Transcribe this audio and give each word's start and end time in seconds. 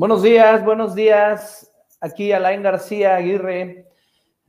Buenos 0.00 0.22
días, 0.22 0.64
buenos 0.64 0.94
días. 0.94 1.70
Aquí 2.00 2.32
Alain 2.32 2.62
García 2.62 3.16
Aguirre, 3.16 3.84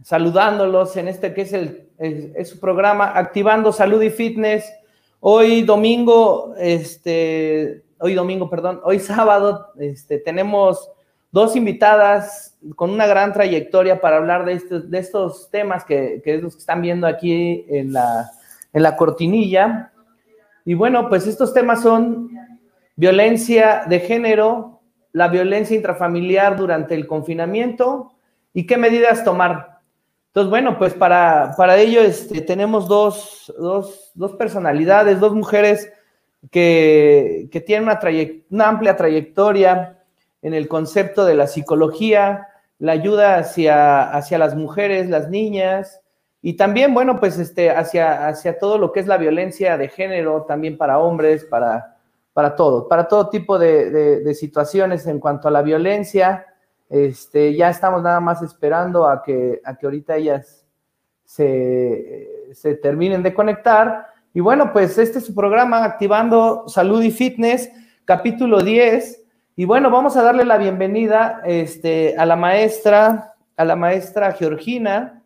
saludándolos 0.02 0.96
en 0.96 1.10
este 1.10 1.34
que 1.34 1.42
es 1.42 1.52
el 1.52 1.90
es, 1.98 2.48
su 2.48 2.58
programa 2.58 3.12
Activando 3.18 3.74
Salud 3.74 4.02
y 4.02 4.10
Fitness. 4.12 4.72
Hoy 5.20 5.64
domingo, 5.64 6.54
este, 6.58 7.84
hoy 8.00 8.14
domingo, 8.14 8.50
perdón, 8.50 8.80
hoy 8.86 9.00
sábado, 9.00 9.74
este, 9.78 10.20
tenemos 10.20 10.90
dos 11.34 11.58
invitadas 11.58 12.58
con 12.78 12.90
una 12.90 13.06
gran 13.06 13.34
trayectoria 13.34 14.00
para 14.00 14.16
hablar 14.16 14.46
de, 14.46 14.54
estos, 14.54 14.90
de 14.90 15.00
estos 15.00 15.50
temas 15.52 15.84
que, 15.84 16.22
que, 16.24 16.38
los 16.38 16.54
que 16.54 16.60
están 16.60 16.82
viendo 16.82 17.08
aquí 17.08 17.66
en 17.68 17.92
la, 17.92 18.32
en 18.72 18.84
la 18.84 18.96
cortinilla. 18.96 19.92
Y 20.64 20.76
bueno, 20.76 21.10
pues 21.10 21.28
estos 21.28 21.54
temas 21.54 21.82
son 21.82 22.32
violencia 22.96 23.84
de 23.90 24.00
género, 24.00 24.78
la 25.14 25.28
violencia 25.28 25.76
intrafamiliar 25.76 26.58
durante 26.58 26.96
el 26.96 27.08
confinamiento 27.08 28.14
y 28.54 28.66
qué 28.66 28.78
medidas 28.78 29.24
tomar. 29.24 29.80
Entonces, 30.28 30.50
bueno, 30.50 30.78
pues 30.78 30.94
para, 30.94 31.54
para 31.58 31.78
ello 31.78 32.02
este, 32.02 32.42
tenemos 32.42 32.88
dos, 32.88 33.54
dos, 33.58 34.12
dos, 34.14 34.34
personalidades, 34.34 35.20
dos 35.20 35.36
mujeres 35.36 35.92
que, 36.50 37.50
que 37.52 37.60
tienen 37.60 37.90
una, 37.90 38.00
una, 38.50 38.68
amplia 38.70 38.96
trayectoria 38.96 40.00
en 40.42 40.54
el 40.54 40.70
concepto 40.70 41.26
de 41.26 41.36
la 41.36 41.48
psicología, 41.48 42.48
la 42.80 42.94
ayuda 42.94 43.36
hacia, 43.36 44.10
hacia 44.10 44.38
las 44.38 44.56
mujeres, 44.56 45.10
las 45.10 45.30
niñas, 45.30 46.02
y 46.42 46.54
también, 46.54 46.94
bueno, 46.94 47.20
pues 47.20 47.38
este, 47.38 47.70
hacia, 47.70 48.28
hacia 48.28 48.58
todo 48.58 48.78
lo 48.78 48.92
que 48.92 49.02
es 49.02 49.08
la 49.08 49.18
violencia 49.18 49.78
de 49.78 49.90
género, 49.90 50.44
también 50.48 50.78
para 50.78 50.98
hombres, 50.98 51.46
para, 51.46 51.91
para 52.34 52.56
todo, 52.56 52.88
para 52.88 53.08
todo 53.08 53.30
tipo 53.30 53.60
de, 53.60 54.34
situaciones 54.36 55.06
en 55.08 55.20
cuanto 55.20 55.48
a 55.48 55.52
la 55.52 55.62
violencia. 55.62 56.46
Este, 56.90 57.56
ya 57.56 57.70
estamos 57.70 58.02
nada 58.02 58.20
más 58.20 58.42
esperando 58.42 59.08
a 59.08 59.24
que, 59.24 59.62
a 59.64 59.78
que 59.78 59.86
ahorita 59.86 60.16
ellas 60.16 60.66
se, 61.26 62.52
se 62.54 62.76
terminen 62.76 63.24
de 63.24 63.34
conectar. 63.34 64.08
Y 64.34 64.40
bueno, 64.40 64.72
pues 64.72 64.98
este 64.98 65.20
es 65.20 65.26
su 65.26 65.36
programa 65.36 65.84
Activando 65.84 66.68
Salud 66.68 67.02
y 67.02 67.12
Fitness, 67.12 67.70
capítulo 68.06 68.62
10. 68.62 69.22
Y 69.56 69.66
bueno, 69.66 69.90
vamos 69.92 70.16
a 70.16 70.24
darle 70.24 70.46
la 70.46 70.58
bienvenida 70.58 71.42
este, 71.46 72.16
a 72.18 72.26
la 72.26 72.36
maestra, 72.36 73.36
a 73.58 73.66
la 73.66 73.76
maestra 73.76 74.32
Georgina. 74.32 75.22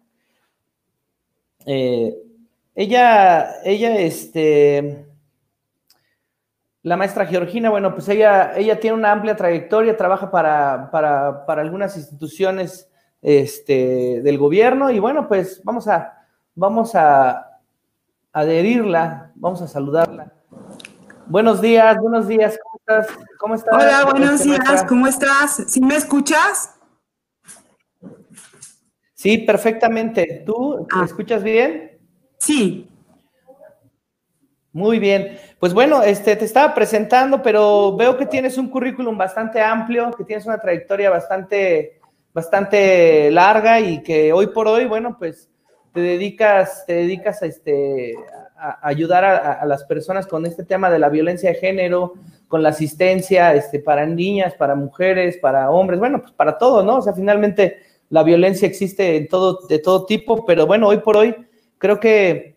Eh, 1.66 2.16
ella, 2.74 3.62
ella, 3.64 3.96
este, 4.00 5.06
la 6.86 6.98
maestra 6.98 7.26
Georgina, 7.26 7.72
bueno, 7.72 7.96
pues 7.96 8.08
ella, 8.10 8.54
ella 8.56 8.80
tiene 8.80 8.96
una 8.96 9.12
amplia 9.12 9.36
trayectoria, 9.36 9.98
trabaja 9.98 10.30
para, 10.30 10.92
para, 10.92 11.62
algunas 11.62 11.98
instituciones 11.98 12.88
este, 13.24 14.22
del 14.22 14.38
gobierno 14.38 14.92
y 14.92 15.00
bueno, 15.00 15.28
pues 15.28 15.64
vamos 15.64 15.88
a, 15.88 16.14
vamos 16.54 16.94
a 16.94 17.60
adherirla, 18.32 19.32
vamos 19.34 19.64
a 19.64 19.68
saludarla. 19.68 20.32
Buenos 21.26 21.60
días, 21.60 21.98
buenos 22.00 22.28
días, 22.28 22.60
¿cómo 22.62 22.76
estás? 22.78 23.18
¿Cómo 23.40 23.56
estás? 23.56 23.74
Hola, 23.74 24.06
buenos 24.12 24.44
días, 24.44 24.86
¿cómo 24.88 25.08
estás? 25.08 25.64
¿Sí 25.68 25.82
me 25.82 25.96
escuchas? 25.96 26.76
Sí, 29.16 29.40
perfectamente. 29.40 30.44
¿Tú 30.46 30.86
me 30.96 31.02
ah. 31.02 31.06
escuchas 31.06 31.42
bien? 31.42 31.98
Sí. 32.38 32.88
Muy 34.72 35.00
bien. 35.00 35.40
Pues 35.60 35.74
bueno, 35.74 36.04
este, 36.04 36.36
te 36.36 36.46
estaba 36.46 36.74
presentando, 36.74 37.42
pero 37.42 37.96
veo 37.96 38.18
que 38.18 38.26
tienes 38.26 38.58
un 38.58 38.70
currículum 38.70 39.18
bastante 39.18 39.62
amplio, 39.62 40.12
que 40.12 40.26
tienes 40.26 40.46
una 40.46 40.60
trayectoria 40.60 41.10
bastante, 41.10 42.00
bastante 42.34 43.32
larga 43.32 43.80
y 43.80 44.04
que 44.04 44.34
hoy 44.34 44.48
por 44.48 44.68
hoy, 44.68 44.86
bueno, 44.86 45.16
pues 45.18 45.50
te 45.94 46.02
dedicas, 46.02 46.86
te 46.86 46.94
dedicas 46.94 47.42
a, 47.42 47.46
este, 47.46 48.16
a 48.58 48.86
ayudar 48.86 49.24
a, 49.24 49.66
las 49.66 49.86
personas 49.86 50.28
con 50.28 50.46
este 50.46 50.66
tema 50.66 50.90
de 50.90 51.00
la 51.00 51.08
violencia 51.08 51.50
de 51.50 51.56
género, 51.56 52.14
con 52.50 52.62
la 52.62 52.70
asistencia 52.70 53.54
este, 53.54 53.80
para 53.80 54.06
niñas, 54.06 54.56
para 54.56 54.76
mujeres, 54.76 55.38
para 55.38 55.72
hombres, 55.72 56.00
bueno, 56.00 56.20
pues 56.22 56.34
para 56.34 56.58
todo, 56.58 56.84
¿no? 56.84 56.98
O 56.98 57.02
sea, 57.02 57.14
finalmente 57.14 57.78
la 58.10 58.24
violencia 58.24 58.68
existe 58.68 59.16
en 59.16 59.30
todo, 59.30 59.62
de 59.70 59.80
todo 59.80 60.06
tipo, 60.06 60.46
pero 60.46 60.68
bueno, 60.68 60.90
hoy 60.90 60.98
por 60.98 61.16
hoy 61.16 61.34
creo 61.78 61.98
que 61.98 62.55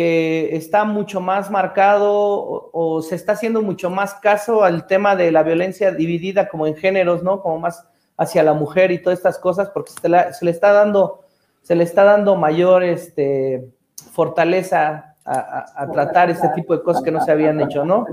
que 0.00 0.56
está 0.56 0.86
mucho 0.86 1.20
más 1.20 1.50
marcado 1.50 2.70
o, 2.72 3.02
se 3.02 3.16
está 3.16 3.32
haciendo 3.32 3.60
mucho 3.60 3.90
más 3.90 4.14
caso 4.14 4.64
al 4.64 4.86
tema 4.86 5.14
de 5.14 5.30
la 5.30 5.42
violencia 5.42 5.92
dividida 5.92 6.48
como 6.48 6.66
en 6.66 6.74
géneros, 6.74 7.22
¿no? 7.22 7.42
Como 7.42 7.58
más 7.58 7.86
hacia 8.16 8.42
la 8.42 8.54
mujer 8.54 8.92
y 8.92 9.02
todas 9.02 9.18
estas 9.18 9.38
cosas, 9.38 9.68
porque 9.68 9.92
se, 9.92 10.08
le 10.08 10.50
está 10.50 10.72
dando, 10.72 11.26
se 11.60 11.74
le 11.74 11.84
está 11.84 12.04
dando 12.04 12.34
mayor 12.34 12.82
este, 12.82 13.68
fortaleza 14.10 15.16
a, 15.26 15.86
tratar 15.92 16.30
este 16.30 16.48
tipo 16.54 16.74
de 16.74 16.82
cosas 16.82 17.02
que 17.02 17.10
no 17.10 17.22
se 17.22 17.32
habían 17.32 17.60
hecho, 17.60 17.84
¿no? 17.84 18.06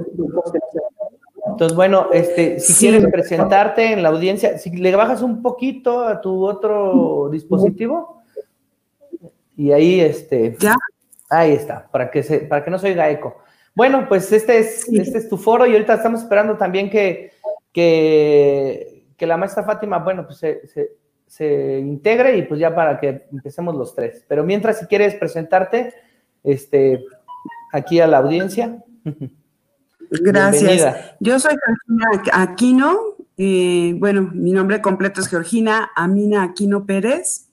Entonces, 1.46 1.74
bueno, 1.74 2.08
este, 2.12 2.60
si 2.60 2.74
quieres 2.74 3.06
presentarte 3.10 3.94
en 3.94 4.04
la 4.04 4.10
audiencia, 4.10 4.58
si 4.58 4.72
le 4.72 4.94
bajas 4.94 5.22
un 5.22 5.42
poquito 5.42 6.02
a 6.02 6.20
tu 6.20 6.46
otro 6.46 7.30
dispositivo 7.32 8.24
y 9.56 9.72
ahí, 9.72 10.02
este, 10.02 10.58
¿Ya? 10.60 10.76
Ahí 11.30 11.54
está, 11.54 11.88
para 11.92 12.10
que, 12.10 12.24
se, 12.24 12.40
para 12.40 12.64
que 12.64 12.72
no 12.72 12.80
se 12.80 12.88
oiga 12.88 13.10
eco. 13.10 13.38
Bueno, 13.76 14.08
pues 14.08 14.32
este 14.32 14.60
es, 14.60 14.88
este 14.92 15.18
es 15.20 15.30
tu 15.30 15.38
foro 15.38 15.66
y 15.66 15.74
ahorita 15.74 15.96
estamos 15.96 16.22
esperando 16.22 16.58
también 16.58 16.90
que, 16.90 17.32
que, 17.72 19.04
la 19.20 19.38
maestra 19.38 19.64
Fátima, 19.64 20.00
bueno, 20.00 20.26
pues 20.26 20.40
se, 21.28 21.80
integre 21.80 22.38
y 22.38 22.44
pues 22.44 22.60
ya 22.60 22.74
para 22.74 23.00
que 23.00 23.28
empecemos 23.32 23.76
los 23.76 23.94
tres. 23.94 24.26
Pero 24.28 24.44
mientras, 24.44 24.80
si 24.80 24.86
quieres 24.88 25.16
presentarte, 25.16 25.94
este, 26.44 27.04
aquí 27.72 28.00
a 28.00 28.08
la 28.08 28.18
audiencia. 28.20 28.84
Gracias. 30.10 31.16
Yo 31.20 31.38
soy 31.40 31.56
Georgina 31.64 32.32
Aquino. 32.34 32.98
Eh, 33.38 33.94
bueno, 33.98 34.32
mi 34.34 34.54
nombre 34.54 34.82
completo 34.82 35.22
es 35.22 35.28
Georgina 35.28 35.92
Amina 35.96 36.44
Aquino 36.44 36.86
Pérez. 36.86 37.50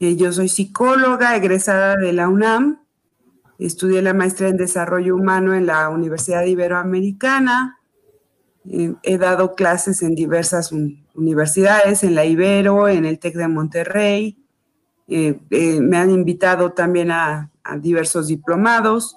Eh, 0.00 0.16
yo 0.16 0.32
soy 0.32 0.48
psicóloga 0.48 1.36
egresada 1.36 1.96
de 1.96 2.12
la 2.12 2.28
UNAM 2.28 2.80
Estudié 3.58 4.02
la 4.02 4.14
maestría 4.14 4.48
en 4.48 4.56
desarrollo 4.56 5.16
humano 5.16 5.52
en 5.52 5.66
la 5.66 5.88
Universidad 5.88 6.44
Iberoamericana. 6.44 7.80
Eh, 8.70 8.94
he 9.02 9.18
dado 9.18 9.56
clases 9.56 10.02
en 10.02 10.14
diversas 10.14 10.70
universidades, 11.14 12.04
en 12.04 12.14
la 12.14 12.24
Ibero, 12.24 12.88
en 12.88 13.04
el 13.04 13.18
TEC 13.18 13.34
de 13.34 13.48
Monterrey. 13.48 14.38
Eh, 15.08 15.40
eh, 15.50 15.80
me 15.80 15.96
han 15.96 16.10
invitado 16.10 16.72
también 16.72 17.10
a, 17.10 17.50
diversos 17.80 18.28
diplomados. 18.28 19.16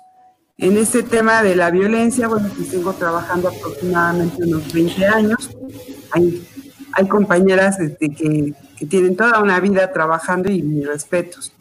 En 0.57 0.75
este 0.75 1.03
tema 1.03 1.41
de 1.41 1.55
la 1.55 1.71
violencia, 1.71 2.27
bueno, 2.27 2.49
pues 2.53 2.69
tengo 2.69 2.91
trabajando 2.91 3.47
aproximadamente 3.47 4.43
unos 4.43 4.73
20 4.73 5.05
años. 5.05 5.49
Hay, 6.11 7.07
compañeras 7.07 7.77
que, 7.77 8.53
tienen 8.89 9.15
toda 9.15 9.41
una 9.41 9.59
vida 9.61 9.93
trabajando 9.93 10.51
y 10.51 10.61
mis 10.63 10.85
respetos. 10.85 11.53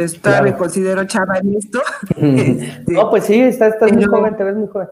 Entonces, 0.00 0.22
todavía 0.22 0.52
me 0.52 0.58
considero 0.58 1.04
chava 1.04 1.38
en 1.38 1.54
esto. 1.54 1.82
Este, 2.16 2.92
no, 2.92 3.10
pues 3.10 3.24
sí, 3.24 3.40
estás, 3.40 3.74
muy 3.92 4.04
joven, 4.04 4.36
te 4.36 4.44
ves 4.44 4.56
muy 4.56 4.68
joven. 4.68 4.88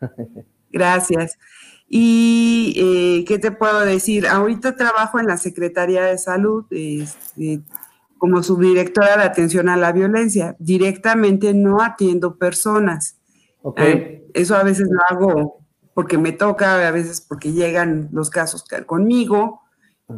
Gracias. 0.70 1.38
Y, 1.88 2.74
eh, 2.76 3.24
¿qué 3.26 3.38
te 3.38 3.50
puedo 3.50 3.80
decir? 3.80 4.26
Ahorita 4.26 4.76
trabajo 4.76 5.18
en 5.18 5.26
la 5.26 5.36
Secretaría 5.36 6.04
de 6.04 6.18
Salud 6.18 6.64
este, 6.70 7.60
como 8.18 8.42
subdirectora 8.42 9.16
de 9.16 9.24
atención 9.24 9.68
a 9.68 9.76
la 9.76 9.92
violencia. 9.92 10.56
Directamente 10.58 11.52
no 11.52 11.80
atiendo 11.82 12.36
personas. 12.36 13.16
Okay. 13.62 14.22
Ah, 14.22 14.30
eso 14.34 14.56
a 14.56 14.62
veces 14.62 14.88
lo 14.90 15.00
hago 15.08 15.60
porque 15.94 16.18
me 16.18 16.32
toca, 16.32 16.86
a 16.86 16.90
veces 16.90 17.20
porque 17.20 17.52
llegan 17.52 18.08
los 18.12 18.30
casos 18.30 18.64
conmigo, 18.86 19.62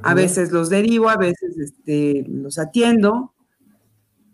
a 0.02 0.14
veces 0.14 0.50
los 0.52 0.70
derivo, 0.70 1.10
a 1.10 1.16
veces 1.16 1.56
este, 1.58 2.24
los 2.28 2.58
atiendo, 2.58 3.34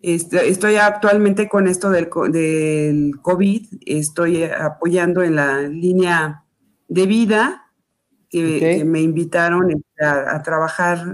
estoy 0.02 0.76
actualmente 0.76 1.48
con 1.48 1.68
esto 1.68 1.90
del, 1.90 2.08
del 2.30 3.12
COVID, 3.22 3.66
estoy 3.86 4.44
apoyando 4.44 5.22
en 5.22 5.36
la 5.36 5.62
línea 5.62 6.44
de 6.88 7.06
vida 7.06 7.62
que, 8.28 8.82
me 8.84 9.00
invitaron 9.00 9.70
este, 9.70 10.04
a, 10.04 10.42
trabajar 10.42 11.04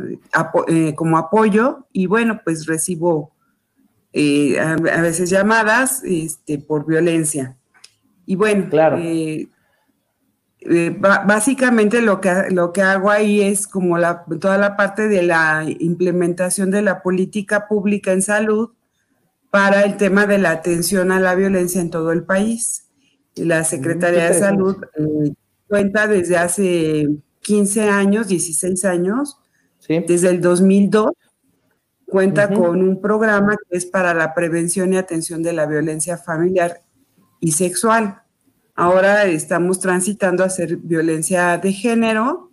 eh, 0.68 0.94
como 0.94 1.18
apoyo 1.18 1.86
y 1.92 2.06
bueno, 2.06 2.40
pues 2.44 2.66
recibo 2.66 3.32
eh, 4.12 4.58
a, 4.58 4.76
veces 4.76 5.28
llamadas 5.28 6.02
este, 6.04 6.58
por 6.58 6.86
violencia. 6.86 7.56
Y 8.24 8.36
bueno, 8.36 8.68
claro. 8.70 8.98
Eh, 9.00 9.48
básicamente 10.98 12.02
lo 12.02 12.20
que, 12.20 12.32
lo 12.50 12.72
que 12.72 12.82
hago 12.82 13.10
ahí 13.10 13.40
es 13.42 13.66
como 13.66 13.96
la, 13.96 14.24
toda 14.40 14.58
la 14.58 14.76
parte 14.76 15.08
de 15.08 15.22
la 15.22 15.64
implementación 15.78 16.70
de 16.70 16.82
la 16.82 17.02
política 17.02 17.68
pública 17.68 18.12
en 18.12 18.22
salud 18.22 18.70
para 19.50 19.84
el 19.84 19.96
tema 19.96 20.26
de 20.26 20.38
la 20.38 20.50
atención 20.50 21.10
a 21.12 21.20
la 21.20 21.34
violencia 21.34 21.80
en 21.80 21.90
todo 21.90 22.12
el 22.12 22.24
país. 22.24 22.88
La 23.34 23.64
Secretaría 23.64 24.30
de 24.30 24.38
Salud 24.38 24.76
eh, 24.96 25.32
cuenta 25.68 26.06
desde 26.06 26.36
hace 26.36 27.08
15 27.40 27.88
años, 27.88 28.28
16 28.28 28.84
años, 28.84 29.38
desde 29.88 30.30
el 30.30 30.40
2002. 30.40 31.12
Cuenta 32.06 32.52
con 32.52 32.82
un 32.82 33.00
programa 33.02 33.54
que 33.68 33.76
es 33.76 33.84
para 33.84 34.14
la 34.14 34.34
prevención 34.34 34.92
y 34.92 34.96
atención 34.96 35.42
de 35.42 35.52
la 35.52 35.66
violencia 35.66 36.16
familiar 36.16 36.80
y 37.38 37.52
sexual. 37.52 38.22
Ahora 38.74 39.24
estamos 39.24 39.80
transitando 39.80 40.44
a 40.44 40.48
ser 40.48 40.76
violencia 40.76 41.58
de 41.58 41.72
género 41.72 42.50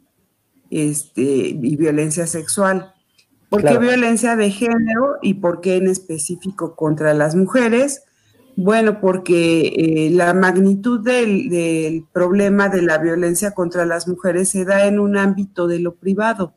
este, 0.69 1.21
y 1.21 1.75
violencia 1.77 2.27
sexual. 2.27 2.94
¿Por 3.61 3.71
qué 3.71 3.77
violencia 3.77 4.35
de 4.35 4.51
género 4.51 5.17
y 5.21 5.35
por 5.35 5.61
qué 5.61 5.77
en 5.77 5.87
específico 5.87 6.75
contra 6.75 7.13
las 7.13 7.35
mujeres? 7.35 8.03
Bueno, 8.57 9.01
porque 9.01 9.67
eh, 9.67 10.09
la 10.11 10.33
magnitud 10.33 11.01
del, 11.01 12.05
problema 12.13 12.69
de 12.69 12.81
la 12.81 12.97
violencia 12.97 13.51
contra 13.51 13.85
las 13.85 14.07
mujeres 14.07 14.49
se 14.49 14.65
da 14.65 14.87
en 14.87 14.99
un 14.99 15.17
ámbito 15.17 15.67
de 15.67 15.79
lo 15.79 15.95
privado. 15.95 16.53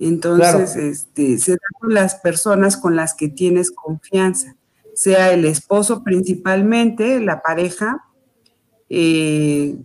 Entonces, 0.00 0.76
este, 0.76 1.38
se 1.38 1.52
da 1.52 1.66
con 1.80 1.94
las 1.94 2.16
personas 2.16 2.76
con 2.76 2.94
las 2.94 3.14
que 3.14 3.28
tienes 3.28 3.72
confianza, 3.72 4.56
sea 4.94 5.32
el 5.32 5.44
esposo 5.44 6.04
principalmente, 6.04 7.20
la 7.20 7.42
pareja, 7.42 8.04
eh, 8.88 9.76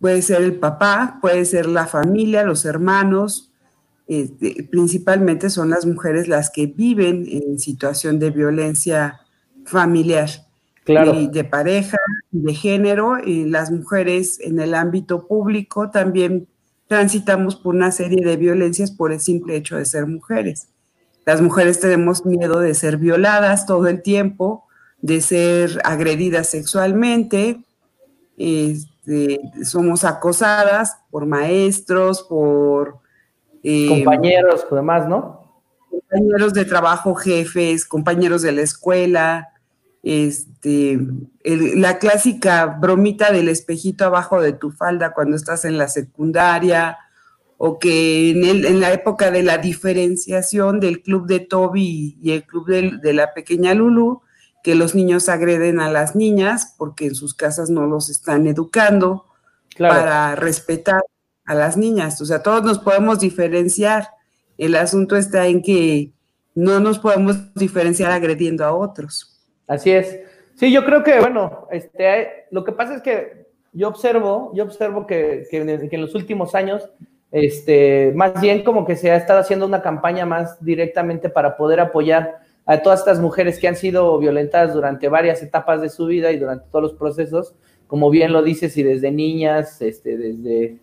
puede 0.00 0.22
ser 0.22 0.42
el 0.42 0.58
papá, 0.58 1.18
puede 1.20 1.44
ser 1.44 1.66
la 1.66 1.86
familia, 1.86 2.42
los 2.42 2.64
hermanos, 2.64 3.51
este, 4.20 4.68
principalmente 4.70 5.48
son 5.48 5.70
las 5.70 5.86
mujeres 5.86 6.28
las 6.28 6.50
que 6.50 6.66
viven 6.66 7.24
en 7.28 7.58
situación 7.58 8.18
de 8.18 8.30
violencia 8.30 9.20
familiar, 9.64 10.28
claro. 10.84 11.12
de 11.14 11.44
pareja, 11.44 11.96
de 12.30 12.54
género, 12.54 13.18
y 13.24 13.44
las 13.44 13.70
mujeres 13.70 14.38
en 14.40 14.60
el 14.60 14.74
ámbito 14.74 15.26
público 15.26 15.90
también 15.90 16.46
transitamos 16.88 17.56
por 17.56 17.74
una 17.74 17.90
serie 17.90 18.22
de 18.22 18.36
violencias 18.36 18.90
por 18.90 19.12
el 19.12 19.20
simple 19.20 19.56
hecho 19.56 19.76
de 19.76 19.86
ser 19.86 20.06
mujeres. 20.06 20.68
Las 21.24 21.40
mujeres 21.40 21.80
tenemos 21.80 22.26
miedo 22.26 22.60
de 22.60 22.74
ser 22.74 22.98
violadas 22.98 23.64
todo 23.64 23.86
el 23.86 24.02
tiempo, 24.02 24.66
de 25.00 25.20
ser 25.20 25.80
agredidas 25.84 26.48
sexualmente, 26.48 27.64
este, 28.36 29.40
somos 29.64 30.04
acosadas 30.04 30.98
por 31.10 31.24
maestros, 31.26 32.22
por... 32.22 33.01
Eh, 33.62 33.88
compañeros, 33.88 34.66
además, 34.70 35.08
¿no? 35.08 35.42
Compañeros 35.90 36.54
de 36.54 36.64
trabajo, 36.64 37.14
jefes, 37.14 37.84
compañeros 37.84 38.42
de 38.42 38.52
la 38.52 38.62
escuela, 38.62 39.48
este, 40.02 40.98
la 41.44 41.98
clásica 41.98 42.66
bromita 42.66 43.30
del 43.30 43.48
espejito 43.48 44.04
abajo 44.04 44.40
de 44.40 44.52
tu 44.52 44.70
falda 44.70 45.12
cuando 45.12 45.36
estás 45.36 45.64
en 45.64 45.78
la 45.78 45.88
secundaria, 45.88 46.98
o 47.64 47.78
que 47.78 48.30
en, 48.30 48.80
la 48.80 48.92
época 48.92 49.30
de 49.30 49.44
la 49.44 49.58
diferenciación 49.58 50.80
del 50.80 51.00
club 51.00 51.28
de 51.28 51.38
Toby 51.38 52.18
y 52.20 52.32
el 52.32 52.42
club 52.44 52.66
de, 52.66 53.12
la 53.12 53.32
pequeña 53.34 53.72
Lulu, 53.72 54.22
que 54.64 54.74
los 54.74 54.96
niños 54.96 55.28
agreden 55.28 55.78
a 55.78 55.88
las 55.88 56.16
niñas 56.16 56.74
porque 56.76 57.06
en 57.06 57.14
sus 57.14 57.34
casas 57.34 57.70
no 57.70 57.86
los 57.86 58.10
están 58.10 58.48
educando 58.48 59.26
para 59.78 60.34
respetar 60.34 61.02
a 61.44 61.54
las 61.54 61.76
niñas. 61.76 62.20
O 62.20 62.24
sea, 62.24 62.42
todos 62.42 62.62
nos 62.62 62.78
podemos 62.78 63.20
diferenciar. 63.20 64.08
El 64.58 64.76
asunto 64.76 65.16
está 65.16 65.46
en 65.46 65.62
que 65.62 66.12
no 66.54 66.80
nos 66.80 66.98
podemos 66.98 67.54
diferenciar 67.54 68.12
agrediendo 68.12 68.64
a 68.64 68.72
otros. 68.72 69.40
Así 69.66 69.90
es. 69.90 70.20
Sí, 70.54 70.70
yo 70.70 70.84
creo 70.84 71.02
que, 71.02 71.18
bueno, 71.20 71.66
este, 71.70 72.46
lo 72.50 72.62
que 72.64 72.72
pasa 72.72 72.94
es 72.94 73.02
que 73.02 73.46
yo 73.72 73.88
observo, 73.88 74.52
yo 74.54 74.64
observo 74.64 75.06
que, 75.06 75.46
en 75.50 76.00
los 76.00 76.14
últimos 76.14 76.54
años, 76.54 76.88
este, 77.30 78.12
más 78.14 78.38
bien 78.40 78.62
como 78.62 78.84
que 78.84 78.94
se 78.94 79.10
ha 79.10 79.16
estado 79.16 79.40
haciendo 79.40 79.64
una 79.64 79.80
campaña 79.80 80.26
más 80.26 80.62
directamente 80.62 81.30
para 81.30 81.56
poder 81.56 81.80
apoyar 81.80 82.42
a 82.66 82.82
todas 82.82 83.00
estas 83.00 83.18
mujeres 83.18 83.58
que 83.58 83.66
han 83.66 83.76
sido 83.76 84.18
violentadas 84.18 84.74
durante 84.74 85.08
varias 85.08 85.42
etapas 85.42 85.80
de 85.80 85.88
su 85.88 86.06
vida 86.06 86.30
y 86.30 86.38
durante 86.38 86.66
todos 86.70 86.82
los 86.82 86.92
procesos, 86.94 87.54
como 87.86 88.10
bien 88.10 88.32
lo 88.32 88.42
dices, 88.42 88.76
y 88.76 88.82
desde 88.82 89.10
niñas, 89.10 89.80
este, 89.80 90.16
desde, 90.16 90.78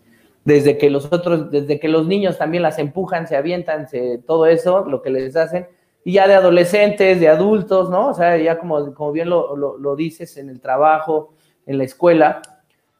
desde 0.50 0.78
que 0.78 0.90
los 0.90 1.12
otros, 1.12 1.50
desde 1.52 1.78
que 1.78 1.88
los 1.88 2.08
niños 2.08 2.36
también 2.36 2.64
las 2.64 2.80
empujan, 2.80 3.28
se 3.28 3.36
avientan, 3.36 3.88
se, 3.88 4.18
todo 4.18 4.46
eso, 4.46 4.84
lo 4.84 5.00
que 5.00 5.10
les 5.10 5.36
hacen, 5.36 5.68
y 6.04 6.14
ya 6.14 6.26
de 6.26 6.34
adolescentes, 6.34 7.20
de 7.20 7.28
adultos, 7.28 7.88
¿no? 7.88 8.08
O 8.08 8.14
sea, 8.14 8.36
ya 8.36 8.58
como, 8.58 8.92
como 8.94 9.12
bien 9.12 9.30
lo, 9.30 9.54
lo, 9.56 9.96
dices, 9.96 10.36
en 10.38 10.48
el 10.48 10.60
trabajo, 10.60 11.34
en 11.66 11.78
la 11.78 11.84
escuela, 11.84 12.42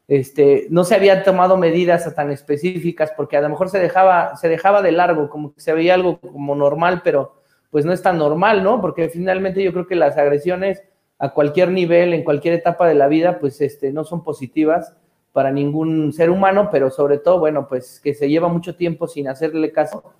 este, 0.07 0.69
no 0.71 0.85
se 0.85 0.95
habían 0.95 1.25
tomado 1.25 1.57
medidas 1.57 2.15
tan 2.15 2.31
específicas 2.31 3.13
porque 3.17 3.37
a 3.37 3.41
lo 3.41 3.49
mejor 3.49 3.69
se 3.69 3.81
dejaba, 3.81 4.37
se 4.37 4.49
dejaba 4.49 4.81
de 4.81 4.93
largo, 4.93 5.29
como 5.29 5.53
que 5.53 5.61
se 5.61 5.73
veía 5.73 5.95
algo 5.95 6.21
como 6.21 6.55
normal, 6.55 7.01
pero 7.03 7.35
pues 7.71 7.85
no 7.85 7.93
es 7.93 8.03
tan 8.03 8.19
normal, 8.19 8.63
¿no? 8.63 8.81
Porque 8.81 9.09
finalmente 9.09 9.63
yo 9.63 9.73
creo 9.73 9.89
que 9.89 9.97
las 9.97 10.17
agresiones 10.17 10.85
a 11.19 11.31
cualquier 11.31 11.71
nivel, 11.71 12.15
en 12.15 12.23
cualquier 12.23 12.55
etapa 12.55 12.87
de 12.87 12.95
la 12.95 13.09
vida, 13.09 13.41
pues 13.41 13.61
este, 13.61 13.93
no 13.93 14.05
son 14.05 14.23
positivas 14.23 14.95
para 15.33 15.51
ningún 15.51 16.13
ser 16.13 16.31
humano, 16.31 16.69
pero 16.73 16.91
sobre 16.91 17.19
todo, 17.19 17.39
bueno, 17.39 17.69
pues 17.69 18.01
que 18.01 18.15
se 18.15 18.29
lleva 18.29 18.49
mucho 18.49 18.75
tiempo 18.75 19.07
sin 19.07 19.29
hacerle 19.29 19.71
caso 19.73 20.13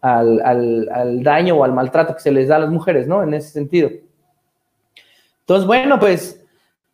al, 0.00 1.22
daño 1.22 1.56
o 1.56 1.64
al 1.64 1.72
maltrato 1.72 2.14
que 2.14 2.20
se 2.20 2.32
les 2.32 2.48
da 2.48 2.56
a 2.56 2.60
las 2.60 2.70
mujeres, 2.70 3.06
¿no? 3.06 3.22
En 3.22 3.34
ese 3.34 3.50
sentido. 3.50 3.90
Entonces, 5.40 5.66
bueno, 5.66 5.98
pues, 6.00 6.44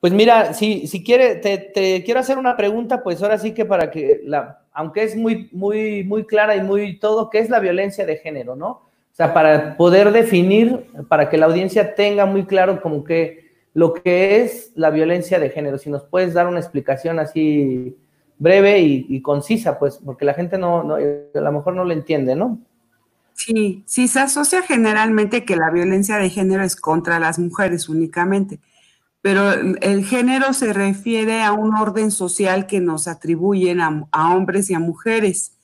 pues 0.00 0.12
mira, 0.12 0.52
si, 0.52 0.86
si 0.86 1.02
quiere, 1.02 1.36
te, 1.36 2.02
quiero 2.04 2.20
hacer 2.20 2.38
una 2.38 2.56
pregunta, 2.56 3.02
pues 3.02 3.22
ahora 3.22 3.38
sí 3.38 3.52
que 3.52 3.64
para 3.64 3.90
que, 3.90 4.20
la, 4.24 4.60
aunque 4.72 5.02
es 5.02 5.16
muy, 5.16 5.48
muy, 5.52 6.04
muy 6.04 6.24
clara 6.24 6.56
y 6.56 6.62
muy 6.62 6.98
todo, 6.98 7.30
¿qué 7.30 7.38
es 7.38 7.48
la 7.48 7.60
violencia 7.60 8.04
de 8.04 8.16
género, 8.16 8.56
no? 8.56 8.68
O 8.68 9.14
sea, 9.14 9.34
para 9.34 9.76
poder 9.76 10.10
definir, 10.10 10.86
para 11.08 11.28
que 11.28 11.36
la 11.36 11.46
audiencia 11.46 11.94
tenga 11.94 12.24
muy 12.24 12.46
claro 12.46 12.80
como 12.80 13.04
que 13.04 13.51
lo 13.74 13.94
que 13.94 14.42
es 14.42 14.72
la 14.74 14.90
violencia 14.90 15.38
de 15.38 15.50
género, 15.50 15.78
si 15.78 15.90
nos 15.90 16.04
puedes 16.04 16.34
dar 16.34 16.46
una 16.46 16.60
explicación 16.60 17.18
así 17.18 17.96
breve 18.38 18.80
y, 18.80 19.22
concisa, 19.22 19.78
pues, 19.78 20.00
porque 20.04 20.24
la 20.24 20.34
gente 20.34 20.58
no, 20.58 20.82
no, 20.82 20.96
a 20.96 21.40
lo 21.40 21.52
mejor 21.52 21.74
no 21.74 21.84
lo 21.84 21.92
entiende, 21.92 22.34
¿no? 22.34 22.58
Sí, 23.34 23.82
sí, 23.86 24.08
se 24.08 24.20
asocia 24.20 24.62
generalmente 24.62 25.44
que 25.44 25.56
la 25.56 25.70
violencia 25.70 26.18
de 26.18 26.28
género 26.28 26.62
es 26.62 26.76
contra 26.76 27.18
las 27.18 27.38
mujeres 27.38 27.88
únicamente, 27.88 28.60
pero 29.20 29.52
el 29.52 30.04
género 30.04 30.52
se 30.52 30.72
refiere 30.72 31.42
a 31.42 31.52
un 31.52 31.74
orden 31.76 32.10
social 32.10 32.66
que 32.66 32.80
nos 32.80 33.06
atribuyen 33.06 33.80
a, 33.80 34.34
hombres 34.34 34.68
y 34.70 34.74
a 34.74 34.80
mujeres. 34.80 35.56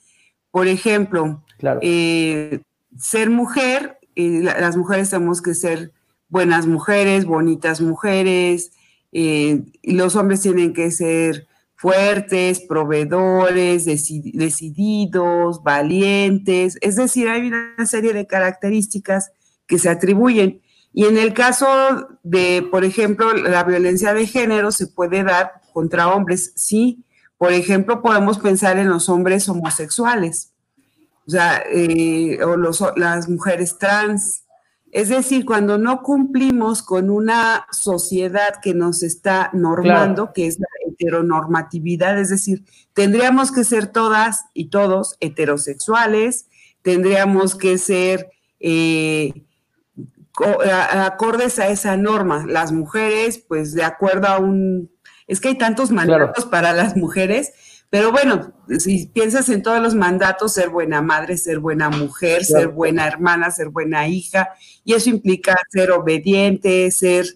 Por 0.53 0.69
ejemplo, 0.69 1.43
eh, 1.83 2.61
ser 2.97 3.29
mujer, 3.29 3.99
eh, 4.15 4.41
las 4.43 4.77
mujeres 4.77 5.11
tenemos 5.11 5.43
que 5.43 5.55
ser 5.55 5.93
buenas 6.29 6.67
mujeres, 6.67 7.25
bonitas 7.25 7.81
mujeres, 7.81 8.73
eh, 9.13 9.63
los 9.83 10.17
hombres 10.17 10.43
tienen 10.43 10.73
que 10.73 10.91
ser 10.91 11.47
fuertes, 11.75 12.61
proveedores, 12.61 13.85
decididos, 13.85 15.63
valientes, 15.63 16.77
es 16.81 16.97
decir, 16.97 17.29
hay 17.29 17.47
una 17.49 17.87
serie 17.87 18.13
de 18.13 18.27
características 18.27 19.31
que 19.67 19.79
se 19.79 19.89
atribuyen. 19.89 20.61
Y 20.93 21.05
en 21.05 21.17
el 21.19 21.33
caso 21.35 21.69
de, 22.25 22.67
por 22.69 22.85
ejemplo, 22.85 23.33
la 23.33 23.63
violencia 23.63 24.13
de 24.13 24.27
género 24.27 24.73
se 24.73 24.89
puede 24.89 25.23
dar 25.23 25.53
contra 25.73 26.09
hombres, 26.09 26.53
sí. 26.57 27.05
Por 27.37 27.53
ejemplo, 27.53 28.03
podemos 28.03 28.39
pensar 28.39 28.79
en 28.79 28.89
los 28.89 29.09
hombres 29.09 29.49
homosexuales, 29.49 30.53
o 31.27 31.31
sea, 31.31 31.63
eh, 31.71 32.43
o 32.43 32.57
las 32.97 33.29
mujeres 33.29 33.79
trans, 33.79 34.43
es 34.91 35.11
decir, 35.11 35.45
cuando 35.45 35.77
no 35.77 36.03
cumplimos 36.03 36.83
con 36.83 37.11
una 37.11 37.67
sociedad 37.71 38.61
que 38.63 38.75
nos 38.75 39.03
está 39.03 39.51
normando, 39.53 40.33
que 40.33 40.47
es 40.47 40.59
la 40.59 40.67
heteronormatividad, 40.87 42.19
es 42.19 42.31
decir, 42.31 42.65
tendríamos 42.95 43.53
que 43.53 43.65
ser 43.65 43.89
todas 43.89 44.47
y 44.55 44.71
todos 44.71 45.17
heterosexuales, 45.21 46.47
tendríamos 46.83 47.55
que 47.55 47.77
ser 47.77 48.31
eh, 48.61 49.45
acordes 50.93 51.59
a 51.59 51.69
esa 51.69 51.97
norma. 51.97 52.47
Las 52.47 52.73
mujeres, 52.73 53.39
pues 53.39 53.75
de 53.75 53.85
acuerdo 53.85 54.29
a 54.29 54.39
un... 54.39 54.91
Es 55.27 55.41
que 55.41 55.49
hay 55.49 55.59
tantos 55.59 55.91
mandatos 55.91 56.47
para 56.47 56.73
las 56.73 56.97
mujeres, 56.97 57.53
pero 57.91 58.13
bueno, 58.13 58.53
si 58.79 59.07
piensas 59.07 59.49
en 59.49 59.63
todos 59.63 59.81
los 59.81 59.95
mandatos, 59.95 60.53
ser 60.53 60.69
buena 60.69 61.01
madre, 61.01 61.39
ser 61.39 61.59
buena 61.59 61.89
mujer, 61.89 62.45
ser 62.45 62.69
buena 62.69 63.07
hermana, 63.07 63.51
ser 63.51 63.71
buena 63.71 64.07
hija, 64.09 64.51
y 64.85 64.93
eso 64.93 65.09
implica 65.09 65.57
ser 65.71 65.91
obediente, 65.93 66.91
ser 66.91 67.27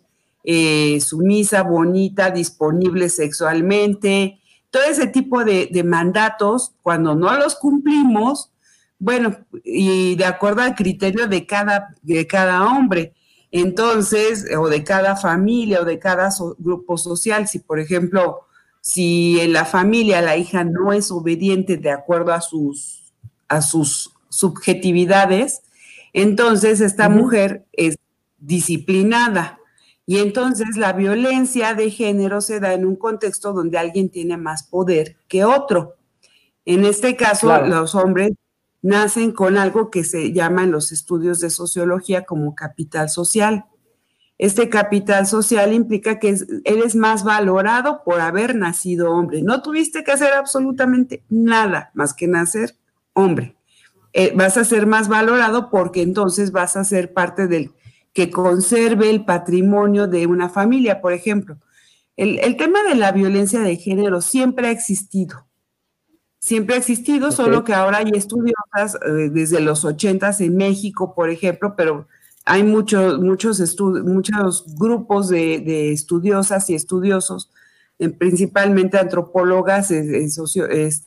eh, 0.44 1.00
sumisa, 1.00 1.62
bonita, 1.62 2.30
disponible 2.30 3.08
sexualmente, 3.08 4.40
todo 4.70 4.82
ese 4.84 5.06
tipo 5.06 5.44
de, 5.44 5.82
mandatos, 5.84 6.72
cuando 6.82 7.14
no 7.14 7.36
los 7.38 7.54
cumplimos, 7.54 8.50
bueno, 8.98 9.36
y 9.64 10.16
de 10.16 10.24
acuerdo 10.24 10.62
al 10.62 10.74
criterio 10.74 11.28
de 11.28 11.46
cada, 11.46 11.94
de 12.02 12.26
cada 12.26 12.66
hombre, 12.66 13.14
entonces, 13.50 14.46
o 14.58 14.68
de 14.68 14.84
cada 14.84 15.16
familia 15.16 15.82
o 15.82 15.84
de 15.84 15.98
cada 15.98 16.30
grupo 16.58 16.96
social, 16.96 17.48
si 17.48 17.58
por 17.58 17.80
ejemplo 17.80 18.46
Si 18.82 19.40
en 19.40 19.52
la 19.52 19.64
familia 19.64 20.20
la 20.20 20.36
hija 20.36 20.64
no 20.64 20.92
es 20.92 21.10
obediente 21.10 21.76
de 21.76 21.90
acuerdo 21.90 22.32
a 22.32 22.40
sus, 22.40 23.14
a 23.48 23.62
sus 23.62 24.12
subjetividades, 24.28 25.62
entonces 26.12 26.80
esta 26.80 27.08
mujer 27.08 27.64
es 27.72 27.96
disciplinada. 28.38 29.60
Y 30.04 30.18
entonces 30.18 30.76
la 30.76 30.92
violencia 30.92 31.74
de 31.74 31.90
género 31.90 32.40
se 32.40 32.58
da 32.58 32.74
en 32.74 32.84
un 32.84 32.96
contexto 32.96 33.52
donde 33.52 33.78
alguien 33.78 34.10
tiene 34.10 34.36
más 34.36 34.64
poder 34.64 35.16
que 35.28 35.44
otro. 35.44 35.94
En 36.64 36.84
este 36.84 37.16
caso, 37.16 37.56
los 37.62 37.94
hombres 37.94 38.32
nacen 38.82 39.30
con 39.30 39.58
algo 39.58 39.90
que 39.90 40.02
se 40.02 40.32
llama 40.32 40.64
en 40.64 40.72
los 40.72 40.90
estudios 40.90 41.38
de 41.38 41.50
sociología 41.50 42.24
como 42.24 42.56
capital 42.56 43.08
social. 43.08 43.64
Este 44.42 44.68
capital 44.68 45.28
social 45.28 45.72
implica 45.72 46.18
que 46.18 46.36
eres 46.64 46.96
más 46.96 47.22
valorado 47.22 48.02
por 48.04 48.20
haber 48.20 48.56
nacido 48.56 49.12
hombre. 49.12 49.40
No 49.40 49.62
tuviste 49.62 50.02
que 50.02 50.10
hacer 50.10 50.32
absolutamente 50.32 51.22
nada 51.28 51.92
más 51.94 52.12
que 52.12 52.26
nacer 52.26 52.74
hombre. 53.12 53.54
Eh, 54.12 54.32
vas 54.34 54.56
a 54.56 54.64
ser 54.64 54.88
más 54.88 55.06
valorado 55.06 55.70
porque 55.70 56.02
entonces 56.02 56.50
vas 56.50 56.76
a 56.76 56.82
ser 56.82 57.12
parte 57.12 57.46
del 57.46 57.70
que 58.12 58.32
conserve 58.32 59.10
el 59.10 59.24
patrimonio 59.24 60.08
de 60.08 60.26
una 60.26 60.48
familia, 60.48 61.00
por 61.00 61.12
ejemplo. 61.12 61.58
El, 62.16 62.56
tema 62.56 62.82
de 62.82 62.96
la 62.96 63.12
violencia 63.12 63.60
de 63.60 63.76
género 63.76 64.20
siempre 64.20 64.66
ha 64.66 64.70
existido. 64.72 65.46
Siempre 66.40 66.74
ha 66.74 66.78
existido, 66.78 67.30
solo 67.30 67.62
que 67.62 67.74
ahora 67.74 67.98
hay 67.98 68.10
estudiosas 68.12 68.96
eh, 69.06 69.30
desde 69.30 69.60
los 69.60 69.84
ochentas 69.84 70.40
en 70.40 70.56
México, 70.56 71.14
por 71.14 71.30
ejemplo, 71.30 71.74
pero 71.76 72.08
hay 72.44 72.62
muchos, 72.62 73.20
muchos, 73.20 74.76
grupos 74.76 75.28
de, 75.28 75.92
estudiosas 75.92 76.68
y 76.70 76.74
estudiosos, 76.74 77.50
eh, 77.98 78.08
principalmente 78.08 78.98
antropólogas 78.98 79.92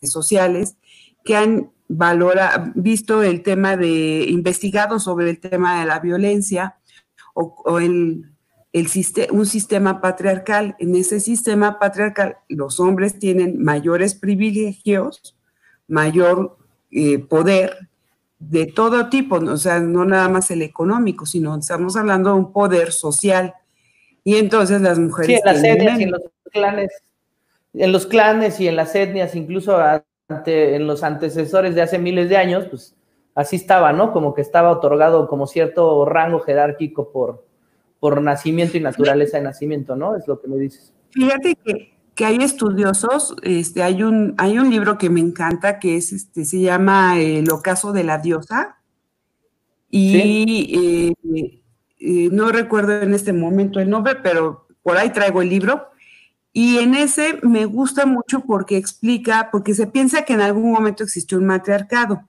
sociales, 0.02 0.78
que 1.24 1.36
han 1.36 1.72
valora, 1.88 2.72
visto 2.76 3.24
el 3.24 3.44
tema 3.44 3.78
de, 3.78 4.26
investigado 4.30 5.00
sobre 5.00 5.30
el 5.30 5.40
tema 5.40 5.80
de 5.80 5.86
la 5.86 6.00
violencia 6.00 6.78
o, 7.34 7.80
el, 7.80 8.32
un 9.32 9.46
sistema 9.46 10.02
patriarcal. 10.02 10.76
En 10.80 10.96
ese 10.96 11.20
sistema 11.20 11.80
patriarcal 11.80 12.38
los 12.50 12.80
hombres 12.80 13.20
tienen 13.20 13.62
mayores 13.62 14.16
privilegios, 14.16 15.38
mayor 15.88 16.58
eh, 16.92 17.20
poder 17.20 17.90
de 18.40 18.66
todo 18.66 19.10
tipo, 19.10 19.38
o 19.38 19.58
sea, 19.58 19.80
no 19.80 20.06
nada 20.06 20.30
más 20.30 20.52
el 20.52 20.62
económico, 20.62 21.26
sino 21.26 21.58
estamos 21.58 21.96
hablando 21.96 22.32
de 22.32 22.36
un 22.38 22.52
poder 22.52 22.92
social. 22.92 23.54
Y 24.24 24.36
entonces 24.36 24.82
las 24.82 25.00
mujeres... 25.00 25.42
Sí, 25.44 25.50
en 25.50 25.54
las 25.54 25.64
etnias 25.64 26.00
y 26.00 26.04
en 26.04 26.12
los 26.12 26.22
clanes, 26.52 26.92
en 27.74 27.92
los 27.92 28.06
clanes 28.06 28.60
y 28.60 28.68
en 28.68 28.76
las 28.76 28.96
etnias, 28.96 29.36
incluso 29.36 29.78
ante, 30.30 30.76
en 30.76 30.88
los 30.88 31.04
antecesores 31.04 31.76
de 31.76 31.82
hace 31.82 32.00
miles 32.00 32.30
de 32.30 32.38
años, 32.38 32.66
pues 32.70 32.96
así 33.36 33.56
estaba, 33.56 33.94
¿no? 33.94 34.12
Como 34.12 34.34
que 34.34 34.42
estaba 34.42 34.72
otorgado 34.72 35.28
como 35.28 35.48
cierto 35.48 36.06
rango 36.06 36.40
jerárquico 36.40 37.12
por, 37.12 37.46
por 38.00 38.22
nacimiento 38.22 38.78
y 38.78 38.82
naturaleza 38.82 39.38
de 39.38 39.44
nacimiento, 39.44 39.96
¿no? 39.96 40.16
Es 40.16 40.28
lo 40.28 40.42
que 40.42 40.48
me 40.48 40.58
dices. 40.58 40.94
Fíjate 41.12 41.56
que, 41.56 41.95
hay 42.24 42.38
estudiosos, 42.38 43.36
este, 43.42 43.84
hay 43.84 44.04
un, 44.04 44.36
hay 44.38 44.58
un 44.58 44.70
libro 44.70 44.98
que 44.98 45.10
me 45.10 45.20
encanta 45.20 45.80
que 45.80 45.98
es, 45.98 46.14
este, 46.14 46.46
se 46.46 46.62
llama 46.62 47.20
El 47.20 47.52
ocaso 47.52 47.92
de 47.92 48.06
la 48.06 48.20
diosa. 48.20 48.78
Y 49.90 51.14
eh, 51.26 51.54
eh, 52.00 52.30
no 52.32 52.50
recuerdo 52.50 53.02
en 53.02 53.14
este 53.14 53.34
momento 53.34 53.80
el 53.80 53.90
nombre, 53.90 54.16
pero 54.16 54.68
por 54.84 54.98
ahí 54.98 55.10
traigo 55.10 55.42
el 55.42 55.50
libro. 55.50 55.90
Y 56.54 56.78
en 56.78 56.96
ese 56.96 57.40
me 57.44 57.66
gusta 57.66 58.06
mucho 58.06 58.42
porque 58.42 58.78
explica, 58.78 59.50
porque 59.52 59.74
se 59.74 59.88
piensa 59.88 60.24
que 60.24 60.34
en 60.34 60.42
algún 60.42 60.72
momento 60.72 61.04
existió 61.04 61.38
un 61.38 61.46
matriarcado 61.48 62.22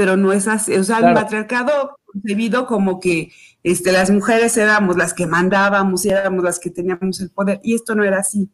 pero 0.00 0.16
no 0.16 0.32
es 0.32 0.48
así. 0.48 0.74
O 0.76 0.82
sea, 0.82 1.00
el 1.00 1.12
patriarcado 1.12 1.98
concebido 2.06 2.66
como 2.66 3.00
que 3.00 3.30
este, 3.62 3.92
las 3.92 4.10
mujeres 4.10 4.56
éramos 4.56 4.96
las 4.96 5.12
que 5.12 5.26
mandábamos 5.26 6.06
y 6.06 6.08
éramos 6.08 6.42
las 6.42 6.58
que 6.58 6.70
teníamos 6.70 7.20
el 7.20 7.28
poder, 7.28 7.60
y 7.62 7.74
esto 7.74 7.94
no 7.94 8.02
era 8.02 8.20
así. 8.20 8.48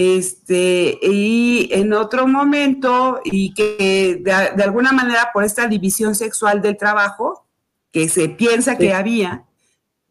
Este, 0.00 0.96
y 1.02 1.70
en 1.72 1.92
otro 1.92 2.28
momento, 2.28 3.20
y 3.24 3.52
que 3.52 4.20
de, 4.22 4.62
alguna 4.62 4.92
manera 4.92 5.30
por 5.34 5.42
esta 5.42 5.66
división 5.66 6.14
sexual 6.14 6.62
del 6.62 6.76
trabajo, 6.76 7.44
que 7.90 8.08
se 8.08 8.28
piensa 8.28 8.78
que 8.78 8.94
había, 8.94 9.42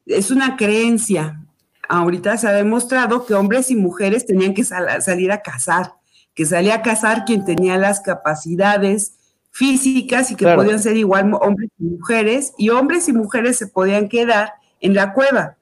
es 0.05 0.29
una 0.29 0.57
creencia. 0.57 1.41
Ahorita 1.87 2.37
se 2.37 2.49
ha 2.49 2.51
demostrado 2.51 3.25
que 3.25 3.33
hombres 3.33 3.71
y 3.71 3.77
mujeres 3.77 4.25
tenían 4.25 4.53
que 4.53 4.65
salir 4.65 5.31
a 5.31 5.41
cazar, 5.41 5.93
que 6.33 6.45
salía 6.45 6.75
a 6.75 6.81
cazar 6.81 7.23
quien 7.23 7.45
tenía 7.45 7.77
las 7.77 8.01
capacidades, 8.01 9.13
físicas 9.51 10.31
y 10.31 10.35
que 10.35 10.53
podían 10.53 10.81
ser 10.81 10.97
igual 10.97 11.31
hombres 11.39 11.69
y 11.79 11.85
mujeres, 11.85 12.53
y 12.57 12.71
hombres 12.71 13.07
y 13.07 13.13
mujeres 13.13 13.55
se 13.55 13.67
podían 13.67 14.09
quedar 14.09 14.55
en 14.81 14.95
la 14.95 15.13
cueva. 15.13 15.55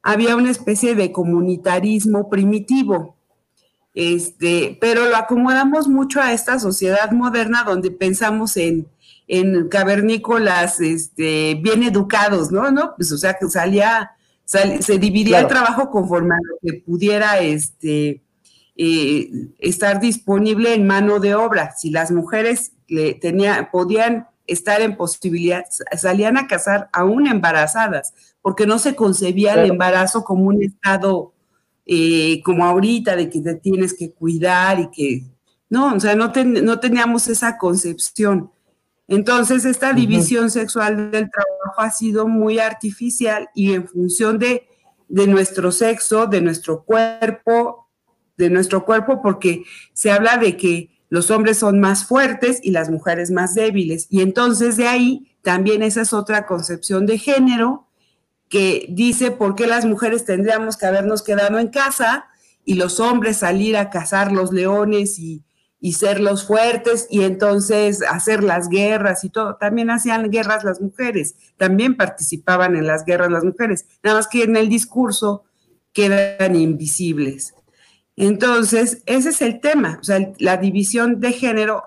Había 0.00 0.36
una 0.36 0.52
especie 0.52 0.94
de 0.94 1.10
comunitarismo 1.10 2.30
primitivo, 2.30 3.13
este, 3.94 4.76
pero 4.80 5.06
lo 5.06 5.16
acomodamos 5.16 5.86
mucho 5.86 6.20
a 6.20 6.32
esta 6.32 6.58
sociedad 6.58 7.12
moderna 7.12 7.62
donde 7.64 7.92
pensamos 7.92 8.56
en, 8.56 8.88
en 9.28 9.68
cavernícolas 9.68 10.80
este, 10.80 11.54
bien 11.62 11.84
educados, 11.84 12.50
¿no? 12.50 12.70
¿no? 12.72 12.94
Pues 12.96 13.12
o 13.12 13.18
sea 13.18 13.34
que 13.34 13.48
salía, 13.48 14.10
se 14.44 14.98
dividía 14.98 15.40
el 15.40 15.46
trabajo 15.46 15.90
conforme 15.90 16.34
a 16.34 16.38
lo 16.38 16.58
que 16.60 16.80
pudiera 16.80 17.38
este, 17.38 18.20
eh, 18.76 19.30
estar 19.60 20.00
disponible 20.00 20.74
en 20.74 20.86
mano 20.86 21.20
de 21.20 21.36
obra. 21.36 21.74
Si 21.76 21.90
las 21.90 22.10
mujeres 22.10 22.72
tenía, 23.20 23.70
podían 23.70 24.26
estar 24.48 24.80
en 24.80 24.96
posibilidad, 24.96 25.64
salían 25.96 26.36
a 26.36 26.48
casar 26.48 26.90
aún 26.92 27.28
embarazadas, 27.28 28.12
porque 28.42 28.66
no 28.66 28.78
se 28.78 28.94
concebía 28.96 29.54
el 29.54 29.70
embarazo 29.70 30.24
como 30.24 30.46
un 30.46 30.62
estado 30.62 31.33
eh, 31.86 32.40
como 32.42 32.64
ahorita, 32.64 33.16
de 33.16 33.28
que 33.28 33.40
te 33.40 33.54
tienes 33.56 33.94
que 33.94 34.12
cuidar 34.12 34.80
y 34.80 34.90
que, 34.90 35.24
no, 35.68 35.94
o 35.94 36.00
sea, 36.00 36.14
no, 36.14 36.32
no 36.44 36.80
teníamos 36.80 37.28
esa 37.28 37.58
concepción. 37.58 38.50
Entonces, 39.06 39.64
esta 39.64 39.92
división 39.92 40.50
sexual 40.50 41.10
del 41.10 41.30
trabajo 41.30 41.80
ha 41.80 41.90
sido 41.90 42.26
muy 42.26 42.58
artificial 42.58 43.50
y 43.54 43.74
en 43.74 43.86
función 43.86 44.38
de, 44.38 44.66
de 45.08 45.26
nuestro 45.26 45.72
sexo, 45.72 46.26
de 46.26 46.40
nuestro 46.40 46.84
cuerpo, 46.84 47.88
de 48.36 48.50
nuestro 48.50 48.84
cuerpo, 48.84 49.20
porque 49.20 49.64
se 49.92 50.10
habla 50.10 50.38
de 50.38 50.56
que 50.56 50.90
los 51.10 51.30
hombres 51.30 51.58
son 51.58 51.80
más 51.80 52.06
fuertes 52.06 52.60
y 52.62 52.70
las 52.70 52.90
mujeres 52.90 53.30
más 53.30 53.54
débiles. 53.54 54.06
Y 54.10 54.22
entonces 54.22 54.76
de 54.76 54.88
ahí 54.88 55.36
también 55.42 55.82
esa 55.82 56.00
es 56.00 56.12
otra 56.12 56.46
concepción 56.46 57.06
de 57.06 57.18
género 57.18 57.86
que 58.48 58.86
dice 58.88 59.30
por 59.30 59.54
qué 59.54 59.66
las 59.66 59.84
mujeres 59.84 60.24
tendríamos 60.24 60.76
que 60.76 60.86
habernos 60.86 61.22
quedado 61.22 61.58
en 61.58 61.68
casa 61.68 62.26
y 62.64 62.74
los 62.74 63.00
hombres 63.00 63.38
salir 63.38 63.76
a 63.76 63.90
cazar 63.90 64.32
los 64.32 64.52
leones 64.52 65.18
y, 65.18 65.44
ser 65.92 66.18
los 66.18 66.46
fuertes 66.46 67.06
y 67.10 67.24
entonces 67.24 68.02
hacer 68.02 68.42
las 68.42 68.70
guerras 68.70 69.22
y 69.22 69.28
todo. 69.28 69.56
También 69.56 69.90
hacían 69.90 70.30
guerras 70.30 70.64
las 70.64 70.80
mujeres, 70.80 71.34
también 71.58 71.94
participaban 71.94 72.74
en 72.74 72.86
las 72.86 73.04
guerras 73.04 73.30
las 73.30 73.44
mujeres, 73.44 73.84
nada 74.02 74.16
más 74.16 74.26
que 74.26 74.44
en 74.44 74.56
el 74.56 74.70
discurso 74.70 75.44
quedan 75.92 76.56
invisibles. 76.56 77.54
Entonces, 78.16 79.02
ese 79.04 79.28
es 79.28 79.42
el 79.42 79.60
tema. 79.60 79.98
O 80.00 80.04
sea, 80.04 80.32
la 80.38 80.56
división 80.56 81.20
de 81.20 81.32
género 81.32 81.82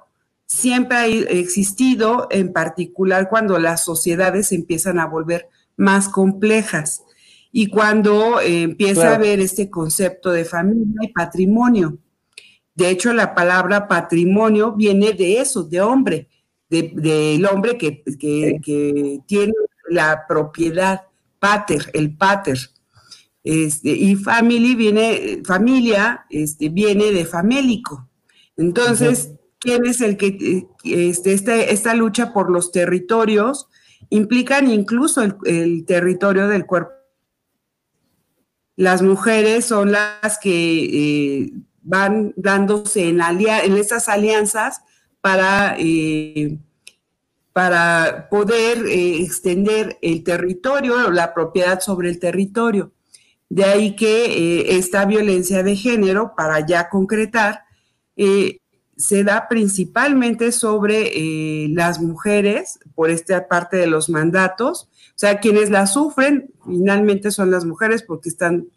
siempre 0.46 0.98
ha 0.98 1.06
existido, 1.08 2.28
en 2.30 2.54
particular 2.54 3.30
cuando 3.30 3.58
las 3.60 3.84
sociedades 3.84 4.52
empiezan 4.52 5.00
a 5.00 5.06
volver 5.06 5.50
más 5.78 6.10
complejas 6.10 7.04
y 7.52 7.68
cuando 7.68 8.42
eh, 8.42 8.64
empieza 8.64 9.12
a 9.12 9.16
haber 9.16 9.40
este 9.40 9.70
concepto 9.70 10.32
de 10.32 10.46
familia 10.46 11.00
y 11.02 11.08
patrimonio. 11.08 11.98
De 12.76 12.90
hecho, 12.90 13.14
la 13.14 13.34
palabra 13.34 13.88
patrimonio 13.88 14.74
viene 14.74 15.14
de 15.14 15.40
eso, 15.40 15.64
de 15.64 15.82
hombre, 15.82 16.28
del 16.70 17.46
hombre 17.46 17.78
que, 17.78 18.04
que, 18.20 19.20
tiene 19.26 19.54
la 19.90 20.26
propiedad, 20.28 21.02
pater, 21.40 21.90
el 21.94 22.16
pater. 22.16 22.60
Este, 23.44 23.90
y 23.90 24.16
family 24.16 24.76
viene, 24.76 25.42
familia, 25.46 26.26
este, 26.30 26.70
viene 26.70 27.12
de 27.12 27.26
famélico. 27.26 28.08
Entonces, 28.58 29.32
¿quién 29.58 29.86
es 29.86 30.02
el 30.02 30.18
que, 30.18 30.68
este, 30.84 31.34
esta, 31.34 31.94
lucha 31.96 32.34
por 32.34 32.52
los 32.52 32.72
territorios 32.72 33.68
implican 34.10 34.70
incluso 34.70 35.22
el, 35.46 35.86
territorio 35.86 36.48
del 36.48 36.66
cuerpo? 36.66 36.92
Las 38.76 39.02
mujeres 39.02 39.66
son 39.66 39.92
las 39.92 40.38
que 40.40 40.52
eh, 41.44 41.52
van 41.82 42.34
dándose 42.36 43.10
en, 43.10 43.22
en 43.22 43.78
estas 43.78 44.08
alianzas 44.08 44.82
para, 45.22 45.76
eh, 45.80 46.58
para 47.54 48.28
poder 48.30 48.86
eh, 48.86 49.22
extender 49.24 49.98
el 50.02 50.24
territorio, 50.24 51.10
la 51.10 51.34
propiedad 51.34 51.80
sobre 51.80 52.10
el 52.10 52.20
territorio. 52.20 52.92
De 53.50 53.64
ahí 53.64 53.96
que 53.96 54.78
esta 54.78 55.06
violencia 55.06 55.64
de 55.64 55.76
género, 55.76 56.34
para 56.36 56.66
ya 56.66 56.90
concretar, 56.90 57.64
se 58.98 59.24
da 59.24 59.48
principalmente 59.48 60.52
sobre 60.52 61.12
eh, 61.14 61.70
las 61.70 62.02
mujeres 62.02 62.80
por 62.96 63.12
esta 63.12 63.48
parte 63.48 63.78
de 63.78 63.88
los 63.88 64.10
mandatos. 64.10 64.90
O 65.10 65.20
sea, 65.20 65.40
quienes 65.40 65.70
la 65.70 65.88
sufren 65.88 66.52
finalmente 66.66 67.32
son 67.32 67.52
las 67.52 67.64
mujeres 67.64 68.04
porque 68.04 68.30
están 68.30 68.68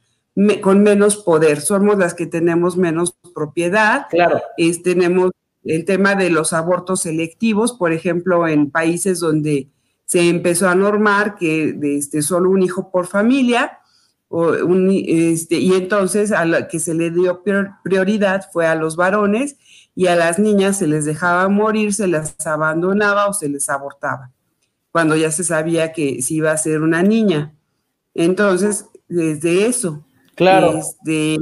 con 0.63 0.83
menos 0.83 1.17
poder, 1.17 1.61
somos 1.61 1.99
las 1.99 2.15
que 2.15 2.27
tenemos 2.27 2.77
menos 2.77 3.17
propiedad. 3.35 4.07
Claro. 4.11 4.41
tenemos 4.85 5.33
el 5.65 5.85
tema 5.85 6.15
de 6.15 6.31
los 6.31 6.53
abortos 6.53 7.03
selectivos, 7.03 7.73
por 7.73 7.93
ejemplo, 7.93 8.47
en 8.47 8.71
países 8.71 9.21
donde 9.21 9.69
se 10.05 10.29
empezó 10.29 10.69
a 10.69 10.75
normar 10.75 11.37
que 11.37 11.79
este, 11.83 12.23
solo 12.23 12.51
un 12.51 12.63
hijo 12.63 12.91
por 12.91 13.07
familia, 13.07 13.80
este, 14.31 15.59
y 15.59 15.75
entonces 15.75 16.31
a 16.31 16.45
la 16.45 16.69
que 16.69 16.79
se 16.79 16.95
le 16.95 17.11
dio 17.11 17.43
prioridad 17.83 18.49
fue 18.53 18.67
a 18.67 18.77
los 18.77 18.95
varones 18.95 19.57
y 19.97 20.07
a 20.07 20.15
las 20.15 20.39
niñas 20.39 20.79
se 20.79 20.87
les 20.87 21.05
dejaba 21.05 21.49
morir, 21.49 21.93
se 21.93 22.07
las 22.07 22.37
abandonaba 22.47 23.27
o 23.27 23.33
se 23.33 23.49
les 23.49 23.69
abortaba, 23.69 24.31
cuando 24.93 25.17
ya 25.17 25.33
se 25.33 25.43
sabía 25.43 25.93
que 25.93 26.23
si 26.23 26.37
iba 26.37 26.53
a 26.53 26.57
ser 26.57 26.83
una 26.83 27.03
niña. 27.03 27.55
Entonces, 28.15 28.87
desde 29.09 29.67
eso, 29.67 30.05
claro. 30.37 30.79
Este, 30.79 31.37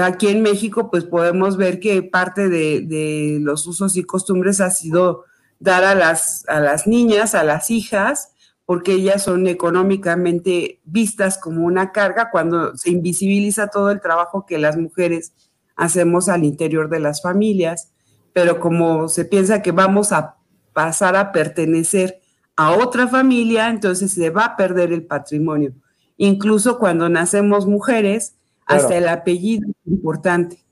aquí 0.00 0.28
en 0.28 0.42
México, 0.42 0.90
pues 0.90 1.04
podemos 1.04 1.56
ver 1.56 1.78
que 1.78 2.02
parte 2.02 2.48
de, 2.48 2.80
de, 2.80 3.38
los 3.40 3.66
usos 3.66 3.96
y 3.96 4.02
costumbres 4.02 4.60
ha 4.60 4.70
sido 4.70 5.24
dar 5.60 5.84
a 5.84 5.94
las, 5.94 6.44
a 6.48 6.60
las 6.60 6.86
niñas, 6.88 7.34
a 7.34 7.44
las 7.44 7.70
hijas, 7.70 8.33
porque 8.66 8.92
ellas 8.92 9.22
son 9.22 9.46
económicamente 9.46 10.80
vistas 10.84 11.38
como 11.38 11.64
una 11.64 11.92
carga 11.92 12.30
cuando 12.30 12.76
se 12.76 12.90
invisibiliza 12.90 13.68
todo 13.68 13.90
el 13.90 14.00
trabajo 14.00 14.46
que 14.46 14.58
las 14.58 14.76
mujeres 14.76 15.32
hacemos 15.76 16.28
al 16.28 16.44
interior 16.44 16.88
de 16.88 17.00
las 17.00 17.20
familias, 17.20 17.92
pero 18.32 18.60
como 18.60 19.08
se 19.08 19.24
piensa 19.24 19.62
que 19.62 19.72
vamos 19.72 20.12
a 20.12 20.36
pasar 20.72 21.14
a 21.16 21.32
pertenecer 21.32 22.20
a 22.56 22.72
otra 22.72 23.08
familia, 23.08 23.68
entonces 23.68 24.12
se 24.12 24.30
va 24.30 24.44
a 24.44 24.56
perder 24.56 24.92
el 24.92 25.04
patrimonio. 25.04 25.72
Incluso 26.16 26.78
cuando 26.78 27.08
nacemos 27.08 27.66
mujeres, 27.66 28.36
hasta 28.66 28.96
el 28.96 29.08
apellido 29.08 29.68
es 29.68 29.92
importante. 29.92 30.64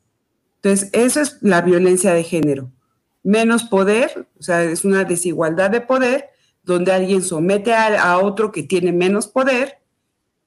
Entonces, 0.57 0.91
eso 0.93 1.21
es 1.21 1.39
la 1.43 1.61
violencia 1.61 2.15
de 2.15 2.23
género. 2.23 2.71
Menos 3.25 3.65
poder, 3.65 4.27
o 4.39 4.43
sea, 4.43 4.63
es 4.63 4.85
una 4.85 5.05
desigualdad 5.05 5.71
de 5.71 5.81
poder 5.81 6.32
donde 6.63 6.93
alguien 6.93 7.23
somete 7.23 7.75
a, 7.75 8.19
otro 8.19 8.53
que 8.53 8.63
tiene 8.63 8.93
menos 8.93 9.27
poder 9.27 9.79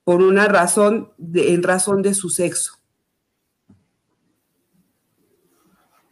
por 0.03 0.21
una 0.21 0.47
razón, 0.47 1.11
en 1.33 1.63
razón 1.63 2.01
de 2.01 2.13
su 2.13 2.29
sexo. 2.29 2.73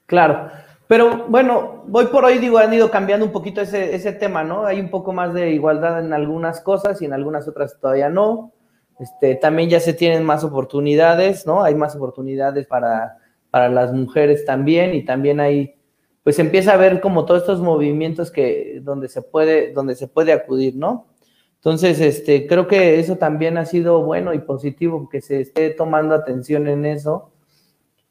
Claro, 0.06 0.50
pero 0.88 1.28
bueno, 1.28 1.86
hoy 1.92 2.08
por 2.08 2.26
hoy 2.26 2.38
digo, 2.40 2.58
han 2.58 2.74
ido 2.74 2.92
cambiando 2.92 3.26
un 3.26 3.32
poquito 3.32 3.62
ese, 3.62 3.96
ese 3.96 4.12
tema, 4.12 4.44
¿no? 4.44 4.66
Hay 4.66 4.80
un 4.80 4.90
poco 4.90 5.14
más 5.14 5.34
de 5.34 5.52
igualdad 5.52 6.04
en 6.04 6.14
algunas 6.14 6.62
cosas 6.62 7.02
y 7.02 7.06
en 7.06 7.14
algunas 7.14 7.48
otras 7.48 7.80
todavía 7.80 8.10
no. 8.10 8.52
Este, 9.00 9.36
también 9.36 9.70
ya 9.70 9.80
se 9.80 9.94
tienen 9.94 10.24
más 10.24 10.44
oportunidades, 10.44 11.48
¿no? 11.48 11.64
Hay 11.64 11.76
más 11.76 11.96
oportunidades 11.96 12.68
para, 12.68 13.18
para 13.50 13.70
las 13.70 13.92
mujeres 13.94 14.46
también 14.46 14.94
y 14.94 15.04
también 15.04 15.40
hay 15.40 15.76
pues 16.24 16.40
empieza 16.40 16.74
a 16.74 16.78
ver 16.78 17.02
como 17.02 17.26
todos 17.26 17.42
estos 17.42 17.62
movimientos 17.62 18.32
que 18.32 18.80
donde 18.82 19.10
se 19.10 19.22
puede 19.22 19.74
donde 19.74 19.96
se 19.96 20.08
puede 20.08 20.32
acudir, 20.32 20.76
¿no? 20.76 21.08
Entonces, 21.56 22.02
este, 22.02 22.46
creo 22.48 22.68
que 22.68 23.00
eso 23.00 23.18
también 23.18 23.58
ha 23.58 23.66
sido 23.66 24.04
bueno 24.04 24.34
y 24.34 24.40
positivo 24.40 25.08
que 25.10 25.22
se 25.22 25.40
esté 25.40 25.70
tomando 25.70 26.14
atención 26.14 26.68
en 26.68 26.86
eso 26.86 27.32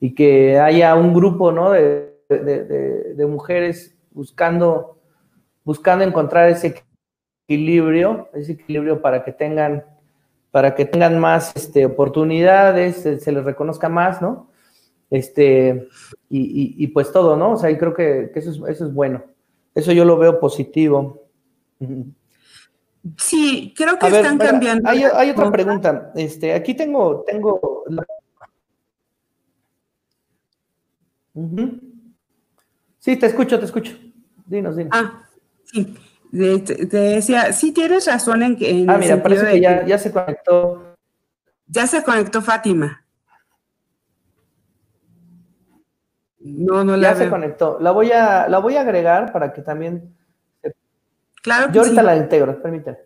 y 0.01 0.15
que 0.15 0.59
haya 0.59 0.95
un 0.95 1.13
grupo, 1.13 1.53
¿no? 1.53 1.71
De, 1.71 2.13
de, 2.29 3.27
mujeres 3.27 3.95
buscando 4.11 4.99
buscando 5.65 6.03
encontrar 6.03 6.49
ese 6.49 6.83
equilibrio, 7.47 8.31
ese 8.33 8.53
equilibrio 8.53 9.03
para 9.03 9.23
que 9.23 9.33
tengan 9.33 9.85
para 10.51 10.75
que 10.75 10.87
tengan 10.87 11.19
más 11.19 11.55
este, 11.55 11.85
oportunidades, 11.87 13.03
se 13.03 13.33
les 13.33 13.45
reconozca 13.45 13.89
más, 13.89 14.21
¿no? 14.23 14.52
Este, 15.13 15.89
y, 16.31 16.87
pues 16.87 17.13
todo, 17.13 17.37
¿no? 17.37 17.53
O 17.53 17.57
sea, 17.59 17.71
y 17.71 17.77
creo 17.77 17.93
que, 17.93 18.33
eso, 18.35 18.51
es, 18.51 18.57
eso 18.71 18.87
es 18.87 18.95
bueno. 18.95 19.23
Eso 19.75 19.93
yo 19.93 20.07
lo 20.07 20.17
veo 20.17 20.41
positivo. 20.41 21.29
Sí, 23.19 23.75
creo 23.77 23.99
que 23.99 24.07
están 24.07 24.39
cambiando. 24.39 24.89
Hay, 24.89 25.03
hay, 25.03 25.31
otra 25.31 25.51
pregunta. 25.51 26.13
Este, 26.15 26.55
aquí 26.55 26.73
tengo, 26.73 27.25
tengo. 27.27 27.85
Sí, 32.99 33.17
te 33.17 33.27
escucho, 33.27 33.59
te 33.59 33.67
escucho. 33.67 33.93
Dinos, 34.47 34.77
dinos. 34.77 34.93
Ah, 34.95 35.29
sí. 35.65 35.95
Te, 36.31 36.87
decía, 36.89 37.53
sí 37.53 37.73
tienes 37.73 38.07
razón 38.07 38.43
en 38.43 38.57
que. 38.57 38.87
ah, 38.89 38.97
mira, 38.97 39.23
parece 39.23 39.45
que 39.45 39.61
ya, 39.61 39.85
ya 39.85 39.99
se 39.99 40.11
conectó. 40.11 40.97
Ya 41.67 41.87
se 41.87 42.03
conectó 42.03 42.41
Fátima. 42.41 43.02
No, 46.45 46.85
no 46.85 46.97
la 46.97 47.13
Ya 47.13 47.17
se 47.17 47.31
conectó. 47.31 47.79
La 47.81 47.93
voy 47.93 48.11
a, 48.13 48.49
la 48.49 48.59
voy 48.59 48.77
a 48.77 48.81
agregar 48.81 49.33
para 49.33 49.53
que 49.53 49.63
también. 49.63 50.17
Claro 51.43 51.69
que 51.69 51.75
Yo 51.75 51.83
ahorita 51.83 52.03
la 52.03 52.17
integro, 52.17 52.61
permíteme. 52.61 52.99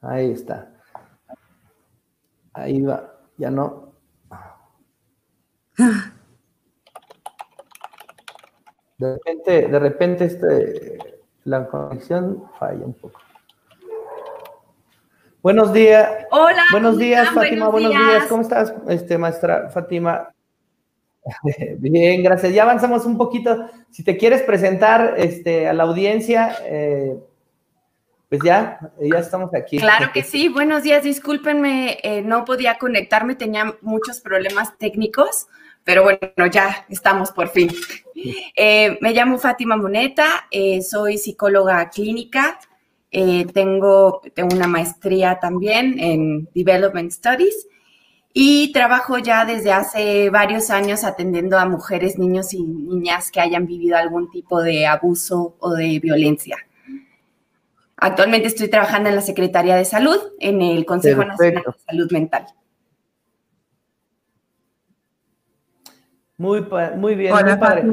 Ahí 0.00 0.30
está. 0.30 0.72
Ahí 2.52 2.80
va. 2.82 3.14
Ya 3.36 3.50
no. 3.50 3.92
De 8.98 9.12
repente, 9.12 9.68
de 9.68 9.78
repente 9.78 10.24
este, 10.24 10.98
la 11.44 11.68
conexión 11.68 12.50
falla 12.58 12.84
un 12.84 12.94
poco. 12.94 13.20
Buenos 15.42 15.72
días. 15.72 16.26
Hola. 16.30 16.64
Buenos 16.72 16.98
días, 16.98 17.30
Fátima. 17.30 17.68
Buenos, 17.68 17.92
días. 17.92 18.24
¿Cómo 18.28 18.42
estás, 18.42 18.74
este, 18.88 19.16
maestra 19.18 19.70
Fátima? 19.70 20.34
Bien, 21.78 22.22
gracias. 22.22 22.52
Ya 22.52 22.64
avanzamos 22.64 23.06
un 23.06 23.16
poquito. 23.16 23.68
Si 23.90 24.02
te 24.02 24.16
quieres 24.16 24.42
presentar 24.42 25.14
este, 25.16 25.68
a 25.68 25.72
la 25.72 25.84
audiencia, 25.84 26.56
eh, 26.64 27.16
pues 28.28 28.40
ya, 28.44 28.80
ya 29.00 29.18
estamos 29.18 29.54
aquí. 29.54 29.78
Claro 29.78 30.10
que 30.12 30.24
sí. 30.24 30.48
Buenos 30.48 30.82
días. 30.82 31.04
Discúlpenme, 31.04 31.98
eh, 32.02 32.20
no 32.22 32.44
podía 32.44 32.76
conectarme, 32.76 33.36
tenía 33.36 33.76
muchos 33.80 34.20
problemas 34.20 34.76
técnicos, 34.76 35.46
pero 35.84 36.02
bueno, 36.02 36.46
ya 36.50 36.84
estamos 36.88 37.30
por 37.30 37.48
fin. 37.48 37.70
Eh, 38.56 38.98
me 39.00 39.12
llamo 39.12 39.38
Fátima 39.38 39.76
Moneta, 39.76 40.48
soy 40.82 41.16
psicóloga 41.16 41.88
clínica. 41.90 42.58
Eh, 43.10 43.46
tengo, 43.52 44.20
tengo 44.34 44.54
una 44.54 44.66
maestría 44.66 45.38
también 45.40 45.98
en 45.98 46.48
Development 46.54 47.10
Studies 47.10 47.66
y 48.34 48.70
trabajo 48.72 49.18
ya 49.18 49.44
desde 49.44 49.72
hace 49.72 50.30
varios 50.30 50.70
años 50.70 51.04
atendiendo 51.04 51.58
a 51.58 51.64
mujeres, 51.64 52.18
niños 52.18 52.52
y 52.52 52.62
niñas 52.62 53.30
que 53.30 53.40
hayan 53.40 53.66
vivido 53.66 53.96
algún 53.96 54.30
tipo 54.30 54.62
de 54.62 54.86
abuso 54.86 55.56
o 55.58 55.74
de 55.74 55.98
violencia. 55.98 56.58
Actualmente 57.96 58.46
estoy 58.46 58.68
trabajando 58.68 59.08
en 59.08 59.16
la 59.16 59.22
Secretaría 59.22 59.74
de 59.74 59.84
Salud, 59.84 60.18
en 60.38 60.62
el 60.62 60.84
Consejo 60.84 61.24
Nacional 61.24 61.64
de 61.66 61.72
Salud 61.84 62.12
Mental. 62.12 62.46
Muy, 66.36 66.64
muy 66.96 67.16
bien, 67.16 67.34
muy 67.34 67.56
padre. 67.56 67.84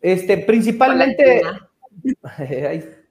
Este, 0.00 0.38
principalmente, 0.38 1.42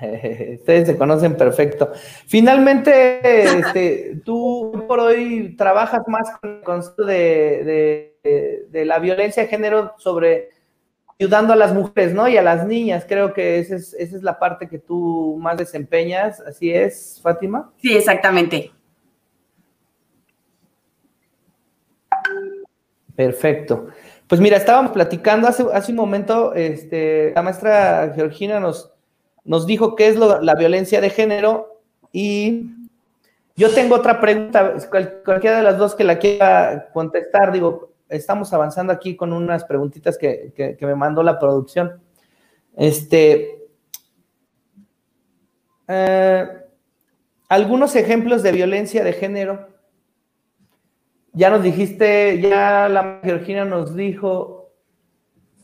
Ustedes 0.58 0.88
se 0.88 0.96
conocen 0.96 1.36
perfecto. 1.36 1.92
Finalmente, 2.26 3.58
este, 3.58 4.20
tú 4.24 4.84
por 4.86 5.00
hoy 5.00 5.54
trabajas 5.56 6.02
más 6.06 6.30
con 6.40 6.56
el 6.56 6.62
concepto 6.62 7.04
de, 7.04 8.14
la 8.72 8.98
violencia 8.98 9.42
de 9.42 9.48
género 9.48 9.94
sobre 9.98 10.50
ayudando 11.18 11.52
a 11.52 11.56
las 11.56 11.74
mujeres, 11.74 12.14
¿no? 12.14 12.28
Y 12.28 12.36
a 12.36 12.42
las 12.42 12.66
niñas. 12.66 13.04
Creo 13.08 13.34
que 13.34 13.58
esa 13.58 13.74
es, 13.76 13.94
esa 13.94 14.16
es 14.16 14.22
la 14.22 14.38
parte 14.38 14.68
que 14.68 14.78
tú 14.78 15.36
más 15.40 15.56
desempeñas. 15.56 16.40
¿Así 16.40 16.72
es, 16.72 17.18
Fátima? 17.22 17.72
Sí, 17.78 17.96
exactamente. 17.96 18.70
Perfecto. 23.16 23.88
Pues 24.28 24.40
mira, 24.40 24.58
estábamos 24.58 24.92
platicando 24.92 25.48
hace, 25.48 25.64
hace 25.72 25.90
un 25.90 25.96
momento, 25.96 26.54
este, 26.54 27.32
la 27.34 27.42
maestra 27.42 28.12
Georgina 28.14 28.60
nos, 28.60 28.92
nos 29.48 29.66
dijo 29.66 29.96
qué 29.96 30.08
es 30.08 30.16
la 30.16 30.54
violencia 30.54 31.00
de 31.00 31.08
género 31.08 31.80
y 32.12 32.70
yo 33.56 33.74
tengo 33.74 33.96
otra 33.96 34.20
pregunta, 34.20 34.74
cualquiera 35.24 35.56
de 35.56 35.62
las 35.62 35.78
dos 35.78 35.94
que 35.94 36.04
la 36.04 36.18
quiera 36.18 36.90
contestar, 36.92 37.50
digo, 37.50 37.90
estamos 38.08 38.52
avanzando 38.52 38.92
aquí 38.92 39.16
con 39.16 39.32
unas 39.32 39.64
preguntitas 39.64 40.18
que, 40.18 40.76
me 40.80 40.94
mandó 40.94 41.22
la 41.22 41.38
producción. 41.38 42.00
Este, 42.76 43.66
eh, 45.88 46.48
algunos 47.48 47.96
ejemplos 47.96 48.42
de 48.42 48.52
violencia 48.52 49.02
de 49.02 49.14
género. 49.14 49.70
Ya 51.32 51.48
nos 51.48 51.62
dijiste, 51.62 52.40
ya 52.40 52.88
la 52.88 53.20
Georgina 53.24 53.64
nos 53.64 53.96
dijo 53.96 54.72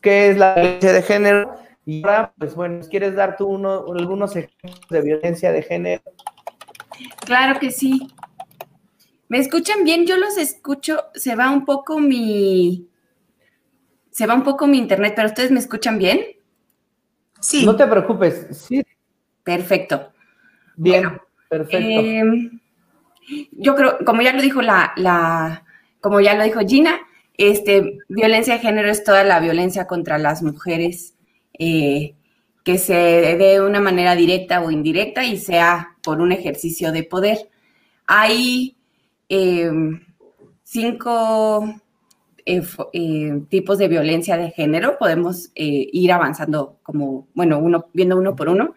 qué 0.01 0.31
es 0.31 0.37
la 0.37 0.55
violencia 0.55 0.93
de 0.95 1.03
género. 1.03 1.55
Y 1.87 2.03
ahora, 2.03 2.33
pues 2.39 2.55
bueno, 2.55 2.81
¿quieres 2.89 3.15
dar 3.15 3.37
tú 3.37 3.47
uno, 3.47 3.85
algunos 3.93 4.35
ejemplos 4.37 4.81
de 4.89 5.03
violencia 5.03 5.53
de 5.53 5.63
género? 5.63 6.03
Claro 7.25 7.59
que 7.61 7.71
sí. 7.71 8.09
¿Me 9.29 9.39
escuchan 9.39 9.85
bien? 9.85 10.07
Yo 10.07 10.17
los 10.17 10.39
escucho. 10.39 11.05
Se 11.15 11.35
va 11.37 11.51
un 11.51 11.65
poco 11.65 11.99
mi. 11.99 12.89
Se 14.11 14.27
va 14.27 14.35
un 14.35 14.45
poco 14.45 14.67
mi 14.67 14.79
internet, 14.79 15.13
pero 15.17 15.29
ustedes 15.29 15.51
me 15.51 15.59
escuchan 15.59 15.99
bien. 15.99 16.21
Sí. 17.41 17.67
No 17.67 17.77
te 17.77 17.87
preocupes. 17.87 18.47
Sí. 18.53 18.83
Perfecto. 19.43 20.13
Bien, 20.77 21.21
perfecto. 21.49 21.87
Em, 21.87 22.61
yo 23.53 23.75
creo, 23.75 23.99
como 24.05 24.23
ya 24.23 24.33
lo 24.33 24.41
dijo 24.41 24.63
la, 24.63 24.93
la, 24.97 25.65
como 26.01 26.21
ya 26.21 26.35
lo 26.35 26.45
dijo 26.45 26.61
Gina, 26.61 27.01
este, 27.37 27.99
violencia 28.09 28.55
de 28.55 28.61
género 28.61 28.89
es 28.89 29.05
toda 29.05 29.25
la 29.25 29.41
violencia 29.41 29.87
contra 29.87 30.19
las 30.19 30.43
mujeres 30.43 31.14
eh, 31.59 32.15
que 32.65 32.79
se 32.79 32.95
dé 32.95 33.37
de 33.37 33.61
una 33.61 33.81
manera 33.81 34.15
directa 34.15 34.61
o 34.63 34.71
indirecta 34.71 35.25
y 35.25 35.39
sea 35.39 35.97
por 36.03 36.21
un 36.21 36.33
ejercicio 36.33 36.93
de 36.93 37.05
poder. 37.05 37.51
Hay 38.07 38.77
em, 39.29 40.01
cinco 40.63 41.65
eh, 42.47 42.63
eh, 42.93 43.43
tipos 43.49 43.79
de 43.79 43.89
violencia 43.89 44.37
de 44.37 44.51
género. 44.51 44.99
Podemos 44.99 45.51
ir 45.55 46.13
avanzando 46.13 46.79
como, 46.83 47.29
bueno, 47.35 47.59
uno, 47.59 47.87
viendo 47.93 48.17
uno 48.17 48.35
por 48.35 48.49
uno. 48.49 48.75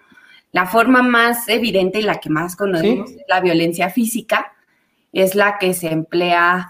La 0.52 0.66
forma 0.66 1.02
más 1.02 1.48
evidente 1.50 2.00
y 2.00 2.04
la 2.04 2.20
que 2.20 2.30
más 2.30 2.56
conocemos 2.56 3.12
es 3.12 3.24
la 3.28 3.42
violencia 3.42 3.90
física, 3.90 4.54
es 5.12 5.36
la 5.36 5.58
que 5.58 5.74
se 5.74 5.92
emplea 5.92 6.70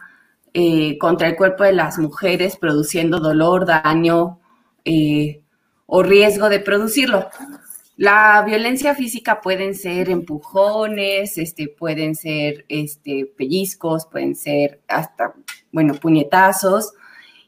eh, 0.53 0.97
contra 0.97 1.27
el 1.27 1.35
cuerpo 1.35 1.63
de 1.63 1.73
las 1.73 1.99
mujeres, 1.99 2.57
produciendo 2.57 3.19
dolor, 3.19 3.67
daño 3.67 4.39
eh, 4.85 5.41
o 5.87 6.03
riesgo 6.03 6.49
de 6.49 6.59
producirlo. 6.59 7.27
La 7.95 8.43
violencia 8.45 8.93
física 8.93 9.41
pueden 9.41 9.73
ser 9.73 10.11
empujones, 10.11 11.39
este, 11.39 11.67
pueden 11.67 12.13
ser 12.13 12.65
este, 12.69 13.25
pellizcos, 13.35 14.05
pueden 14.05 14.35
ser 14.35 14.81
hasta, 14.87 15.33
bueno, 15.71 15.95
puñetazos, 15.95 16.93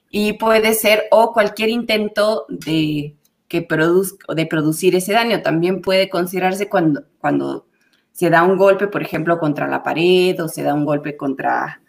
y 0.10 0.34
puede 0.34 0.74
ser 0.74 1.04
o 1.12 1.34
cualquier 1.34 1.70
intento 1.70 2.48
de 2.50 3.16
que 3.48 3.62
produzca, 3.62 4.34
de 4.34 4.48
producir 4.48 4.96
ese 4.96 5.14
daño. 5.14 5.44
También 5.44 5.82
puede 5.82 6.10
considerarse 6.10 6.68
cuando, 6.68 7.04
cuando 7.20 7.68
se 8.12 8.32
da 8.32 8.44
un 8.44 8.58
golpe, 8.58 8.88
por 8.88 9.04
ejemplo, 9.04 9.38
contra 9.38 9.68
la 9.68 9.84
pared 9.84 10.42
o 10.42 10.48
se 10.48 10.64
da 10.64 10.74
un 10.74 10.86
golpe 10.86 11.16
contra 11.16 11.82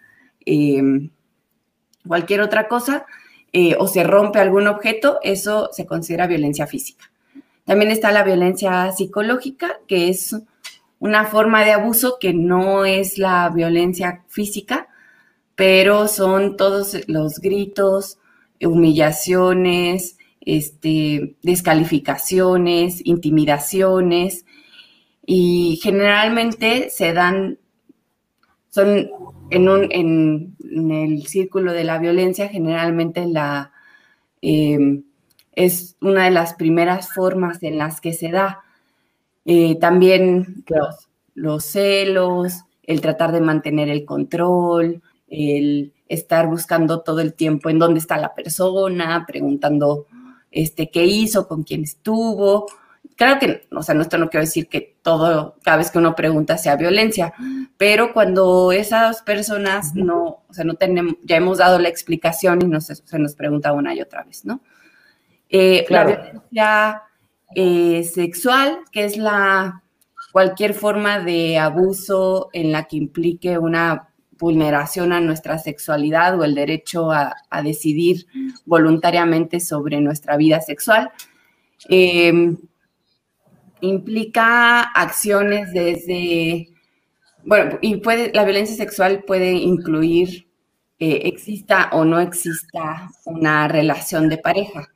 em, 0.44 1.10
cualquier 2.06 2.42
otra 2.42 2.68
cosa 2.68 3.06
eh, 3.52 3.76
o 3.78 3.86
se 3.88 4.04
rompe 4.04 4.38
algún 4.38 4.66
objeto, 4.66 5.18
eso 5.22 5.70
se 5.72 5.86
considera 5.86 6.26
violencia 6.26 6.66
física. 6.66 7.10
También 7.64 7.90
está 7.90 8.12
la 8.12 8.24
violencia 8.24 8.90
psicológica, 8.92 9.80
que 9.86 10.08
es 10.08 10.36
una 10.98 11.24
forma 11.24 11.64
de 11.64 11.72
abuso 11.72 12.18
que 12.20 12.32
no 12.32 12.84
es 12.84 13.18
la 13.18 13.48
violencia 13.48 14.24
física, 14.28 14.88
pero 15.54 16.08
son 16.08 16.56
todos 16.56 16.96
los 17.08 17.40
gritos, 17.40 18.18
humillaciones, 18.60 20.16
este, 20.40 21.36
descalificaciones, 21.42 23.00
intimidaciones 23.04 24.44
y 25.26 25.78
generalmente 25.82 26.90
se 26.90 27.12
dan, 27.12 27.58
son 28.70 29.10
en, 29.50 29.68
un, 29.68 29.88
en, 29.90 30.56
el 30.90 31.26
círculo 31.26 31.72
de 31.72 31.84
la 31.84 31.98
violencia, 31.98 32.48
generalmente 32.48 33.26
la, 33.26 33.72
em, 34.42 35.04
es 35.52 35.96
una 36.00 36.24
de 36.24 36.30
las 36.30 36.54
primeras 36.54 37.12
formas 37.12 37.62
en 37.62 37.78
las 37.78 38.00
que 38.00 38.12
se 38.12 38.30
da. 38.30 38.60
Eh, 39.44 39.76
también 39.80 40.64
los, 40.68 41.08
los 41.34 41.64
celos, 41.64 42.64
el 42.82 43.00
tratar 43.00 43.32
de 43.32 43.40
mantener 43.40 43.88
el 43.88 44.04
control, 44.04 45.02
el 45.28 45.92
estar 46.08 46.48
buscando 46.48 47.02
todo 47.02 47.20
el 47.20 47.34
tiempo 47.34 47.70
en 47.70 47.78
dónde 47.78 48.00
está 48.00 48.18
la 48.18 48.34
persona, 48.34 49.24
preguntando 49.26 50.06
este, 50.50 50.90
qué 50.90 51.06
hizo, 51.06 51.46
con 51.46 51.62
quién 51.62 51.84
estuvo. 51.84 52.66
Claro 53.16 53.38
que, 53.38 53.68
o 53.70 53.82
sea, 53.82 53.94
esto 54.00 54.16
no 54.16 54.30
quiero 54.30 54.46
decir 54.46 54.68
que 54.68 54.96
todo, 55.02 55.56
cada 55.62 55.76
vez 55.76 55.90
que 55.90 55.98
uno 55.98 56.14
pregunta 56.14 56.56
sea 56.56 56.76
violencia, 56.76 57.34
pero 57.76 58.14
cuando 58.14 58.72
esas 58.72 59.22
personas 59.22 59.94
no, 59.94 60.42
o 60.48 60.52
sea, 60.54 60.64
no 60.64 60.74
tenemos, 60.74 61.16
ya 61.22 61.36
hemos 61.36 61.58
dado 61.58 61.78
la 61.78 61.88
explicación 61.88 62.60
y 62.62 62.80
se 62.80 63.18
nos 63.18 63.34
pregunta 63.34 63.72
una 63.72 63.94
y 63.94 64.00
otra 64.00 64.24
vez, 64.24 64.44
¿no? 64.44 64.62
Eh, 65.50 65.84
la 65.88 66.04
violencia 66.04 67.02
eh, 67.54 68.04
sexual, 68.04 68.78
que 68.90 69.04
es 69.04 69.16
la 69.16 69.82
cualquier 70.32 70.74
forma 70.74 71.18
de 71.18 71.58
abuso 71.58 72.48
en 72.52 72.72
la 72.72 72.84
que 72.84 72.96
implique 72.96 73.58
una 73.58 74.08
vulneración 74.38 75.12
a 75.12 75.20
nuestra 75.20 75.58
sexualidad 75.58 76.38
o 76.40 76.44
el 76.44 76.54
derecho 76.54 77.10
a, 77.10 77.34
decidir 77.62 78.26
voluntariamente 78.64 79.60
sobre 79.60 80.00
nuestra 80.00 80.36
vida 80.36 80.60
sexual. 80.60 81.10
Em, 81.88 82.56
implica 83.80 84.82
acciones 84.82 85.72
desde, 85.72 86.68
bueno, 87.44 87.78
y 87.80 87.96
puede, 87.96 88.32
la 88.34 88.44
violencia 88.44 88.76
sexual 88.76 89.24
puede 89.26 89.52
incluir, 89.52 90.46
eh, 90.98 91.22
exista 91.24 91.88
o 91.92 92.04
no 92.04 92.20
exista 92.20 93.10
una 93.24 93.68
relación 93.68 94.28
de 94.28 94.38
pareja. 94.38 94.88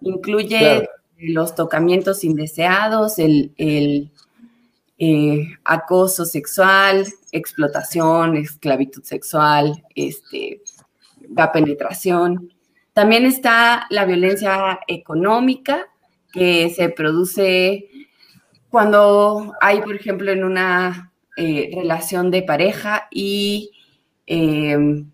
Incluye 0.00 0.88
los 1.18 1.54
tocamientos 1.54 2.24
indeseados, 2.24 3.18
el, 3.18 3.52
el 3.56 4.12
eh, 4.98 5.48
acoso 5.64 6.24
sexual, 6.24 7.06
explotación, 7.32 8.36
esclavitud 8.36 9.02
sexual, 9.02 9.82
este, 9.96 10.62
la 11.34 11.50
penetración. 11.50 12.52
También 12.92 13.26
está 13.26 13.86
la 13.90 14.04
violencia 14.04 14.78
económica 14.86 15.88
que 16.32 16.70
se 16.70 16.88
produce 16.88 17.88
cuando 18.72 19.52
hay, 19.60 19.82
por 19.82 19.94
ejemplo, 19.94 20.32
en 20.32 20.44
una 20.44 21.12
eh, 21.36 21.70
relación 21.74 22.30
de 22.30 22.42
pareja 22.42 23.06
y 23.10 23.70
em, 24.26 25.10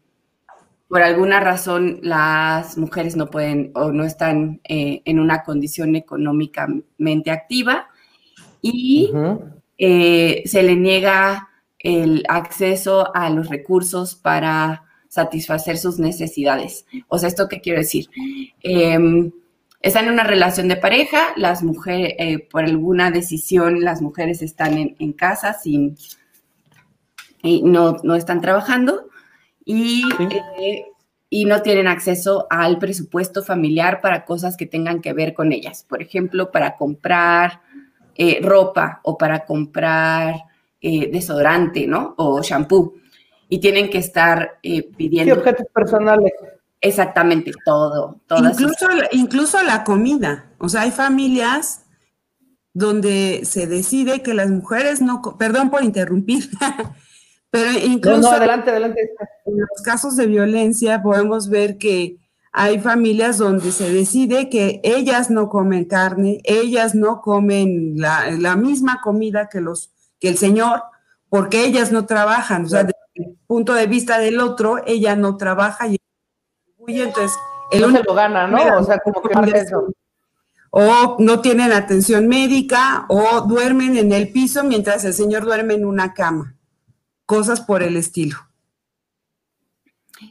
por 0.86 1.02
alguna 1.02 1.40
razón 1.40 1.98
las 2.02 2.78
mujeres 2.78 3.16
no 3.16 3.30
pueden 3.30 3.72
o 3.74 3.90
no 3.90 4.04
están 4.04 4.60
eh, 4.62 5.02
en 5.04 5.18
una 5.18 5.42
condición 5.42 5.96
económicamente 5.96 7.32
activa 7.32 7.88
y 8.62 9.10
eh, 9.76 10.42
se 10.46 10.62
le 10.62 10.76
niega 10.76 11.48
el 11.80 12.22
acceso 12.28 13.12
a 13.12 13.28
los 13.28 13.48
recursos 13.48 14.14
para 14.14 14.84
satisfacer 15.08 15.78
sus 15.78 15.98
necesidades. 15.98 16.86
O 17.08 17.18
sea, 17.18 17.28
¿esto 17.28 17.48
qué 17.48 17.60
quiero 17.60 17.80
decir? 17.80 18.08
Están 19.80 20.06
en 20.06 20.12
una 20.12 20.24
relación 20.24 20.68
de 20.68 20.76
pareja, 20.76 21.28
las 21.36 21.62
mujeres, 21.62 22.14
eh, 22.18 22.48
por 22.50 22.64
alguna 22.64 23.10
decisión, 23.10 23.84
las 23.84 24.02
mujeres 24.02 24.42
están 24.42 24.96
en, 24.98 25.12
casa 25.12 25.52
sin, 25.52 25.96
y 27.42 27.62
no, 27.62 27.96
no 28.02 28.16
están 28.16 28.40
trabajando 28.40 29.08
y, 29.64 30.02
eh, 30.58 30.84
y 31.30 31.44
no 31.44 31.62
tienen 31.62 31.86
acceso 31.86 32.46
al 32.50 32.78
presupuesto 32.78 33.42
familiar 33.42 34.00
para 34.00 34.24
cosas 34.24 34.56
que 34.56 34.66
tengan 34.66 35.00
que 35.00 35.12
ver 35.12 35.34
con 35.34 35.52
ellas. 35.52 35.84
Por 35.88 36.02
ejemplo, 36.02 36.50
para 36.50 36.76
comprar 36.76 37.60
eh, 38.20 38.40
ropa 38.42 39.00
o 39.04 39.16
para 39.16 39.44
comprar 39.44 40.34
eh, 40.80 41.08
desodorante, 41.08 41.86
¿no? 41.86 42.14
O 42.16 42.42
shampoo. 42.42 42.94
Y 43.48 43.60
tienen 43.60 43.88
que 43.88 43.98
estar 43.98 44.58
eh, 44.62 44.90
pidiendo. 44.96 45.34
Sí, 45.34 45.40
objetos 45.40 45.66
personales. 45.72 46.32
Exactamente, 46.80 47.52
todo. 47.64 48.20
Incluso, 48.38 48.86
incluso 49.12 49.62
la 49.62 49.84
comida. 49.84 50.52
O 50.58 50.68
sea, 50.68 50.82
hay 50.82 50.90
familias 50.90 51.84
donde 52.72 53.40
se 53.44 53.66
decide 53.66 54.22
que 54.22 54.34
las 54.34 54.50
mujeres 54.50 55.00
no, 55.00 55.20
perdón 55.38 55.70
por 55.70 55.82
interrumpir, 55.82 56.48
pero 57.50 57.72
incluso 57.72 58.20
no, 58.20 58.30
adelante, 58.30 58.70
adelante. 58.70 59.00
en 59.46 59.58
los 59.58 59.82
casos 59.82 60.16
de 60.16 60.26
violencia 60.26 61.02
podemos 61.02 61.48
ver 61.48 61.78
que 61.78 62.18
hay 62.52 62.78
familias 62.78 63.38
donde 63.38 63.72
se 63.72 63.92
decide 63.92 64.48
que 64.48 64.80
ellas 64.82 65.30
no 65.30 65.48
comen 65.48 65.84
carne, 65.84 66.40
ellas 66.44 66.94
no 66.94 67.20
comen 67.20 67.94
la, 67.96 68.56
misma 68.56 69.00
comida 69.02 69.48
que, 69.48 69.60
los, 69.60 69.90
que 70.18 70.28
el 70.28 70.38
Señor, 70.38 70.82
porque 71.28 71.64
ellas 71.64 71.92
no 71.92 72.06
trabajan. 72.06 72.64
O 72.64 72.68
sea, 72.68 72.84
desde 72.84 72.98
el 73.14 73.36
punto 73.46 73.74
de 73.74 73.86
vista 73.86 74.18
del 74.18 74.40
otro, 74.40 74.78
ella 74.86 75.14
no 75.14 75.36
trabaja 75.36 75.88
y 75.88 75.97
entonces 76.88 77.37
el 77.70 77.83
no 77.83 77.90
se 77.90 78.03
lo 78.03 78.14
gana, 78.14 78.46
¿no? 78.46 78.79
O 78.79 78.85
sea, 78.85 78.98
como 78.98 79.22
que 79.22 79.59
eso. 79.59 79.87
o 80.70 81.16
no 81.18 81.40
tienen 81.40 81.72
atención 81.72 82.29
médica 82.29 83.07
o 83.09 83.42
duermen 83.42 83.96
en 83.96 84.12
el 84.12 84.31
piso 84.31 84.64
mientras 84.64 85.05
el 85.05 85.14
señor 85.14 85.44
duerme 85.44 85.74
en 85.74 85.85
una 85.85 86.14
cama. 86.14 86.57
Cosas 87.27 87.61
por 87.61 87.83
el 87.83 87.96
estilo. 87.96 88.38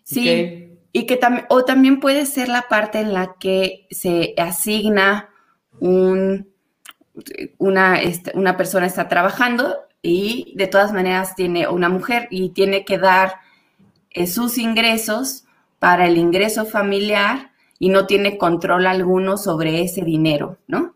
Sí, 0.03 0.79
y 0.91 1.05
que 1.05 1.15
también, 1.15 1.45
o 1.49 1.63
también 1.63 1.99
puede 1.99 2.25
ser 2.25 2.49
la 2.49 2.67
parte 2.67 2.99
en 2.99 3.13
la 3.13 3.35
que 3.39 3.87
se 3.91 4.33
asigna 4.37 5.29
un, 5.79 6.49
una, 7.57 8.01
este, 8.01 8.31
una 8.35 8.57
persona 8.57 8.87
está 8.87 9.07
trabajando 9.07 9.75
y 10.01 10.53
de 10.55 10.67
todas 10.67 10.93
maneras 10.93 11.35
tiene 11.35 11.67
una 11.67 11.89
mujer 11.89 12.27
y 12.31 12.49
tiene 12.49 12.85
que 12.85 12.97
dar 12.97 13.35
eh, 14.09 14.27
sus 14.27 14.57
ingresos 14.57 15.46
para 15.79 16.07
el 16.07 16.17
ingreso 16.17 16.65
familiar 16.65 17.51
y 17.79 17.89
no 17.89 18.07
tiene 18.07 18.37
control 18.37 18.87
alguno 18.87 19.37
sobre 19.37 19.81
ese 19.81 20.03
dinero, 20.03 20.57
¿no? 20.67 20.95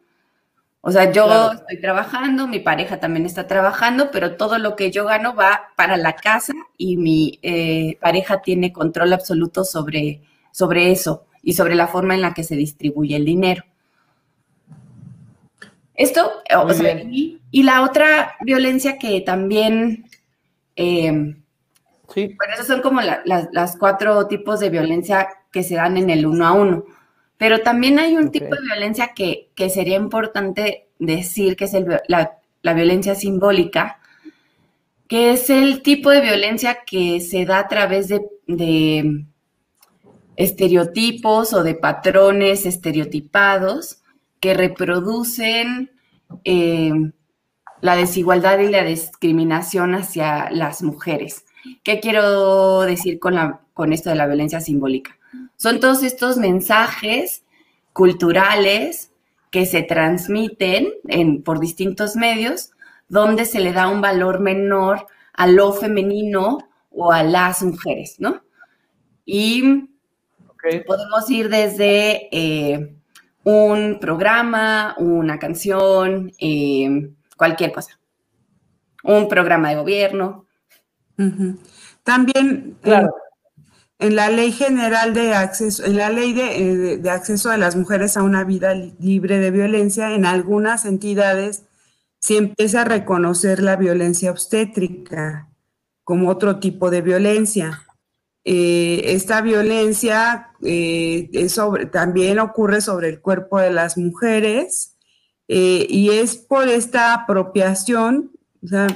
O 0.83 0.91
sea, 0.91 1.11
yo 1.11 1.51
estoy 1.51 1.79
trabajando, 1.79 2.47
mi 2.47 2.59
pareja 2.59 2.99
también 2.99 3.27
está 3.27 3.45
trabajando, 3.45 4.09
pero 4.11 4.35
todo 4.35 4.57
lo 4.57 4.75
que 4.75 4.89
yo 4.89 5.05
gano 5.05 5.35
va 5.35 5.67
para 5.75 5.95
la 5.95 6.15
casa 6.15 6.53
y 6.75 6.97
mi 6.97 7.37
eh, 7.43 7.97
pareja 8.01 8.41
tiene 8.41 8.73
control 8.73 9.13
absoluto 9.13 9.63
sobre, 9.63 10.21
sobre 10.51 10.91
eso 10.91 11.27
y 11.43 11.53
sobre 11.53 11.75
la 11.75 11.87
forma 11.87 12.15
en 12.15 12.21
la 12.21 12.33
que 12.33 12.43
se 12.43 12.55
distribuye 12.55 13.15
el 13.15 13.25
dinero. 13.25 13.63
Esto, 15.93 16.31
o 16.57 16.73
sea, 16.73 16.99
y, 16.99 17.39
la 17.51 17.83
otra 17.83 18.33
violencia 18.41 18.97
que 18.97 19.21
también, 19.21 20.05
eh, 20.75 21.35
sí. 22.13 22.35
bueno, 22.37 22.53
esos 22.53 22.67
son 22.67 22.81
como 22.81 23.01
las 23.01 23.77
cuatro 23.77 24.27
tipos 24.27 24.59
de 24.59 24.69
violencia 24.69 25.27
que 25.51 25.63
se 25.63 25.75
dan 25.75 25.97
en 25.97 26.09
el 26.09 26.25
uno 26.25 26.45
a 26.47 26.53
uno. 26.53 26.85
Pero 27.41 27.61
también 27.61 27.97
hay 27.97 28.15
un 28.17 28.29
tipo 28.29 28.53
de 28.53 28.61
violencia 28.61 29.13
que, 29.15 29.49
sería 29.69 29.97
importante 29.97 30.89
decir 30.99 31.55
que 31.55 31.65
es 31.65 31.75
la, 32.07 32.39
violencia 32.75 33.15
simbólica, 33.15 33.99
que 35.07 35.31
es 35.31 35.49
el 35.49 35.81
tipo 35.81 36.11
de 36.11 36.21
violencia 36.21 36.79
que 36.85 37.19
se 37.19 37.45
da 37.45 37.57
a 37.57 37.67
través 37.67 38.09
de, 38.09 39.25
estereotipos 40.35 41.53
o 41.53 41.63
de 41.63 41.73
patrones 41.73 42.67
estereotipados 42.67 44.03
que 44.39 44.53
reproducen 44.53 45.91
eh, 46.45 46.93
la 47.81 47.95
desigualdad 47.95 48.59
y 48.59 48.69
la 48.69 48.83
discriminación 48.83 49.95
hacia 49.95 50.51
las 50.51 50.83
mujeres. 50.83 51.45
¿Qué 51.83 51.99
quiero 51.99 52.81
decir 52.81 53.19
con, 53.19 53.35
la, 53.35 53.61
con 53.73 53.93
esto 53.93 54.09
de 54.09 54.15
la 54.15 54.27
violencia 54.27 54.61
simbólica? 54.61 55.17
Son 55.55 55.79
todos 55.79 56.03
estos 56.03 56.37
mensajes 56.37 57.43
culturales 57.93 59.11
que 59.51 59.65
se 59.65 59.83
transmiten 59.83 60.93
por 61.43 61.59
distintos 61.59 62.15
medios, 62.15 62.71
donde 63.09 63.45
se 63.45 63.59
le 63.59 63.73
da 63.73 63.89
un 63.89 64.01
valor 64.01 64.39
menor 64.39 65.07
a 65.33 65.47
lo 65.47 65.73
femenino 65.73 66.59
o 66.89 67.11
a 67.11 67.23
las 67.23 67.61
mujeres, 67.61 68.15
¿no? 68.19 68.41
Y 69.25 69.89
podemos 70.85 71.29
ir 71.29 71.49
desde 71.49 72.29
eh, 72.31 72.95
un 73.43 73.97
programa, 73.99 74.95
una 74.97 75.39
canción, 75.39 76.31
eh, 76.39 77.09
cualquier 77.37 77.71
cosa, 77.71 77.99
un 79.03 79.27
programa 79.27 79.69
de 79.69 79.75
gobierno. 79.75 80.45
También, 82.03 82.77
claro 82.81 83.13
en 84.01 84.15
la 84.15 84.29
ley 84.31 84.51
general 84.51 85.13
de 85.13 85.35
acceso, 85.35 85.85
en 85.85 85.95
la 85.95 86.09
ley 86.09 86.35
eh, 86.37 86.97
de, 86.97 87.09
acceso 87.11 87.51
de 87.51 87.59
las 87.59 87.75
mujeres 87.75 88.17
a 88.17 88.23
una 88.23 88.43
vida 88.43 88.73
libre 88.73 89.37
de 89.37 89.51
violencia, 89.51 90.15
en 90.15 90.25
algunas 90.25 90.85
entidades 90.85 91.63
se 92.19 92.37
empieza 92.37 92.81
a 92.81 92.85
reconocer 92.85 93.61
la 93.61 93.75
violencia 93.75 94.31
obstétrica 94.31 95.49
como 96.03 96.29
otro 96.29 96.59
tipo 96.59 96.89
de 96.89 97.01
violencia. 97.01 97.85
Eh, 98.43 99.03
esta 99.05 99.41
violencia 99.41 100.49
eh, 100.63 101.29
también 101.91 102.39
ocurre 102.39 102.81
sobre 102.81 103.09
el 103.09 103.21
cuerpo 103.21 103.59
de 103.59 103.71
las 103.71 103.97
mujeres 103.97 104.97
y 105.47 106.09
es 106.11 106.37
por 106.37 106.69
esta 106.69 107.13
apropiación, 107.13 108.31
o 108.63 108.67
sea, 108.67 108.87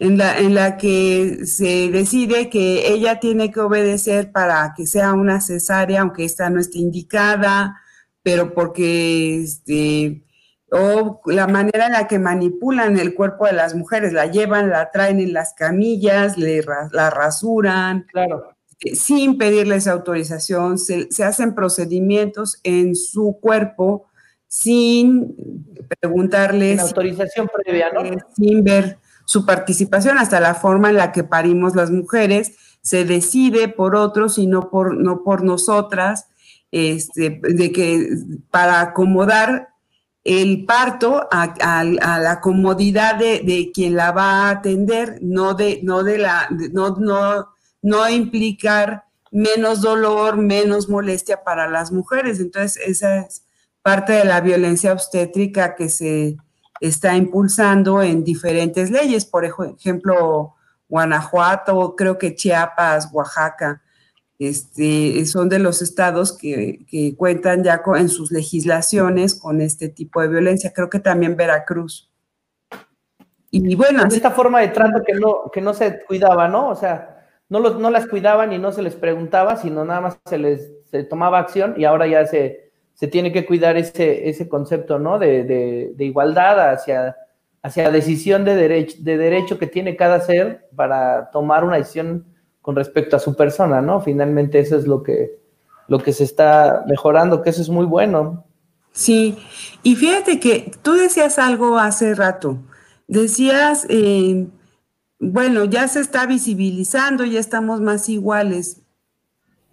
en 0.00 0.16
la, 0.16 0.38
en 0.38 0.54
la 0.54 0.78
que 0.78 1.44
se 1.44 1.90
decide 1.90 2.48
que 2.48 2.88
ella 2.88 3.20
tiene 3.20 3.52
que 3.52 3.60
obedecer 3.60 4.32
para 4.32 4.72
que 4.74 4.86
sea 4.86 5.12
una 5.12 5.42
cesárea, 5.42 6.00
aunque 6.00 6.24
esta 6.24 6.48
no 6.48 6.58
esté 6.58 6.78
indicada, 6.78 7.78
pero 8.22 8.54
porque 8.54 9.42
este, 9.42 10.24
o 10.72 11.20
la 11.26 11.46
manera 11.46 11.86
en 11.86 11.92
la 11.92 12.08
que 12.08 12.18
manipulan 12.18 12.98
el 12.98 13.14
cuerpo 13.14 13.44
de 13.44 13.52
las 13.52 13.74
mujeres, 13.74 14.14
la 14.14 14.24
llevan, 14.24 14.70
la 14.70 14.90
traen 14.90 15.20
en 15.20 15.34
las 15.34 15.52
camillas, 15.52 16.38
le, 16.38 16.64
la 16.92 17.10
rasuran, 17.10 18.06
claro. 18.10 18.54
Eh, 18.82 18.94
sin 18.94 19.36
pedirles 19.36 19.86
autorización, 19.86 20.78
se, 20.78 21.12
se, 21.12 21.24
hacen 21.24 21.54
procedimientos 21.54 22.58
en 22.64 22.94
su 22.94 23.38
cuerpo 23.38 24.06
sin 24.48 25.36
preguntarles. 26.00 26.78
Sin 26.78 26.80
autorización 26.80 27.50
previa, 27.54 27.90
¿no? 27.92 28.00
Sin 28.34 28.64
ver 28.64 28.96
su 29.30 29.46
participación, 29.46 30.18
hasta 30.18 30.40
la 30.40 30.56
forma 30.56 30.90
en 30.90 30.96
la 30.96 31.12
que 31.12 31.22
parimos 31.22 31.76
las 31.76 31.92
mujeres, 31.92 32.56
se 32.82 33.04
decide 33.04 33.68
por 33.68 33.94
otros 33.94 34.38
y 34.38 34.48
no 34.48 34.70
por, 34.70 34.96
no 34.96 35.22
por 35.22 35.44
nosotras, 35.44 36.26
este, 36.72 37.40
de 37.40 37.70
que 37.70 38.08
para 38.50 38.80
acomodar 38.80 39.68
el 40.24 40.66
parto 40.66 41.28
a, 41.30 41.84
la 41.84 42.40
comodidad 42.40 43.14
de, 43.14 43.70
quien 43.72 43.94
la 43.94 44.10
va 44.10 44.48
a 44.48 44.50
atender, 44.50 45.20
no 45.22 45.54
de, 45.54 45.78
no 45.84 46.02
de 46.02 46.18
la, 46.18 46.48
no, 46.72 46.96
no, 46.96 47.50
no 47.82 48.08
implicar 48.08 49.04
menos 49.30 49.80
dolor, 49.80 50.38
menos 50.38 50.88
molestia 50.88 51.44
para 51.44 51.68
las 51.68 51.92
mujeres. 51.92 52.40
Entonces, 52.40 52.82
esa 52.84 53.20
es 53.20 53.44
parte 53.80 54.12
de 54.12 54.24
la 54.24 54.40
violencia 54.40 54.92
obstétrica 54.92 55.76
que 55.76 55.88
se, 55.88 56.36
está 56.80 57.16
impulsando 57.16 58.02
en 58.02 58.24
diferentes 58.24 58.90
leyes, 58.90 59.24
por 59.24 59.44
ejemplo, 59.44 60.54
Guanajuato, 60.88 61.94
creo 61.94 62.18
que 62.18 62.34
Chiapas, 62.34 63.10
Oaxaca, 63.12 63.82
este, 64.38 65.24
son 65.26 65.48
de 65.48 65.58
los 65.58 65.82
estados 65.82 66.36
que, 66.36 67.14
cuentan 67.16 67.62
ya 67.62 67.82
en 67.96 68.08
sus 68.08 68.32
legislaciones 68.32 69.34
con 69.34 69.60
este 69.60 69.88
tipo 69.88 70.22
de 70.22 70.28
violencia, 70.28 70.72
creo 70.72 70.88
que 70.88 70.98
también 70.98 71.36
Veracruz. 71.36 72.10
Y 73.52 73.74
bueno. 73.74 74.04
esta 74.04 74.30
forma 74.30 74.60
de 74.60 74.68
trato 74.68 75.02
que 75.04 75.14
no, 75.14 75.50
que 75.52 75.60
no 75.60 75.74
se 75.74 76.04
cuidaba, 76.04 76.48
¿no? 76.48 76.70
O 76.70 76.76
sea, 76.76 77.26
no, 77.48 77.58
los, 77.58 77.78
no 77.78 77.90
las 77.90 78.06
cuidaban 78.06 78.52
y 78.52 78.58
no 78.58 78.72
se 78.72 78.82
les 78.82 78.94
preguntaba, 78.94 79.56
sino 79.56 79.84
nada 79.84 80.00
más 80.00 80.18
se 80.24 80.38
les 80.38 80.70
se 80.90 81.04
tomaba 81.04 81.38
acción 81.38 81.74
y 81.76 81.84
ahora 81.84 82.06
ya 82.06 82.26
se, 82.26 82.69
se 83.00 83.08
tiene 83.08 83.32
que 83.32 83.46
cuidar 83.46 83.78
ese, 83.78 84.28
ese 84.28 84.46
concepto, 84.46 84.98
¿no? 84.98 85.18
De, 85.18 85.42
de, 85.96 86.04
igualdad 86.04 86.74
hacia, 86.74 87.16
hacia 87.62 87.90
decisión 87.90 88.44
de 88.44 88.54
derecho, 88.54 88.98
de 89.00 89.16
derecho 89.16 89.58
que 89.58 89.66
tiene 89.66 89.96
cada 89.96 90.20
ser 90.20 90.68
para 90.76 91.30
tomar 91.30 91.64
una 91.64 91.78
decisión 91.78 92.26
con 92.60 92.76
respecto 92.76 93.16
a 93.16 93.18
su 93.18 93.34
persona, 93.34 93.80
¿no? 93.80 94.02
Finalmente 94.02 94.58
eso 94.58 94.76
es 94.76 94.86
lo 94.86 95.02
que, 95.02 95.40
lo 95.88 95.98
que 96.00 96.12
se 96.12 96.24
está 96.24 96.84
mejorando, 96.86 97.40
que 97.40 97.48
eso 97.48 97.62
es 97.62 97.70
muy 97.70 97.86
bueno. 97.86 98.44
Sí, 98.92 99.38
y 99.82 99.96
fíjate 99.96 100.38
que 100.38 100.70
tú 100.82 100.92
decías 100.92 101.38
algo 101.38 101.78
hace 101.78 102.14
rato, 102.14 102.58
decías, 103.08 103.86
eh, 103.88 104.46
bueno, 105.18 105.64
ya 105.64 105.88
se 105.88 106.00
está 106.00 106.26
visibilizando, 106.26 107.24
ya 107.24 107.40
estamos 107.40 107.80
más 107.80 108.10
iguales. 108.10 108.82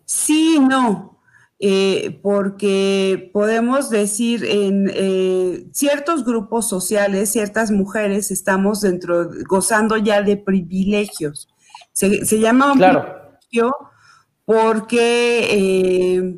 Sí, 0.05 0.61
no, 0.61 1.16
eh, 1.59 2.19
porque 2.21 3.31
podemos 3.33 3.89
decir 3.89 4.45
en 4.45 4.91
eh, 4.93 5.67
ciertos 5.71 6.23
grupos 6.23 6.69
sociales, 6.69 7.31
ciertas 7.31 7.71
mujeres 7.71 8.29
estamos 8.29 8.81
dentro, 8.81 9.27
gozando 9.49 9.97
ya 9.97 10.21
de 10.21 10.37
privilegios. 10.37 11.49
Se, 11.93 12.39
llama 12.39 12.73
un 12.73 12.77
privilegio 12.77 13.75
porque 14.45 15.47
eh, 15.49 16.37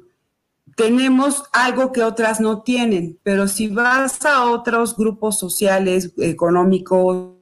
tenemos 0.77 1.43
algo 1.51 1.91
que 1.91 2.01
otras 2.01 2.39
no 2.39 2.62
tienen, 2.62 3.19
pero 3.21 3.49
si 3.49 3.67
vas 3.67 4.23
a 4.23 4.49
otros 4.49 4.95
grupos 4.95 5.38
sociales, 5.38 6.13
económicos, 6.17 7.36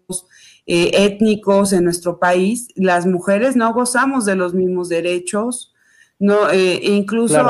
étnicos 0.65 1.73
en 1.73 1.83
nuestro 1.83 2.17
país, 2.17 2.69
las 2.75 3.05
mujeres 3.05 3.55
no 3.55 3.71
gozamos 3.71 4.25
de 4.25 4.35
los 4.35 4.55
mismos 4.55 4.89
derechos, 4.89 5.75
no, 6.19 6.49
eh, 6.49 6.79
incluso 6.83 7.45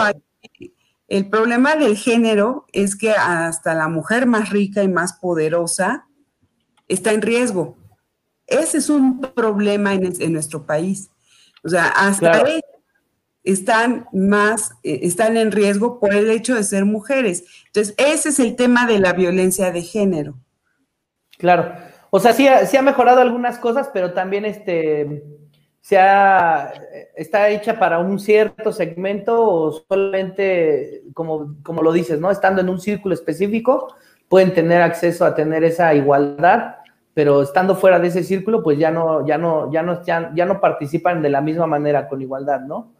el 1.07 1.29
problema 1.29 1.75
del 1.75 1.95
género 1.95 2.65
es 2.73 2.95
que 2.95 3.11
hasta 3.11 3.73
la 3.73 3.87
mujer 3.87 4.25
más 4.25 4.49
rica 4.49 4.83
y 4.83 4.87
más 4.87 5.13
poderosa 5.13 6.07
está 6.87 7.13
en 7.13 7.21
riesgo. 7.21 7.77
Ese 8.45 8.77
es 8.77 8.89
un 8.89 9.21
problema 9.21 9.93
en, 9.93 10.33
nuestro 10.33 10.65
país. 10.65 11.09
O 11.63 11.69
sea, 11.69 11.87
hasta 11.87 12.43
están 13.43 14.07
más, 14.11 14.71
eh, 14.83 14.99
están 15.03 15.37
en 15.37 15.51
riesgo 15.51 15.99
por 15.99 16.13
el 16.13 16.29
hecho 16.29 16.55
de 16.55 16.63
ser 16.63 16.83
mujeres. 16.83 17.45
Entonces, 17.67 17.95
ese 17.97 18.29
es 18.29 18.39
el 18.39 18.57
tema 18.57 18.85
de 18.85 18.99
la 18.99 19.13
violencia 19.13 19.71
de 19.71 19.81
género. 19.81 20.37
Claro. 21.37 21.73
O 22.09 22.19
sea, 22.19 22.33
sí, 22.33 22.47
ha 22.47 22.81
mejorado 22.81 23.21
algunas 23.21 23.57
cosas, 23.57 23.89
pero 23.93 24.13
también 24.13 24.43
este, 24.45 25.23
se 25.87 25.97
ha, 25.97 26.73
está 27.15 27.47
hecha 27.47 27.79
para 27.79 27.99
un 27.99 28.19
cierto 28.19 28.73
segmento 28.73 29.41
o 29.41 29.71
solamente, 29.71 31.03
como, 31.13 31.55
como 31.63 31.81
lo 31.81 31.93
dices, 31.93 32.19
¿no? 32.19 32.29
Estando 32.29 32.59
en 32.59 32.67
un 32.67 32.81
círculo 32.81 33.13
específico, 33.13 33.95
pueden 34.27 34.53
tener 34.53 34.81
acceso 34.81 35.23
a 35.23 35.33
tener 35.33 35.63
esa 35.63 35.93
igualdad, 35.93 36.75
pero 37.13 37.41
estando 37.41 37.73
fuera 37.73 37.99
de 37.99 38.09
ese 38.09 38.25
círculo, 38.25 38.61
pues 38.61 38.77
ya 38.77 38.91
no, 38.91 39.25
ya 39.25 39.37
no, 39.37 39.71
ya 39.71 39.81
no, 39.81 40.03
ya, 40.03 40.45
no 40.45 40.59
participan 40.59 41.21
de 41.21 41.29
la 41.29 41.39
misma 41.39 41.67
manera 41.67 42.09
con 42.09 42.21
igualdad, 42.21 42.59
¿no? 42.59 42.91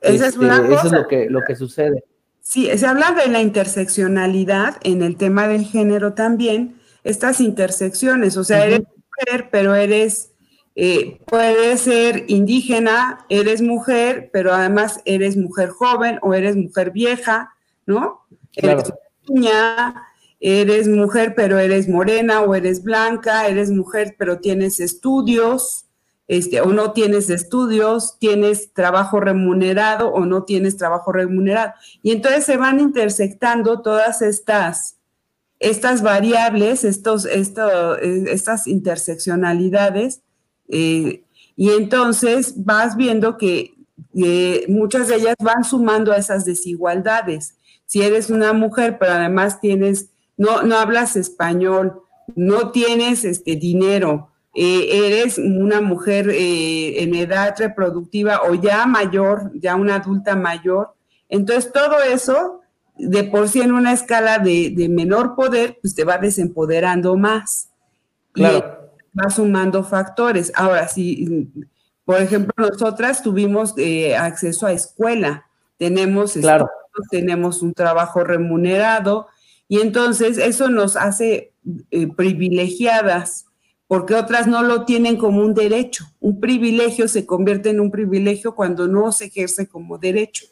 Esa 0.00 0.28
es 0.28 0.34
este, 0.34 0.46
Eso 0.46 0.86
es 0.86 0.92
lo 0.92 1.08
que, 1.08 1.28
lo 1.28 1.40
que 1.42 1.56
sucede. 1.56 2.04
Sí, 2.40 2.70
se 2.78 2.86
habla 2.86 3.10
de 3.10 3.28
la 3.28 3.40
interseccionalidad 3.40 4.76
en 4.84 5.02
el 5.02 5.16
tema 5.16 5.48
del 5.48 5.64
género 5.64 6.12
también, 6.12 6.76
estas 7.02 7.40
intersecciones, 7.40 8.36
o 8.36 8.44
sea, 8.44 8.64
eres 8.64 8.82
mujer, 8.82 9.48
pero 9.50 9.74
eres, 9.74 10.30
eh, 10.78 11.18
puedes 11.26 11.80
ser 11.80 12.26
indígena, 12.28 13.24
eres 13.30 13.62
mujer, 13.62 14.28
pero 14.30 14.52
además 14.52 15.00
eres 15.06 15.34
mujer 15.34 15.70
joven 15.70 16.18
o 16.20 16.34
eres 16.34 16.54
mujer 16.54 16.90
vieja, 16.90 17.54
¿no? 17.86 18.26
Eres 18.54 18.92
niña, 19.26 20.06
eres 20.38 20.86
mujer 20.86 21.34
pero 21.34 21.58
eres 21.58 21.88
morena 21.88 22.42
o 22.42 22.54
eres 22.54 22.82
blanca, 22.82 23.48
eres 23.48 23.70
mujer 23.70 24.16
pero 24.18 24.38
tienes 24.38 24.78
estudios, 24.78 25.86
este, 26.28 26.60
o 26.60 26.66
no 26.66 26.92
tienes 26.92 27.30
estudios, 27.30 28.18
tienes 28.18 28.74
trabajo 28.74 29.18
remunerado 29.18 30.12
o 30.12 30.26
no 30.26 30.44
tienes 30.44 30.76
trabajo 30.76 31.10
remunerado. 31.10 31.72
Y 32.02 32.10
entonces 32.10 32.44
se 32.44 32.58
van 32.58 32.80
intersectando 32.80 33.80
todas 33.80 34.20
estas, 34.20 34.98
estas 35.58 36.02
variables, 36.02 36.84
estos, 36.84 37.24
esto, 37.24 37.96
estas 37.96 38.66
interseccionalidades, 38.66 40.20
eh, 40.68 41.22
y 41.56 41.70
entonces 41.70 42.54
vas 42.64 42.96
viendo 42.96 43.36
que 43.36 43.74
muchas 44.68 45.08
de 45.08 45.16
ellas 45.16 45.36
van 45.38 45.62
sumando 45.64 46.12
a 46.12 46.16
esas 46.16 46.44
desigualdades. 46.44 47.56
Si 47.86 48.02
eres 48.02 48.30
una 48.30 48.52
mujer, 48.52 48.98
pero 48.98 49.12
además 49.12 49.60
tienes 49.60 50.10
no, 50.36 50.62
no 50.62 50.76
hablas 50.76 51.16
español, 51.16 52.02
no 52.34 52.70
tienes 52.70 53.24
este 53.24 53.56
dinero, 53.56 54.30
eh, 54.54 55.06
eres 55.06 55.38
una 55.38 55.80
mujer 55.80 56.30
eh, 56.30 57.02
en 57.02 57.14
edad 57.14 57.54
reproductiva 57.58 58.42
o 58.48 58.54
ya 58.54 58.86
mayor, 58.86 59.52
ya 59.54 59.76
una 59.76 59.96
adulta 59.96 60.34
mayor. 60.34 60.94
Entonces, 61.28 61.72
todo 61.72 62.00
eso, 62.02 62.60
de 62.96 63.24
por 63.24 63.48
sí 63.48 63.60
en 63.60 63.72
una 63.72 63.92
escala 63.92 64.38
de, 64.38 64.74
menor 64.88 65.34
poder, 65.34 65.78
pues 65.80 65.94
te 65.94 66.04
va 66.04 66.18
desempoderando 66.18 67.16
más. 67.16 67.70
Claro. 68.32 68.85
Va 69.18 69.30
sumando 69.30 69.84
factores. 69.84 70.52
Ahora, 70.54 70.88
si, 70.88 71.50
por 72.04 72.20
ejemplo, 72.20 72.52
nosotras 72.68 73.22
tuvimos 73.22 73.74
eh, 73.76 74.16
acceso 74.16 74.66
a 74.66 74.72
escuela, 74.72 75.46
tenemos, 75.78 76.34
claro. 76.34 76.68
tenemos 77.10 77.62
un 77.62 77.74
trabajo 77.74 78.24
remunerado, 78.24 79.28
y 79.68 79.80
entonces 79.80 80.38
eso 80.38 80.68
nos 80.68 80.96
hace 80.96 81.52
eh, 81.90 82.06
privilegiadas, 82.14 83.46
porque 83.88 84.14
otras 84.14 84.46
no 84.46 84.62
lo 84.62 84.84
tienen 84.84 85.16
como 85.16 85.42
un 85.42 85.54
derecho. 85.54 86.06
Un 86.20 86.40
privilegio 86.40 87.08
se 87.08 87.26
convierte 87.26 87.70
en 87.70 87.80
un 87.80 87.90
privilegio 87.90 88.54
cuando 88.54 88.88
no 88.88 89.12
se 89.12 89.26
ejerce 89.26 89.68
como 89.68 89.98
derecho. 89.98 90.46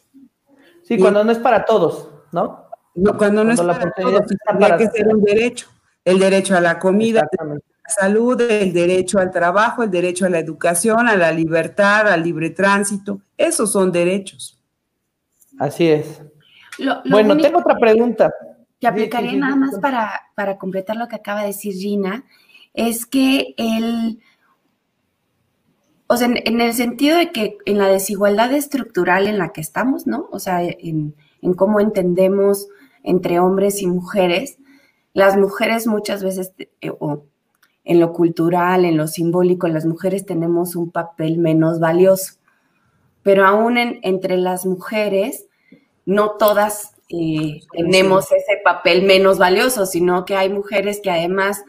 Sí, 0.83 0.97
cuando 0.97 1.23
no 1.23 1.31
es 1.31 1.39
para 1.39 1.65
todos, 1.65 2.09
¿no? 2.31 2.65
No, 2.93 3.17
cuando 3.17 3.43
no 3.43 3.51
es 3.51 3.59
para 3.59 3.91
todos, 3.91 4.21
tendría 4.47 4.77
que 4.77 4.87
ser 4.89 5.07
un 5.07 5.21
derecho. 5.21 5.67
El 6.03 6.19
derecho 6.19 6.55
a 6.55 6.61
la 6.61 6.77
comida, 6.79 7.27
salud, 7.87 8.39
el 8.41 8.73
derecho 8.73 9.19
al 9.19 9.31
trabajo, 9.31 9.83
el 9.83 9.91
derecho 9.91 10.25
a 10.25 10.29
la 10.29 10.39
educación, 10.39 11.07
a 11.07 11.15
la 11.15 11.31
libertad, 11.31 12.07
al 12.07 12.23
libre 12.23 12.49
tránsito. 12.49 13.21
Esos 13.37 13.71
son 13.71 13.91
derechos. 13.91 14.59
Así 15.59 15.87
es. 15.87 16.21
bueno, 17.09 17.37
tengo 17.37 17.59
otra 17.59 17.77
pregunta 17.77 18.31
que 18.79 18.87
aplicaría 18.87 19.33
nada 19.33 19.55
más 19.55 19.79
para, 19.79 20.21
para 20.35 20.57
completar 20.57 20.97
lo 20.97 21.07
que 21.07 21.15
acaba 21.15 21.41
de 21.41 21.47
decir 21.47 21.73
Gina, 21.73 22.25
es 22.73 23.05
que 23.05 23.53
el, 23.57 24.19
o 26.07 26.17
sea, 26.17 26.27
en, 26.27 26.61
el 26.61 26.73
sentido 26.73 27.17
de 27.17 27.31
que 27.31 27.57
en 27.65 27.77
la 27.77 27.87
desigualdad 27.87 28.51
estructural 28.53 29.27
en 29.27 29.37
la 29.37 29.53
que 29.53 29.61
estamos, 29.61 30.07
¿no? 30.07 30.27
O 30.31 30.39
sea, 30.39 30.61
en, 30.61 31.15
en 31.41 31.53
cómo 31.53 31.79
entendemos 31.79 32.67
entre 33.03 33.39
hombres 33.39 33.81
y 33.81 33.87
mujeres, 33.87 34.57
las 35.13 35.37
mujeres 35.37 35.87
muchas 35.87 36.23
veces, 36.23 36.53
eh, 36.81 36.91
o 36.99 37.25
en 37.85 37.99
lo 37.99 38.11
cultural, 38.11 38.83
en 38.83 38.97
lo 38.97 39.07
simbólico, 39.07 39.67
las 39.67 39.85
mujeres 39.85 40.25
tenemos 40.25 40.75
un 40.75 40.91
papel 40.91 41.37
menos 41.37 41.79
valioso, 41.79 42.33
pero 43.21 43.45
aún 43.45 43.77
entre 43.77 44.37
las 44.37 44.65
mujeres, 44.65 45.45
no 46.05 46.31
todas 46.31 46.95
eh, 47.09 47.59
tenemos 47.71 48.31
ese 48.31 48.59
papel 48.63 49.03
menos 49.03 49.37
valioso, 49.37 49.85
sino 49.85 50.25
que 50.25 50.35
hay 50.35 50.49
mujeres 50.49 50.99
que 51.01 51.11
además 51.11 51.63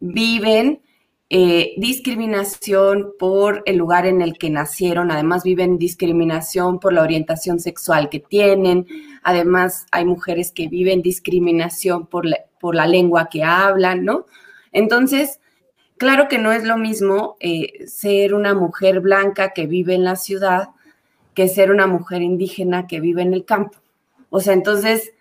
viven 0.00 0.80
eh, 1.28 1.74
discriminación 1.76 3.12
por 3.18 3.62
el 3.66 3.76
lugar 3.76 4.06
en 4.06 4.22
el 4.22 4.38
que 4.38 4.50
nacieron, 4.50 5.10
además 5.10 5.44
viven 5.44 5.78
discriminación 5.78 6.78
por 6.78 6.92
la 6.94 7.02
orientación 7.02 7.60
sexual 7.60 8.08
que 8.08 8.20
tienen, 8.20 8.86
además 9.22 9.86
hay 9.92 10.04
mujeres 10.04 10.50
que 10.52 10.68
viven 10.68 11.02
discriminación 11.02 12.06
por 12.06 12.26
la, 12.26 12.38
por 12.60 12.74
la 12.74 12.86
lengua 12.86 13.28
que 13.30 13.44
hablan, 13.44 14.04
¿no? 14.04 14.26
Entonces, 14.72 15.40
claro 16.02 16.26
que 16.26 16.38
no 16.38 16.50
es 16.50 16.64
lo 16.64 16.76
mismo 16.76 17.36
eh, 17.38 17.86
ser 17.86 18.34
una 18.34 18.54
mujer 18.54 18.98
blanca 18.98 19.52
que 19.52 19.68
vive 19.68 19.94
en 19.94 20.02
la 20.02 20.16
ciudad 20.16 20.70
que 21.32 21.46
ser 21.46 21.70
una 21.70 21.86
mujer 21.86 22.22
indígena 22.22 22.88
que 22.88 22.98
vive 22.98 23.22
en 23.22 23.32
el 23.34 23.44
campo. 23.44 23.78
O 24.28 24.40
sea, 24.40 24.52
entonces, 24.52 25.12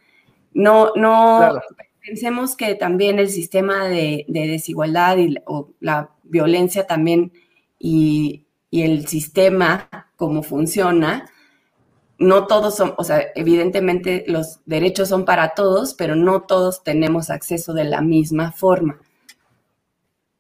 no, 0.56 0.92
no 0.96 1.62
pensemos 2.04 2.56
que 2.56 2.74
también 2.74 3.20
el 3.20 3.30
sistema 3.30 3.88
de, 3.88 4.26
desigualdad 4.28 5.18
y, 5.18 5.36
o 5.46 5.70
la 5.80 6.10
violencia 6.24 6.88
también 6.88 7.32
y, 7.78 8.48
el 8.72 9.06
sistema, 9.08 9.88
como 10.16 10.42
funciona, 10.42 11.30
no 12.18 12.48
todos 12.48 12.76
son, 12.76 12.96
o 12.98 13.04
sea, 13.04 13.28
evidentemente 13.36 14.24
los 14.26 14.62
derechos 14.66 15.10
son 15.10 15.26
para 15.26 15.54
todos, 15.54 15.94
pero 15.94 16.16
no 16.16 16.42
todos 16.42 16.82
tenemos 16.84 17.30
acceso 17.30 17.72
de 17.76 17.84
la 17.84 18.02
misma 18.02 18.52
forma. 18.52 19.00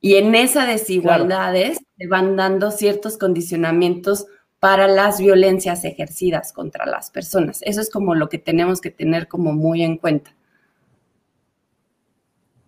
Y 0.01 0.15
en 0.15 0.33
esas 0.33 0.67
desigualdades 0.67 1.79
se 1.97 2.07
van 2.07 2.35
dando 2.35 2.71
ciertos 2.71 3.19
condicionamientos 3.19 4.25
para 4.59 4.87
las 4.87 5.19
violencias 5.19 5.85
ejercidas 5.85 6.53
contra 6.53 6.85
las 6.87 7.11
personas. 7.11 7.61
Eso 7.61 7.81
es 7.81 7.89
como 7.89 8.15
lo 8.15 8.27
que 8.27 8.39
tenemos 8.39 8.81
que 8.81 8.89
tener 8.89 9.27
como 9.27 9.53
muy 9.53 9.83
en 9.83 9.97
cuenta. 9.97 10.35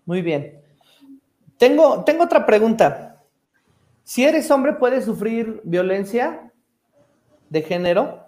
Muy 0.05 0.21
bien. 0.21 0.59
Tengo, 1.57 2.03
tengo 2.03 2.23
otra 2.23 2.45
pregunta. 2.45 3.23
Si 4.03 4.23
eres 4.23 4.51
hombre, 4.51 4.73
¿puedes 4.73 5.05
sufrir 5.05 5.61
violencia 5.63 6.51
de 7.49 7.61
género? 7.61 8.27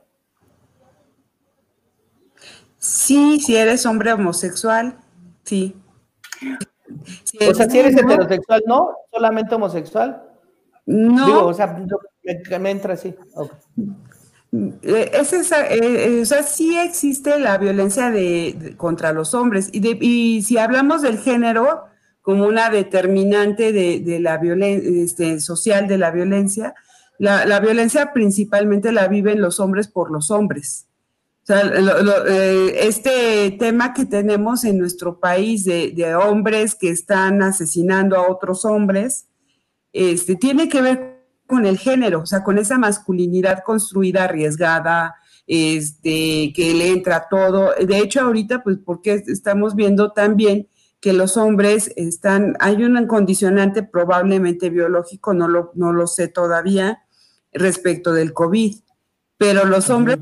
Sí, 2.78 3.40
si 3.40 3.56
eres 3.56 3.86
hombre 3.86 4.14
homosexual, 4.14 5.00
sí. 5.44 5.76
O 7.50 7.54
sea, 7.54 7.70
si 7.70 7.80
eres 7.80 7.96
heterosexual, 7.96 8.64
no, 8.68 8.90
solamente 9.12 9.56
homosexual. 9.56 10.24
No. 10.86 11.48
o 11.48 11.54
sea, 11.54 11.78
me, 12.60 12.72
entra 12.72 12.94
así. 12.94 13.16
Eh, 14.84 15.12
es 15.14 15.34
esa, 15.34 15.68
eh, 15.68 15.80
eh, 15.82 16.22
o 16.22 16.26
sea, 16.26 16.44
sí 16.44 16.78
existe 16.78 17.40
la 17.40 17.58
violencia 17.58 18.12
de, 18.12 18.76
contra 18.78 19.12
los 19.12 19.34
hombres 19.34 19.70
y, 19.74 19.98
y, 20.00 20.44
si 20.44 20.58
hablamos 20.58 21.02
del 21.02 21.18
género 21.18 21.86
como 22.26 22.48
una 22.48 22.72
determinante 22.72 23.72
de, 23.72 24.20
la 24.20 24.38
violencia 24.38 25.04
este, 25.04 25.40
social 25.40 25.88
de 25.88 26.00
la 26.00 26.10
violencia, 26.10 26.74
la, 27.20 27.60
violencia 27.60 28.14
principalmente 28.14 28.92
la 28.92 29.08
viven 29.08 29.42
los 29.42 29.60
hombres 29.60 29.88
por 29.88 30.10
los 30.10 30.32
hombres. 30.32 30.88
O 31.46 31.54
sea, 31.54 31.62
este 32.74 33.56
tema 33.60 33.94
que 33.94 34.06
tenemos 34.06 34.64
en 34.64 34.80
nuestro 34.80 35.20
país 35.20 35.64
de, 35.64 35.92
de, 35.92 36.16
hombres 36.16 36.74
que 36.74 36.90
están 36.90 37.44
asesinando 37.44 38.16
a 38.16 38.28
otros 38.28 38.66
hombres, 38.66 39.28
este, 39.94 40.38
tiene 40.38 40.70
que 40.70 40.82
ver 40.82 41.24
con 41.46 41.68
el 41.68 41.78
género, 41.78 42.22
o 42.22 42.26
sea, 42.26 42.44
con 42.44 42.58
esa 42.58 42.80
masculinidad 42.80 43.64
construida, 43.64 44.24
arriesgada, 44.24 45.14
este, 45.46 46.52
que 46.56 46.74
le 46.74 46.90
entra 46.90 47.28
todo. 47.30 47.74
De 47.80 48.00
hecho, 48.00 48.22
ahorita, 48.22 48.64
pues, 48.64 48.80
porque 48.84 49.24
estamos 49.28 49.76
viendo 49.76 50.14
también 50.14 50.68
que 51.00 51.14
los 51.14 51.38
hombres 51.38 51.92
están, 51.96 52.56
hay 52.60 52.84
un 52.84 53.06
condicionante 53.06 53.84
probablemente 53.84 54.72
biológico, 54.72 55.36
no 55.36 55.48
lo, 55.48 55.72
no 55.76 55.94
lo 55.94 56.08
sé 56.08 56.28
todavía, 56.28 57.04
respecto 57.54 58.14
del 58.14 58.34
COVID, 58.34 58.78
pero 59.38 59.66
los 59.66 59.92
hombres 59.92 60.18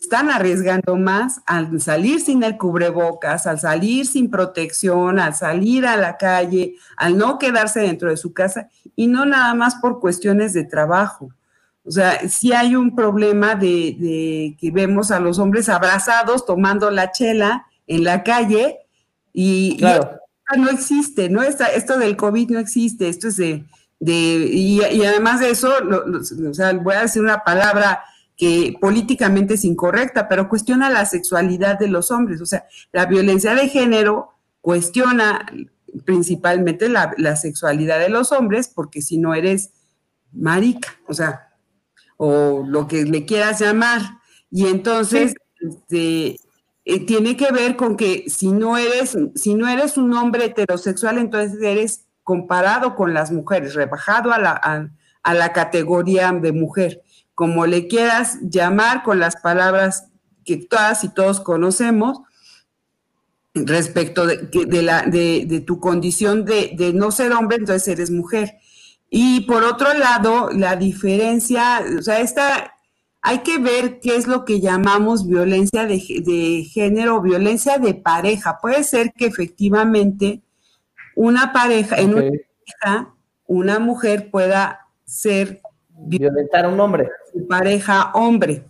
están 0.00 0.30
arriesgando 0.30 0.96
más 0.96 1.42
al 1.44 1.78
salir 1.80 2.20
sin 2.20 2.42
el 2.42 2.56
cubrebocas, 2.56 3.46
al 3.46 3.60
salir 3.60 4.06
sin 4.06 4.30
protección, 4.30 5.18
al 5.18 5.34
salir 5.34 5.86
a 5.86 5.96
la 5.96 6.16
calle, 6.16 6.76
al 6.96 7.18
no 7.18 7.38
quedarse 7.38 7.80
dentro 7.80 8.08
de 8.08 8.16
su 8.16 8.32
casa 8.32 8.68
y 8.96 9.08
no 9.08 9.26
nada 9.26 9.52
más 9.54 9.76
por 9.76 10.00
cuestiones 10.00 10.54
de 10.54 10.64
trabajo. 10.64 11.30
O 11.84 11.90
sea, 11.90 12.28
sí 12.28 12.52
hay 12.52 12.76
un 12.76 12.94
problema 12.96 13.54
de, 13.54 14.56
que 14.58 14.70
vemos 14.70 15.10
a 15.10 15.20
los 15.20 15.38
hombres 15.38 15.68
abrazados 15.68 16.46
tomando 16.46 16.90
la 16.90 17.12
chela 17.12 17.66
en 17.86 18.04
la 18.04 18.22
calle 18.22 18.78
y, 19.32 19.78
no 20.56 20.68
existe, 20.68 21.28
¿no? 21.28 21.42
esto 21.42 21.98
del 21.98 22.16
COVID 22.16 22.50
no 22.50 22.58
existe, 22.58 23.08
esto 23.08 23.28
es 23.28 23.36
de... 23.36 23.64
y, 24.00 24.80
además 25.04 25.40
de 25.40 25.50
eso, 25.50 25.72
o 26.48 26.54
sea, 26.54 26.72
voy 26.72 26.94
a 26.94 27.02
decir 27.02 27.22
una 27.22 27.44
palabra 27.44 28.02
que 28.40 28.74
políticamente 28.80 29.52
es 29.52 29.66
incorrecta, 29.66 30.26
pero 30.26 30.48
cuestiona 30.48 30.88
la 30.88 31.04
sexualidad 31.04 31.78
de 31.78 31.88
los 31.88 32.10
hombres. 32.10 32.40
O 32.40 32.46
sea, 32.46 32.64
la 32.90 33.04
violencia 33.04 33.54
de 33.54 33.68
género 33.68 34.30
cuestiona 34.62 35.44
principalmente 36.06 36.88
la, 36.88 37.36
sexualidad 37.36 37.98
de 37.98 38.08
los 38.08 38.32
hombres, 38.32 38.68
porque 38.74 39.02
si 39.02 39.18
no 39.18 39.34
eres 39.34 39.72
marica, 40.32 40.88
o 41.06 41.12
sea, 41.12 41.50
o 42.16 42.64
lo 42.66 42.88
que 42.88 43.04
le 43.04 43.26
quieras 43.26 43.60
llamar. 43.60 44.00
Y 44.50 44.68
entonces, 44.68 45.34
este, 45.60 46.36
eh, 46.86 47.06
tiene 47.06 47.36
que 47.36 47.52
ver 47.52 47.76
con 47.76 47.94
que 47.94 48.24
si 48.28 48.52
no 48.52 48.78
eres, 48.78 49.18
si 49.34 49.52
no 49.52 49.68
eres 49.68 49.98
un 49.98 50.14
hombre 50.14 50.46
heterosexual, 50.46 51.18
entonces 51.18 51.60
eres 51.62 52.06
comparado 52.22 52.96
con 52.96 53.12
las 53.12 53.30
mujeres, 53.30 53.74
rebajado 53.74 54.32
a 54.32 54.38
la, 54.38 54.88
a 55.22 55.34
la 55.34 55.52
categoría 55.52 56.32
de 56.32 56.52
mujer 56.52 57.02
como 57.40 57.64
le 57.64 57.88
quieras 57.88 58.36
llamar 58.42 59.02
con 59.02 59.18
las 59.18 59.36
palabras 59.36 60.10
que 60.44 60.58
todas 60.58 61.04
y 61.04 61.08
todos 61.08 61.40
conocemos 61.40 62.20
respecto 63.54 64.26
de, 64.26 64.82
la, 64.82 65.04
de, 65.04 65.64
tu 65.66 65.80
condición 65.80 66.44
de, 66.44 66.92
no 66.94 67.10
ser 67.10 67.32
hombre, 67.32 67.56
entonces 67.56 67.88
eres 67.88 68.10
mujer. 68.10 68.58
Y 69.08 69.46
por 69.46 69.64
otro 69.64 69.94
lado, 69.94 70.50
la 70.52 70.76
diferencia, 70.76 71.82
o 71.98 72.02
sea, 72.02 72.20
esta, 72.20 72.74
hay 73.22 73.38
que 73.38 73.56
ver 73.56 74.00
qué 74.00 74.16
es 74.16 74.26
lo 74.26 74.44
que 74.44 74.60
llamamos 74.60 75.26
violencia 75.26 75.86
de, 75.86 75.98
género, 76.70 77.22
violencia 77.22 77.78
de 77.78 77.94
pareja. 77.94 78.58
Puede 78.60 78.84
ser 78.84 79.14
que 79.14 79.24
efectivamente 79.24 80.42
una 81.16 81.54
pareja, 81.54 81.96
en 81.96 82.12
una 82.12 82.30
pareja, 82.30 83.14
una 83.46 83.78
mujer 83.78 84.30
pueda 84.30 84.88
ser 85.06 85.62
violentar 85.88 86.66
a 86.66 86.68
un 86.68 86.78
hombre. 86.80 87.08
Su 87.32 87.46
pareja 87.46 88.10
hombre. 88.14 88.64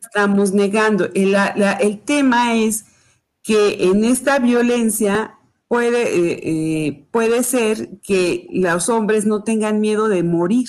estamos 0.00 0.52
negando. 0.52 1.08
El, 1.14 1.34
el, 1.80 2.00
tema 2.00 2.54
es 2.54 2.84
que 3.42 3.84
en 3.84 4.04
esta 4.04 4.38
violencia 4.38 5.38
puede, 5.68 6.02
eh, 6.02 6.40
eh, 6.42 7.06
puede 7.10 7.42
ser 7.42 8.00
que 8.00 8.48
los 8.52 8.88
hombres 8.88 9.26
no 9.26 9.44
tengan 9.44 9.80
miedo 9.80 10.08
de 10.08 10.22
morir. 10.22 10.68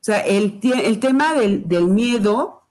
O 0.00 0.04
sea, 0.04 0.20
el, 0.20 0.60
el 0.62 1.00
tema 1.00 1.34
del, 1.34 1.68
del, 1.68 1.86
miedo 1.86 2.62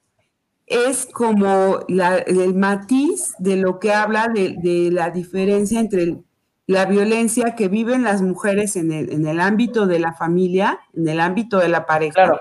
es 0.66 1.06
como 1.06 1.86
la, 1.88 2.18
el 2.18 2.56
matiz 2.56 3.34
de 3.38 3.58
lo 3.58 3.80
que 3.80 3.94
habla 3.94 4.30
de, 4.30 4.56
de 4.62 4.92
la 4.92 5.12
diferencia 5.12 5.80
entre 5.80 6.04
el 6.04 6.24
la 6.70 6.86
violencia 6.86 7.56
que 7.56 7.68
viven 7.68 8.04
las 8.04 8.22
mujeres 8.22 8.76
en 8.76 8.92
el, 8.92 9.12
en 9.12 9.26
el 9.26 9.40
ámbito 9.40 9.88
de 9.88 9.98
la 9.98 10.14
familia, 10.14 10.80
en 10.96 11.08
el 11.08 11.20
ámbito 11.20 11.58
de 11.58 11.68
la 11.68 11.88
pareja, 11.88 12.40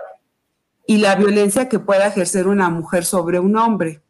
y 0.87 0.99
la 0.99 1.17
violencia 1.17 1.67
que 1.67 1.79
pueda 1.79 2.09
ejercer 2.09 2.47
una 2.47 2.69
mujer 2.69 3.07
sobre 3.07 3.41
un 3.41 3.57
hombre, 3.57 4.03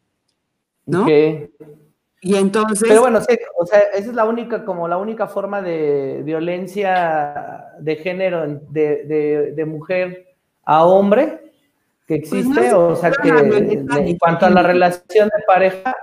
¿no? 0.85 1.07
Y 1.07 2.35
entonces... 2.35 2.85
Pero 2.85 2.99
bueno, 2.99 3.19
o 3.19 3.65
sea, 3.65 3.79
esa 3.79 4.09
es 4.09 4.13
la 4.13 4.25
única, 4.25 4.65
como 4.65 4.89
la 4.89 4.97
única 4.97 5.27
forma 5.27 5.61
de 5.61 6.21
violencia 6.25 7.67
de 7.79 7.95
género 7.95 8.45
de, 8.71 9.53
de, 9.55 9.65
mujer 9.65 10.35
a 10.65 10.83
hombre 10.83 11.53
que 12.05 12.17
pues 12.17 12.33
existe, 12.33 12.73
o 12.73 12.93
sea, 12.93 13.11
que 13.11 13.29
en 13.29 14.17
cuanto 14.17 14.47
a 14.47 14.49
la 14.49 14.63
relación 14.63 15.29
de 15.29 15.43
pareja, 15.47 15.95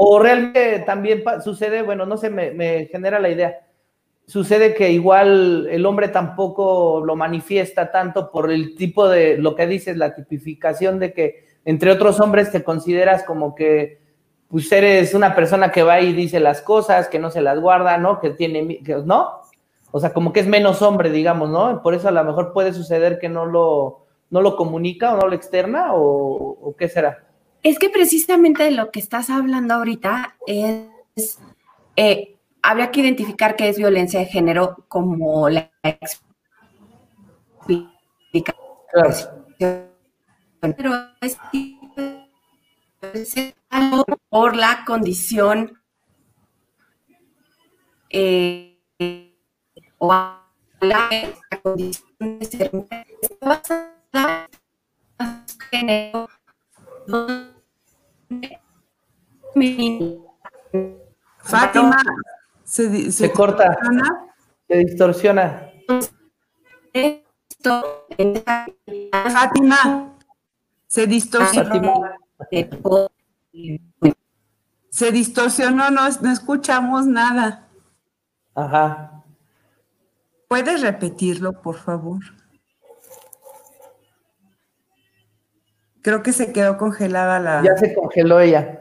o 0.00 0.20
realmente 0.20 0.78
también 0.86 1.24
sucede, 1.42 1.82
bueno, 1.82 2.06
no 2.06 2.16
sé, 2.16 2.30
me, 2.30 2.86
genera 2.86 3.18
la 3.18 3.30
idea. 3.30 3.66
Sucede 4.28 4.72
que 4.72 4.92
igual 4.92 5.66
el 5.68 5.84
hombre 5.86 6.06
tampoco 6.06 7.02
lo 7.04 7.16
manifiesta 7.16 7.90
tanto 7.90 8.30
por 8.30 8.52
el 8.52 8.76
tipo 8.76 9.08
de, 9.08 9.38
lo 9.38 9.56
que 9.56 9.66
dices, 9.66 9.96
la 9.96 10.14
tipificación 10.14 11.00
de 11.00 11.12
que 11.12 11.48
entre 11.64 11.90
otros 11.90 12.20
hombres 12.20 12.52
te 12.52 12.62
consideras 12.62 13.24
como 13.24 13.56
que 13.56 13.98
pues 14.46 14.70
eres 14.70 15.14
una 15.14 15.34
persona 15.34 15.72
que 15.72 15.82
va 15.82 16.00
y 16.00 16.12
dice 16.12 16.38
las 16.38 16.62
cosas, 16.62 17.08
que 17.08 17.18
no 17.18 17.32
se 17.32 17.40
las 17.40 17.58
guarda, 17.58 17.98
¿no? 17.98 18.20
Que 18.20 18.30
tiene, 18.30 18.78
que, 18.84 18.94
¿no? 19.04 19.40
O 19.90 19.98
sea, 19.98 20.12
como 20.12 20.32
que 20.32 20.38
es 20.38 20.46
menos 20.46 20.80
hombre, 20.80 21.10
digamos, 21.10 21.50
¿no? 21.50 21.82
Por 21.82 21.94
eso 21.94 22.06
a 22.06 22.12
lo 22.12 22.22
mejor 22.22 22.52
puede 22.52 22.72
suceder 22.72 23.18
que 23.18 23.28
no 23.28 23.46
lo, 23.46 24.06
no 24.30 24.42
lo 24.42 24.54
comunica 24.54 25.12
o 25.12 25.16
no 25.16 25.26
lo 25.26 25.34
externa, 25.34 25.92
o, 25.94 26.56
o 26.62 26.76
qué 26.76 26.88
será. 26.88 27.27
Es 27.68 27.78
que 27.78 27.90
precisamente 27.90 28.62
de 28.62 28.70
lo 28.70 28.90
que 28.90 28.98
estás 28.98 29.28
hablando 29.28 29.74
ahorita 29.74 30.38
es, 30.46 31.38
eh, 31.96 32.38
habría 32.62 32.90
que 32.90 33.00
identificar 33.02 33.56
qué 33.56 33.68
es 33.68 33.76
violencia 33.76 34.20
de 34.20 34.24
género 34.24 34.86
como 34.88 35.50
la 35.50 35.70
explicación. 35.82 36.16
Pero 40.60 40.94
es, 41.20 41.36
algo 43.68 44.06
por 44.30 44.56
la 44.56 44.86
condición 44.86 45.78
eh, 48.08 48.80
o 49.98 50.10
la, 50.80 51.10
condición 51.62 52.38
de 52.38 52.46
ser 52.46 52.72
mujer. 52.72 53.06
género 55.70 56.28
Fátima, 61.38 61.96
se, 62.64 63.10
se, 63.10 63.32
corta, 63.32 63.78
se 64.68 64.76
distorsiona. 64.76 65.72
Fátima, 69.32 70.16
se 70.86 71.06
distorsionó. 71.06 72.02
Se 74.90 75.12
distorsionó, 75.12 75.90
no, 75.90 76.08
no 76.08 76.32
escuchamos 76.32 77.06
nada. 77.06 77.68
Ajá. 78.54 79.24
¿Puedes 80.48 80.80
repetirlo, 80.80 81.60
por 81.62 81.76
favor? 81.76 82.20
Creo 86.08 86.22
que 86.22 86.32
se 86.32 86.52
quedó 86.52 86.78
congelada 86.78 87.38
la... 87.38 87.62
Ya 87.62 87.76
se 87.76 87.92
congeló 87.94 88.40
ella. 88.40 88.80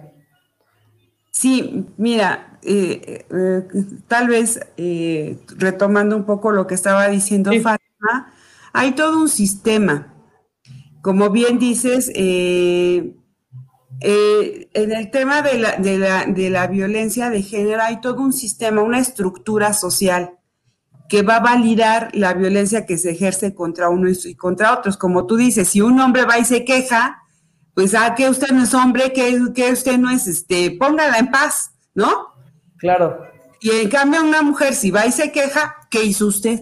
Sí, 1.29 1.85
mira, 1.97 2.57
eh, 2.61 3.25
eh, 3.29 3.67
tal 4.07 4.29
vez 4.29 4.61
eh, 4.77 5.37
retomando 5.57 6.15
un 6.15 6.23
poco 6.23 6.53
lo 6.53 6.67
que 6.67 6.75
estaba 6.75 7.09
diciendo 7.09 7.51
Fátima, 7.61 8.33
hay 8.71 8.93
todo 8.93 9.19
un 9.19 9.27
sistema. 9.27 10.13
Como 11.01 11.29
bien 11.29 11.59
dices, 11.59 12.09
en 12.15 13.13
el 14.73 15.11
tema 15.11 15.41
de 15.41 15.59
la, 15.59 15.75
de, 15.75 15.97
la, 15.97 16.27
de 16.27 16.49
la 16.49 16.67
violencia 16.67 17.29
de 17.29 17.41
género 17.41 17.81
hay 17.81 17.99
todo 17.99 18.21
un 18.21 18.31
sistema, 18.31 18.81
una 18.81 18.99
estructura 18.99 19.73
social 19.73 20.36
que 21.09 21.21
va 21.21 21.37
a 21.37 21.39
validar 21.39 22.09
la 22.13 22.33
violencia 22.33 22.85
que 22.85 22.97
se 22.97 23.11
ejerce 23.11 23.53
contra 23.53 23.89
uno 23.89 24.09
y 24.09 24.35
contra 24.35 24.73
otros. 24.73 24.97
Como 24.97 25.25
tú 25.25 25.37
dices, 25.37 25.69
si 25.69 25.81
un 25.81 25.99
hombre 25.99 26.25
va 26.25 26.37
y 26.37 26.45
se 26.45 26.65
queja, 26.65 27.23
pues, 27.73 27.93
ah, 27.95 28.15
que 28.15 28.29
usted 28.29 28.49
no 28.49 28.63
es 28.63 28.73
hombre, 28.73 29.13
que, 29.13 29.39
que 29.53 29.71
usted 29.71 29.97
no 29.97 30.09
es, 30.09 30.27
este, 30.27 30.71
póngala 30.71 31.17
en 31.19 31.31
paz, 31.31 31.71
¿no? 31.93 32.33
Claro. 32.77 33.25
Y 33.59 33.69
en 33.69 33.89
cambio 33.89 34.23
una 34.23 34.41
mujer, 34.41 34.73
si 34.73 34.91
va 34.91 35.05
y 35.05 35.11
se 35.11 35.31
queja, 35.31 35.75
¿qué 35.89 36.03
hizo 36.03 36.27
usted? 36.27 36.61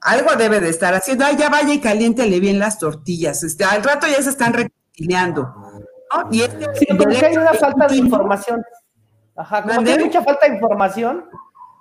Algo 0.00 0.34
debe 0.36 0.60
de 0.60 0.68
estar 0.68 0.94
haciendo. 0.94 1.24
Ah, 1.24 1.32
ya 1.32 1.48
vaya 1.48 1.72
y 1.72 1.80
caliéntele 1.80 2.40
bien 2.40 2.58
las 2.58 2.78
tortillas. 2.78 3.42
Este, 3.42 3.64
al 3.64 3.82
rato 3.82 4.06
ya 4.06 4.20
se 4.22 4.30
están 4.30 4.52
reconciliando. 4.52 5.42
¿no? 5.42 6.28
Y 6.30 6.42
este, 6.42 6.66
sí, 6.74 6.86
porque 6.96 7.24
hay 7.24 7.36
una 7.36 7.54
falta 7.54 7.86
de 7.86 7.96
información. 7.96 8.64
Ajá, 9.36 9.62
como 9.62 9.82
que 9.82 9.92
hay 9.92 10.04
mucha 10.04 10.22
falta 10.22 10.46
de 10.46 10.54
información, 10.54 11.24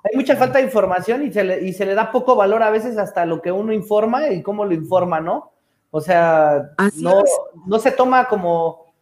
hay 0.03 0.15
mucha 0.15 0.35
falta 0.35 0.57
de 0.57 0.65
información 0.65 1.23
y 1.23 1.31
se, 1.31 1.43
le, 1.43 1.61
y 1.61 1.73
se 1.73 1.85
le 1.85 1.93
da 1.93 2.11
poco 2.11 2.35
valor 2.35 2.63
a 2.63 2.71
veces 2.71 2.97
hasta 2.97 3.25
lo 3.25 3.41
que 3.41 3.51
uno 3.51 3.71
informa 3.71 4.29
y 4.29 4.41
cómo 4.41 4.65
lo 4.65 4.73
informa, 4.73 5.19
¿no? 5.19 5.51
O 5.91 6.01
sea, 6.01 6.71
no, 6.95 7.21
no 7.67 7.79
se 7.79 7.91
toma 7.91 8.27
como, 8.27 8.93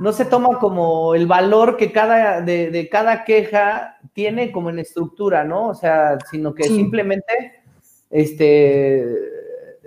no 0.00 0.12
se 0.12 0.26
toma 0.26 0.58
como 0.58 1.14
el 1.14 1.26
valor 1.26 1.76
que 1.76 1.90
cada, 1.90 2.42
de, 2.42 2.88
cada 2.90 3.24
queja 3.24 3.96
tiene 4.12 4.52
como 4.52 4.70
en 4.70 4.78
estructura, 4.78 5.44
¿no? 5.44 5.68
O 5.68 5.74
sea, 5.74 6.18
sino 6.30 6.54
que 6.54 6.64
simplemente 6.64 7.62
este, 8.10 9.06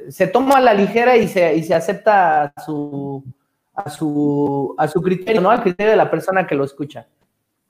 se 0.10 0.28
toma 0.28 0.58
a 0.58 0.62
la 0.62 0.74
ligera 0.74 1.16
y 1.18 1.28
se, 1.28 1.56
y 1.56 1.64
se 1.64 1.76
acepta 1.76 2.44
a 2.44 2.62
su, 2.62 3.24
a 3.76 3.90
su, 3.90 4.76
a 4.78 4.88
su 4.88 5.02
criterio, 5.02 5.42
¿no? 5.42 5.52
Al 5.52 5.62
criterio 5.62 5.92
de 5.92 5.98
la 5.98 6.12
persona 6.12 6.46
que 6.46 6.56
lo 6.56 6.64
escucha. 6.64 7.08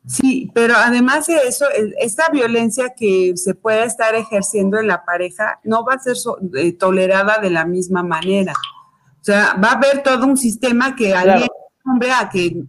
Sí, 0.08 0.50
pero 0.54 0.76
además 0.76 1.28
de 1.28 1.36
eso, 1.48 1.66
esta 2.00 2.30
violencia 2.32 2.94
que 2.96 3.34
se 3.36 3.54
pueda 3.54 3.84
estar 3.84 4.16
ejerciendo 4.16 4.80
en 4.80 4.88
la 4.88 5.06
pareja 5.06 5.60
no 5.64 5.84
va 5.84 5.94
a 5.94 6.00
ser 6.00 6.16
eh, 6.56 6.74
tolerada 6.74 7.40
de 7.40 7.50
la 7.50 7.66
misma 7.66 8.02
manera. 8.02 8.54
O 9.20 9.24
sea, 9.24 9.56
va 9.64 9.70
a 9.70 9.74
haber 9.74 10.02
todo 10.02 10.26
un 10.26 10.38
sistema 10.38 10.96
que 10.96 11.14
alguien, 11.14 11.50
hombre, 11.86 12.12
a 12.12 12.30
que 12.30 12.64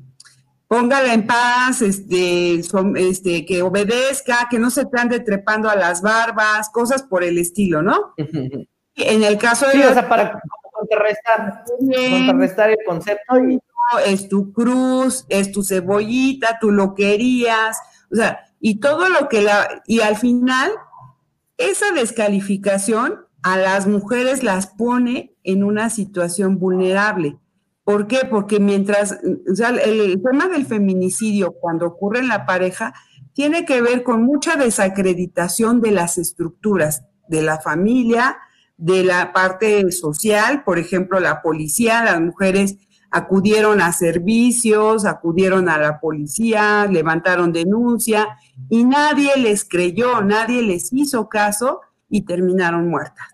póngala 0.67 1.15
en 1.15 1.27
paz, 1.27 1.83
este, 1.83 2.61
este, 2.97 3.47
que 3.47 3.63
obedezca, 3.63 4.47
que 4.51 4.59
no 4.59 4.71
se 4.71 4.85
te 4.85 5.01
ande 5.01 5.21
trepando 5.21 5.71
a 5.71 5.77
las 5.77 6.03
barbas, 6.03 6.69
cosas 6.71 7.03
por 7.03 7.25
el 7.25 7.39
estilo, 7.39 7.83
¿no? 7.83 8.15
en 8.97 9.25
el 9.25 9.39
caso 9.39 9.67
de... 9.67 9.73
Sí, 9.73 9.83
o 9.83 9.93
sea, 9.93 10.09
para 10.09 10.41
contrarrestar, 10.73 11.65
contrarrestar 11.79 12.71
el 12.71 12.79
concepto 12.87 13.39
y 13.39 13.59
es 13.99 14.29
tu 14.29 14.53
cruz, 14.53 15.27
es 15.29 15.53
tu 15.53 15.65
cebollita, 15.65 16.59
tú 16.61 16.71
lo 16.71 16.95
querías, 16.95 17.79
o 18.11 18.17
sea, 18.17 18.41
y 18.61 18.81
todo 18.81 19.09
lo 19.09 19.29
que 19.29 19.43
la, 19.43 19.83
y 19.87 20.01
al 20.01 20.17
final, 20.17 20.71
esa 21.57 21.93
descalificación 21.93 23.21
a 23.43 23.57
las 23.57 23.87
mujeres 23.87 24.43
las 24.43 24.67
pone 24.67 25.35
en 25.45 25.65
una 25.65 25.91
situación 25.91 26.59
vulnerable. 26.59 27.39
¿Por 27.85 28.07
qué? 28.07 28.21
Porque 28.31 28.61
mientras, 28.61 29.19
o 29.51 29.55
sea, 29.55 29.71
el, 29.71 30.23
tema 30.23 30.49
del 30.49 30.67
feminicidio 30.67 31.53
cuando 31.53 31.87
ocurre 31.87 32.21
en 32.21 32.29
la 32.29 32.47
pareja 32.47 32.93
tiene 33.33 33.65
que 33.65 33.81
ver 33.81 34.03
con 34.03 34.23
mucha 34.23 34.57
desacreditación 34.57 35.81
de 35.81 35.93
las 35.93 36.19
estructuras 36.19 37.05
de 37.29 37.43
la 37.43 37.59
familia, 37.59 38.39
de 38.77 39.05
la 39.05 39.33
parte 39.33 39.91
social, 39.93 40.63
por 40.65 40.79
ejemplo, 40.79 41.21
la 41.21 41.43
policía, 41.43 42.05
las 42.05 42.21
mujeres 42.21 42.77
acudieron 43.11 43.81
a 43.81 43.93
servicios, 43.93 45.05
acudieron 45.05 45.69
a 45.69 45.79
la 45.79 46.01
policía, 46.01 46.87
levantaron 46.87 47.53
denuncia 47.53 48.39
y 48.69 48.85
nadie 48.85 49.37
les 49.37 49.65
creyó, 49.65 50.23
nadie 50.23 50.63
les 50.63 50.93
hizo 50.93 51.29
caso 51.29 51.81
y 52.09 52.23
terminaron 52.23 52.89
muertas. 52.89 53.27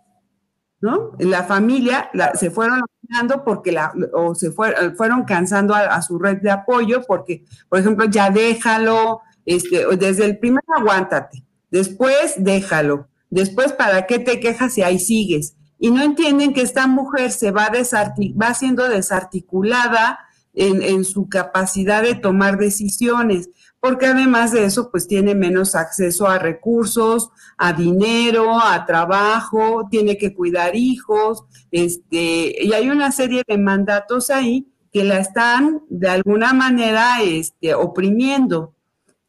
¿No? 0.80 1.12
La 1.18 1.42
familia 1.42 2.10
se 2.34 2.50
fueron 2.50 2.82
cansando 3.08 3.44
porque 3.44 3.72
la, 3.72 3.92
o 4.12 4.34
se 4.34 4.52
fueron 4.52 5.24
cansando 5.24 5.74
a, 5.74 6.00
su 6.02 6.18
red 6.18 6.38
de 6.42 6.50
apoyo 6.50 7.02
porque, 7.06 7.44
por 7.68 7.80
ejemplo, 7.80 8.04
ya 8.04 8.30
déjalo, 8.30 9.20
este, 9.46 9.84
desde 9.96 10.26
el 10.26 10.38
primer 10.38 10.62
aguántate, 10.76 11.44
después 11.70 12.34
déjalo, 12.36 13.08
después 13.30 13.72
para 13.72 14.06
qué 14.06 14.18
te 14.18 14.38
quejas 14.38 14.74
si 14.74 14.82
ahí 14.82 14.98
sigues 14.98 15.55
y 15.78 15.90
no 15.90 16.02
entienden 16.02 16.54
que 16.54 16.62
esta 16.62 16.86
mujer 16.86 17.30
se 17.32 17.50
va, 17.50 17.70
va 17.70 18.54
siendo 18.54 18.88
desarticulada 18.88 20.20
en, 20.54 20.82
en, 20.82 21.04
su 21.04 21.28
capacidad 21.28 22.02
de 22.02 22.14
tomar 22.14 22.56
decisiones, 22.56 23.50
porque 23.78 24.06
además 24.06 24.52
de 24.52 24.64
eso, 24.64 24.90
pues 24.90 25.06
tiene 25.06 25.34
menos 25.34 25.74
acceso 25.74 26.26
a 26.26 26.38
recursos, 26.38 27.30
a 27.58 27.74
dinero, 27.74 28.58
a 28.58 28.86
trabajo, 28.86 29.86
tiene 29.90 30.16
que 30.16 30.34
cuidar 30.34 30.74
hijos, 30.74 31.44
este, 31.70 32.64
y 32.64 32.72
hay 32.72 32.88
una 32.88 33.12
serie 33.12 33.42
de 33.46 33.58
mandatos 33.58 34.30
ahí 34.30 34.66
que 34.92 35.04
la 35.04 35.18
están 35.18 35.82
de 35.90 36.08
alguna 36.08 36.54
manera 36.54 37.22
este, 37.22 37.74
oprimiendo. 37.74 38.74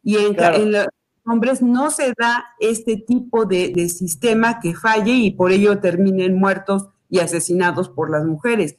Y 0.01 0.15
en, 0.15 0.37
en, 0.39 0.71
hombres 1.27 1.61
no 1.61 1.91
se 1.91 2.13
da 2.17 2.45
este 2.59 2.97
tipo 2.97 3.45
de, 3.45 3.89
sistema 3.89 4.59
que 4.59 4.73
falle 4.73 5.13
y 5.13 5.31
por 5.31 5.51
ello 5.51 5.79
terminen 5.79 6.39
muertos 6.39 6.87
y 7.09 7.19
asesinados 7.19 7.89
por 7.89 8.09
las 8.09 8.25
mujeres. 8.25 8.77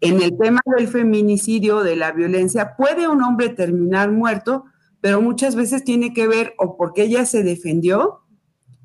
En 0.00 0.22
el 0.22 0.36
tema 0.38 0.60
del 0.76 0.88
feminicidio, 0.88 1.82
de 1.82 1.96
la 1.96 2.12
violencia, 2.12 2.76
puede 2.76 3.08
un 3.08 3.22
hombre 3.22 3.48
terminar 3.48 4.10
muerto, 4.10 4.64
pero 5.00 5.22
muchas 5.22 5.56
veces 5.56 5.84
tiene 5.84 6.12
que 6.12 6.26
ver 6.26 6.54
o 6.58 6.76
porque 6.76 7.04
ella 7.04 7.24
se 7.24 7.42
defendió 7.42 8.20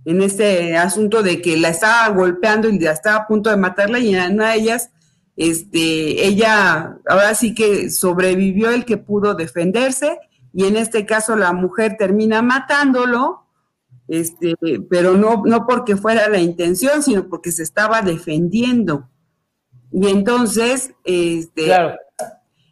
en 0.05 0.21
este 0.21 0.77
asunto 0.77 1.21
de 1.21 1.41
que 1.41 1.57
la 1.57 1.69
estaba 1.69 2.09
golpeando 2.15 2.69
y 2.69 2.79
ya 2.79 2.91
estaba 2.91 3.17
a 3.17 3.27
punto 3.27 3.49
de 3.49 3.57
matarla 3.57 3.99
y 3.99 4.15
en 4.15 4.33
una 4.33 4.51
de 4.51 4.55
ellas, 4.55 4.89
este, 5.35 6.25
ella 6.25 6.97
ahora 7.07 7.35
sí 7.35 7.53
que 7.53 7.89
sobrevivió 7.89 8.71
el 8.71 8.85
que 8.85 8.97
pudo 8.97 9.35
defenderse 9.35 10.17
y 10.53 10.65
en 10.65 10.75
este 10.75 11.05
caso 11.05 11.35
la 11.35 11.53
mujer 11.53 11.95
termina 11.97 12.41
matándolo, 12.41 13.45
este, 14.07 14.55
pero 14.89 15.13
no, 15.13 15.43
no 15.45 15.65
porque 15.65 15.95
fuera 15.95 16.27
la 16.27 16.39
intención, 16.39 17.01
sino 17.01 17.27
porque 17.29 17.51
se 17.51 17.63
estaba 17.63 18.01
defendiendo. 18.01 19.09
Y 19.91 20.07
entonces, 20.07 20.93
este, 21.03 21.71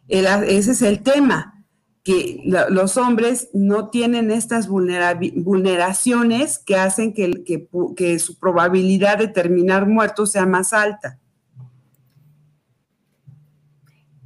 ese 0.07 0.71
es 0.71 0.82
el 0.82 1.01
tema, 1.01 1.65
que 2.03 2.41
los 2.45 2.97
hombres 2.97 3.49
no 3.53 3.89
tienen 3.89 4.32
estas 4.32 4.67
vulneraciones 4.67 6.57
que 6.59 6.75
hacen 6.75 7.13
que, 7.13 7.43
que, 7.43 7.69
que 7.95 8.19
su 8.19 8.39
probabilidad 8.39 9.17
de 9.17 9.27
terminar 9.27 9.86
muerto 9.86 10.25
sea 10.25 10.45
más 10.45 10.73
alta. 10.73 11.19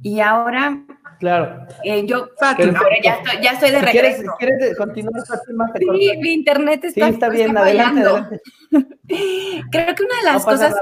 Y 0.00 0.20
ahora 0.20 0.84
Claro. 1.18 1.66
Eh, 1.82 2.04
yo, 2.06 2.28
Fátima, 2.38 2.80
ya 3.02 3.14
estoy, 3.14 3.42
ya 3.42 3.50
estoy 3.52 3.70
de 3.70 3.80
regreso. 3.80 4.22
¿Quieres, 4.38 4.58
¿quieres 4.58 4.76
continuar, 4.76 5.26
Fátima? 5.26 5.72
Sí, 5.76 6.16
mi 6.18 6.32
internet 6.32 6.84
está 6.84 7.06
Sí, 7.06 7.12
está 7.12 7.28
bien, 7.28 7.56
adelante, 7.56 8.00
adelante. 8.00 8.40
Creo 9.70 9.94
que 9.94 10.02
una 10.02 10.16
de 10.18 10.24
las 10.24 10.44
cosas... 10.44 10.74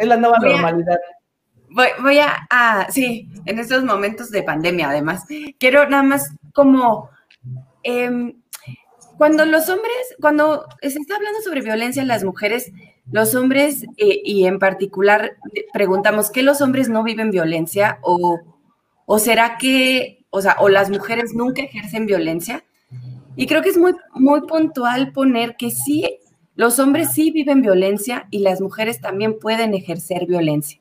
es, 0.00 0.08
la 0.08 0.16
nueva 0.16 0.38
normalidad. 0.38 0.98
voy, 1.70 1.88
voy 2.02 2.18
a, 2.18 2.86
sí, 2.90 3.28
en 3.46 3.58
estos 3.58 3.84
momentos 3.84 4.30
de 4.30 4.42
pandemia, 4.42 4.90
además. 4.90 5.24
Quiero 5.58 5.88
nada 5.88 6.02
más 6.02 6.34
como... 6.52 7.10
Eh, 7.82 8.34
cuando 9.18 9.44
los 9.44 9.68
hombres, 9.68 10.14
cuando 10.20 10.64
se 10.80 10.86
está 10.98 11.16
hablando 11.16 11.40
sobre 11.42 11.60
violencia 11.60 12.00
en 12.00 12.08
las 12.08 12.22
mujeres, 12.22 12.70
los 13.10 13.34
hombres, 13.34 13.82
eh, 13.96 14.20
y 14.24 14.46
en 14.46 14.60
particular 14.60 15.36
preguntamos, 15.72 16.30
¿qué 16.30 16.42
los 16.42 16.60
hombres 16.60 16.88
no 16.88 17.02
viven 17.02 17.32
violencia 17.32 17.98
o 18.02 18.57
¿O 19.10 19.18
será 19.18 19.56
que, 19.56 20.26
o 20.28 20.42
sea, 20.42 20.56
o 20.60 20.68
las 20.68 20.90
mujeres 20.90 21.32
nunca 21.32 21.62
ejercen 21.62 22.04
violencia? 22.04 22.62
Y 23.36 23.46
creo 23.46 23.62
que 23.62 23.70
es 23.70 23.78
muy, 23.78 23.94
muy 24.12 24.42
puntual 24.42 25.12
poner 25.12 25.56
que 25.56 25.70
sí, 25.70 26.18
los 26.56 26.78
hombres 26.78 27.12
sí 27.14 27.30
viven 27.30 27.62
violencia 27.62 28.28
y 28.30 28.40
las 28.40 28.60
mujeres 28.60 29.00
también 29.00 29.38
pueden 29.38 29.72
ejercer 29.72 30.26
violencia. 30.26 30.78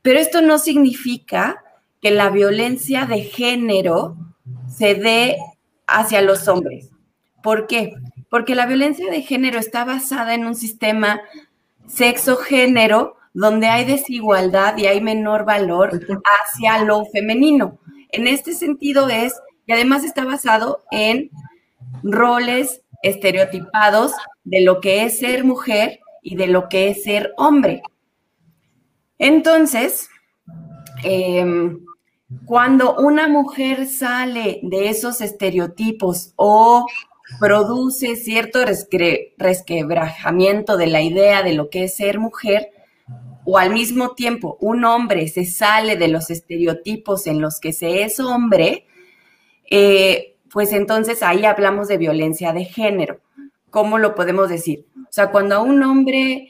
Pero 0.00 0.20
esto 0.20 0.42
no 0.42 0.58
significa 0.58 1.64
que 2.00 2.12
la 2.12 2.30
violencia 2.30 3.04
de 3.04 3.22
género 3.22 4.16
se 4.68 4.94
dé 4.94 5.36
hacia 5.88 6.22
los 6.22 6.46
hombres. 6.46 6.90
¿Por 7.42 7.66
qué? 7.66 7.94
Porque 8.30 8.54
la 8.54 8.66
violencia 8.66 9.10
de 9.10 9.22
género 9.22 9.58
está 9.58 9.84
basada 9.84 10.34
en 10.34 10.46
un 10.46 10.54
sistema 10.54 11.20
sexo-género 11.88 13.16
donde 13.34 13.66
hay 13.66 13.84
desigualdad 13.84 14.76
y 14.78 14.86
hay 14.86 15.00
menor 15.00 15.44
valor 15.44 15.90
hacia 16.24 16.84
lo 16.84 17.04
femenino. 17.06 17.78
En 18.10 18.28
este 18.28 18.54
sentido 18.54 19.08
es, 19.08 19.34
y 19.66 19.72
además 19.72 20.04
está 20.04 20.24
basado 20.24 20.84
en 20.92 21.30
roles 22.04 22.82
estereotipados 23.02 24.12
de 24.44 24.62
lo 24.62 24.80
que 24.80 25.04
es 25.04 25.18
ser 25.18 25.44
mujer 25.44 26.00
y 26.22 26.36
de 26.36 26.46
lo 26.46 26.68
que 26.68 26.88
es 26.88 27.02
ser 27.02 27.34
hombre. 27.36 27.82
Entonces, 29.18 30.08
em, 31.02 31.84
cuando 32.46 32.96
una 32.96 33.26
mujer 33.28 33.86
sale 33.86 34.60
de 34.62 34.88
esos 34.88 35.20
estereotipos 35.20 36.32
o 36.36 36.86
produce 37.40 38.16
cierto 38.16 38.60
resquebrajamiento 39.38 40.76
de 40.76 40.86
la 40.86 41.02
idea 41.02 41.42
de 41.42 41.54
lo 41.54 41.68
que 41.68 41.84
es 41.84 41.96
ser 41.96 42.18
mujer, 42.18 42.70
o 43.44 43.58
al 43.58 43.72
mismo 43.72 44.14
tiempo 44.14 44.56
un 44.60 44.84
hombre 44.84 45.28
se 45.28 45.44
sale 45.44 45.96
de 45.96 46.08
los 46.08 46.30
estereotipos 46.30 47.26
en 47.26 47.40
los 47.40 47.60
que 47.60 47.72
se 47.72 48.02
es 48.02 48.20
hombre, 48.20 48.86
eh, 49.70 50.36
pues 50.50 50.72
entonces 50.72 51.22
ahí 51.22 51.44
hablamos 51.44 51.88
de 51.88 51.98
violencia 51.98 52.52
de 52.52 52.64
género. 52.64 53.20
¿Cómo 53.70 53.98
lo 53.98 54.14
podemos 54.14 54.48
decir? 54.48 54.86
O 54.96 55.12
sea, 55.12 55.30
cuando 55.30 55.56
a 55.56 55.60
un 55.60 55.82
hombre 55.82 56.48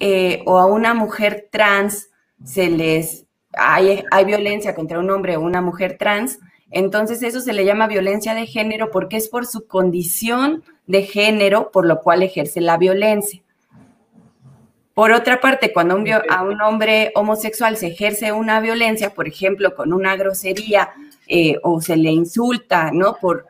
eh, 0.00 0.42
o 0.44 0.58
a 0.58 0.66
una 0.66 0.92
mujer 0.92 1.48
trans 1.50 2.10
se 2.44 2.68
les 2.68 3.26
hay, 3.56 4.02
hay 4.10 4.24
violencia 4.24 4.74
contra 4.74 4.98
un 4.98 5.08
hombre 5.10 5.36
o 5.36 5.40
una 5.40 5.60
mujer 5.60 5.96
trans, 5.98 6.40
entonces 6.70 7.22
eso 7.22 7.40
se 7.40 7.52
le 7.52 7.64
llama 7.64 7.86
violencia 7.86 8.34
de 8.34 8.46
género 8.46 8.90
porque 8.90 9.16
es 9.16 9.28
por 9.28 9.46
su 9.46 9.68
condición 9.68 10.64
de 10.88 11.04
género 11.04 11.70
por 11.70 11.86
lo 11.86 12.00
cual 12.00 12.24
ejerce 12.24 12.60
la 12.60 12.76
violencia. 12.76 13.43
Por 14.94 15.10
otra 15.10 15.40
parte, 15.40 15.72
cuando 15.72 16.02
a 16.30 16.42
un 16.42 16.62
hombre 16.62 17.10
homosexual 17.16 17.76
se 17.76 17.88
ejerce 17.88 18.32
una 18.32 18.60
violencia, 18.60 19.10
por 19.10 19.26
ejemplo, 19.26 19.74
con 19.74 19.92
una 19.92 20.16
grosería 20.16 20.90
eh, 21.26 21.56
o 21.62 21.80
se 21.80 21.96
le 21.96 22.10
insulta, 22.10 22.90
¿no? 22.92 23.16
Por, 23.20 23.46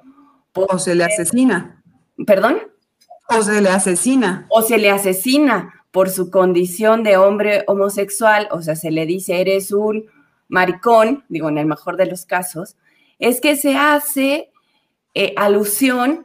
o 0.54 0.78
se 0.78 0.94
le 0.94 1.04
asesina. 1.04 1.82
¿Perdón? 2.26 2.58
O 3.28 3.42
se 3.42 3.60
le 3.60 3.68
asesina. 3.68 4.46
O 4.48 4.62
se 4.62 4.78
le 4.78 4.90
asesina 4.90 5.84
por 5.90 6.10
su 6.10 6.30
condición 6.30 7.02
de 7.02 7.16
hombre 7.16 7.62
homosexual, 7.66 8.48
o 8.50 8.62
sea, 8.62 8.74
se 8.74 8.90
le 8.90 9.06
dice, 9.06 9.40
eres 9.40 9.70
un 9.70 10.06
maricón, 10.48 11.24
digo 11.28 11.48
en 11.48 11.58
el 11.58 11.66
mejor 11.66 11.96
de 11.96 12.06
los 12.06 12.26
casos, 12.26 12.76
es 13.18 13.40
que 13.40 13.54
se 13.54 13.76
hace 13.76 14.50
eh, 15.14 15.34
alusión 15.36 16.24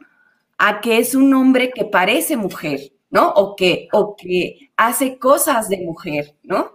a 0.58 0.80
que 0.80 0.98
es 0.98 1.14
un 1.14 1.32
hombre 1.34 1.70
que 1.70 1.84
parece 1.84 2.36
mujer, 2.36 2.92
¿no? 3.10 3.30
O 3.30 3.56
que, 3.56 3.88
o 3.92 4.16
que 4.16 4.70
hace 4.76 5.18
cosas 5.18 5.68
de 5.68 5.78
mujer, 5.78 6.34
¿no? 6.42 6.72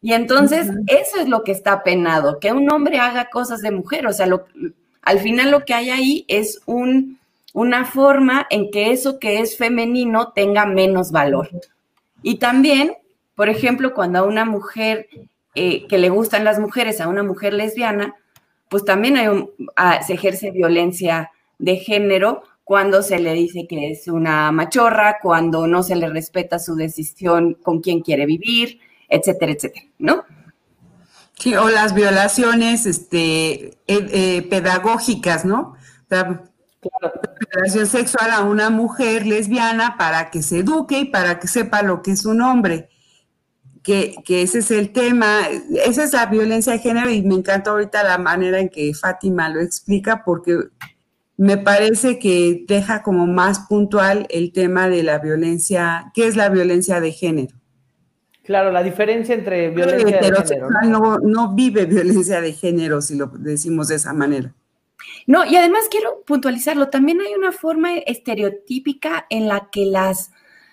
Y 0.00 0.12
entonces 0.12 0.70
eso 0.86 1.18
es 1.18 1.28
lo 1.28 1.42
que 1.42 1.52
está 1.52 1.82
penado, 1.82 2.38
que 2.38 2.52
un 2.52 2.70
hombre 2.70 2.98
haga 2.98 3.28
cosas 3.28 3.60
de 3.60 3.72
mujer, 3.72 4.06
o 4.06 4.12
sea, 4.12 4.28
al 5.02 5.18
final 5.18 5.50
lo 5.50 5.64
que 5.64 5.74
hay 5.74 5.90
ahí 5.90 6.24
es 6.28 6.60
un, 6.66 7.18
una 7.52 7.84
forma 7.84 8.46
en 8.50 8.70
que 8.70 8.92
eso 8.92 9.18
que 9.18 9.40
es 9.40 9.56
femenino 9.56 10.32
tenga 10.32 10.66
menos 10.66 11.10
valor. 11.10 11.48
Y 12.22 12.36
también, 12.36 12.92
por 13.34 13.48
ejemplo, 13.48 13.94
cuando 13.94 14.20
a 14.20 14.22
una 14.24 14.44
mujer 14.44 15.08
eh, 15.54 15.86
que 15.86 15.98
le 15.98 16.10
gustan 16.10 16.44
las 16.44 16.58
mujeres, 16.58 17.00
a 17.00 17.08
una 17.08 17.22
mujer 17.22 17.54
lesbiana, 17.54 18.14
pues 18.68 18.84
también 18.84 19.16
hay 19.16 19.28
ah, 19.76 20.02
se 20.02 20.14
ejerce 20.14 20.50
violencia 20.50 21.30
de 21.58 21.76
género 21.76 22.42
cuando 22.66 23.00
se 23.00 23.20
le 23.20 23.32
dice 23.32 23.68
que 23.68 23.92
es 23.92 24.08
una 24.08 24.50
machorra, 24.50 25.18
cuando 25.22 25.68
no 25.68 25.84
se 25.84 25.94
le 25.94 26.08
respeta 26.08 26.58
su 26.58 26.74
decisión 26.74 27.54
con 27.62 27.80
quién 27.80 28.00
quiere 28.00 28.26
vivir, 28.26 28.80
etcétera, 29.08 29.52
etcétera, 29.52 29.86
¿no? 30.00 30.24
Sí, 31.38 31.54
o 31.54 31.68
las 31.68 31.94
violaciones 31.94 32.84
este, 32.86 33.66
eh, 33.66 33.76
eh, 33.86 34.46
pedagógicas, 34.50 35.44
¿no? 35.44 35.76
La 36.08 36.42
violación 37.52 37.86
sexual 37.86 38.32
a 38.32 38.40
una 38.40 38.68
mujer 38.68 39.28
lesbiana 39.28 39.96
para 39.96 40.32
que 40.32 40.42
se 40.42 40.58
eduque 40.58 40.98
y 40.98 41.04
para 41.04 41.38
que 41.38 41.46
sepa 41.46 41.82
lo 41.82 42.02
que 42.02 42.10
es 42.10 42.26
un 42.26 42.40
hombre. 42.40 42.88
Que, 43.84 44.16
que, 44.24 44.42
ese 44.42 44.58
es 44.58 44.72
el 44.72 44.92
tema, 44.92 45.42
esa 45.84 46.02
es 46.02 46.12
la 46.14 46.26
violencia 46.26 46.72
de 46.72 46.80
género 46.80 47.10
y 47.10 47.22
me 47.22 47.36
encanta 47.36 47.70
ahorita 47.70 48.02
la 48.02 48.18
manera 48.18 48.58
en 48.58 48.70
que 48.70 48.92
Fátima 48.92 49.48
lo 49.50 49.60
explica 49.60 50.24
porque 50.24 50.58
me 51.36 51.58
parece 51.58 52.18
que 52.18 52.64
deja 52.66 53.02
como 53.02 53.26
más 53.26 53.60
puntual 53.60 54.26
el 54.30 54.52
tema 54.52 54.88
de 54.88 55.02
la 55.02 55.18
violencia, 55.18 56.10
¿qué 56.14 56.26
es 56.26 56.36
la 56.36 56.48
violencia 56.48 57.00
de 57.00 57.12
género? 57.12 57.54
Claro, 58.42 58.70
la 58.70 58.82
diferencia 58.82 59.34
entre 59.34 59.70
violencia 59.70 60.20
de 60.20 60.32
género. 60.32 60.70
¿no? 60.84 61.18
No, 61.18 61.54
vive 61.54 61.84
violencia 61.84 62.40
de 62.40 62.52
género, 62.52 63.02
si 63.02 63.16
lo 63.16 63.26
decimos 63.26 63.88
de 63.88 63.96
esa 63.96 64.12
manera. 64.12 64.54
No, 65.26 65.44
y 65.44 65.56
además 65.56 65.88
quiero 65.90 66.22
puntualizarlo, 66.24 66.88
también 66.88 67.20
hay 67.20 67.34
una 67.34 67.52
forma 67.52 67.96
estereotípica 67.98 69.26
en 69.28 69.48
la 69.48 69.68
que 69.70 69.86
las... 69.86 70.30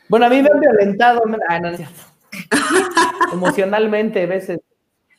Bueno, 0.08 0.28
a 0.28 0.30
mí 0.30 0.42
me 0.42 0.50
han 0.54 0.60
violentado, 0.60 1.24
emocionalmente 3.34 4.22
a 4.22 4.28
veces. 4.28 4.60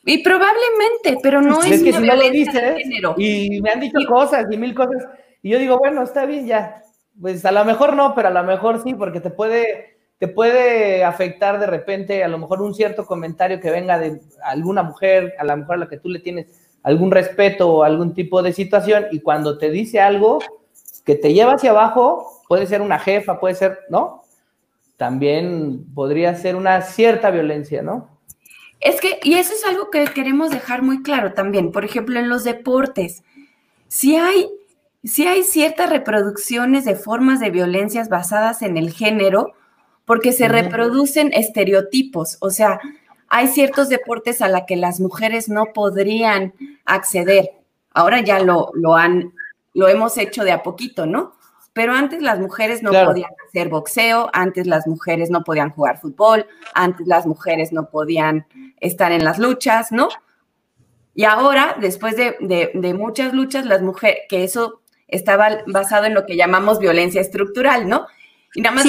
Y 0.05 0.23
probablemente, 0.23 1.17
pero 1.21 1.41
no 1.41 1.61
es, 1.61 1.83
que 1.83 1.91
violencia 1.91 2.61
de 2.61 2.79
género. 2.79 3.15
Y 3.17 3.61
me 3.61 3.71
han 3.71 3.79
dicho 3.79 3.99
cosas 4.07 4.45
y 4.49 4.57
mil 4.57 4.73
cosas, 4.73 5.03
y 5.45 5.51
yo 5.51 5.59
digo, 5.59 5.77
bueno, 5.77 6.01
está 6.01 6.25
bien 6.25 6.47
ya. 6.47 6.81
Pues 7.21 7.45
a 7.45 7.51
lo 7.51 7.63
mejor 7.65 7.95
no, 7.95 8.15
pero 8.15 8.29
a 8.29 8.31
lo 8.31 8.43
mejor 8.43 8.81
sí, 8.81 8.95
porque 8.95 9.19
te 9.19 9.29
puede 9.29 9.95
te 10.17 10.27
puede 10.27 11.03
afectar 11.03 11.59
de 11.59 11.67
repente 11.67 12.23
a 12.23 12.27
lo 12.27 12.39
mejor 12.39 12.63
un 12.63 12.73
cierto 12.73 13.05
comentario 13.05 13.59
que 13.59 13.69
venga 13.69 13.99
de 13.99 14.21
alguna 14.43 14.81
mujer, 14.81 15.35
a 15.37 15.43
lo 15.43 15.55
mejor 15.55 15.75
a 15.75 15.77
la 15.77 15.87
que 15.87 15.97
tú 15.97 16.09
le 16.09 16.17
tienes 16.17 16.47
algún 16.81 17.11
respeto 17.11 17.69
o 17.69 17.83
algún 17.83 18.15
tipo 18.15 18.41
de 18.41 18.53
situación, 18.53 19.05
y 19.11 19.19
cuando 19.19 19.59
te 19.59 19.69
dice 19.69 19.99
algo 19.99 20.39
que 21.05 21.13
te 21.13 21.31
lleva 21.31 21.53
hacia 21.53 21.69
abajo, 21.69 22.41
puede 22.47 22.65
ser 22.65 22.81
una 22.81 22.97
jefa, 22.97 23.39
puede 23.39 23.53
ser, 23.53 23.81
¿no? 23.89 24.23
También 24.97 25.85
podría 25.93 26.33
ser 26.33 26.55
una 26.55 26.81
cierta 26.81 27.29
violencia, 27.29 27.83
¿no? 27.83 28.09
Es 28.79 28.99
que, 28.99 29.19
y 29.21 29.35
eso 29.35 29.53
es 29.53 29.63
algo 29.63 29.91
que 29.91 30.05
queremos 30.05 30.49
dejar 30.49 30.81
muy 30.81 31.03
claro 31.03 31.33
también, 31.33 31.71
por 31.71 31.85
ejemplo, 31.85 32.19
en 32.19 32.29
los 32.29 32.43
deportes, 32.43 33.23
si 33.87 34.15
hay, 34.15 34.49
si 35.05 35.27
hay 35.27 35.43
ciertas 35.43 35.89
reproducciones 35.89 36.85
de 36.85 36.95
formas 36.95 37.39
de 37.39 37.51
violencias 37.51 38.09
basadas 38.09 38.61
en 38.61 38.77
el 38.77 38.91
género, 38.91 39.53
porque 40.05 40.31
se 40.31 40.47
reproducen 40.47 41.31
estereotipos, 41.33 42.37
o 42.41 42.49
sea, 42.49 42.79
hay 43.27 43.47
ciertos 43.47 43.89
deportes 43.89 44.41
a 44.41 44.49
los 44.49 44.61
que 44.67 44.75
las 44.75 44.99
mujeres 44.99 45.49
no 45.49 45.73
podrían 45.73 46.53
acceder. 46.85 47.49
Ahora 47.91 48.21
ya 48.21 48.39
lo, 48.39 48.69
lo 48.73 48.95
han, 48.95 49.33
lo 49.73 49.87
hemos 49.87 50.17
hecho 50.17 50.43
de 50.43 50.51
a 50.51 50.63
poquito, 50.63 51.05
¿no? 51.05 51.33
Pero 51.73 51.93
antes 51.93 52.21
las 52.21 52.39
mujeres 52.39 52.83
no 52.83 52.91
podían 52.91 53.31
hacer 53.47 53.67
boxeo, 53.67 54.29
antes 54.31 54.67
las 54.67 54.87
mujeres 54.87 55.29
no 55.29 55.43
podían 55.43 55.71
jugar 55.71 55.99
fútbol, 55.99 56.45
antes 56.73 57.07
las 57.07 57.25
mujeres 57.25 57.73
no 57.73 57.89
podían 57.89 58.45
estar 58.79 59.11
en 59.11 59.25
las 59.25 59.39
luchas, 59.39 59.91
¿no? 59.91 60.07
Y 61.13 61.23
ahora, 61.25 61.75
después 61.79 62.15
de, 62.15 62.95
muchas 62.97 63.33
luchas, 63.33 63.65
las 63.65 63.81
mujeres, 63.81 64.19
que 64.29 64.43
eso 64.43 64.81
estaba 65.07 65.59
basado 65.67 66.05
en 66.05 66.13
lo 66.13 66.25
que 66.25 66.35
llamamos 66.35 66.79
violencia 66.79 67.21
estructural, 67.21 67.87
¿no? 67.87 68.07
Y 68.53 68.61
nada 68.61 68.75
más 68.75 68.85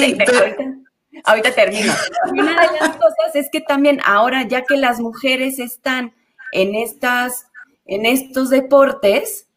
Ahorita 1.23 1.51
termino. 1.51 1.93
Y 2.33 2.39
una 2.39 2.61
de 2.61 2.79
las 2.79 2.95
cosas 2.95 3.35
es 3.35 3.49
que 3.51 3.61
también 3.61 3.99
ahora, 4.05 4.43
ya 4.47 4.63
que 4.63 4.77
las 4.77 4.99
mujeres 4.99 5.59
están 5.59 6.13
en 6.51 6.75
estas, 6.75 7.47
en 7.85 8.05
estos 8.05 8.49
deportes, 8.49 9.47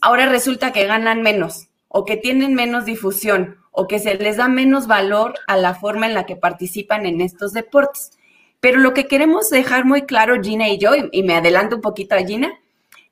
ahora 0.00 0.26
resulta 0.26 0.72
que 0.72 0.86
ganan 0.86 1.22
menos 1.22 1.68
o 1.88 2.04
que 2.04 2.16
tienen 2.16 2.54
menos 2.54 2.84
difusión 2.84 3.58
o 3.70 3.86
que 3.86 3.98
se 3.98 4.14
les 4.14 4.36
da 4.36 4.48
menos 4.48 4.86
valor 4.86 5.34
a 5.46 5.56
la 5.56 5.74
forma 5.74 6.06
en 6.06 6.14
la 6.14 6.26
que 6.26 6.36
participan 6.36 7.06
en 7.06 7.20
estos 7.20 7.52
deportes. 7.52 8.12
Pero 8.60 8.78
lo 8.78 8.94
que 8.94 9.06
queremos 9.06 9.50
dejar 9.50 9.84
muy 9.84 10.02
claro, 10.02 10.40
Gina 10.42 10.68
y 10.68 10.78
yo, 10.78 10.92
y, 10.94 11.22
me 11.22 11.36
adelanto 11.36 11.76
un 11.76 11.82
poquito 11.82 12.14
a 12.14 12.24
Gina, 12.24 12.52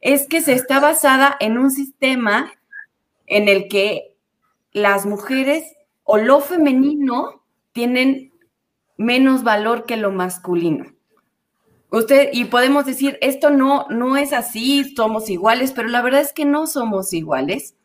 es 0.02 0.26
que 0.26 0.42
se 0.42 0.52
está 0.52 0.80
basada 0.80 1.36
en 1.40 1.56
un 1.56 1.70
sistema 1.70 2.52
en 3.26 3.48
el 3.48 3.68
que 3.68 4.14
las 4.72 5.06
mujeres 5.06 5.64
o 6.02 6.18
lo 6.18 6.40
femenino 6.40 7.44
tienen 7.72 8.32
menos 8.98 9.44
valor 9.44 9.86
que 9.86 9.96
lo 9.96 10.12
masculino. 10.12 10.92
Usted, 11.90 12.30
y 12.32 12.46
podemos 12.46 12.84
decir, 12.84 13.16
esto 13.20 13.50
no, 13.50 13.86
no 13.90 14.16
es 14.16 14.32
así, 14.32 14.92
somos 14.96 15.30
iguales, 15.30 15.72
pero 15.72 15.88
la 15.88 16.02
verdad 16.02 16.22
es 16.22 16.32
que 16.32 16.46
no 16.46 16.66
somos 16.66 17.12
iguales, 17.12 17.76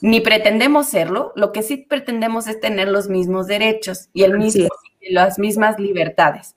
ni 0.00 0.20
pretendemos 0.20 0.88
serlo. 0.88 1.32
Lo 1.34 1.50
que 1.50 1.62
sí 1.62 1.78
pretendemos 1.78 2.46
es 2.46 2.60
tener 2.60 2.88
los 2.88 3.08
mismos 3.08 3.46
derechos 3.46 4.10
y 4.12 4.22
el 4.22 4.38
mismo, 4.38 4.68
las 5.08 5.38
mismas 5.38 5.78
libertades. 5.80 6.54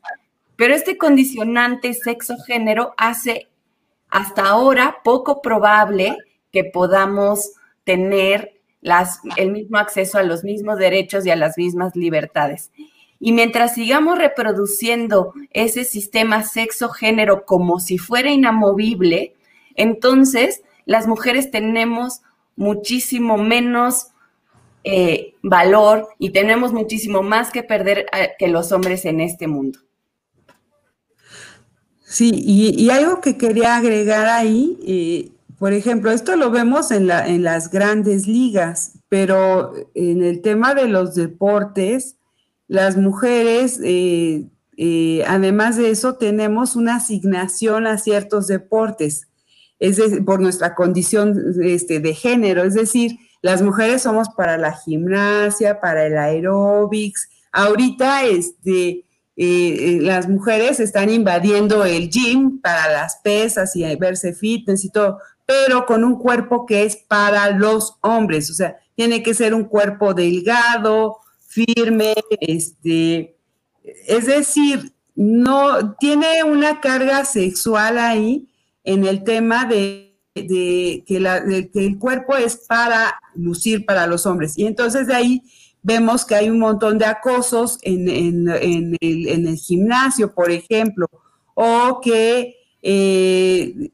Pero 0.57 0.75
este 0.75 0.97
condicionante 0.97 1.93
sexo-género 1.93 2.93
hace 2.97 3.48
hasta 4.09 4.47
ahora 4.47 4.97
poco 5.03 5.41
probable 5.41 6.17
que 6.51 6.63
podamos 6.63 7.51
tener 7.83 8.59
el 9.35 9.51
mismo 9.51 9.77
acceso 9.77 10.17
a 10.17 10.23
los 10.23 10.43
mismos 10.43 10.77
derechos 10.77 11.25
y 11.25 11.31
a 11.31 11.35
las 11.35 11.57
mismas 11.57 11.95
libertades. 11.95 12.71
Y 13.19 13.33
mientras 13.33 13.73
sigamos 13.73 14.17
reproduciendo 14.17 15.33
ese 15.51 15.83
sistema 15.83 16.43
sexo-género 16.43 17.45
como 17.45 17.79
si 17.79 17.97
fuera 17.97 18.31
inamovible, 18.31 19.35
entonces 19.75 20.63
las 20.85 21.07
mujeres 21.07 21.51
tenemos 21.51 22.21
muchísimo 22.55 23.37
menos 23.37 24.07
eh, 24.85 25.35
valor 25.41 26.07
y 26.17 26.29
tenemos 26.29 26.71
muchísimo 26.71 27.21
más 27.21 27.51
que 27.51 27.63
perder 27.63 28.05
eh, 28.13 28.31
que 28.39 28.47
los 28.47 28.71
hombres 28.71 29.03
en 29.05 29.19
este 29.19 29.47
mundo. 29.47 29.79
Sí, 32.09 32.31
y, 32.33 32.89
algo 32.89 33.21
que 33.21 33.37
quería 33.37 33.77
agregar 33.77 34.25
ahí, 34.25 34.79
eh, 34.83 35.29
por 35.59 35.73
ejemplo, 35.73 36.09
esto 36.09 36.35
lo 36.37 36.49
vemos 36.49 36.89
en, 36.89 37.05
la, 37.05 37.27
en 37.27 37.43
las 37.43 37.69
grandes 37.69 38.25
ligas, 38.25 38.93
pero 39.09 39.73
en 39.93 40.23
el 40.23 40.41
tema 40.41 40.73
de 40.73 40.87
los 40.87 41.13
deportes, 41.13 42.15
las 42.67 42.97
mujeres, 42.97 43.79
eh, 43.83 44.47
eh, 44.75 45.23
además 45.27 45.77
de 45.77 45.91
eso, 45.91 46.15
tenemos 46.15 46.75
una 46.75 46.95
asignación 46.95 47.85
a 47.85 47.99
ciertos 47.99 48.47
deportes, 48.47 49.27
es 49.77 50.01
por 50.25 50.41
nuestra 50.41 50.73
condición 50.73 51.39
este, 51.61 51.99
de 51.99 52.15
género, 52.15 52.63
es 52.63 52.73
decir, 52.73 53.19
las 53.43 53.61
mujeres 53.61 54.01
somos 54.01 54.29
para 54.29 54.57
la 54.57 54.73
gimnasia, 54.73 55.79
para 55.79 56.07
el 56.07 56.17
aeróbics. 56.17 57.29
Ahorita, 57.51 58.25
este, 58.25 59.05
las 59.41 60.27
mujeres 60.27 60.81
están 60.81 61.09
invadiendo 61.09 61.85
el 61.85 62.09
gym 62.09 62.59
para 62.59 62.91
las 62.91 63.17
pesas 63.23 63.73
y 63.75 63.95
verse 63.95 64.33
fitness 64.33 64.83
y 64.83 64.91
todo, 64.91 65.19
pero 65.45 65.85
con 65.85 66.03
un 66.03 66.19
cuerpo 66.19 66.65
que 66.65 66.83
es 66.83 66.97
para 66.97 67.49
los 67.51 67.95
hombres, 68.01 68.51
o 68.51 68.53
sea, 68.53 68.77
tiene 68.95 69.23
que 69.23 69.33
ser 69.33 69.53
un 69.53 69.63
cuerpo 69.63 70.13
delgado, 70.13 71.19
firme, 71.47 72.15
este, 72.41 73.37
es 74.07 74.25
decir, 74.25 74.93
no 75.15 75.95
tiene 75.95 76.43
una 76.43 76.81
carga 76.81 77.23
sexual 77.23 77.97
ahí 77.97 78.49
en 78.83 79.05
el 79.05 79.23
tema 79.23 79.65
de, 79.65 80.17
que, 80.33 81.71
el 81.73 81.97
cuerpo 81.97 82.35
es 82.35 82.57
para 82.67 83.19
lucir 83.35 83.85
para 83.85 84.05
los 84.05 84.25
hombres. 84.25 84.57
Y 84.57 84.65
entonces 84.65 85.07
de 85.07 85.15
ahí 85.15 85.43
vemos 85.81 86.25
que 86.25 86.35
hay 86.35 86.49
un 86.49 86.59
montón 86.59 86.97
de 86.97 87.05
acosos 87.05 87.79
en, 87.81 88.09
el, 88.09 88.97
en 89.01 89.47
el 89.47 89.55
gimnasio, 89.55 90.33
por 90.33 90.51
ejemplo, 90.51 91.07
o 91.55 91.99
que 92.01 92.59
eh, 92.81 93.91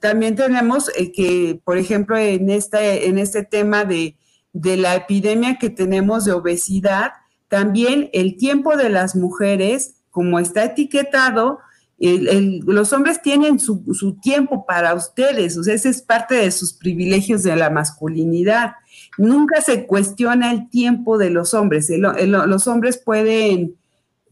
también 0.00 0.36
tenemos 0.36 0.90
eh, 0.96 1.10
que, 1.10 1.60
por 1.64 1.78
ejemplo, 1.78 2.16
en 2.16 2.50
este, 2.50 3.08
en 3.08 3.18
este 3.18 3.42
tema 3.42 3.84
de, 3.84 4.16
la 4.52 4.94
epidemia 4.94 5.58
que 5.58 5.70
tenemos 5.70 6.24
de 6.24 6.32
obesidad, 6.32 7.12
también 7.48 8.10
el 8.12 8.36
tiempo 8.36 8.76
de 8.76 8.88
las 8.88 9.16
mujeres, 9.16 9.96
como 10.10 10.38
está 10.38 10.64
etiquetado, 10.64 11.58
los 11.98 12.92
hombres 12.92 13.22
tienen 13.22 13.58
su, 13.58 14.18
tiempo 14.22 14.64
para 14.66 14.94
ustedes, 14.94 15.56
o 15.56 15.64
sea, 15.64 15.74
ese 15.74 15.88
es 15.88 16.02
parte 16.02 16.34
de 16.36 16.50
sus 16.50 16.72
privilegios 16.72 17.42
de 17.42 17.56
la 17.56 17.70
masculinidad. 17.70 18.74
Nunca 19.18 19.60
se 19.60 19.86
cuestiona 19.86 20.50
el 20.50 20.68
tiempo 20.68 21.18
de 21.18 21.30
los 21.30 21.54
hombres. 21.54 21.88
los 21.90 22.66
hombres 22.66 22.98
pueden 22.98 23.76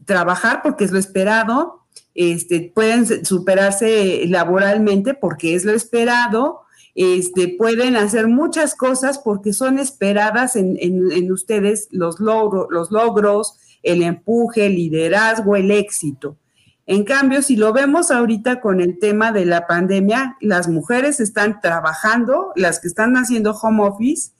trabajar 0.05 0.61
porque 0.61 0.83
es 0.83 0.91
lo 0.91 0.99
esperado, 0.99 1.81
este, 2.15 2.71
pueden 2.73 3.25
superarse 3.25 4.25
laboralmente 4.27 5.13
porque 5.13 5.55
es 5.55 5.65
lo 5.65 5.71
esperado, 5.71 6.61
este, 6.95 7.47
pueden 7.47 7.95
hacer 7.95 8.27
muchas 8.27 8.75
cosas 8.75 9.17
porque 9.17 9.53
son 9.53 9.79
esperadas 9.79 10.55
en, 10.55 11.31
ustedes 11.31 11.87
los, 11.91 12.19
los 12.19 12.91
logros, 12.91 13.57
el 13.81 14.03
empuje, 14.03 14.67
el 14.67 14.75
liderazgo, 14.75 15.55
el 15.55 15.71
éxito. 15.71 16.37
En 16.85 17.05
cambio, 17.05 17.41
si 17.41 17.55
lo 17.55 17.71
vemos 17.71 18.11
ahorita 18.11 18.59
con 18.59 18.81
el 18.81 18.99
tema 18.99 19.31
de 19.31 19.45
la 19.45 19.67
pandemia, 19.67 20.37
las 20.41 20.67
mujeres 20.67 21.21
están 21.21 21.61
trabajando, 21.61 22.51
las 22.55 22.79
que 22.79 22.89
están 22.89 23.15
haciendo 23.15 23.51
home 23.53 23.83
office, 23.83 24.31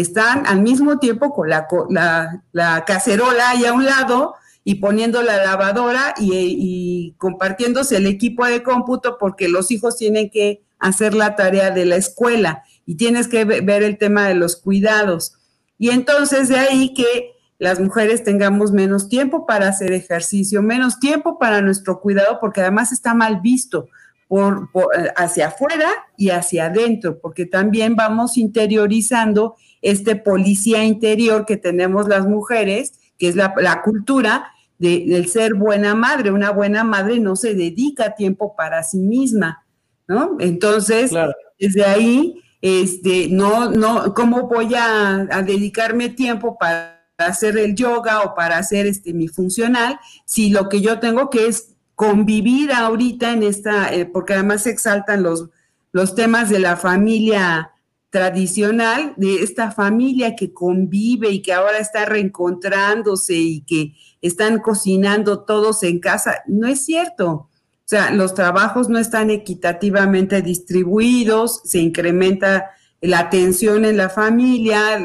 están 0.00 0.46
al 0.46 0.60
mismo 0.62 0.98
tiempo 0.98 1.32
con 1.32 1.48
la, 1.48 1.66
la, 1.90 2.42
la 2.52 2.84
cacerola 2.84 3.50
ahí 3.50 3.64
a 3.64 3.72
un 3.72 3.84
lado, 3.84 4.34
y 4.68 4.74
poniendo 4.74 5.22
la 5.22 5.36
lavadora 5.36 6.12
y, 6.18 7.14
compartiéndose 7.18 7.98
el 7.98 8.06
equipo 8.06 8.44
de 8.46 8.64
cómputo 8.64 9.16
porque 9.16 9.48
los 9.48 9.70
hijos 9.70 9.96
tienen 9.96 10.28
que 10.28 10.60
hacer 10.80 11.14
la 11.14 11.36
tarea 11.36 11.70
de 11.70 11.84
la 11.84 11.94
escuela 11.94 12.64
y 12.84 12.96
tienes 12.96 13.28
que 13.28 13.44
ver 13.44 13.84
el 13.84 13.96
tema 13.96 14.26
de 14.26 14.34
los 14.34 14.56
cuidados. 14.56 15.34
Y 15.78 15.90
entonces 15.90 16.48
de 16.48 16.58
ahí 16.58 16.94
que 16.94 17.30
las 17.60 17.78
mujeres 17.78 18.24
tengamos 18.24 18.72
menos 18.72 19.08
tiempo 19.08 19.46
para 19.46 19.68
hacer 19.68 19.92
ejercicio, 19.92 20.62
menos 20.62 20.98
tiempo 20.98 21.38
para 21.38 21.62
nuestro 21.62 22.00
cuidado, 22.00 22.38
porque 22.40 22.60
además 22.60 22.90
está 22.90 23.14
mal 23.14 23.40
visto 23.40 23.88
por, 24.26 24.68
hacia 25.14 25.46
afuera 25.46 25.88
y 26.16 26.30
hacia 26.30 26.66
adentro, 26.66 27.20
porque 27.20 27.46
también 27.46 27.94
vamos 27.94 28.36
interiorizando 28.36 29.54
este 29.82 30.16
policía 30.16 30.84
interior 30.84 31.46
que 31.46 31.56
tenemos 31.56 32.08
las 32.08 32.26
mujeres, 32.26 32.94
que 33.18 33.28
es 33.28 33.36
la, 33.36 33.54
la 33.56 33.82
cultura, 33.82 34.52
del 34.78 35.28
ser 35.28 35.54
buena 35.54 35.94
madre. 35.94 36.30
Una 36.30 36.50
buena 36.50 36.84
madre 36.84 37.18
no 37.18 37.36
se 37.36 37.54
dedica 37.54 38.14
tiempo 38.14 38.54
para 38.56 38.82
sí 38.82 38.98
misma, 38.98 39.64
¿no? 40.06 40.36
Entonces, 40.38 41.12
desde 41.58 41.84
ahí, 41.84 42.42
este, 42.60 43.28
no, 43.30 43.70
no, 43.70 44.14
¿cómo 44.14 44.48
voy 44.48 44.74
a, 44.76 45.26
dedicarme 45.46 46.10
tiempo 46.10 46.56
para 46.58 47.04
hacer 47.18 47.56
el 47.56 47.74
yoga 47.74 48.22
o 48.22 48.34
para 48.34 48.58
hacer 48.58 48.86
este, 48.86 49.14
mi 49.14 49.28
funcional 49.28 49.98
si 50.26 50.50
lo 50.50 50.68
que 50.68 50.82
yo 50.82 50.98
tengo 51.00 51.30
que 51.30 51.46
es 51.46 51.74
convivir 51.94 52.72
ahorita 52.72 53.32
en 53.32 53.42
esta, 53.42 53.94
eh, 53.94 54.04
porque 54.04 54.34
además 54.34 54.64
se 54.64 54.70
exaltan 54.70 55.22
los, 55.22 55.48
los 55.92 56.14
temas 56.14 56.50
de 56.50 56.58
la 56.58 56.76
familia 56.76 57.70
tradicional, 58.16 59.12
de 59.18 59.42
esta 59.42 59.70
familia 59.72 60.34
que 60.34 60.54
convive 60.54 61.28
y 61.28 61.42
que 61.42 61.52
ahora 61.52 61.76
está 61.76 62.06
reencontrándose 62.06 63.34
y 63.34 63.60
que 63.60 63.92
están 64.22 64.60
cocinando 64.60 65.40
todos 65.40 65.82
en 65.82 65.98
casa. 66.00 66.36
No 66.46 66.66
es 66.66 66.82
cierto. 66.82 67.30
O 67.30 67.50
sea, 67.84 68.10
los 68.12 68.32
trabajos 68.32 68.88
no 68.88 68.98
están 68.98 69.28
equitativamente 69.28 70.40
distribuidos, 70.40 71.60
se 71.66 71.80
incrementa 71.80 72.70
la 73.02 73.28
tensión 73.28 73.84
en 73.84 73.98
la 73.98 74.08
familia. 74.08 74.98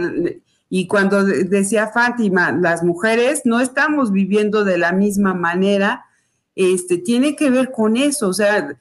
Y 0.69 0.87
cuando 0.87 1.25
decía 1.25 1.87
Fátima, 1.87 2.53
las 2.53 2.81
mujeres 2.81 3.41
no 3.43 3.59
estamos 3.59 4.13
viviendo 4.13 4.63
de 4.63 4.77
la 4.77 4.93
misma 4.93 5.33
manera, 5.33 6.05
este, 6.55 6.97
tiene 6.97 7.35
que 7.35 7.49
ver 7.49 7.73
con 7.73 7.97
eso. 7.97 8.29
O 8.29 8.33
sea, 8.33 8.77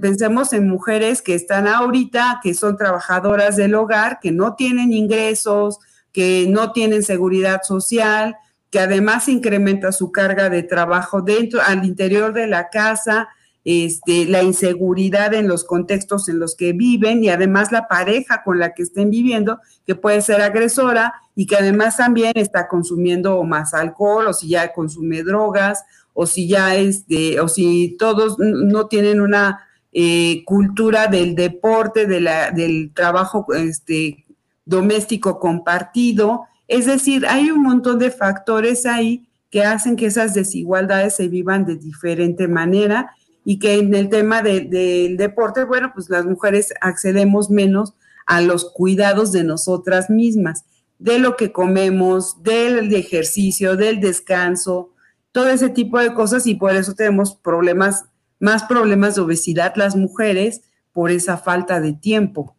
pensemos 0.00 0.52
en 0.52 0.68
mujeres 0.68 1.22
que 1.22 1.34
están 1.34 1.66
ahorita, 1.66 2.40
que 2.42 2.54
son 2.54 2.76
trabajadoras 2.76 3.56
del 3.56 3.74
hogar, 3.74 4.18
que 4.20 4.32
no 4.32 4.54
tienen 4.54 4.92
ingresos, 4.92 5.78
que 6.12 6.46
no 6.48 6.72
tienen 6.72 7.02
seguridad 7.02 7.62
social, 7.62 8.36
que 8.70 8.80
además 8.80 9.28
incrementa 9.28 9.92
su 9.92 10.12
carga 10.12 10.50
de 10.50 10.62
trabajo 10.62 11.22
dentro, 11.22 11.60
al 11.62 11.84
interior 11.84 12.32
de 12.32 12.46
la 12.46 12.70
casa, 12.70 13.28
este, 13.64 14.26
la 14.26 14.42
inseguridad 14.42 15.32
en 15.32 15.48
los 15.48 15.64
contextos 15.64 16.28
en 16.28 16.38
los 16.38 16.54
que 16.54 16.72
viven 16.72 17.24
y 17.24 17.30
además 17.30 17.72
la 17.72 17.88
pareja 17.88 18.42
con 18.44 18.58
la 18.58 18.74
que 18.74 18.82
estén 18.82 19.10
viviendo, 19.10 19.58
que 19.86 19.94
puede 19.94 20.20
ser 20.20 20.42
agresora 20.42 21.14
y 21.34 21.46
que 21.46 21.56
además 21.56 21.96
también 21.96 22.32
está 22.34 22.68
consumiendo 22.68 23.42
más 23.42 23.72
alcohol 23.72 24.26
o 24.26 24.32
si 24.34 24.48
ya 24.48 24.72
consume 24.72 25.22
drogas 25.22 25.84
o 26.14 26.26
si 26.26 26.48
ya 26.48 26.76
este, 26.76 27.38
o 27.40 27.48
si 27.48 27.96
todos 27.98 28.38
no 28.38 28.86
tienen 28.86 29.20
una 29.20 29.68
eh, 29.92 30.42
cultura 30.46 31.08
del 31.08 31.34
deporte, 31.34 32.06
de 32.06 32.20
la, 32.20 32.50
del 32.50 32.92
trabajo 32.94 33.46
este, 33.54 34.24
doméstico 34.64 35.38
compartido, 35.38 36.44
es 36.68 36.86
decir, 36.86 37.26
hay 37.26 37.50
un 37.50 37.62
montón 37.62 37.98
de 37.98 38.10
factores 38.10 38.86
ahí 38.86 39.28
que 39.50 39.62
hacen 39.64 39.96
que 39.96 40.06
esas 40.06 40.34
desigualdades 40.34 41.16
se 41.16 41.28
vivan 41.28 41.66
de 41.66 41.76
diferente 41.76 42.48
manera 42.48 43.14
y 43.44 43.58
que 43.58 43.74
en 43.74 43.94
el 43.94 44.08
tema 44.08 44.42
del 44.42 45.16
deporte, 45.16 45.64
bueno, 45.64 45.92
pues 45.94 46.08
las 46.08 46.24
mujeres 46.24 46.72
accedemos 46.80 47.50
menos 47.50 47.92
a 48.26 48.40
los 48.40 48.70
cuidados 48.70 49.32
de 49.32 49.44
nosotras 49.44 50.08
mismas, 50.08 50.64
de 50.98 51.18
lo 51.18 51.36
que 51.36 51.52
comemos, 51.52 52.42
del 52.42 52.92
ejercicio, 52.94 53.76
del 53.76 54.00
descanso, 54.00 54.93
todo 55.34 55.48
ese 55.48 55.68
tipo 55.68 55.98
de 55.98 56.14
cosas 56.14 56.46
y 56.46 56.54
por 56.54 56.70
eso 56.76 56.94
tenemos 56.94 57.34
problemas, 57.34 58.04
más 58.38 58.62
problemas 58.62 59.16
de 59.16 59.22
obesidad 59.22 59.72
las 59.74 59.96
mujeres 59.96 60.62
por 60.92 61.10
esa 61.10 61.36
falta 61.36 61.80
de 61.80 61.92
tiempo. 61.92 62.54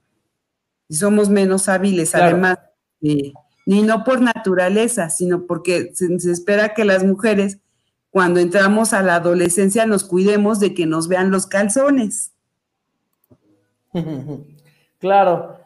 Y 0.89 0.95
somos 0.95 1.29
menos 1.29 1.69
hábiles, 1.69 2.13
además 2.13 2.59
de 2.99 3.31
ni 3.65 3.81
no 3.81 4.03
por 4.03 4.19
naturaleza, 4.19 5.09
sino 5.09 5.47
porque 5.47 5.91
se, 5.93 6.13
espera 6.29 6.73
que 6.73 6.83
las 6.83 7.05
mujeres, 7.05 7.59
cuando 8.09 8.41
entramos 8.41 8.91
a 8.91 9.01
la 9.01 9.15
adolescencia, 9.15 9.85
nos 9.85 10.03
cuidemos 10.03 10.59
de 10.59 10.73
que 10.73 10.85
nos 10.85 11.07
vean 11.07 11.31
los 11.31 11.47
calzones. 11.47 12.33
Claro. 14.97 15.59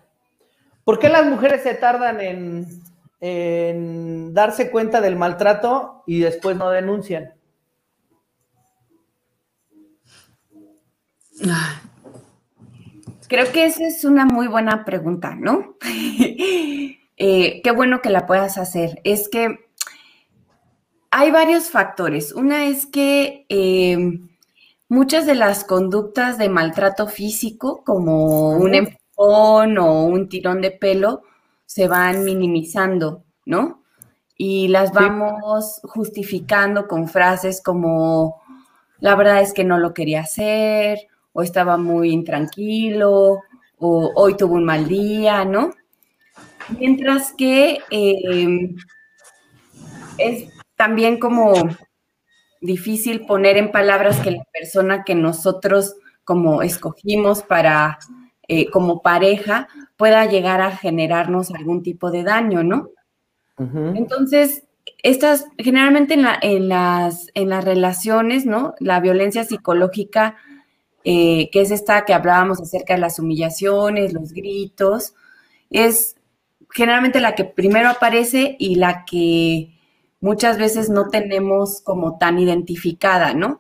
¿Por 0.84 1.00
qué 1.00 1.08
las 1.08 1.26
mujeres 1.26 1.64
se 1.64 1.74
tardan 1.74 2.20
en, 2.20 2.82
en 3.20 4.34
darse 4.34 4.72
cuenta 4.72 5.02
del 5.02 5.16
maltrato 5.16 6.04
y 6.08 6.20
después 6.20 6.58
no 6.58 6.70
denuncian? 6.70 7.34
Creo 13.28 13.52
que 13.52 13.66
esa 13.66 13.86
es 13.86 14.04
una 14.04 14.26
muy 14.26 14.48
buena 14.48 14.86
pregunta, 14.86 15.36
¿no? 15.36 15.78
Eh, 17.22 17.60
qué 17.66 17.72
bueno 17.72 18.02
que 18.02 18.10
la 18.10 18.26
puedas 18.26 18.58
hacer. 18.58 19.02
Es 19.04 19.28
que 19.28 19.58
hay 21.12 21.32
varios 21.32 21.70
factores. 21.70 22.32
Una 22.32 22.68
es 22.68 22.86
que 22.86 23.46
em, 23.50 24.30
muchas 24.88 25.26
de 25.26 25.36
las 25.36 25.66
conductas 25.66 26.38
de 26.38 26.48
maltrato 26.48 27.08
físico, 27.08 27.84
como 27.84 28.52
un 28.52 28.74
empujón 28.74 29.78
o 29.80 30.06
un 30.06 30.30
tirón 30.30 30.62
de 30.62 30.72
pelo, 30.72 31.24
se 31.70 31.88
van 31.88 32.24
minimizando, 32.24 33.26
¿no? 33.46 33.84
Y 34.36 34.70
las 34.70 34.92
vamos 34.92 35.80
justificando 35.84 36.88
con 36.88 37.08
frases 37.08 37.62
como, 37.62 38.42
la 39.00 39.14
verdad 39.14 39.42
es 39.42 39.54
que 39.54 39.64
no 39.64 39.78
lo 39.78 39.94
quería 39.94 40.22
hacer, 40.22 40.98
o 41.32 41.44
estaba 41.44 41.78
muy 41.78 42.10
intranquilo, 42.10 43.42
o 43.78 44.12
hoy 44.16 44.36
tuvo 44.36 44.56
un 44.56 44.66
mal 44.66 44.88
día, 44.88 45.46
¿no? 45.46 45.70
Mientras 46.70 47.34
que 47.34 47.78
em, 47.92 48.76
es 50.18 50.50
también 50.76 51.20
como 51.20 51.54
difícil 52.62 53.28
poner 53.28 53.58
en 53.58 53.72
palabras 53.72 54.20
que 54.22 54.32
la 54.32 54.44
persona 54.52 55.04
que 55.04 55.14
nosotros 55.14 55.94
como 56.24 56.64
escogimos 56.64 57.44
para 57.44 58.00
eh, 58.48 58.72
como 58.72 59.04
pareja 59.04 59.68
pueda 60.00 60.26
llegar 60.28 60.62
a 60.62 60.78
generarnos 60.78 61.52
algún 61.52 61.84
tipo 61.84 62.10
de 62.10 62.24
daño, 62.24 62.64
¿no? 62.64 62.92
Entonces, 63.58 64.64
estas 65.04 65.46
generalmente 65.58 66.14
en, 66.14 66.26
en, 66.42 66.70
las, 66.70 67.30
en 67.34 67.50
las 67.50 67.66
relaciones, 67.66 68.46
¿no? 68.46 68.76
La 68.80 69.02
violencia 69.02 69.44
psicológica, 69.44 70.38
eh, 71.04 71.50
que 71.52 71.60
es 71.60 71.72
esta 71.72 72.06
que 72.06 72.14
hablábamos 72.14 72.62
acerca 72.62 72.94
de 72.94 73.02
las 73.02 73.20
humillaciones, 73.20 74.14
los 74.14 74.32
gritos, 74.32 75.16
es 75.70 76.16
generalmente 76.72 77.20
la 77.20 77.36
que 77.36 77.44
primero 77.44 77.90
aparece 77.90 78.56
y 78.58 78.76
la 78.76 79.04
que 79.04 79.78
muchas 80.22 80.58
veces 80.58 80.90
no 80.90 81.10
tenemos 81.10 81.82
como 81.82 82.18
tan 82.18 82.40
identificada, 82.40 83.34
¿no? 83.34 83.60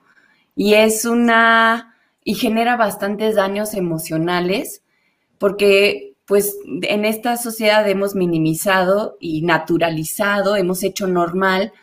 Y 0.56 0.76
es 0.76 1.04
una 1.04 1.98
y 2.24 2.36
genera 2.36 2.78
bastantes 2.78 3.36
daños 3.36 3.74
emocionales 3.74 4.84
porque 5.38 6.09
pues 6.30 6.60
en 6.84 7.06
esta 7.06 7.38
sociedad 7.38 7.90
hemos 7.90 8.14
minimizado 8.14 9.18
y 9.20 9.42
naturalizado, 9.42 10.56
hemos 10.56 10.84
hecho 10.84 11.08
normal 11.08 11.74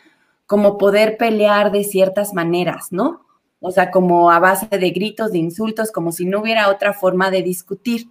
como 0.45 0.77
poder 0.77 1.17
pelear 1.17 1.73
de 1.73 1.83
ciertas 1.83 2.33
maneras, 2.33 2.93
¿no? 2.93 3.25
O 3.59 3.71
sea, 3.71 3.91
como 3.91 4.31
a 4.31 4.39
base 4.39 4.77
de 4.77 4.89
gritos, 4.91 5.33
de 5.33 5.39
insultos, 5.39 5.91
como 5.91 6.13
si 6.13 6.23
no 6.23 6.39
hubiera 6.39 6.69
otra 6.69 6.93
forma 6.93 7.29
de 7.29 7.43
discutir. 7.43 8.07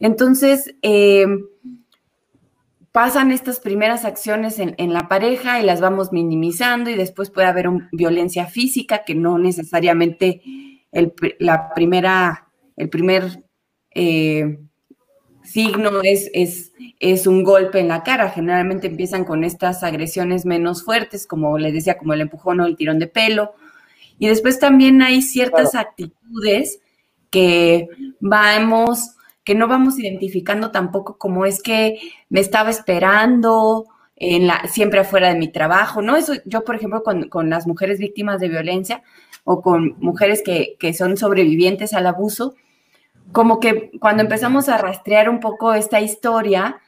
Entonces, 0.00 0.74
eh, 0.82 1.24
pasan 2.90 3.30
estas 3.30 3.60
primeras 3.60 4.04
acciones 4.04 4.58
en, 4.58 4.92
la 4.92 5.06
pareja 5.06 5.60
y 5.60 5.64
las 5.64 5.80
vamos 5.80 6.10
minimizando 6.10 6.90
y 6.90 6.96
después 6.96 7.30
puede 7.30 7.46
haber 7.46 7.68
violencia 7.92 8.46
física 8.46 9.04
que 9.04 9.14
no 9.14 9.38
necesariamente 9.38 10.42
el, 10.90 11.14
la 11.38 11.72
primera, 11.74 12.48
el 12.76 12.88
primer 12.88 13.44
eh, 13.94 14.58
signo 15.44 16.00
es, 16.02 16.30
es, 16.32 16.72
es, 16.98 17.26
un 17.26 17.44
golpe 17.44 17.78
en 17.80 17.88
la 17.88 18.02
cara. 18.02 18.30
Generalmente 18.30 18.86
empiezan 18.88 19.24
con 19.24 19.44
estas 19.44 19.82
agresiones 19.82 20.44
menos 20.44 20.84
fuertes, 20.84 21.26
como 21.26 21.58
les 21.58 21.72
decía, 21.72 21.98
como 21.98 22.14
el 22.14 22.22
empujón 22.22 22.60
o 22.60 22.66
el 22.66 22.76
tirón 22.76 22.98
de 22.98 23.06
pelo. 23.06 23.54
Y 24.18 24.28
después 24.28 24.58
también 24.58 25.02
hay 25.02 25.22
ciertas 25.22 25.74
actitudes 25.74 26.80
que 27.30 27.88
vamos, 28.20 29.16
que 29.44 29.54
no 29.54 29.68
vamos 29.68 29.98
identificando 29.98 30.70
tampoco 30.70 31.18
como 31.18 31.46
es 31.46 31.62
que 31.62 31.98
me 32.28 32.40
estaba 32.40 32.70
esperando, 32.70 33.86
en 34.16 34.46
la, 34.46 34.66
siempre 34.68 35.00
afuera 35.00 35.28
de 35.28 35.38
mi 35.38 35.48
trabajo, 35.48 36.02
¿no? 36.02 36.16
Eso 36.16 36.34
yo, 36.44 36.64
por 36.64 36.76
ejemplo, 36.76 37.02
con, 37.02 37.28
con 37.28 37.50
las 37.50 37.66
mujeres 37.66 37.98
víctimas 37.98 38.40
de 38.40 38.48
violencia 38.48 39.02
o 39.44 39.60
con 39.60 39.96
mujeres 39.98 40.42
que, 40.44 40.76
que, 40.78 40.94
son 40.94 41.16
sobrevivientes 41.16 41.92
al 41.94 42.06
abuso, 42.06 42.54
como 43.32 43.60
que 43.60 43.90
cuando 44.00 44.22
empezamos 44.22 44.68
a 44.68 44.78
rastrear 44.78 45.28
un 45.28 45.40
poco 45.40 45.74
esta 45.74 46.00
historia, 46.00 46.80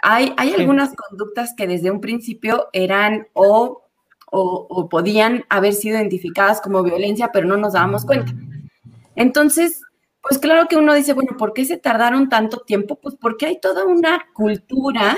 hay, 0.00 0.32
hay 0.36 0.54
algunas 0.54 0.94
conductas 0.94 1.54
que 1.56 1.66
desde 1.66 1.90
un 1.90 2.00
principio 2.00 2.68
eran 2.72 3.26
o, 3.32 3.82
o, 4.30 4.88
podían 4.88 5.44
haber 5.48 5.72
sido 5.72 5.98
identificadas 5.98 6.60
como 6.60 6.82
violencia, 6.82 7.30
pero 7.32 7.46
no 7.46 7.56
nos 7.56 7.72
dábamos 7.72 8.04
cuenta. 8.04 8.32
Entonces, 9.16 9.82
pues 10.20 10.38
claro 10.38 10.68
que 10.68 10.76
uno 10.76 10.94
dice, 10.94 11.14
bueno, 11.14 11.36
¿por 11.36 11.52
qué 11.52 11.64
se 11.64 11.78
tardaron 11.78 12.28
tanto 12.28 12.58
tiempo? 12.58 12.96
Pues 12.96 13.16
porque 13.16 13.46
hay 13.46 13.60
toda 13.60 13.84
una 13.84 14.26
cultura 14.34 15.16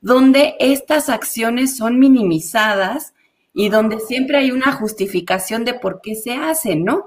donde 0.00 0.54
estas 0.60 1.08
acciones 1.08 1.76
son 1.76 1.98
minimizadas 1.98 3.14
y 3.54 3.70
donde 3.70 4.00
siempre 4.00 4.36
hay 4.36 4.50
una 4.50 4.72
justificación 4.72 5.64
de 5.64 5.74
por 5.74 6.00
qué 6.02 6.14
se 6.14 6.34
hacen, 6.34 6.84
¿no? 6.84 7.06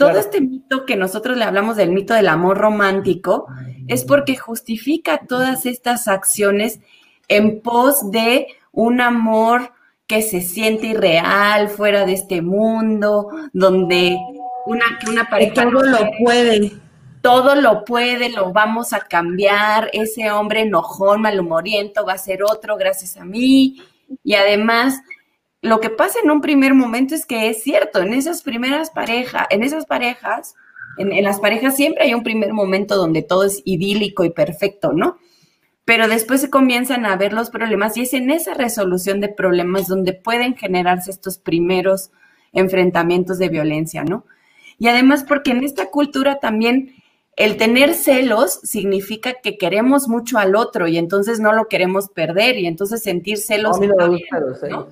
Todo 0.00 0.18
este 0.18 0.40
mito 0.40 0.86
que 0.86 0.96
nosotros 0.96 1.36
le 1.36 1.44
hablamos 1.44 1.76
del 1.76 1.90
mito 1.90 2.14
del 2.14 2.28
amor 2.28 2.56
romántico 2.56 3.46
es 3.86 4.04
porque 4.04 4.34
justifica 4.34 5.26
todas 5.28 5.66
estas 5.66 6.08
acciones 6.08 6.80
en 7.28 7.60
pos 7.60 8.10
de 8.10 8.46
un 8.72 9.00
amor 9.00 9.72
que 10.06 10.22
se 10.22 10.40
siente 10.40 10.88
irreal, 10.88 11.68
fuera 11.68 12.06
de 12.06 12.14
este 12.14 12.40
mundo, 12.40 13.28
donde 13.52 14.16
una, 14.66 14.84
una 15.08 15.28
pareja... 15.28 15.54
todo 15.54 15.82
lo 15.82 15.98
puede. 16.24 16.72
Todo 17.20 17.54
lo 17.54 17.84
puede, 17.84 18.30
lo 18.30 18.52
vamos 18.52 18.94
a 18.94 19.00
cambiar, 19.00 19.90
ese 19.92 20.30
hombre 20.30 20.62
enojón, 20.62 21.20
malhumoriento 21.20 22.06
va 22.06 22.14
a 22.14 22.18
ser 22.18 22.42
otro 22.42 22.78
gracias 22.78 23.18
a 23.18 23.24
mí. 23.24 23.82
Y 24.24 24.34
además 24.34 24.98
lo 25.62 25.80
que 25.80 25.90
pasa 25.90 26.18
en 26.22 26.30
un 26.30 26.40
primer 26.40 26.74
momento 26.74 27.14
es 27.14 27.26
que 27.26 27.48
es 27.50 27.62
cierto, 27.62 28.00
en 28.00 28.14
esas 28.14 28.42
primeras 28.42 28.90
parejas, 28.90 29.46
en 29.50 29.62
esas 29.62 29.84
parejas, 29.84 30.54
en, 30.96 31.22
las 31.22 31.40
parejas 31.40 31.76
siempre 31.76 32.04
hay 32.04 32.14
un 32.14 32.22
primer 32.22 32.52
momento 32.52 32.96
donde 32.96 33.22
todo 33.22 33.44
es 33.44 33.62
idílico 33.64 34.24
y 34.24 34.30
perfecto, 34.30 34.92
¿no? 34.92 35.18
Pero 35.84 36.08
después 36.08 36.40
se 36.40 36.50
comienzan 36.50 37.04
a 37.04 37.16
ver 37.16 37.32
los 37.32 37.50
problemas 37.50 37.96
y 37.96 38.02
es 38.02 38.14
en 38.14 38.30
esa 38.30 38.54
resolución 38.54 39.20
de 39.20 39.28
problemas 39.28 39.86
donde 39.86 40.12
pueden 40.12 40.56
generarse 40.56 41.10
estos 41.10 41.38
primeros 41.38 42.10
enfrentamientos 42.52 43.38
de 43.38 43.48
violencia, 43.48 44.04
¿no? 44.04 44.24
Y 44.78 44.88
además 44.88 45.24
porque 45.24 45.50
en 45.50 45.62
esta 45.62 45.90
cultura 45.90 46.38
también 46.38 46.94
el 47.36 47.56
tener 47.56 47.94
celos 47.94 48.60
significa 48.62 49.34
que 49.42 49.56
queremos 49.56 50.08
mucho 50.08 50.38
al 50.38 50.56
otro 50.56 50.88
y 50.88 50.98
entonces 50.98 51.38
no 51.38 51.52
lo 51.52 51.68
queremos 51.68 52.08
perder 52.08 52.58
y 52.58 52.66
entonces 52.66 53.02
sentir 53.02 53.38
celos. 53.38 53.78
¿no? 54.68 54.88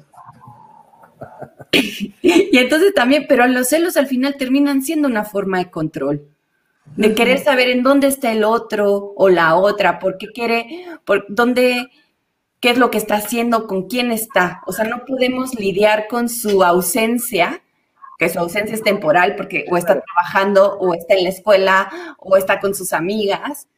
y 2.23 2.59
entonces 2.59 2.95
también, 2.95 3.27
pero 3.29 3.47
los 3.47 3.69
celos 3.69 3.97
al 3.97 4.07
final 4.07 4.37
terminan 4.37 4.83
siendo 4.83 5.09
una 5.09 5.25
forma 5.25 5.59
de 5.59 5.71
control, 5.71 6.27
de 6.97 7.14
querer 7.14 7.39
saber 7.39 7.69
en 7.69 7.83
dónde 7.83 8.07
está 8.07 8.33
el 8.33 8.45
otro 8.45 9.12
o 9.16 9.29
la 9.29 9.57
otra, 9.57 9.99
por 9.99 10.19
qué 10.19 10.29
quiere, 10.29 10.87
por 11.05 11.27
dónde, 11.29 11.91
qué 12.61 12.71
es 12.71 12.79
lo 12.79 12.91
que 12.91 12.99
está 12.99 13.16
haciendo, 13.16 13.66
con 13.66 13.89
quién 13.89 14.11
está. 14.11 14.62
O 14.66 14.73
sea, 14.73 14.85
no 14.85 15.05
podemos 15.05 15.55
lidiar 15.55 16.09
con 16.09 16.29
su 16.29 16.64
ausencia, 16.64 17.62
que 18.19 18.29
su 18.29 18.39
ausencia 18.39 18.75
es 18.75 18.83
temporal 18.83 19.37
porque 19.37 19.64
o 19.71 19.77
está 19.77 20.01
trabajando 20.01 20.77
o 20.79 20.95
está 20.95 21.14
en 21.14 21.25
la 21.25 21.31
escuela 21.31 22.16
o 22.19 22.37
está 22.37 22.59
con 22.59 22.75
sus 22.75 22.93
amigas, 22.93 23.69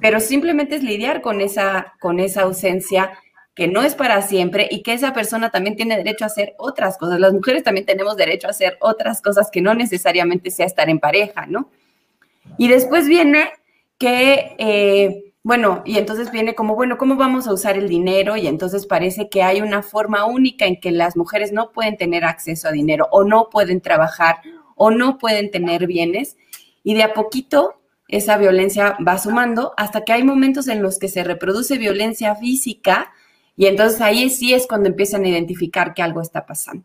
pero 0.00 0.20
simplemente 0.20 0.76
es 0.76 0.82
lidiar 0.82 1.22
con 1.22 1.40
esa, 1.40 1.94
con 1.98 2.20
esa 2.20 2.42
ausencia 2.42 3.12
que 3.54 3.68
no 3.68 3.82
es 3.82 3.94
para 3.94 4.20
siempre 4.22 4.68
y 4.70 4.82
que 4.82 4.92
esa 4.92 5.12
persona 5.12 5.50
también 5.50 5.76
tiene 5.76 5.96
derecho 5.96 6.24
a 6.24 6.26
hacer 6.26 6.54
otras 6.58 6.98
cosas. 6.98 7.20
Las 7.20 7.32
mujeres 7.32 7.62
también 7.62 7.86
tenemos 7.86 8.16
derecho 8.16 8.48
a 8.48 8.50
hacer 8.50 8.76
otras 8.80 9.22
cosas 9.22 9.50
que 9.50 9.60
no 9.60 9.74
necesariamente 9.74 10.50
sea 10.50 10.66
estar 10.66 10.90
en 10.90 10.98
pareja, 10.98 11.46
¿no? 11.46 11.70
Y 12.58 12.68
después 12.68 13.06
viene 13.06 13.50
que, 13.96 14.56
eh, 14.58 15.32
bueno, 15.44 15.82
y 15.84 15.98
entonces 15.98 16.32
viene 16.32 16.56
como, 16.56 16.74
bueno, 16.74 16.98
¿cómo 16.98 17.14
vamos 17.14 17.46
a 17.46 17.52
usar 17.52 17.78
el 17.78 17.88
dinero? 17.88 18.36
Y 18.36 18.48
entonces 18.48 18.86
parece 18.86 19.28
que 19.28 19.42
hay 19.42 19.60
una 19.60 19.82
forma 19.82 20.24
única 20.24 20.66
en 20.66 20.80
que 20.80 20.90
las 20.90 21.16
mujeres 21.16 21.52
no 21.52 21.70
pueden 21.70 21.96
tener 21.96 22.24
acceso 22.24 22.68
a 22.68 22.72
dinero 22.72 23.06
o 23.12 23.22
no 23.22 23.50
pueden 23.50 23.80
trabajar 23.80 24.38
o 24.74 24.90
no 24.90 25.18
pueden 25.18 25.52
tener 25.52 25.86
bienes. 25.86 26.36
Y 26.82 26.94
de 26.94 27.04
a 27.04 27.14
poquito 27.14 27.80
esa 28.08 28.36
violencia 28.36 28.96
va 29.06 29.16
sumando 29.16 29.74
hasta 29.76 30.02
que 30.04 30.12
hay 30.12 30.24
momentos 30.24 30.66
en 30.66 30.82
los 30.82 30.98
que 30.98 31.08
se 31.08 31.22
reproduce 31.22 31.78
violencia 31.78 32.34
física 32.34 33.12
y 33.56 33.66
entonces 33.66 34.00
ahí 34.00 34.30
sí 34.30 34.52
es 34.52 34.66
cuando 34.66 34.88
empiezan 34.88 35.24
a 35.24 35.28
identificar 35.28 35.94
que 35.94 36.02
algo 36.02 36.20
está 36.20 36.46
pasando. 36.46 36.84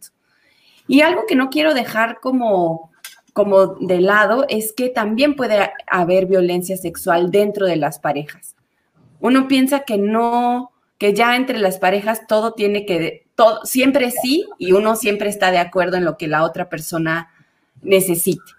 Y 0.88 1.02
algo 1.02 1.26
que 1.28 1.36
no 1.36 1.50
quiero 1.50 1.74
dejar 1.74 2.20
como, 2.20 2.92
como 3.34 3.68
de 3.68 4.02
lado 4.02 4.46
es 4.50 4.74
que 4.74 4.90
también 4.90 5.36
puede 5.36 5.72
haber 5.88 6.26
violencia 6.26 6.78
sexual 6.78 7.32
dentro 7.32 7.66
de 7.66 7.76
las 7.76 8.00
parejas. 8.00 8.56
Uno 9.20 9.48
piensa 9.48 9.82
que 9.82 9.98
no, 9.98 10.72
que 10.98 11.14
ya 11.14 11.36
entre 11.36 11.60
las 11.60 11.78
parejas 11.78 12.28
todo 12.28 12.54
tiene 12.54 12.86
que, 12.86 13.28
todo, 13.36 13.66
siempre 13.66 14.12
sí, 14.12 14.46
y 14.58 14.72
uno 14.72 14.96
siempre 14.96 15.30
está 15.30 15.52
de 15.52 15.58
acuerdo 15.60 15.98
en 15.98 16.06
lo 16.06 16.18
que 16.18 16.28
la 16.28 16.44
otra 16.44 16.70
persona 16.70 17.32
necesite. 17.82 18.52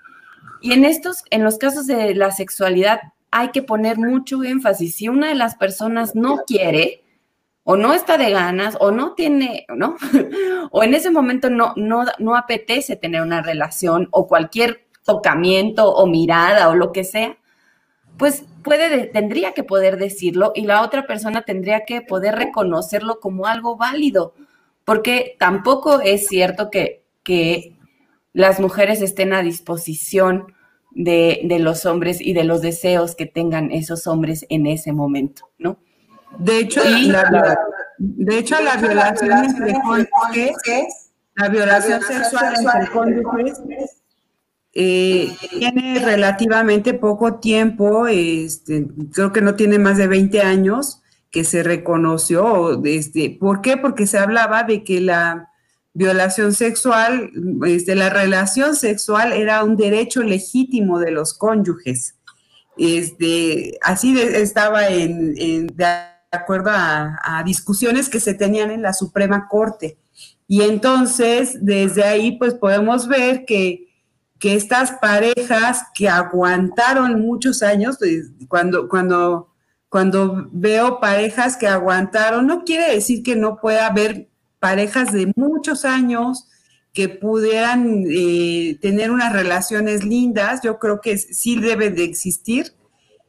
Y 0.61 0.73
en 0.73 0.85
estos, 0.85 1.25
en 1.31 1.43
los 1.43 1.59
casos 1.59 1.87
de 1.87 2.15
la 2.15 2.31
sexualidad, 2.31 3.01
hay 3.31 3.51
que 3.51 3.63
poner 3.63 3.99
mucho 3.99 4.43
énfasis. 4.43 4.97
Si 4.97 5.09
una 5.09 5.29
de 5.29 5.35
las 5.35 5.55
personas 5.55 6.15
no 6.15 6.43
quiere, 6.47 7.03
o 7.65 7.77
no 7.77 7.93
está 7.95 8.17
de 8.17 8.31
ganas, 8.31 8.77
o 8.81 8.91
no 8.91 9.15
tiene, 9.15 9.67
¿no? 9.75 9.97
o 10.71 10.83
en 10.83 10.95
ese 10.95 11.11
momento 11.11 11.51
no, 11.51 11.75
no, 11.77 12.05
no 12.19 12.37
apetece 12.37 12.97
tener 12.97 13.23
una 13.23 13.43
relación 13.43 14.09
o 14.11 14.27
cualquier 14.27 14.87
tocamiento 15.05 15.93
o 15.93 16.07
mirada 16.07 16.69
o 16.69 16.75
lo 16.75 16.93
que 16.93 17.05
sea, 17.05 17.37
pues 18.17 18.45
puede, 18.63 19.07
tendría 19.07 19.53
que 19.53 19.65
poder 19.65 19.97
decirlo 19.97 20.53
y 20.55 20.63
la 20.63 20.83
otra 20.83 21.07
persona 21.07 21.43
tendría 21.43 21.85
que 21.85 22.03
poder 22.03 22.35
reconocerlo 22.35 23.21
como 23.21 23.47
algo 23.47 23.77
válido, 23.77 24.35
porque 24.85 25.37
tampoco 25.39 26.01
es 26.01 26.27
cierto 26.27 26.71
que, 26.71 27.03
que 27.23 27.77
las 28.33 28.61
mujeres 28.61 29.03
estén 29.03 29.33
a 29.33 29.43
disposición 29.43 30.55
de, 30.93 31.41
de 31.45 31.59
los 31.59 31.87
hombres 31.87 32.21
y 32.21 32.33
de 32.33 32.45
los 32.45 32.63
deseos 32.63 33.15
que 33.15 33.27
tengan 33.27 33.71
esos 33.71 34.07
hombres 34.07 34.45
en 34.49 34.67
ese 34.67 34.93
momento, 34.93 35.51
¿no? 35.59 35.79
De 36.39 36.59
hecho, 36.59 36.81
la, 36.85 37.59
de 37.99 38.39
hecho, 38.39 38.57
la 38.63 38.77
violación 38.77 39.45
entre 39.45 39.75
cónyuges, 39.83 41.13
la 41.35 41.49
violación 41.49 42.01
sexual 42.03 42.55
entre 42.59 42.91
cónyuges, 42.93 43.61
eh, 44.73 45.37
tiene 45.51 45.99
relativamente 45.99 46.95
poco 46.95 47.41
tiempo, 47.41 48.07
este, 48.07 48.87
creo 49.13 49.33
que 49.33 49.41
no 49.41 49.57
tiene 49.57 49.79
más 49.79 49.99
de 49.99 50.07
20 50.07 50.41
años 50.41 51.03
que 51.31 51.45
se 51.45 51.63
reconoció. 51.63 52.77
Desde, 52.77 53.31
¿Por 53.31 53.63
qué? 53.63 53.77
Porque 53.77 54.07
se 54.07 54.19
hablaba 54.19 54.63
de 54.63 54.85
que 54.85 55.01
la 55.01 55.51
violación 55.93 56.55
sexual, 56.55 57.31
este, 57.67 57.97
la 57.97 58.11
relación 58.11 58.77
sexual 58.77 59.33
era 59.33 59.65
un 59.65 59.77
derecho 59.77 60.23
legítimo 60.23 61.01
de 61.01 61.11
los 61.11 61.35
cónyuges. 61.35 62.17
Este, 62.79 63.79
así 63.83 64.19
estaba 64.19 64.89
en, 64.89 65.35
en 65.37 65.67
de 65.67 66.20
acuerdo 66.31 66.71
a, 66.73 67.43
discusiones 67.45 68.09
que 68.09 68.21
se 68.21 68.35
tenían 68.35 68.71
en 68.71 68.83
la 68.83 68.93
Suprema 68.93 69.49
Corte. 69.49 69.99
Y 70.47 70.63
entonces, 70.63 71.59
desde 71.61 72.05
ahí, 72.05 72.39
pues 72.39 72.55
podemos 72.55 73.09
ver 73.09 73.45
que, 73.45 73.89
que 74.39 74.55
estas 74.55 74.93
parejas 74.93 75.85
que 75.95 76.09
aguantaron 76.09 77.21
muchos 77.21 77.63
años, 77.63 77.97
pues, 77.99 78.31
cuando, 78.49 78.89
cuando, 78.89 79.53
cuando 79.89 80.49
veo 80.53 81.01
parejas 81.01 81.57
que 81.57 81.69
aguantaron, 81.69 82.47
no 82.47 82.65
quiere 82.65 82.95
decir 82.95 83.23
que 83.23 83.37
no 83.37 83.57
pueda 83.57 83.87
haber 83.87 84.29
parejas 84.59 85.13
de 85.13 85.33
muchos 85.37 85.85
años 85.85 86.47
que 86.93 87.09
pudieran 87.09 88.05
eh, 88.11 88.77
tener 88.81 89.11
unas 89.11 89.33
relaciones 89.33 90.05
lindas, 90.05 90.61
yo 90.63 90.79
creo 90.79 91.01
que 91.01 91.17
sí 91.19 91.59
deben 91.61 91.95
de 91.95 92.05
existir 92.05 92.75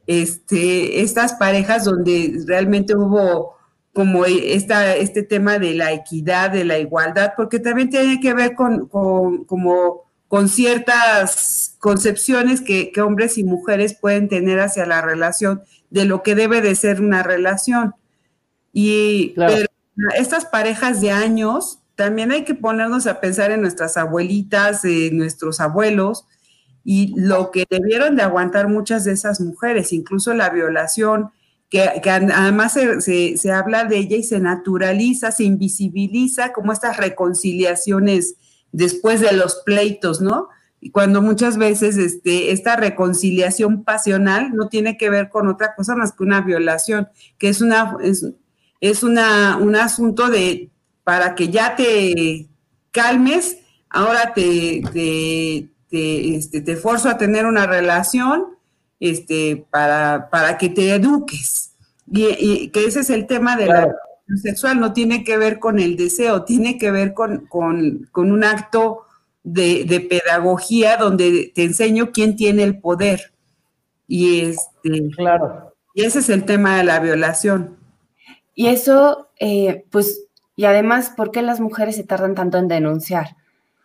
este, 0.06 1.02
estas 1.02 1.34
parejas 1.34 1.84
donde 1.84 2.42
realmente 2.46 2.96
hubo 2.96 3.56
como 3.92 4.24
esta, 4.24 4.96
este 4.96 5.22
tema 5.22 5.58
de 5.58 5.74
la 5.74 5.92
equidad, 5.92 6.50
de 6.50 6.64
la 6.64 6.78
igualdad, 6.78 7.34
porque 7.36 7.58
también 7.58 7.90
tiene 7.90 8.20
que 8.20 8.32
ver 8.32 8.54
con, 8.54 8.86
como, 8.86 10.04
con 10.28 10.48
ciertas 10.48 11.76
concepciones 11.78 12.62
que, 12.62 12.90
hombres 13.02 13.36
y 13.36 13.44
mujeres 13.44 13.94
pueden 13.94 14.28
tener 14.28 14.60
hacia 14.60 14.86
la 14.86 15.02
relación, 15.02 15.62
de 15.90 16.06
lo 16.06 16.22
que 16.22 16.34
debe 16.34 16.62
de 16.62 16.74
ser 16.74 17.02
una 17.02 17.22
relación. 17.22 17.94
Y 18.72 19.34
estas 20.16 20.46
parejas 20.46 21.02
de 21.02 21.10
años, 21.10 21.80
también 21.94 22.32
hay 22.32 22.44
que 22.44 22.54
ponernos 22.54 23.06
a 23.06 23.20
pensar 23.20 23.50
en 23.50 23.60
nuestras 23.60 23.98
abuelitas, 23.98 24.86
en 24.86 25.18
nuestros 25.18 25.60
abuelos, 25.60 26.24
y 26.84 27.14
lo 27.18 27.50
que 27.50 27.66
debieron 27.68 28.16
de 28.16 28.22
aguantar 28.22 28.68
muchas 28.68 29.04
de 29.04 29.12
esas 29.12 29.40
mujeres, 29.40 29.92
incluso 29.92 30.34
la 30.34 30.50
violación, 30.50 31.30
que, 31.70 31.80
además 31.80 32.74
se, 32.74 33.36
se, 33.38 33.52
habla 33.52 33.84
de 33.84 33.96
ella 33.96 34.16
y 34.16 34.22
se 34.22 34.40
naturaliza, 34.40 35.32
se 35.32 35.44
invisibiliza 35.44 36.52
como 36.52 36.72
estas 36.72 36.98
reconciliaciones 36.98 38.34
después 38.72 39.20
de 39.20 39.32
los 39.32 39.62
pleitos, 39.64 40.20
¿no? 40.20 40.48
Y 40.80 40.90
cuando 40.90 41.22
muchas 41.22 41.56
veces 41.56 41.96
este, 41.96 42.50
esta 42.50 42.76
reconciliación 42.76 43.84
pasional 43.84 44.54
no 44.54 44.68
tiene 44.68 44.98
que 44.98 45.08
ver 45.08 45.30
con 45.30 45.48
otra 45.48 45.74
cosa 45.74 45.94
más 45.96 46.12
que 46.12 46.24
una 46.24 46.40
violación, 46.40 47.08
que 47.38 47.48
es, 47.48 47.62
una, 47.62 47.96
es, 48.02 48.26
es 48.80 49.02
una, 49.02 49.56
un 49.56 49.76
asunto 49.76 50.28
de 50.28 50.70
para 51.04 51.34
que 51.34 51.48
ya 51.48 51.76
te 51.76 52.48
calmes, 52.90 53.58
ahora 53.88 54.32
te, 54.34 55.68
te, 55.92 56.36
este, 56.36 56.62
te 56.62 56.76
forzo 56.76 57.10
a 57.10 57.18
tener 57.18 57.44
una 57.44 57.66
relación 57.66 58.56
este, 58.98 59.66
para, 59.70 60.30
para 60.30 60.56
que 60.56 60.70
te 60.70 60.94
eduques. 60.94 61.74
Y, 62.10 62.68
que 62.70 62.86
ese 62.86 63.00
es 63.00 63.10
el 63.10 63.26
tema 63.26 63.56
de 63.56 63.66
la 63.66 63.94
sexual, 64.42 64.80
no 64.80 64.94
tiene 64.94 65.22
que 65.22 65.36
ver 65.36 65.58
con 65.58 65.78
el 65.78 65.96
deseo, 65.96 66.44
tiene 66.44 66.78
que 66.78 66.90
ver 66.90 67.12
con, 67.12 67.48
un 68.14 68.44
acto 68.44 69.02
de, 69.42 70.06
pedagogía 70.08 70.96
donde 70.96 71.52
te 71.54 71.64
enseño 71.64 72.10
quién 72.10 72.36
tiene 72.36 72.62
el 72.62 72.80
poder. 72.80 73.32
Y, 74.08 74.40
este, 74.40 75.10
claro. 75.14 75.74
y 75.94 76.04
ese 76.04 76.20
es 76.20 76.30
el 76.30 76.44
tema 76.44 76.78
de 76.78 76.84
la 76.84 77.00
violación. 77.00 77.76
Y 78.54 78.68
eso, 78.68 79.28
eh, 79.38 79.84
pues, 79.90 80.26
y 80.56 80.64
además, 80.64 81.12
¿por 81.14 81.30
qué 81.32 81.42
las 81.42 81.60
mujeres 81.60 81.96
se 81.96 82.04
tardan 82.04 82.34
tanto 82.34 82.56
en 82.56 82.68
denunciar? 82.68 83.36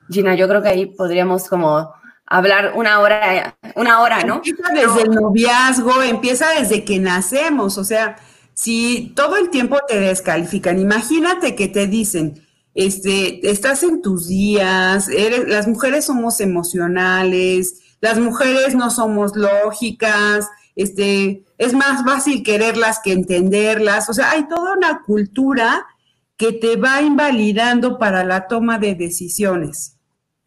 Gina, 0.10 0.36
yo 0.36 0.48
creo 0.48 0.62
que 0.62 0.70
ahí 0.70 0.86
podríamos 0.86 1.48
como 1.48 1.94
hablar 2.26 2.74
una 2.76 3.00
hora, 3.00 3.58
una 3.76 4.02
hora, 4.02 4.24
¿no? 4.24 4.36
Empieza 4.36 4.74
desde 4.74 5.02
el 5.04 5.12
noviazgo, 5.12 6.04
empieza 6.04 6.50
desde 6.60 6.84
que 6.84 7.00
nacemos, 7.00 7.78
o 7.78 7.84
sea, 7.84 8.18
si 8.54 9.14
todo 9.16 9.38
el 9.38 9.50
tiempo 9.50 9.78
te 9.88 10.00
descalifican, 10.00 10.80
imagínate 10.80 11.56
que 11.56 11.68
te 11.68 11.88
dicen, 11.88 12.46
este, 12.74 13.50
estás 13.50 13.84
en 13.84 14.02
tus 14.02 14.28
días, 14.28 15.10
las 15.48 15.68
mujeres 15.68 16.06
somos 16.06 16.40
emocionales, 16.42 17.76
las 18.02 18.20
mujeres 18.20 18.76
no 18.76 18.92
somos 18.92 19.36
lógicas, 19.36 20.48
este, 20.76 21.44
es 21.58 21.74
más 21.74 22.04
fácil 22.04 22.44
quererlas 22.44 23.00
que 23.04 23.14
entenderlas, 23.14 24.10
o 24.10 24.14
sea, 24.14 24.32
hay 24.32 24.48
toda 24.48 24.74
una 24.74 25.02
cultura 25.02 25.88
que 26.36 26.54
te 26.54 26.76
va 26.76 27.02
invalidando 27.02 27.98
para 27.98 28.24
la 28.24 28.48
toma 28.48 28.78
de 28.78 28.94
decisiones, 28.94 29.97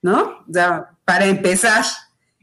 ¿no? 0.02 0.44
O 0.48 0.52
sea, 0.52 0.90
para 1.04 1.26
empezar. 1.26 1.84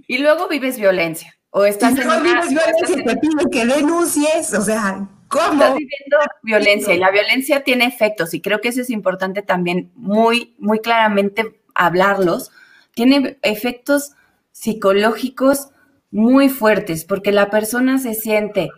Y 0.08 0.20
luego 0.20 0.48
vives 0.48 0.78
violencia. 0.78 1.36
O 1.50 1.66
estás 1.66 1.94
y 1.94 1.96
luego 1.96 2.22
vives 2.22 2.50
violencia 2.50 3.04
te 3.04 3.18
piden 3.18 3.50
que 3.52 3.66
denuncies, 3.66 4.54
o 4.54 4.62
sea, 4.62 5.08
¿cómo? 5.28 5.54
Estás 5.54 5.76
viviendo 5.76 6.18
violencia 6.44 6.94
y 6.94 7.00
la 7.00 7.12
violencia 7.12 7.64
tiene 7.64 7.86
efectos 7.86 8.34
y 8.34 8.42
creo 8.42 8.62
que 8.62 8.70
eso 8.70 8.82
es 8.82 8.90
importante 8.90 9.42
también 9.42 9.92
muy, 9.96 10.56
muy 10.60 10.80
claramente 10.80 11.62
hablarlos. 11.74 12.52
Tiene 12.94 13.38
efectos 13.42 14.12
psicológicos 14.52 15.70
muy 16.12 16.50
fuertes 16.50 17.06
porque 17.06 17.32
la 17.32 17.50
persona 17.50 17.98
se 18.00 18.14
siente 18.14 18.70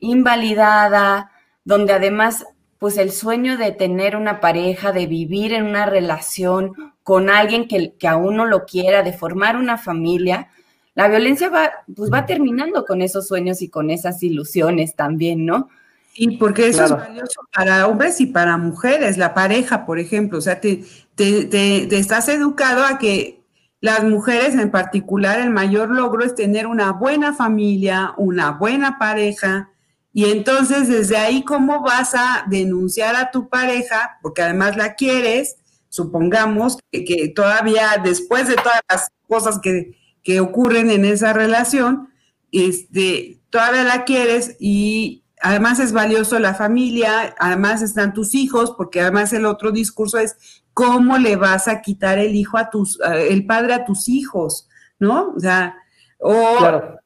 invalidada, 0.00 1.30
donde 1.64 1.92
además 1.92 2.44
pues 2.84 2.98
el 2.98 3.12
sueño 3.12 3.56
de 3.56 3.72
tener 3.72 4.14
una 4.14 4.40
pareja, 4.40 4.92
de 4.92 5.06
vivir 5.06 5.54
en 5.54 5.64
una 5.64 5.86
relación 5.86 6.74
con 7.02 7.30
alguien 7.30 7.66
que, 7.66 7.94
que 7.94 8.06
a 8.06 8.16
uno 8.16 8.44
lo 8.44 8.66
quiera, 8.66 9.02
de 9.02 9.14
formar 9.14 9.56
una 9.56 9.78
familia, 9.78 10.48
la 10.94 11.08
violencia 11.08 11.48
va, 11.48 11.72
pues 11.96 12.12
va 12.12 12.26
terminando 12.26 12.84
con 12.84 13.00
esos 13.00 13.26
sueños 13.26 13.62
y 13.62 13.70
con 13.70 13.88
esas 13.88 14.22
ilusiones 14.22 14.96
también, 14.96 15.46
¿no? 15.46 15.70
Y 16.14 16.36
porque 16.36 16.68
eso 16.68 16.84
es 16.84 16.90
valioso 16.90 17.40
para 17.54 17.86
hombres 17.86 18.20
y 18.20 18.26
para 18.26 18.58
mujeres, 18.58 19.16
la 19.16 19.32
pareja, 19.32 19.86
por 19.86 19.98
ejemplo, 19.98 20.36
o 20.36 20.42
sea, 20.42 20.60
te, 20.60 20.84
te, 21.14 21.46
te, 21.46 21.96
estás 21.96 22.28
educado 22.28 22.84
a 22.84 22.98
que 22.98 23.40
las 23.80 24.04
mujeres 24.04 24.56
en 24.56 24.70
particular, 24.70 25.40
el 25.40 25.48
mayor 25.48 25.88
logro 25.88 26.22
es 26.22 26.34
tener 26.34 26.66
una 26.66 26.92
buena 26.92 27.32
familia, 27.32 28.12
una 28.18 28.50
buena 28.50 28.98
pareja, 28.98 29.70
y 30.16 30.26
entonces 30.26 30.86
desde 30.86 31.16
ahí, 31.16 31.42
¿cómo 31.42 31.82
vas 31.82 32.14
a 32.14 32.44
denunciar 32.46 33.16
a 33.16 33.32
tu 33.32 33.48
pareja? 33.48 34.20
Porque 34.22 34.42
además 34.42 34.76
la 34.76 34.94
quieres, 34.94 35.56
supongamos 35.88 36.78
que, 36.92 37.32
todavía 37.34 38.00
después 38.02 38.46
de 38.46 38.54
todas 38.54 38.80
las 38.88 39.10
cosas 39.28 39.58
que, 39.58 39.98
ocurren 40.40 40.88
en 40.90 41.04
esa 41.04 41.32
relación, 41.32 42.10
este, 42.52 43.40
todavía 43.50 43.82
la 43.82 44.04
quieres 44.04 44.56
y 44.60 45.24
además 45.42 45.80
es 45.80 45.92
valioso 45.92 46.38
la 46.38 46.54
familia, 46.54 47.34
además 47.40 47.82
están 47.82 48.14
tus 48.14 48.36
hijos, 48.36 48.72
porque 48.76 49.00
además 49.00 49.32
el 49.32 49.44
otro 49.44 49.72
discurso 49.72 50.18
es 50.18 50.36
cómo 50.72 51.18
le 51.18 51.34
vas 51.34 51.66
a 51.66 51.82
quitar 51.82 52.20
el 52.20 52.36
hijo 52.36 52.56
a 52.56 52.70
tus, 52.70 53.00
el 53.02 53.44
padre 53.46 53.74
a 53.74 53.84
tus 53.84 54.08
hijos, 54.08 54.68
¿no? 55.00 55.32
O 55.36 55.40
sea, 55.40 55.74
o 56.18 57.00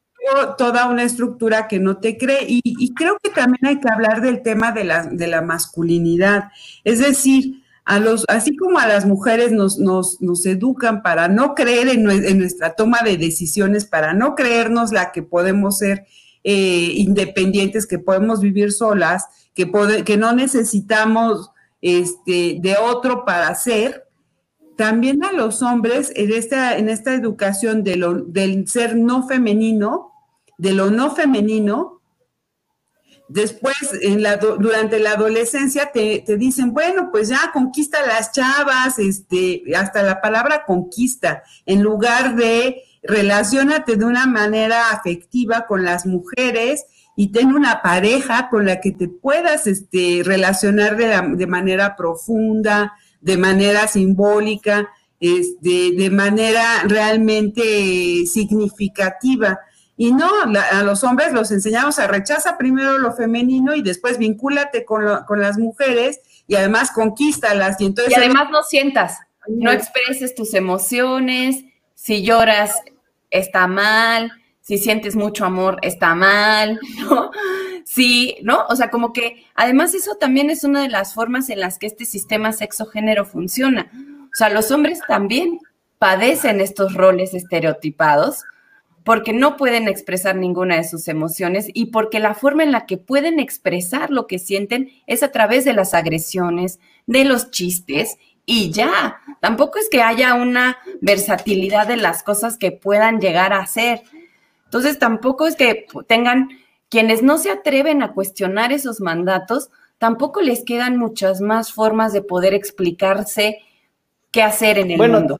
toda 0.56 0.88
una 0.88 1.02
estructura 1.02 1.68
que 1.68 1.78
no 1.78 1.98
te 1.98 2.16
cree. 2.16 2.44
Y, 2.46 2.94
creo 2.94 3.18
que 3.22 3.30
también 3.30 3.66
hay 3.66 3.80
que 3.80 3.88
hablar 3.88 4.20
del 4.20 4.42
tema 4.42 4.72
de 4.72 4.84
la, 4.84 5.04
de 5.04 5.26
la 5.26 5.42
masculinidad. 5.42 6.50
Es 6.84 6.98
decir, 6.98 7.62
a 7.84 7.98
los, 7.98 8.24
así 8.28 8.56
como 8.56 8.78
a 8.78 8.86
las 8.86 9.06
mujeres 9.06 9.50
nos, 9.52 9.78
nos, 9.78 10.46
educan 10.46 11.02
para 11.02 11.28
no 11.28 11.54
creer 11.54 11.88
en, 11.88 12.04
nuestra 12.04 12.74
toma 12.74 12.98
de 13.02 13.16
decisiones, 13.16 13.86
para 13.86 14.12
no 14.12 14.34
creernos 14.34 14.92
la 14.92 15.10
que 15.10 15.22
podemos 15.22 15.78
ser 15.78 16.06
eh, 16.44 16.92
independientes, 16.96 17.86
que 17.86 17.98
podemos 17.98 18.40
vivir 18.40 18.72
solas, 18.72 19.24
que, 19.54 19.70
que 20.04 20.16
no 20.16 20.34
necesitamos 20.34 21.50
este, 21.80 22.58
de 22.60 22.76
otro 22.76 23.24
para 23.24 23.54
ser, 23.54 24.08
también 24.78 25.24
a 25.24 25.32
los 25.32 25.60
hombres 25.62 26.12
en 26.14 26.32
esta, 26.32 26.76
en 26.78 26.88
esta 26.88 27.12
educación 27.12 27.82
de 27.82 27.96
del 28.28 28.68
ser 28.68 28.96
no 28.96 29.26
femenino, 29.26 30.12
de 30.58 30.72
lo 30.72 30.90
no 30.90 31.14
femenino, 31.14 31.98
Después, 33.28 33.76
durante 34.58 34.98
la 34.98 35.12
adolescencia, 35.12 35.90
te, 35.92 36.24
dicen, 36.38 36.72
bueno, 36.72 37.10
pues 37.12 37.28
ya 37.28 37.50
conquista 37.52 37.98
las 38.06 38.32
chavas, 38.32 38.98
este, 38.98 39.64
hasta 39.76 40.02
la 40.02 40.22
palabra 40.22 40.64
conquista, 40.64 41.42
en 41.66 41.82
lugar 41.82 42.36
de 42.36 42.84
relacionate 43.02 43.96
de 43.96 44.04
una 44.06 44.26
manera 44.26 44.92
afectiva 44.92 45.66
con 45.66 45.84
las 45.84 46.06
mujeres 46.06 46.86
y 47.16 47.30
ten 47.30 47.48
una 47.48 47.82
pareja 47.82 48.48
con 48.48 48.64
la 48.64 48.80
que 48.80 48.92
te 48.92 49.08
puedas 49.08 49.66
este, 49.66 50.22
relacionar 50.24 50.96
de, 50.96 51.36
de 51.36 51.46
manera 51.46 51.96
profunda, 51.96 52.94
de 53.20 53.36
manera 53.36 53.88
simbólica, 53.88 54.88
este, 55.20 55.92
de 55.92 56.10
manera 56.10 56.64
realmente 56.84 58.24
significativa. 58.26 59.60
Y 60.00 60.12
no, 60.12 60.30
a 60.70 60.82
los 60.84 61.02
hombres 61.02 61.32
los 61.32 61.50
enseñamos 61.50 61.98
a 61.98 62.06
rechaza 62.06 62.56
primero 62.56 62.98
lo 62.98 63.12
femenino 63.12 63.74
y 63.74 63.82
después 63.82 64.16
vincúlate 64.16 64.84
con, 64.84 65.24
con 65.26 65.40
las 65.40 65.58
mujeres 65.58 66.20
y 66.46 66.54
además 66.54 66.92
conquístalas. 66.92 67.80
Y, 67.80 67.86
entonces, 67.86 68.12
y 68.12 68.16
además 68.16 68.48
no 68.52 68.62
sientas, 68.62 69.18
no 69.48 69.72
expreses 69.72 70.36
tus 70.36 70.54
emociones, 70.54 71.64
si 71.94 72.22
lloras 72.22 72.80
está 73.28 73.66
mal, 73.66 74.30
si 74.60 74.78
sientes 74.78 75.16
mucho 75.16 75.44
amor 75.44 75.78
está 75.82 76.14
mal, 76.14 76.78
¿no? 77.00 77.32
Sí, 77.84 78.36
¿no? 78.42 78.66
O 78.68 78.76
sea, 78.76 78.90
como 78.90 79.12
que 79.12 79.46
además 79.56 79.94
eso 79.94 80.14
también 80.14 80.48
es 80.48 80.62
una 80.62 80.82
de 80.82 80.90
las 80.90 81.12
formas 81.12 81.50
en 81.50 81.58
las 81.58 81.76
que 81.76 81.86
este 81.86 82.04
sistema 82.04 82.52
sexo-género 82.52 83.24
funciona. 83.24 83.90
O 84.26 84.34
sea, 84.34 84.48
los 84.48 84.70
hombres 84.70 85.00
también 85.08 85.58
padecen 85.98 86.60
estos 86.60 86.94
roles 86.94 87.34
estereotipados 87.34 88.44
porque 89.04 89.32
no 89.32 89.56
pueden 89.56 89.88
expresar 89.88 90.36
ninguna 90.36 90.76
de 90.76 90.84
sus 90.84 91.08
emociones 91.08 91.68
y 91.72 91.86
porque 91.86 92.20
la 92.20 92.34
forma 92.34 92.62
en 92.62 92.72
la 92.72 92.86
que 92.86 92.98
pueden 92.98 93.40
expresar 93.40 94.10
lo 94.10 94.26
que 94.26 94.38
sienten 94.38 94.90
es 95.06 95.22
a 95.22 95.32
través 95.32 95.64
de 95.64 95.72
las 95.72 95.94
agresiones, 95.94 96.78
de 97.06 97.24
los 97.24 97.50
chistes 97.50 98.18
y 98.44 98.70
ya. 98.70 99.20
Tampoco 99.40 99.78
es 99.78 99.88
que 99.88 100.02
haya 100.02 100.34
una 100.34 100.78
versatilidad 101.00 101.86
de 101.86 101.96
las 101.96 102.22
cosas 102.22 102.56
que 102.56 102.72
puedan 102.72 103.20
llegar 103.20 103.52
a 103.52 103.60
hacer. 103.60 104.02
Entonces, 104.64 104.98
tampoco 104.98 105.46
es 105.46 105.56
que 105.56 105.86
tengan 106.06 106.48
quienes 106.88 107.22
no 107.22 107.38
se 107.38 107.50
atreven 107.50 108.02
a 108.02 108.12
cuestionar 108.12 108.72
esos 108.72 109.00
mandatos, 109.00 109.70
tampoco 109.98 110.40
les 110.40 110.64
quedan 110.64 110.96
muchas 110.96 111.40
más 111.40 111.72
formas 111.72 112.12
de 112.12 112.22
poder 112.22 112.54
explicarse 112.54 113.58
qué 114.30 114.42
hacer 114.42 114.78
en 114.78 114.90
el 114.92 114.98
mundo. 114.98 115.38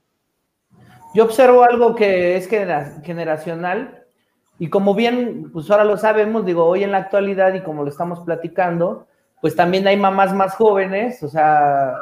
Yo 1.13 1.23
observo 1.23 1.63
algo 1.63 1.95
que 1.95 2.37
es 2.37 2.47
generacional 2.47 4.05
y 4.59 4.69
como 4.69 4.93
bien, 4.93 5.51
pues 5.51 5.71
ahora 5.71 5.85
lo 5.85 5.97
sabemos, 5.97 6.45
digo, 6.45 6.65
hoy 6.65 6.83
en 6.83 6.91
la 6.91 6.97
actualidad 6.99 7.53
y 7.53 7.61
como 7.61 7.83
lo 7.83 7.89
estamos 7.89 8.19
platicando, 8.19 9.07
pues 9.41 9.55
también 9.55 9.87
hay 9.87 9.97
mamás 9.97 10.33
más 10.33 10.55
jóvenes, 10.55 11.23
o 11.23 11.29
sea, 11.29 11.93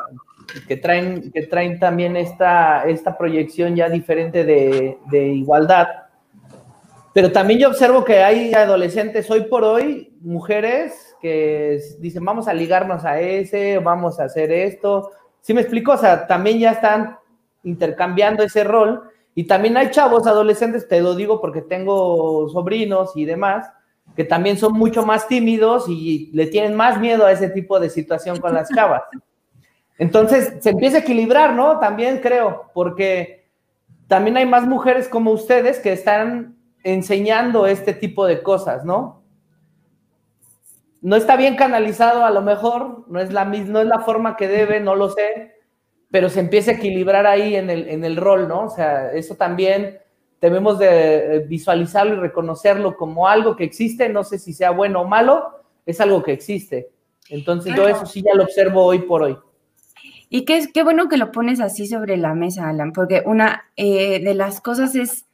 que 0.68 0.76
traen, 0.76 1.32
que 1.32 1.43
traen 1.43 1.80
también 1.80 2.18
esta, 2.18 2.84
esta 2.86 3.18
proyección 3.18 3.76
ya 3.76 3.89
diferente 3.89 4.43
de, 4.43 4.97
de 5.05 5.28
igualdad. 5.28 5.88
Pero 7.14 7.32
también 7.32 7.60
yo 7.60 7.70
observo 7.70 8.03
que 8.03 8.24
hay 8.24 8.53
adolescentes 8.53 9.30
hoy 9.30 9.41
por 9.41 9.64
hoy, 9.64 10.16
mujeres, 10.22 11.16
que 11.22 11.80
dicen, 11.99 12.26
vamos 12.26 12.47
a 12.47 12.53
ligarnos 12.53 13.05
a 13.05 13.20
ese, 13.20 13.80
vamos 13.80 14.20
a 14.20 14.26
hacer 14.26 14.51
esto. 14.51 15.12
¿Sí 15.41 15.53
me 15.53 15.62
explico? 15.62 15.93
O 15.93 15.97
sea, 15.97 16.28
también 16.28 16.60
ya 16.60 16.72
están 16.72 17.18
intercambiando 17.64 18.43
ese 18.43 18.64
rol. 18.64 19.10
Y 19.36 19.45
también 19.45 19.78
hay 19.78 19.91
chavos 19.91 20.26
adolescentes, 20.26 20.88
te 20.88 21.01
lo 21.01 21.16
digo 21.16 21.39
porque 21.39 21.62
tengo 21.62 22.49
sobrinos 22.49 23.12
y 23.16 23.26
demás, 23.26 23.72
que 24.16 24.24
también 24.24 24.58
son 24.58 24.74
mucho 24.74 25.05
más 25.05 25.28
tímidos 25.28 25.86
y 25.88 26.32
le 26.34 26.47
tienen 26.47 26.76
más 26.76 26.99
miedo 26.99 27.26
a 27.26 27.32
ese 27.32 27.49
tipo 27.49 27.80
de 27.80 27.89
situación 27.89 28.39
con 28.39 28.53
las 28.53 28.70
chavas. 28.70 29.03
Entonces, 29.99 30.53
se 30.60 30.72
empieza 30.72 30.97
a 30.97 31.01
equilibrar, 31.01 31.53
¿no? 31.53 31.80
También 31.80 32.20
creo, 32.20 32.72
porque 32.74 33.47
también 34.08 34.38
hay 34.38 34.45
más 34.45 34.66
mujeres 34.66 35.08
como 35.08 35.32
ustedes 35.32 35.80
que 35.80 35.91
están 35.91 36.55
enseñando 36.84 37.68
este 37.68 37.93
tipo 37.93 38.26
de 38.26 38.41
cosas, 38.41 38.86
¿no? 38.86 39.24
No 41.01 41.16
está 41.16 41.36
bien 41.36 41.55
canalizado 41.55 42.26
a 42.26 42.32
lo 42.32 42.41
mejor, 42.41 43.05
no 43.08 43.20
es 43.20 43.32
la, 43.32 43.45
no 43.45 43.82
es 43.82 43.88
la 43.88 43.99
forma 43.99 44.36
que 44.36 44.47
debe, 44.47 44.80
no 44.80 44.95
lo 44.95 45.10
sé, 45.10 45.57
pero 46.10 46.30
se 46.30 46.39
empieza 46.39 46.72
a 46.72 46.76
equilibrar 46.76 47.26
ahí 47.26 47.55
en 47.55 47.70
el, 47.70 47.88
en 47.88 48.03
el 48.03 48.16
rol, 48.16 48.47
¿no? 48.47 48.66
O 48.66 48.70
sea, 48.70 49.12
eso 49.12 49.36
también 49.36 49.99
debemos 50.39 50.80
de 50.80 51.36
eh, 51.36 51.39
visualizarlo 51.39 52.16
y 52.16 52.20
reconocerlo 52.20 52.95
como 52.95 53.28
algo 53.28 53.55
que 53.55 53.64
existe, 53.64 54.10
no 54.10 54.24
sé 54.24 54.39
si 54.39 54.53
sea 54.53 54.72
bueno 54.72 55.01
o 55.01 55.08
malo, 55.08 55.64
es 55.86 55.99
algo 55.99 56.24
que 56.24 56.34
existe. 56.34 56.89
Entonces 57.30 57.76
yo 57.76 57.88
eso 57.88 58.05
sí 58.05 58.22
ya 58.22 58.34
lo 58.34 58.43
observo 58.43 58.86
hoy 58.86 58.99
por 58.99 59.24
hoy. 59.24 59.38
Y 60.30 60.45
qué, 60.45 60.68
qué 60.74 60.84
bueno 60.84 61.08
que 61.08 61.18
lo 61.18 61.32
pones 61.32 61.60
así 61.60 61.88
sobre 61.88 62.18
la 62.18 62.34
mesa, 62.34 62.70
Alan, 62.70 62.91
porque 62.91 63.24
una 63.26 63.66
eh, 63.76 64.20
de 64.20 64.34
las 64.34 64.62
cosas 64.62 64.95
es 64.95 65.26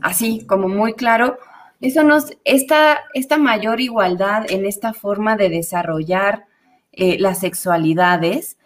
así, 0.00 0.46
como 0.46 0.68
muy 0.68 0.94
claro, 0.94 1.38
eso 1.80 2.02
nos, 2.04 2.36
esta, 2.44 3.00
esta 3.14 3.36
mayor 3.38 3.80
igualdad 3.80 4.50
en 4.50 4.64
esta 4.64 4.92
forma 4.92 5.36
de 5.36 5.50
desarrollar 5.50 6.46
eh, 6.92 7.18
las 7.18 7.40
sexualidades, 7.40 8.56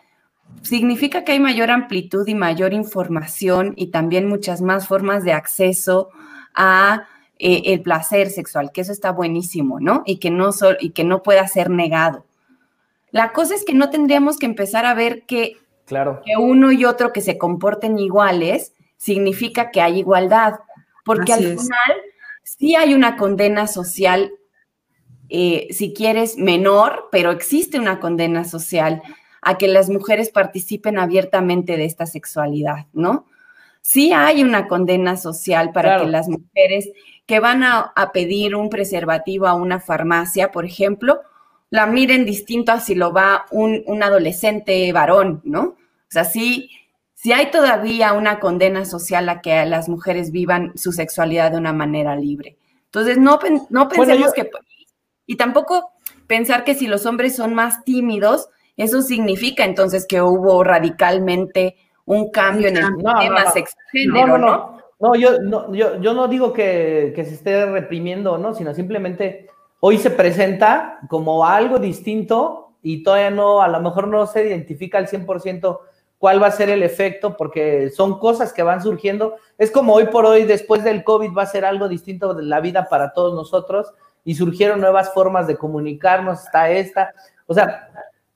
significa 0.62 1.24
que 1.24 1.32
hay 1.32 1.40
mayor 1.40 1.70
amplitud 1.70 2.26
y 2.28 2.34
mayor 2.34 2.72
información 2.72 3.74
y 3.76 3.88
también 3.88 4.28
muchas 4.28 4.60
más 4.60 4.86
formas 4.86 5.24
de 5.24 5.32
acceso 5.32 6.10
a 6.54 7.06
eh, 7.38 7.62
el 7.72 7.80
placer 7.80 8.30
sexual, 8.30 8.70
que 8.72 8.82
eso 8.82 8.92
está 8.92 9.12
buenísimo, 9.12 9.80
¿no? 9.80 10.02
Y 10.04 10.18
que 10.18 10.30
no, 10.30 10.50
y 10.80 10.90
que 10.90 11.04
no 11.04 11.22
pueda 11.22 11.46
ser 11.48 11.70
negado. 11.70 12.26
La 13.10 13.32
cosa 13.32 13.54
es 13.54 13.64
que 13.64 13.74
no 13.74 13.90
tendríamos 13.90 14.38
que 14.38 14.46
empezar 14.46 14.86
a 14.86 14.94
ver 14.94 15.24
que, 15.26 15.56
claro. 15.86 16.20
que 16.24 16.36
uno 16.36 16.70
y 16.70 16.84
otro 16.84 17.12
que 17.12 17.20
se 17.20 17.38
comporten 17.38 17.98
iguales 17.98 18.74
significa 18.96 19.70
que 19.70 19.80
hay 19.80 19.98
igualdad, 19.98 20.60
porque 21.04 21.32
al 21.32 21.40
final 21.40 21.96
sí 22.42 22.76
hay 22.76 22.94
una 22.94 23.16
condena 23.16 23.66
social, 23.66 24.32
eh, 25.28 25.68
si 25.70 25.94
quieres, 25.94 26.36
menor, 26.36 27.08
pero 27.10 27.30
existe 27.30 27.78
una 27.80 28.00
condena 28.00 28.44
social 28.44 29.02
a 29.42 29.58
que 29.58 29.68
las 29.68 29.88
mujeres 29.88 30.30
participen 30.30 30.98
abiertamente 30.98 31.76
de 31.76 31.84
esta 31.84 32.06
sexualidad, 32.06 32.86
¿no? 32.92 33.26
Sí 33.82 34.12
hay 34.12 34.42
una 34.42 34.68
condena 34.68 35.16
social 35.16 35.72
para 35.72 36.00
que 36.00 36.06
las 36.06 36.28
mujeres 36.28 36.90
que 37.26 37.40
van 37.40 37.62
a, 37.62 37.92
pedir 38.12 38.54
un 38.54 38.68
preservativo 38.68 39.46
a 39.46 39.54
una 39.54 39.80
farmacia, 39.80 40.50
por 40.50 40.64
ejemplo, 40.66 41.20
la 41.70 41.86
miren 41.86 42.26
distinto 42.26 42.72
a 42.72 42.80
si 42.80 42.94
lo 42.94 43.12
va 43.12 43.46
un, 43.50 44.02
adolescente 44.02 44.92
varón, 44.92 45.40
¿no? 45.44 45.62
O 45.62 46.10
sea, 46.10 46.24
sí, 46.24 46.70
sí 47.14 47.32
hay 47.32 47.50
todavía 47.50 48.12
una 48.12 48.40
condena 48.40 48.84
social 48.84 49.28
a 49.28 49.40
que 49.40 49.64
las 49.64 49.88
mujeres 49.88 50.30
vivan 50.32 50.76
su 50.76 50.92
sexualidad 50.92 51.52
de 51.52 51.58
una 51.58 51.72
manera 51.72 52.16
libre. 52.16 52.58
Entonces, 52.86 53.16
no, 53.16 53.38
no 53.70 53.88
pensemos 53.88 54.32
que... 54.34 54.50
Y 55.24 55.36
tampoco 55.36 55.92
pensar 56.26 56.64
que 56.64 56.74
si 56.74 56.88
los 56.88 57.06
hombres 57.06 57.36
son 57.36 57.54
más 57.54 57.84
tímidos, 57.84 58.48
eso 58.82 59.02
significa 59.02 59.64
entonces 59.64 60.06
que 60.06 60.22
hubo 60.22 60.64
radicalmente 60.64 61.76
un 62.06 62.30
cambio 62.30 62.68
en 62.68 62.78
el 62.78 62.96
tema 62.96 63.44
no, 64.06 64.26
no, 64.26 64.38
no, 64.38 64.80
no, 64.98 65.14
yo, 65.14 65.40
no 65.40 65.74
yo, 65.74 66.00
yo 66.00 66.14
no 66.14 66.28
digo 66.28 66.52
que, 66.52 67.12
se 67.14 67.34
esté 67.34 67.66
reprimiendo, 67.66 68.38
¿no? 68.38 68.54
Sino 68.54 68.74
simplemente 68.74 69.48
hoy 69.80 69.98
se 69.98 70.10
presenta 70.10 70.98
como 71.08 71.46
algo 71.46 71.78
distinto 71.78 72.74
y 72.82 73.02
todavía 73.02 73.30
no, 73.30 73.62
a 73.62 73.68
lo 73.68 73.80
mejor 73.80 74.08
no 74.08 74.26
se 74.26 74.46
identifica 74.46 74.98
al 74.98 75.08
100% 75.08 75.78
cuál 76.18 76.42
va 76.42 76.48
a 76.48 76.52
ser 76.52 76.68
el 76.68 76.82
efecto, 76.82 77.36
porque 77.36 77.90
son 77.90 78.18
cosas 78.18 78.52
que 78.52 78.62
van 78.62 78.82
surgiendo. 78.82 79.36
Es 79.56 79.70
como 79.70 79.94
hoy 79.94 80.06
por 80.06 80.26
hoy, 80.26 80.44
después 80.44 80.84
del 80.84 81.02
COVID, 81.02 81.32
va 81.36 81.44
a 81.44 81.46
ser 81.46 81.64
algo 81.64 81.88
distinto 81.88 82.34
de 82.34 82.42
la 82.42 82.60
vida 82.60 82.88
para 82.90 83.12
todos 83.12 83.34
nosotros 83.34 83.92
y 84.22 84.34
surgieron 84.34 84.80
nuevas 84.80 85.14
formas 85.14 85.46
de 85.46 85.56
comunicarnos, 85.56 86.44
está 86.44 86.70
esta. 86.70 87.14
O 87.46 87.54
sea, 87.54 87.89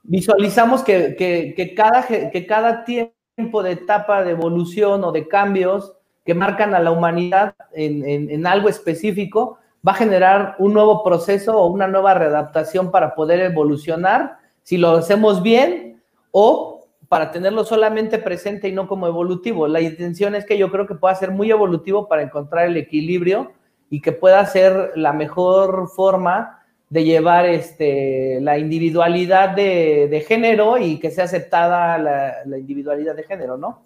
visualizamos 0.05 0.83
que, 0.83 1.75
cada, 1.77 2.07
que 2.07 2.47
cada 2.47 2.85
tiempo 2.85 3.63
de 3.63 3.73
etapa 3.73 4.23
de 4.23 4.31
evolución 4.31 5.03
o 5.03 5.11
de 5.11 5.27
cambios 5.27 5.97
que 6.25 6.35
marcan 6.35 6.75
a 6.75 6.81
la 6.81 6.91
humanidad 6.91 7.55
en, 7.73 8.47
algo 8.47 8.69
específico, 8.69 9.59
va 9.87 9.93
a 9.93 9.97
generar 9.97 10.57
un 10.59 10.73
nuevo 10.73 11.03
proceso 11.03 11.59
o 11.59 11.67
una 11.67 11.87
nueva 11.87 12.15
readaptación 12.15 12.91
para 12.91 13.15
poder 13.15 13.41
evolucionar, 13.41 14.39
si 14.63 14.79
lo 14.79 14.93
hacemos 14.93 15.43
bien 15.43 16.03
o 16.31 16.87
para 17.09 17.31
tenerlo 17.31 17.65
solamente 17.65 18.19
presente 18.19 18.69
y 18.69 18.73
no 18.73 18.89
como 18.89 19.07
evolutivo. 19.07 19.69
La 19.69 19.83
intención 19.83 20.35
es 20.35 20.47
que 20.47 20.57
yo 20.57 20.71
creo 20.71 20.87
que 20.87 20.95
pueda 20.95 21.15
ser 21.15 21.31
muy 21.31 21.51
evolutivo 21.51 22.09
para 22.09 22.23
encontrar 22.23 22.67
el 22.67 22.77
equilibrio 22.79 23.53
y 23.91 24.01
que 24.01 24.13
pueda 24.13 24.45
ser 24.47 24.93
la 24.97 25.13
mejor 25.13 25.89
forma 25.95 26.64
de 26.91 27.05
llevar 27.05 27.47
este, 27.47 28.39
la 28.41 28.59
individualidad 28.59 29.51
de, 29.57 30.25
género 30.27 30.79
y 30.79 30.99
que 30.99 31.11
sea 31.11 31.25
aceptada 31.25 31.99
la, 31.99 32.59
individualidad 32.59 33.17
de 33.17 33.25
género, 33.25 33.57
¿no? 33.57 33.85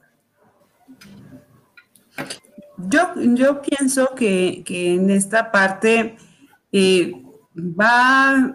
Yo, 2.77 3.13
yo 3.17 3.61
pienso 3.63 4.15
que, 4.15 4.63
en 4.69 5.11
esta 5.11 5.51
parte 5.51 6.17
eh, 6.71 7.13
va, 7.57 8.55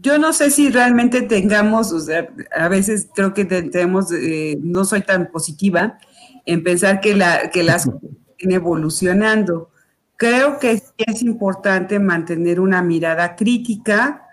yo 0.00 0.18
no 0.18 0.32
sé 0.32 0.50
si 0.50 0.70
realmente 0.70 1.22
tengamos, 1.22 1.92
o 1.92 2.00
sea, 2.00 2.28
a 2.56 2.68
veces 2.68 3.08
creo 3.14 3.34
que 3.34 3.44
tenemos, 3.44 4.12
eh, 4.12 4.58
no 4.60 4.84
soy 4.84 5.02
tan 5.02 5.30
positiva 5.30 5.98
en 6.46 6.62
pensar 6.62 7.00
que, 7.00 7.14
la, 7.14 7.50
que 7.50 7.62
las 7.62 7.90
evolucionando 8.38 9.70
creo 10.16 10.58
que 10.58 10.70
es 10.98 11.22
importante 11.22 11.98
mantener 11.98 12.60
una 12.60 12.82
mirada 12.82 13.36
crítica 13.36 14.24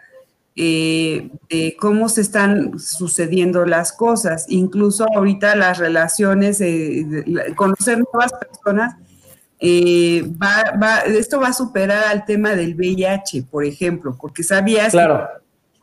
eh, 0.55 1.31
de 1.49 1.77
cómo 1.79 2.09
se 2.09 2.21
están 2.21 2.77
sucediendo 2.77 3.65
las 3.65 3.93
cosas. 3.93 4.45
Incluso 4.49 5.05
ahorita 5.15 5.55
las 5.55 5.77
relaciones, 5.77 6.59
eh, 6.61 7.25
conocer 7.55 7.99
nuevas 7.99 8.33
personas, 8.33 8.95
eh, 9.59 10.29
esto 11.07 11.39
va 11.39 11.47
a 11.49 11.53
superar 11.53 12.05
al 12.05 12.25
tema 12.25 12.55
del 12.55 12.75
VIH, 12.75 13.43
por 13.43 13.63
ejemplo, 13.63 14.17
porque 14.19 14.43
sabías 14.43 14.91
claro. 14.91 15.27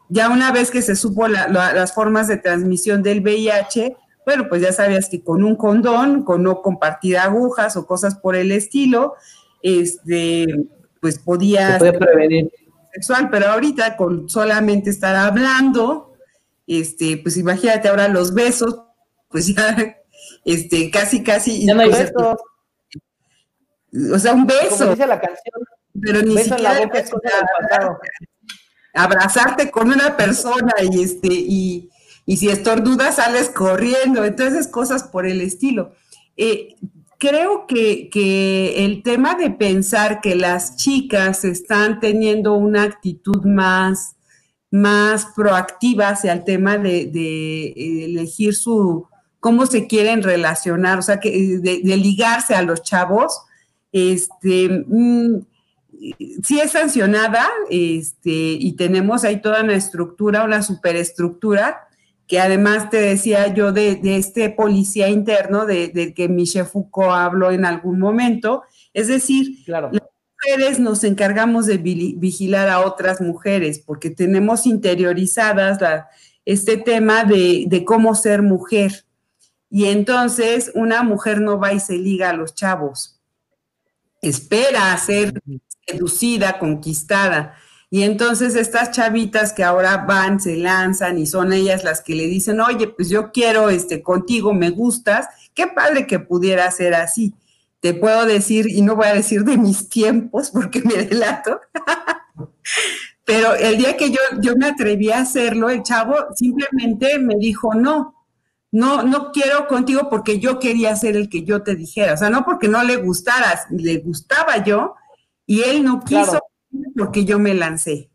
ya 0.08 0.28
una 0.28 0.52
vez 0.52 0.70
que 0.70 0.82
se 0.82 0.96
supo 0.96 1.28
las 1.28 1.94
formas 1.94 2.28
de 2.28 2.38
transmisión 2.38 3.02
del 3.02 3.20
VIH, 3.20 3.96
bueno, 4.26 4.48
pues 4.50 4.60
ya 4.60 4.72
sabías 4.72 5.08
que 5.08 5.22
con 5.22 5.42
un 5.42 5.56
condón, 5.56 6.24
con 6.24 6.42
no 6.42 6.60
compartir 6.60 7.16
agujas 7.16 7.76
o 7.76 7.86
cosas 7.86 8.16
por 8.16 8.36
el 8.36 8.52
estilo, 8.52 9.14
este, 9.62 10.46
pues 11.00 11.18
podía... 11.18 11.78
Se 11.78 11.92
prevenir. 11.92 12.50
Sexual, 12.92 13.28
pero 13.30 13.48
ahorita 13.48 13.96
con 13.96 14.28
solamente 14.28 14.90
estar 14.90 15.14
hablando, 15.14 16.14
este, 16.66 17.18
pues 17.18 17.36
imagínate 17.36 17.88
ahora 17.88 18.08
los 18.08 18.34
besos, 18.34 18.80
pues 19.28 19.54
ya, 19.54 19.96
este, 20.44 20.90
casi, 20.90 21.22
casi. 21.22 21.66
Ya 21.66 21.74
no 21.74 21.82
hay 21.82 21.90
besos. 21.90 22.36
O 24.12 24.18
sea, 24.18 24.34
un 24.34 24.46
beso. 24.46 24.78
Como 24.78 24.90
dice 24.92 25.06
la 25.06 25.20
canción. 25.20 25.64
Pero 26.00 26.22
ni 26.22 26.34
beso 26.34 26.56
siquiera 26.56 26.72
en 26.72 26.78
la 26.78 26.86
boca 26.86 26.98
es 26.98 27.10
cosa 27.10 27.28
del 27.36 27.68
pasado. 27.68 27.98
Abrazarte 28.94 29.70
con 29.70 29.88
una 29.88 30.16
persona 30.16 30.72
y 30.82 31.02
este, 31.02 31.28
y, 31.30 31.90
y 32.26 32.36
si 32.36 32.48
estornudas 32.48 33.16
sales 33.16 33.50
corriendo. 33.50 34.24
Entonces, 34.24 34.66
cosas 34.68 35.04
por 35.04 35.26
el 35.26 35.40
estilo. 35.40 35.94
Eh, 36.36 36.76
creo 37.18 37.66
que, 37.66 38.08
que, 38.10 38.84
el 38.84 39.02
tema 39.02 39.34
de 39.34 39.50
pensar 39.50 40.20
que 40.20 40.34
las 40.34 40.76
chicas 40.76 41.44
están 41.44 42.00
teniendo 42.00 42.54
una 42.54 42.84
actitud 42.84 43.44
más, 43.44 44.16
más 44.70 45.26
proactiva 45.34 46.08
hacia 46.08 46.32
el 46.32 46.44
tema 46.44 46.78
de, 46.78 47.06
de 47.06 48.04
elegir 48.04 48.54
su, 48.54 49.06
cómo 49.40 49.66
se 49.66 49.86
quieren 49.86 50.22
relacionar, 50.22 50.98
o 50.98 51.02
sea, 51.02 51.20
que, 51.20 51.58
de, 51.58 51.96
ligarse 51.96 52.54
a 52.54 52.62
los 52.62 52.82
chavos, 52.82 53.40
este, 53.92 54.84
mmm, 54.86 55.40
sí 56.44 56.60
es 56.60 56.72
sancionada, 56.72 57.48
este, 57.70 58.30
y 58.30 58.72
tenemos 58.72 59.24
ahí 59.24 59.40
toda 59.40 59.62
una 59.62 59.74
estructura, 59.74 60.44
una 60.44 60.62
superestructura, 60.62 61.87
que 62.28 62.38
además 62.38 62.90
te 62.90 62.98
decía 62.98 63.52
yo 63.54 63.72
de, 63.72 63.98
este 64.04 64.50
policía 64.50 65.08
interno 65.08 65.64
de, 65.64 66.12
que 66.14 66.28
Michel 66.28 66.66
Foucault 66.66 67.12
habló 67.12 67.50
en 67.50 67.64
algún 67.64 67.98
momento. 67.98 68.62
Es 68.92 69.08
decir, 69.08 69.64
las 69.66 69.90
mujeres 69.90 70.78
nos 70.78 71.04
encargamos 71.04 71.64
de 71.64 71.78
vigilar 71.78 72.68
a 72.68 72.80
otras 72.80 73.22
mujeres 73.22 73.78
porque 73.78 74.10
tenemos 74.10 74.66
interiorizadas 74.66 75.78
este 76.44 76.76
tema 76.76 77.24
de, 77.24 77.64
de 77.66 77.84
cómo 77.84 78.14
ser 78.14 78.42
mujer. 78.42 79.06
Y 79.70 79.86
entonces 79.86 80.70
una 80.74 81.02
mujer 81.02 81.40
no 81.40 81.58
va 81.58 81.72
y 81.72 81.80
se 81.80 81.96
liga 81.96 82.28
a 82.28 82.34
los 82.34 82.54
chavos. 82.54 83.20
Espera 84.20 84.92
a 84.92 84.98
ser 84.98 85.32
seducida, 85.86 86.58
conquistada. 86.58 87.54
Y 87.90 88.02
entonces 88.02 88.54
estas 88.54 88.90
chavitas 88.90 89.52
que 89.52 89.64
ahora 89.64 89.98
van, 89.98 90.40
se 90.40 90.56
lanzan 90.56 91.18
y 91.18 91.26
son 91.26 91.52
ellas 91.52 91.84
las 91.84 92.02
que 92.02 92.14
le 92.14 92.26
dicen, 92.26 92.60
oye, 92.60 92.88
pues 92.88 93.08
yo 93.08 93.32
quiero 93.32 93.70
este 93.70 94.02
contigo, 94.02 94.52
me 94.52 94.70
gustas, 94.70 95.26
qué 95.54 95.66
padre 95.66 96.06
que 96.06 96.18
pudiera 96.18 96.70
ser 96.70 96.94
así. 96.94 97.34
Te 97.80 97.94
puedo 97.94 98.26
decir, 98.26 98.68
y 98.68 98.82
no 98.82 98.96
voy 98.96 99.06
a 99.06 99.14
decir 99.14 99.44
de 99.44 99.56
mis 99.56 99.88
tiempos 99.88 100.50
porque 100.50 100.82
me 100.82 100.94
delato, 101.04 101.60
pero 103.24 103.54
el 103.54 103.78
día 103.78 103.96
que 103.96 104.10
yo, 104.10 104.20
yo 104.40 104.54
me 104.56 104.66
atreví 104.66 105.10
a 105.10 105.20
hacerlo, 105.20 105.70
el 105.70 105.82
chavo 105.82 106.14
simplemente 106.34 107.18
me 107.18 107.36
dijo, 107.36 107.72
no, 107.72 108.26
no, 108.70 109.02
no 109.02 109.32
quiero 109.32 109.66
contigo 109.66 110.08
porque 110.10 110.38
yo 110.40 110.58
quería 110.58 110.94
ser 110.96 111.16
el 111.16 111.30
que 111.30 111.42
yo 111.42 111.62
te 111.62 111.74
dijera, 111.74 112.14
o 112.14 112.16
sea, 112.18 112.28
no 112.28 112.44
porque 112.44 112.68
no 112.68 112.82
le 112.82 112.96
gustaras, 112.96 113.66
le 113.70 113.98
gustaba 113.98 114.62
yo, 114.62 114.94
y 115.46 115.62
él 115.62 115.84
no 115.84 116.04
quiso 116.04 116.38
porque 116.96 117.24
yo 117.24 117.38
me 117.38 117.54
lancé. 117.54 118.10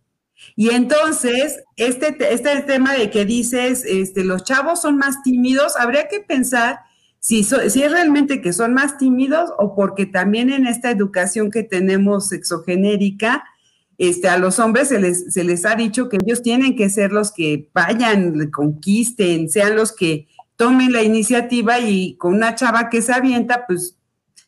Y 0.55 0.69
entonces, 0.71 1.63
este, 1.77 2.15
este 2.33 2.61
tema 2.61 2.93
de 2.93 3.09
que 3.09 3.25
dices, 3.25 3.85
este, 3.85 4.23
los 4.23 4.43
chavos 4.43 4.81
son 4.81 4.97
más 4.97 5.23
tímidos, 5.23 5.75
habría 5.77 6.07
que 6.07 6.19
pensar 6.19 6.79
si, 7.19 7.43
si 7.43 7.83
es 7.83 7.91
realmente 7.91 8.41
que 8.41 8.51
son 8.51 8.73
más 8.73 8.97
tímidos 8.97 9.51
o 9.57 9.75
porque 9.75 10.05
también 10.05 10.51
en 10.51 10.67
esta 10.67 10.91
educación 10.91 11.51
que 11.51 11.63
tenemos 11.63 12.27
sexogenérica, 12.27 13.45
este, 13.97 14.27
a 14.27 14.37
los 14.37 14.59
hombres 14.59 14.89
se 14.89 14.99
les, 14.99 15.33
se 15.33 15.43
les 15.43 15.65
ha 15.65 15.75
dicho 15.75 16.09
que 16.09 16.17
ellos 16.21 16.41
tienen 16.41 16.75
que 16.75 16.89
ser 16.89 17.13
los 17.13 17.31
que 17.31 17.69
vayan, 17.73 18.51
conquisten, 18.51 19.49
sean 19.49 19.75
los 19.75 19.93
que 19.93 20.27
tomen 20.57 20.91
la 20.91 21.03
iniciativa 21.03 21.79
y 21.79 22.17
con 22.17 22.33
una 22.33 22.55
chava 22.55 22.89
que 22.89 23.01
se 23.01 23.13
avienta, 23.13 23.65
pues 23.67 23.97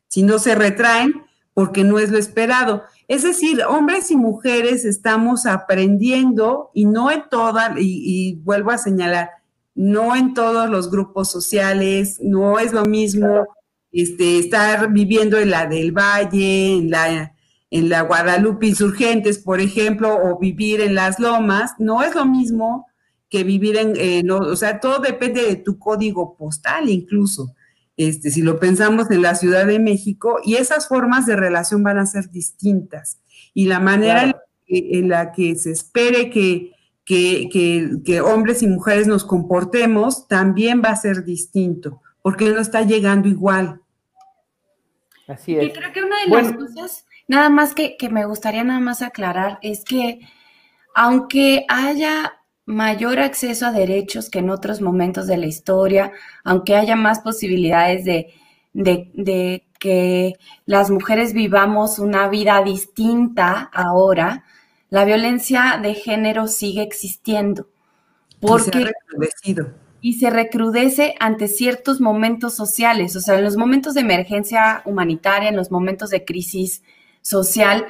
si 0.08 0.24
no 0.24 0.40
se 0.40 0.56
retraen, 0.56 1.24
porque 1.54 1.84
no 1.84 2.00
es 2.00 2.12
lo 2.12 2.18
esperado. 2.18 2.84
Es 3.08 3.24
decir, 3.24 3.62
hombres 3.68 4.10
y 4.10 4.16
mujeres 4.16 4.84
estamos 4.84 5.46
aprendiendo 5.46 6.72
y 6.74 6.86
no 6.86 7.12
en 7.12 7.24
todas, 7.30 7.74
y, 7.78 8.40
vuelvo 8.44 8.72
a 8.72 8.78
señalar, 8.78 9.30
no 9.76 10.16
en 10.16 10.34
todos 10.34 10.70
los 10.70 10.90
grupos 10.90 11.30
sociales, 11.30 12.20
no 12.22 12.60
es 12.60 12.74
lo 12.74 12.86
mismo 12.86 13.46
este, 13.92 14.40
estar 14.40 14.92
viviendo 14.92 15.38
en 15.38 15.52
la 15.52 15.68
del 15.68 15.92
Valle, 15.92 16.78
en 16.78 16.90
la, 16.90 17.36
en 17.70 17.90
la 17.90 18.02
Guadalupe 18.02 18.68
Insurgentes, 18.68 19.38
por 19.38 19.60
ejemplo, 19.60 20.16
o 20.16 20.40
vivir 20.40 20.82
en 20.82 20.96
las 20.96 21.20
lomas, 21.20 21.74
no 21.78 22.02
es 22.04 22.16
lo 22.16 22.26
mismo 22.26 22.88
que 23.30 23.44
vivir 23.44 23.78
en, 23.78 24.32
o 24.32 24.56
sea, 24.56 24.80
todo 24.80 25.00
depende 25.00 25.44
de 25.44 25.56
tu 25.58 25.78
código 25.78 26.36
postal 26.38 26.90
incluso 26.90 27.54
este, 27.98 28.30
si 28.30 28.42
lo 28.42 28.60
pensamos 28.60 29.10
en 29.10 29.22
la 29.22 29.36
Ciudad 29.36 29.66
de 29.66 29.80
México, 29.80 30.40
y 30.44 30.56
esas 30.56 30.88
formas 30.88 31.26
de 31.26 31.36
relación 31.36 31.84
van 31.84 31.98
a 31.98 32.06
ser 32.06 32.30
distintas. 32.30 33.20
Y 33.54 33.66
la 33.66 33.80
manera 33.80 34.42
en, 34.68 35.10
la 35.10 35.32
que 35.32 35.56
se 35.56 35.72
espere 35.72 36.30
que, 36.30 36.72
que, 37.06 38.22
hombres 38.22 38.64
y 38.64 38.68
mujeres 38.68 39.08
nos 39.08 39.24
comportemos 39.24 40.28
también 40.28 40.82
va 40.84 40.90
a 40.90 40.96
ser 40.96 41.24
distinto, 41.24 42.02
porque 42.22 42.50
no 42.50 42.60
está 42.60 42.82
llegando 42.82 43.28
igual. 43.28 43.82
Así 45.28 45.56
es. 45.56 45.66
Y 45.66 45.72
creo 45.72 45.94
que 45.94 46.04
una 46.04 46.16
de 46.22 46.30
las 46.30 46.54
cosas, 46.54 47.06
nada 47.28 47.50
más 47.50 47.74
que, 47.74 47.96
que 47.98 48.10
me 48.10 48.26
gustaría 48.26 48.64
nada 48.64 48.80
más 48.80 49.02
aclarar, 49.02 49.58
es 49.62 49.84
que 49.84 50.20
aunque 50.94 51.66
haya 51.68 52.34
mayor 52.66 53.20
acceso 53.20 53.68
a 53.68 53.72
derechos 53.72 54.30
que 54.30 54.40
en 54.40 54.50
otros 54.50 54.82
momentos 54.82 55.28
de 55.28 55.38
la 55.38 55.46
historia, 55.46 56.12
aunque 56.44 56.76
haya 56.76 56.96
más 56.96 57.20
posibilidades 57.20 58.06
de, 58.06 59.64
que 59.80 60.34
las 60.66 60.90
mujeres 60.90 61.34
vivamos 61.34 62.00
una 62.00 62.28
vida 62.28 62.62
distinta 62.64 63.70
ahora, 63.74 64.46
la 64.90 65.06
violencia 65.06 65.80
de 65.82 65.94
género 65.94 66.48
sigue 66.48 66.82
existiendo. 66.82 67.68
Porque, 68.40 68.92
y 69.44 69.54
se, 69.54 69.66
y 70.02 70.14
se 70.14 70.30
recrudece 70.30 71.16
ante 71.20 71.48
ciertos 71.48 72.02
momentos 72.02 72.56
sociales, 72.56 73.16
o 73.16 73.22
sea, 73.22 73.38
en 73.38 73.44
los 73.44 73.58
momentos 73.58 73.94
de 73.94 74.02
emergencia 74.02 74.82
humanitaria, 74.86 75.50
en 75.50 75.56
los 75.56 75.72
momentos 75.72 76.10
de 76.10 76.26
crisis 76.26 76.84
social, 77.22 77.86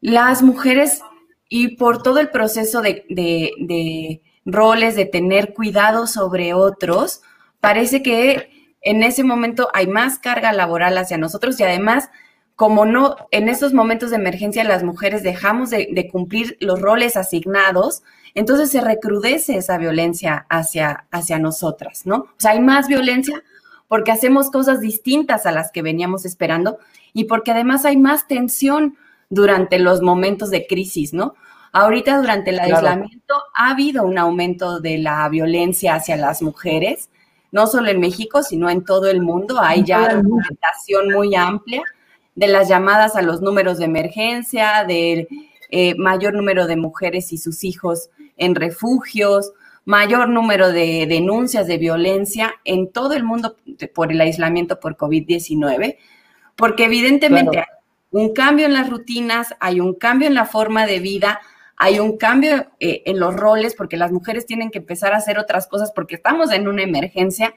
las 0.00 0.42
mujeres 0.42 1.00
y 1.48 1.76
por 1.76 2.02
todo 2.02 2.20
el 2.20 2.30
proceso 2.30 2.82
de, 2.82 4.22
roles, 4.44 4.96
de 4.96 5.06
tener 5.06 5.54
cuidado 5.54 6.06
sobre 6.06 6.54
otros, 6.54 7.22
parece 7.60 8.02
que 8.02 8.76
en 8.82 9.02
ese 9.02 9.24
momento 9.24 9.68
hay 9.74 9.86
más 9.86 10.18
carga 10.18 10.52
laboral 10.52 10.96
hacia 10.98 11.18
nosotros 11.18 11.58
y 11.58 11.64
además, 11.64 12.10
como 12.54 12.86
no, 12.86 13.16
en 13.30 13.48
esos 13.48 13.72
momentos 13.72 14.10
de 14.10 14.16
emergencia 14.16 14.64
las 14.64 14.84
mujeres 14.84 15.22
dejamos 15.22 15.70
de, 15.70 15.88
de, 15.90 16.08
cumplir 16.08 16.56
los 16.60 16.80
roles 16.80 17.16
asignados, 17.16 18.02
entonces 18.34 18.70
se 18.70 18.80
recrudece 18.80 19.56
esa 19.56 19.78
violencia 19.78 20.46
hacia, 20.48 21.06
hacia 21.10 21.38
nosotras, 21.38 22.06
¿no? 22.06 22.16
O 22.16 22.36
sea, 22.36 22.52
hay 22.52 22.60
más 22.60 22.88
violencia 22.88 23.42
porque 23.88 24.12
hacemos 24.12 24.50
cosas 24.50 24.80
distintas 24.80 25.46
a 25.46 25.52
las 25.52 25.72
que 25.72 25.82
veníamos 25.82 26.24
esperando 26.26 26.78
y 27.12 27.24
porque 27.24 27.52
además 27.52 27.84
hay 27.84 27.96
más 27.96 28.28
tensión 28.28 28.96
durante 29.30 29.78
los 29.78 30.00
momentos 30.02 30.50
de 30.50 30.66
crisis, 30.66 31.12
¿no? 31.12 31.34
Ahorita 31.72 32.16
durante 32.16 32.50
el 32.50 32.60
aislamiento 32.60 33.34
ha 33.54 33.70
habido 33.70 34.04
un 34.04 34.18
aumento 34.18 34.80
de 34.80 34.98
la 34.98 35.28
violencia 35.28 35.94
hacia 35.94 36.16
las 36.16 36.40
mujeres, 36.42 37.10
no 37.52 37.66
solo 37.66 37.88
en 37.88 38.00
México, 38.00 38.42
sino 38.42 38.70
en 38.70 38.84
todo 38.84 39.08
el 39.08 39.20
mundo. 39.20 39.60
Hay 39.60 39.84
ya 39.84 40.14
documentación 40.14 41.12
muy 41.12 41.34
amplia 41.34 41.82
de 42.34 42.46
las 42.48 42.68
llamadas 42.68 43.16
a 43.16 43.22
los 43.22 43.42
números 43.42 43.78
de 43.78 43.84
emergencia, 43.84 44.84
del 44.86 45.28
eh, 45.70 45.94
mayor 45.96 46.34
número 46.34 46.66
de 46.66 46.76
mujeres 46.76 47.32
y 47.32 47.38
sus 47.38 47.64
hijos 47.64 48.10
en 48.36 48.54
refugios, 48.54 49.52
mayor 49.84 50.28
número 50.28 50.72
de 50.72 51.06
denuncias 51.06 51.66
de 51.66 51.78
violencia 51.78 52.54
en 52.64 52.90
todo 52.90 53.12
el 53.14 53.24
mundo 53.24 53.56
por 53.94 54.12
el 54.12 54.20
aislamiento 54.20 54.80
por 54.80 54.96
COVID-19, 54.96 55.96
porque 56.56 56.84
evidentemente 56.84 57.64
un 58.10 58.32
cambio 58.32 58.66
en 58.66 58.72
las 58.72 58.88
rutinas, 58.88 59.54
hay 59.60 59.80
un 59.80 59.94
cambio 59.94 60.28
en 60.28 60.34
la 60.34 60.46
forma 60.46 60.86
de 60.86 61.00
vida, 61.00 61.40
hay 61.76 62.00
un 62.00 62.16
cambio 62.16 62.66
eh, 62.80 63.02
en 63.06 63.20
los 63.20 63.34
roles 63.34 63.74
porque 63.74 63.96
las 63.96 64.10
mujeres 64.10 64.46
tienen 64.46 64.70
que 64.70 64.78
empezar 64.78 65.12
a 65.12 65.18
hacer 65.18 65.38
otras 65.38 65.68
cosas 65.68 65.92
porque 65.94 66.16
estamos 66.16 66.50
en 66.50 66.68
una 66.68 66.82
emergencia. 66.82 67.54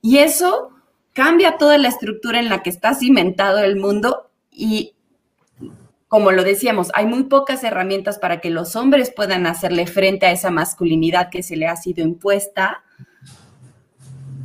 Y 0.00 0.18
eso 0.18 0.70
cambia 1.12 1.58
toda 1.58 1.78
la 1.78 1.88
estructura 1.88 2.38
en 2.38 2.48
la 2.48 2.62
que 2.62 2.70
está 2.70 2.94
cimentado 2.94 3.58
el 3.58 3.76
mundo 3.76 4.30
y 4.50 4.94
como 6.08 6.32
lo 6.32 6.42
decíamos, 6.42 6.90
hay 6.94 7.04
muy 7.04 7.24
pocas 7.24 7.62
herramientas 7.62 8.18
para 8.18 8.40
que 8.40 8.48
los 8.48 8.76
hombres 8.76 9.12
puedan 9.14 9.46
hacerle 9.46 9.86
frente 9.86 10.24
a 10.24 10.32
esa 10.32 10.50
masculinidad 10.50 11.28
que 11.28 11.42
se 11.42 11.54
le 11.54 11.66
ha 11.66 11.76
sido 11.76 12.02
impuesta 12.02 12.82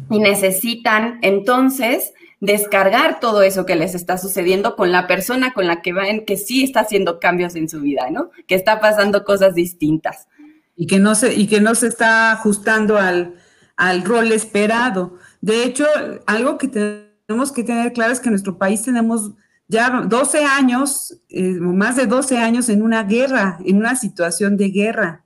y 0.10 0.20
necesitan 0.20 1.20
entonces 1.22 2.14
descargar 2.44 3.22
todo 3.22 3.42
eso 3.42 3.66
que 3.66 3.78
les 3.78 3.96
está 3.96 4.18
sucediendo 4.18 4.76
con 4.76 4.92
la 4.92 5.08
persona 5.08 5.54
con 5.54 5.66
la 5.66 5.82
que 5.82 5.94
ven 5.94 6.26
que 6.26 6.36
sí 6.36 6.62
está 6.62 6.82
haciendo 6.82 7.18
cambios 7.18 7.56
en 7.56 7.70
su 7.70 7.80
vida, 7.80 8.10
¿no? 8.12 8.32
Que 8.48 8.56
está 8.56 8.82
pasando 8.82 9.24
cosas 9.24 9.56
distintas. 9.56 10.28
Y 10.76 10.86
que 10.86 11.00
no 11.00 11.16
se, 11.16 11.34
y 11.36 11.48
que 11.48 11.62
no 11.62 11.74
se 11.74 11.88
está 11.88 12.34
ajustando 12.34 12.98
al, 12.98 13.36
al 13.78 14.04
rol 14.04 14.34
esperado. 14.34 15.18
De 15.40 15.64
hecho, 15.64 15.86
algo 16.26 16.58
que 16.58 16.68
tenemos 16.68 17.54
que 17.54 17.64
tener 17.64 17.94
claro 17.94 18.12
es 18.12 18.20
que 18.20 18.28
en 18.28 18.34
nuestro 18.34 18.58
país 18.58 18.84
tenemos 18.84 19.32
ya 19.70 20.02
12 20.06 20.44
años, 20.44 21.18
eh, 21.30 21.44
más 21.62 21.96
de 21.96 22.08
12 22.08 22.40
años 22.40 22.68
en 22.68 22.82
una 22.82 23.04
guerra, 23.04 23.58
en 23.64 23.78
una 23.78 23.96
situación 23.96 24.58
de 24.58 24.68
guerra. 24.68 25.24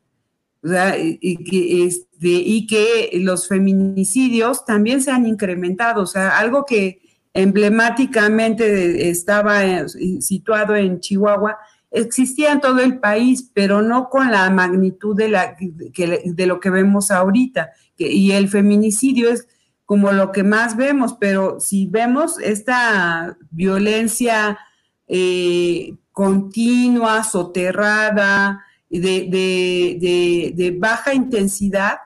que, 0.61 1.83
este, 1.83 2.27
y 2.27 2.67
que 2.67 3.09
los 3.15 3.47
feminicidios 3.47 4.65
también 4.65 5.01
se 5.01 5.09
han 5.09 5.25
incrementado. 5.25 6.03
O 6.03 6.05
sea, 6.05 6.37
algo 6.37 6.63
que 6.63 7.06
emblemáticamente 7.33 9.09
estaba 9.09 9.65
eh, 9.65 9.85
situado 10.19 10.75
en 10.75 10.99
Chihuahua, 10.99 11.57
existía 11.91 12.51
en 12.51 12.61
todo 12.61 12.79
el 12.79 12.99
país, 12.99 13.49
pero 13.53 13.81
no 13.81 14.09
con 14.09 14.31
la 14.31 14.49
magnitud 14.49 15.15
de, 15.15 15.29
la, 15.29 15.55
de 15.59 16.45
lo 16.45 16.59
que 16.59 16.69
vemos 16.69 17.11
ahorita. 17.11 17.71
y 17.97 18.31
el 18.31 18.49
feminicidio 18.49 19.29
es 19.29 19.47
como 19.87 20.11
lo 20.11 20.33
que 20.33 20.43
más 20.43 20.75
vemos, 20.75 21.15
pero 21.17 21.61
si 21.61 21.87
vemos 21.87 22.39
esta 22.39 23.37
violencia 23.51 24.59
eh, 25.07 25.95
continua, 26.11 27.23
soterrada, 27.23 28.65
de, 28.89 30.75
baja 30.77 31.13
intensidad, 31.13 31.99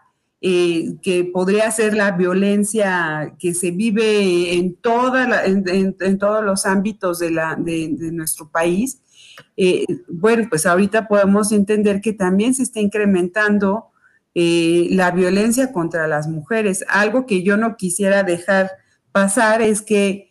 eh, 0.43 0.95
que 1.03 1.23
podría 1.23 1.69
ser 1.69 1.93
la 1.93 2.13
violencia 2.13 3.35
que 3.37 3.53
se 3.53 3.69
vive 3.69 4.55
en, 4.55 4.73
toda 4.73 5.45
en, 5.45 6.17
todos 6.17 6.43
los 6.43 6.65
ámbitos 6.65 7.19
de, 7.19 7.29
la, 7.29 7.55
de, 7.55 7.89
nuestro 8.11 8.49
país, 8.49 9.03
eh, 9.55 9.85
bueno, 10.07 10.47
pues 10.49 10.65
ahorita 10.65 11.07
podemos 11.07 11.51
entender 11.51 12.01
que 12.01 12.13
también 12.13 12.55
se 12.55 12.63
está 12.63 12.79
incrementando 12.79 13.91
eh, 14.33 14.87
la 14.89 15.11
violencia 15.11 15.71
contra 15.71 16.07
las 16.07 16.27
mujeres. 16.27 16.83
Algo 16.89 17.27
que 17.27 17.43
yo 17.43 17.55
no 17.55 17.77
quisiera 17.77 18.23
dejar 18.23 18.71
pasar 19.11 19.61
es 19.61 19.83
que 19.83 20.27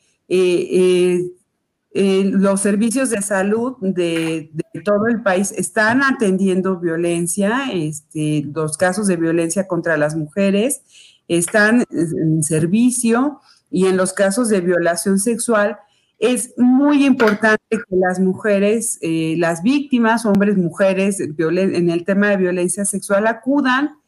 eh, 1.93 2.23
los 2.25 2.61
servicios 2.61 3.11
de 3.11 3.21
salud 3.21 3.77
de, 3.81 4.51
todo 4.85 5.07
el 5.09 5.23
país 5.23 5.53
están 5.53 6.03
atendiendo 6.03 6.79
violencia, 6.79 7.71
este, 7.73 8.45
los 8.55 8.77
casos 8.77 9.07
de 9.07 9.17
violencia 9.17 9.67
contra 9.67 9.97
las 9.97 10.15
mujeres 10.15 10.83
están 11.27 11.85
en 11.91 12.43
servicio 12.43 13.41
y 13.71 13.87
en 13.87 13.97
los 13.97 14.13
casos 14.13 14.49
de 14.49 14.61
violación 14.61 15.19
sexual 15.19 15.79
es 16.19 16.55
muy 16.57 17.07
importante 17.07 17.65
que 17.71 17.97
las 17.97 18.21
mujeres, 18.21 18.99
las 19.03 19.63
víctimas, 19.63 20.27
hombres, 20.27 20.57
mujeres, 20.57 21.19
en 21.19 21.89
el 21.89 22.05
tema 22.05 22.29
de 22.29 22.37
violencia 22.37 22.85
sexual 22.85 23.27
acudan 23.27 24.00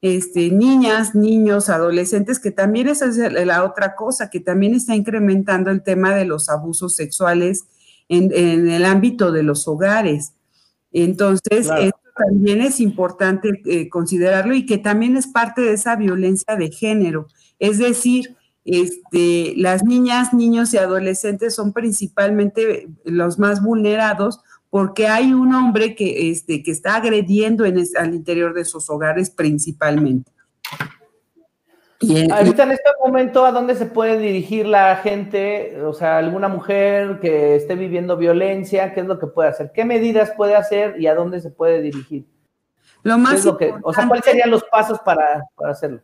este, 0.00 0.50
niñas, 0.50 1.14
niños, 1.14 1.68
adolescentes, 1.68 2.38
que 2.38 2.50
también 2.50 2.88
esa 2.88 3.06
es 3.06 3.16
la 3.16 3.64
otra 3.64 3.94
cosa, 3.94 4.30
que 4.30 4.40
también 4.40 4.74
está 4.74 4.94
incrementando 4.94 5.70
el 5.70 5.82
tema 5.82 6.14
de 6.14 6.24
los 6.24 6.48
abusos 6.48 6.94
sexuales 6.94 7.64
en, 8.08 8.32
el 8.32 8.84
ámbito 8.84 9.32
de 9.32 9.42
los 9.42 9.66
hogares. 9.66 10.34
Entonces, 10.92 11.68
esto 11.80 12.00
también 12.16 12.60
es 12.60 12.80
importante 12.80 13.60
eh, 13.66 13.88
considerarlo 13.88 14.54
y 14.54 14.66
que 14.66 14.78
también 14.78 15.16
es 15.16 15.26
parte 15.26 15.62
de 15.62 15.72
esa 15.72 15.96
violencia 15.96 16.56
de 16.56 16.70
género. 16.70 17.26
Es 17.58 17.78
decir, 17.78 18.36
este, 18.64 19.54
las 19.56 19.82
niñas, 19.84 20.34
niños 20.34 20.74
y 20.74 20.78
adolescentes 20.78 21.54
son 21.54 21.72
principalmente 21.72 22.88
los 23.04 23.38
más 23.38 23.62
vulnerados 23.62 24.40
porque 24.70 25.06
hay 25.06 25.32
un 25.32 25.54
hombre 25.54 25.94
que, 25.94 26.30
este, 26.30 26.62
que 26.62 26.70
está 26.70 26.96
agrediendo 26.96 27.64
en 27.64 27.82
al 27.96 28.14
interior 28.14 28.54
de 28.54 28.64
sus 28.64 28.88
hogares 28.90 29.30
principalmente. 29.30 30.30
Y 32.00 32.30
Ahorita 32.30 32.62
en 32.62 32.72
este 32.72 32.90
momento, 33.04 33.44
¿a 33.44 33.50
dónde 33.50 33.74
se 33.74 33.86
puede 33.86 34.18
dirigir 34.18 34.66
la 34.66 34.96
gente? 34.96 35.82
O 35.82 35.92
sea, 35.92 36.18
alguna 36.18 36.46
mujer 36.46 37.18
que 37.20 37.56
esté 37.56 37.74
viviendo 37.74 38.16
violencia, 38.16 38.94
¿qué 38.94 39.00
es 39.00 39.06
lo 39.06 39.18
que 39.18 39.26
puede 39.26 39.48
hacer? 39.48 39.72
¿Qué 39.74 39.84
medidas 39.84 40.30
puede 40.36 40.54
hacer 40.54 41.00
y 41.00 41.08
a 41.08 41.16
dónde 41.16 41.40
se 41.40 41.50
puede 41.50 41.82
dirigir? 41.82 42.24
Lo 43.02 43.18
más 43.18 43.44
o 43.46 43.58
sea, 43.92 44.06
¿cuáles 44.06 44.24
serían 44.24 44.50
los 44.50 44.62
pasos 44.64 45.00
para, 45.00 45.44
hacerlo? 45.64 46.00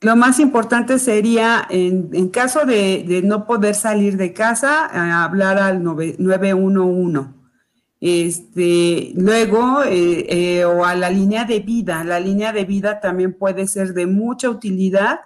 Lo 0.00 0.16
más 0.16 0.38
importante 0.38 0.98
sería, 0.98 1.66
en, 1.70 2.28
caso 2.28 2.66
de, 2.66 3.22
no 3.24 3.46
poder 3.46 3.74
salir 3.74 4.16
de 4.18 4.34
casa, 4.34 5.24
hablar 5.24 5.58
al 5.58 5.82
911 5.82 7.41
este, 8.04 9.12
luego, 9.14 9.84
eh, 9.84 10.26
eh, 10.28 10.64
o 10.64 10.84
a 10.84 10.96
la 10.96 11.08
línea 11.08 11.44
de 11.44 11.60
vida. 11.60 12.02
La 12.02 12.18
línea 12.18 12.52
de 12.52 12.64
vida 12.64 12.98
también 12.98 13.32
puede 13.32 13.68
ser 13.68 13.94
de 13.94 14.06
mucha 14.06 14.50
utilidad. 14.50 15.20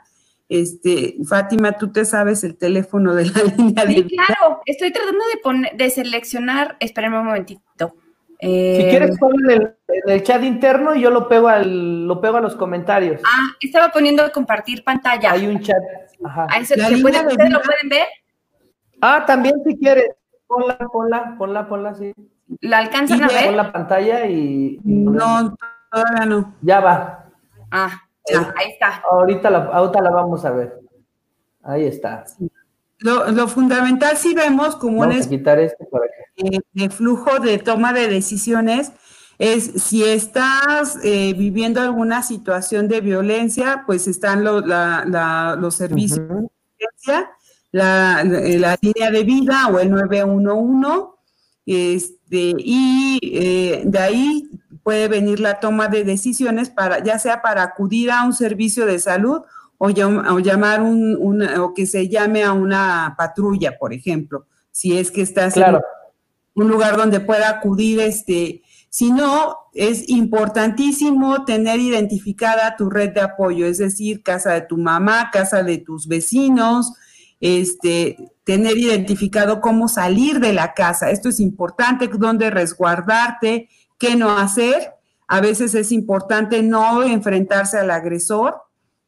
Este, 0.46 1.16
Fátima, 1.26 1.72
tú 1.78 1.90
te 1.90 2.04
sabes 2.04 2.44
el 2.44 2.58
teléfono 2.58 3.14
de 3.14 3.24
la 3.24 3.42
línea 3.56 3.86
de 3.86 4.02
vida. 4.02 4.24
Claro, 4.26 4.60
estoy 4.66 4.92
tratando 4.92 5.24
de 5.32 5.40
poner, 5.42 5.74
de 5.74 5.88
seleccionar, 5.88 6.76
espérenme 6.78 7.18
un 7.18 7.24
momentito. 7.24 7.94
Eh, 8.40 8.76
si 8.78 8.88
quieres 8.90 9.18
poner 9.18 9.78
en 9.88 10.10
el, 10.10 10.22
chat 10.22 10.42
interno 10.42 10.94
y 10.94 11.00
yo 11.00 11.08
lo 11.08 11.28
pego 11.28 11.48
al, 11.48 12.06
lo 12.06 12.20
pego 12.20 12.36
a 12.36 12.40
los 12.42 12.56
comentarios. 12.56 13.22
Ah, 13.24 13.56
estaba 13.58 13.90
poniendo 13.90 14.30
compartir 14.32 14.84
pantalla. 14.84 15.32
Hay 15.32 15.46
un 15.46 15.60
chat. 15.60 15.82
Ajá. 16.22 16.46
¿Ustedes 16.60 16.90
lo 16.90 17.62
pueden 17.62 17.88
ver? 17.88 18.06
Ah, 19.00 19.24
también 19.26 19.54
si 19.64 19.78
quieres. 19.78 20.10
Ponla, 20.46 20.76
ponla, 20.92 21.34
ponla, 21.38 21.68
ponla, 21.68 21.94
sí. 21.94 22.12
¿La 22.60 22.78
alcanzan 22.78 23.22
a 23.22 23.28
ver? 23.28 23.54
la 23.54 23.72
pantalla 23.72 24.26
y, 24.26 24.78
No, 24.84 25.56
todavía 25.90 26.26
no. 26.26 26.54
Ya 26.62 26.80
va. 26.80 27.26
Ah, 27.70 27.90
ya, 28.30 28.54
ahí 28.56 28.70
está. 28.70 29.02
Ahorita 29.10 29.50
la, 29.50 29.58
ahorita 29.64 30.00
la 30.00 30.10
vamos 30.10 30.44
a 30.44 30.50
ver. 30.52 30.80
Ahí 31.62 31.86
está. 31.86 32.24
Lo, 32.98 33.48
fundamental 33.48 34.16
si 34.16 34.34
vemos 34.34 34.76
como 34.76 35.00
un 35.00 35.20
quitar 35.28 35.58
este 35.58 35.84
para 35.84 36.06
de 36.72 36.90
flujo 36.90 37.38
de 37.40 37.58
toma 37.58 37.92
de 37.92 38.08
decisiones 38.08 38.92
es 39.38 39.82
si 39.82 40.02
estás 40.02 40.98
eh, 41.04 41.34
viviendo 41.36 41.80
alguna 41.80 42.22
situación 42.22 42.88
de 42.88 43.00
violencia, 43.02 43.82
pues 43.86 44.06
están 44.06 44.44
los 44.44 45.74
servicios 45.74 46.26
de 46.26 46.48
violencia, 46.78 47.30
la, 47.70 48.24
la, 48.24 48.78
línea 48.80 49.10
de 49.10 49.24
vida 49.24 49.68
o 49.68 49.78
el 49.78 49.90
911 49.90 51.15
este, 51.66 52.54
y 52.58 53.18
eh, 53.22 53.82
de 53.84 53.98
ahí 53.98 54.48
puede 54.84 55.08
venir 55.08 55.40
la 55.40 55.58
toma 55.58 55.88
de 55.88 56.04
decisiones 56.04 56.70
para, 56.70 57.02
ya 57.02 57.18
sea 57.18 57.42
para 57.42 57.64
acudir 57.64 58.10
a 58.12 58.22
un 58.22 58.32
servicio 58.32 58.86
de 58.86 59.00
salud 59.00 59.42
o, 59.78 59.90
llamar 59.90 60.80
un, 60.80 61.42
o 61.58 61.74
que 61.74 61.86
se 61.86 62.08
llame 62.08 62.44
a 62.44 62.52
una 62.52 63.14
patrulla, 63.18 63.76
por 63.78 63.92
ejemplo, 63.92 64.46
si 64.70 64.96
es 64.96 65.10
que 65.10 65.22
estás 65.22 65.56
en 65.56 65.78
un 66.54 66.68
lugar 66.68 66.96
donde 66.96 67.20
pueda 67.20 67.50
acudir, 67.50 68.00
este, 68.00 68.62
si 68.88 69.10
no, 69.10 69.56
es 69.74 70.08
importantísimo 70.08 71.44
tener 71.44 71.80
identificada 71.80 72.76
tu 72.76 72.88
red 72.88 73.12
de 73.12 73.20
apoyo, 73.20 73.66
es 73.66 73.78
decir, 73.78 74.22
casa 74.22 74.52
de 74.52 74.62
tu 74.62 74.78
mamá, 74.78 75.30
casa 75.30 75.62
de 75.62 75.78
tus 75.78 76.06
vecinos, 76.06 76.94
este, 77.40 78.16
tener 78.46 78.78
identificado 78.78 79.60
cómo 79.60 79.88
salir 79.88 80.38
de 80.38 80.52
la 80.52 80.72
casa. 80.72 81.10
Esto 81.10 81.28
es 81.28 81.40
importante, 81.40 82.06
dónde 82.06 82.48
resguardarte, 82.48 83.68
qué 83.98 84.14
no 84.14 84.38
hacer. 84.38 84.92
A 85.26 85.40
veces 85.40 85.74
es 85.74 85.90
importante 85.90 86.62
no 86.62 87.02
enfrentarse 87.02 87.76
al 87.76 87.90
agresor. 87.90 88.54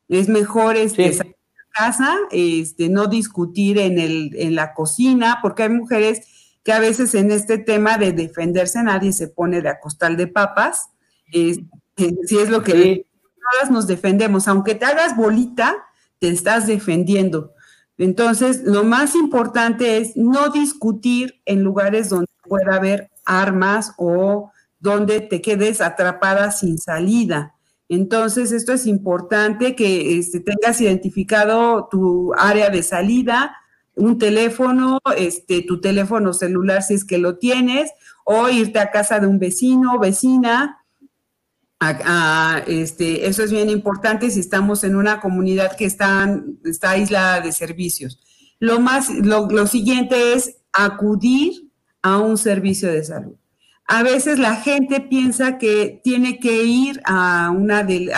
Es 0.08 0.28
mejor 0.28 0.74
este, 0.74 1.12
salir 1.12 1.36
de 1.36 1.56
la 1.56 1.86
casa, 1.86 2.16
este, 2.32 2.88
no 2.88 3.06
discutir 3.06 3.78
en, 3.78 4.00
el, 4.00 4.32
en 4.34 4.56
la 4.56 4.74
cocina, 4.74 5.38
porque 5.40 5.62
hay 5.62 5.68
mujeres 5.68 6.22
que 6.64 6.72
a 6.72 6.80
veces 6.80 7.14
en 7.14 7.30
este 7.30 7.58
tema 7.58 7.96
de 7.96 8.12
defenderse 8.12 8.82
nadie 8.82 9.12
se 9.12 9.28
pone 9.28 9.62
de 9.62 9.68
acostal 9.68 10.16
de 10.16 10.26
papas. 10.26 10.88
si 11.30 12.38
es 12.38 12.50
lo 12.50 12.64
que 12.64 13.06
todas 13.52 13.70
nos 13.70 13.86
defendemos, 13.86 14.48
aunque 14.48 14.74
te 14.74 14.84
hagas 14.84 15.16
bolita, 15.16 15.76
te 16.18 16.28
estás 16.28 16.66
defendiendo. 16.66 17.52
Entonces, 17.98 18.62
lo 18.64 18.84
más 18.84 19.16
importante 19.16 19.98
es 19.98 20.16
no 20.16 20.50
discutir 20.50 21.40
en 21.44 21.64
lugares 21.64 22.08
donde 22.08 22.28
pueda 22.44 22.76
haber 22.76 23.10
armas 23.24 23.92
o 23.98 24.52
donde 24.78 25.20
te 25.20 25.42
quedes 25.42 25.80
atrapada 25.80 26.52
sin 26.52 26.78
salida. 26.78 27.54
Entonces, 27.88 28.52
esto 28.52 28.72
es 28.72 28.86
importante 28.86 29.74
que 29.74 30.18
este, 30.18 30.40
tengas 30.40 30.80
identificado 30.80 31.88
tu 31.90 32.32
área 32.34 32.70
de 32.70 32.82
salida, 32.82 33.56
un 33.96 34.18
teléfono, 34.18 35.00
este, 35.16 35.62
tu 35.62 35.80
teléfono 35.80 36.32
celular 36.32 36.82
si 36.82 36.94
es 36.94 37.04
que 37.04 37.18
lo 37.18 37.38
tienes, 37.38 37.90
o 38.24 38.48
irte 38.48 38.78
a 38.78 38.90
casa 38.90 39.18
de 39.18 39.26
un 39.26 39.38
vecino 39.38 39.94
o 39.94 39.98
vecina 39.98 40.77
este, 42.66 43.28
eso 43.28 43.44
es 43.44 43.52
bien 43.52 43.70
importante 43.70 44.30
si 44.30 44.40
estamos 44.40 44.82
en 44.84 44.96
una 44.96 45.20
comunidad 45.20 45.76
que 45.76 45.84
está, 45.84 46.40
está 46.64 46.90
aislada 46.90 47.40
de 47.40 47.52
servicios. 47.52 48.20
Lo, 48.58 48.80
más, 48.80 49.08
lo, 49.10 49.66
siguiente 49.66 50.32
es 50.32 50.56
acudir 50.72 51.70
a 52.02 52.18
un 52.18 52.36
servicio 52.36 52.90
de 52.90 53.04
salud. 53.04 53.36
A 53.86 54.02
veces 54.02 54.38
la 54.38 54.56
gente 54.56 55.00
piensa 55.00 55.56
que 55.56 56.00
tiene 56.02 56.38
que 56.40 56.64
ir 56.64 57.00
a 57.04 57.50
una 57.50 57.84
de, 57.84 58.12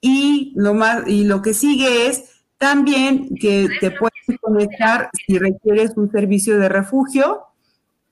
Y 0.00 0.52
lo, 0.56 0.74
más, 0.74 1.06
y 1.06 1.24
lo 1.24 1.42
que 1.42 1.54
sigue 1.54 2.08
es 2.08 2.24
también 2.58 3.36
que 3.36 3.68
te 3.80 3.90
puedes 3.90 4.14
conectar 4.40 5.10
si 5.26 5.38
requieres 5.38 5.92
un 5.96 6.10
servicio 6.10 6.58
de 6.58 6.68
refugio 6.68 7.46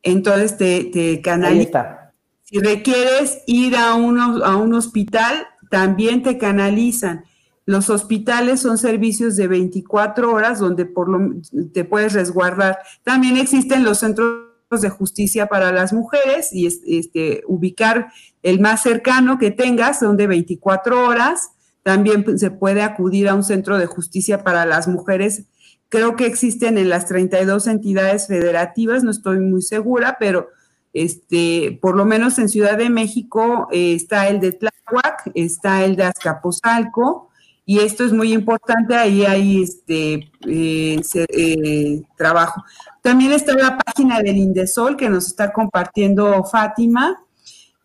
entonces 0.04 0.56
te, 0.56 0.84
te 0.84 1.20
canaliza. 1.20 2.12
Si 2.42 2.60
requieres 2.60 3.42
ir 3.46 3.74
a, 3.74 3.94
uno, 3.94 4.44
a 4.44 4.56
un 4.56 4.74
hospital, 4.74 5.46
también 5.74 6.22
te 6.22 6.38
canalizan. 6.38 7.24
Los 7.66 7.90
hospitales 7.90 8.60
son 8.60 8.78
servicios 8.78 9.34
de 9.34 9.48
24 9.48 10.32
horas 10.32 10.60
donde 10.60 10.86
por 10.86 11.08
lo, 11.08 11.40
te 11.72 11.84
puedes 11.84 12.12
resguardar. 12.12 12.78
También 13.02 13.36
existen 13.36 13.82
los 13.82 13.98
centros 13.98 14.44
de 14.70 14.88
justicia 14.88 15.46
para 15.46 15.72
las 15.72 15.92
mujeres 15.92 16.52
y 16.52 16.66
este, 16.66 17.42
ubicar 17.48 18.12
el 18.44 18.60
más 18.60 18.82
cercano 18.84 19.36
que 19.38 19.50
tengas 19.50 19.98
son 19.98 20.16
de 20.16 20.28
24 20.28 21.08
horas. 21.08 21.50
También 21.82 22.38
se 22.38 22.52
puede 22.52 22.82
acudir 22.82 23.28
a 23.28 23.34
un 23.34 23.42
centro 23.42 23.76
de 23.76 23.86
justicia 23.86 24.44
para 24.44 24.64
las 24.66 24.86
mujeres 24.86 25.46
Creo 25.88 26.16
que 26.16 26.26
existen 26.26 26.78
en 26.78 26.88
las 26.88 27.06
32 27.06 27.66
entidades 27.68 28.26
federativas, 28.26 29.04
no 29.04 29.10
estoy 29.10 29.38
muy 29.38 29.62
segura, 29.62 30.16
pero 30.18 30.48
este, 30.92 31.78
por 31.80 31.96
lo 31.96 32.04
menos 32.04 32.38
en 32.38 32.48
Ciudad 32.48 32.78
de 32.78 32.90
México 32.90 33.68
eh, 33.70 33.94
está 33.94 34.28
el 34.28 34.40
de 34.40 34.52
Tláhuac, 34.86 35.30
está 35.34 35.84
el 35.84 35.96
de 35.96 36.04
Azcapotzalco, 36.04 37.30
y 37.66 37.80
esto 37.80 38.04
es 38.04 38.12
muy 38.12 38.32
importante, 38.32 38.94
ahí 38.94 39.24
hay 39.24 39.62
este 39.62 40.30
eh, 40.46 41.00
eh, 41.14 42.02
trabajo. 42.16 42.62
También 43.00 43.32
está 43.32 43.54
la 43.54 43.78
página 43.78 44.20
del 44.20 44.36
Indesol 44.36 44.96
que 44.96 45.08
nos 45.08 45.26
está 45.26 45.52
compartiendo 45.52 46.44
Fátima. 46.44 47.22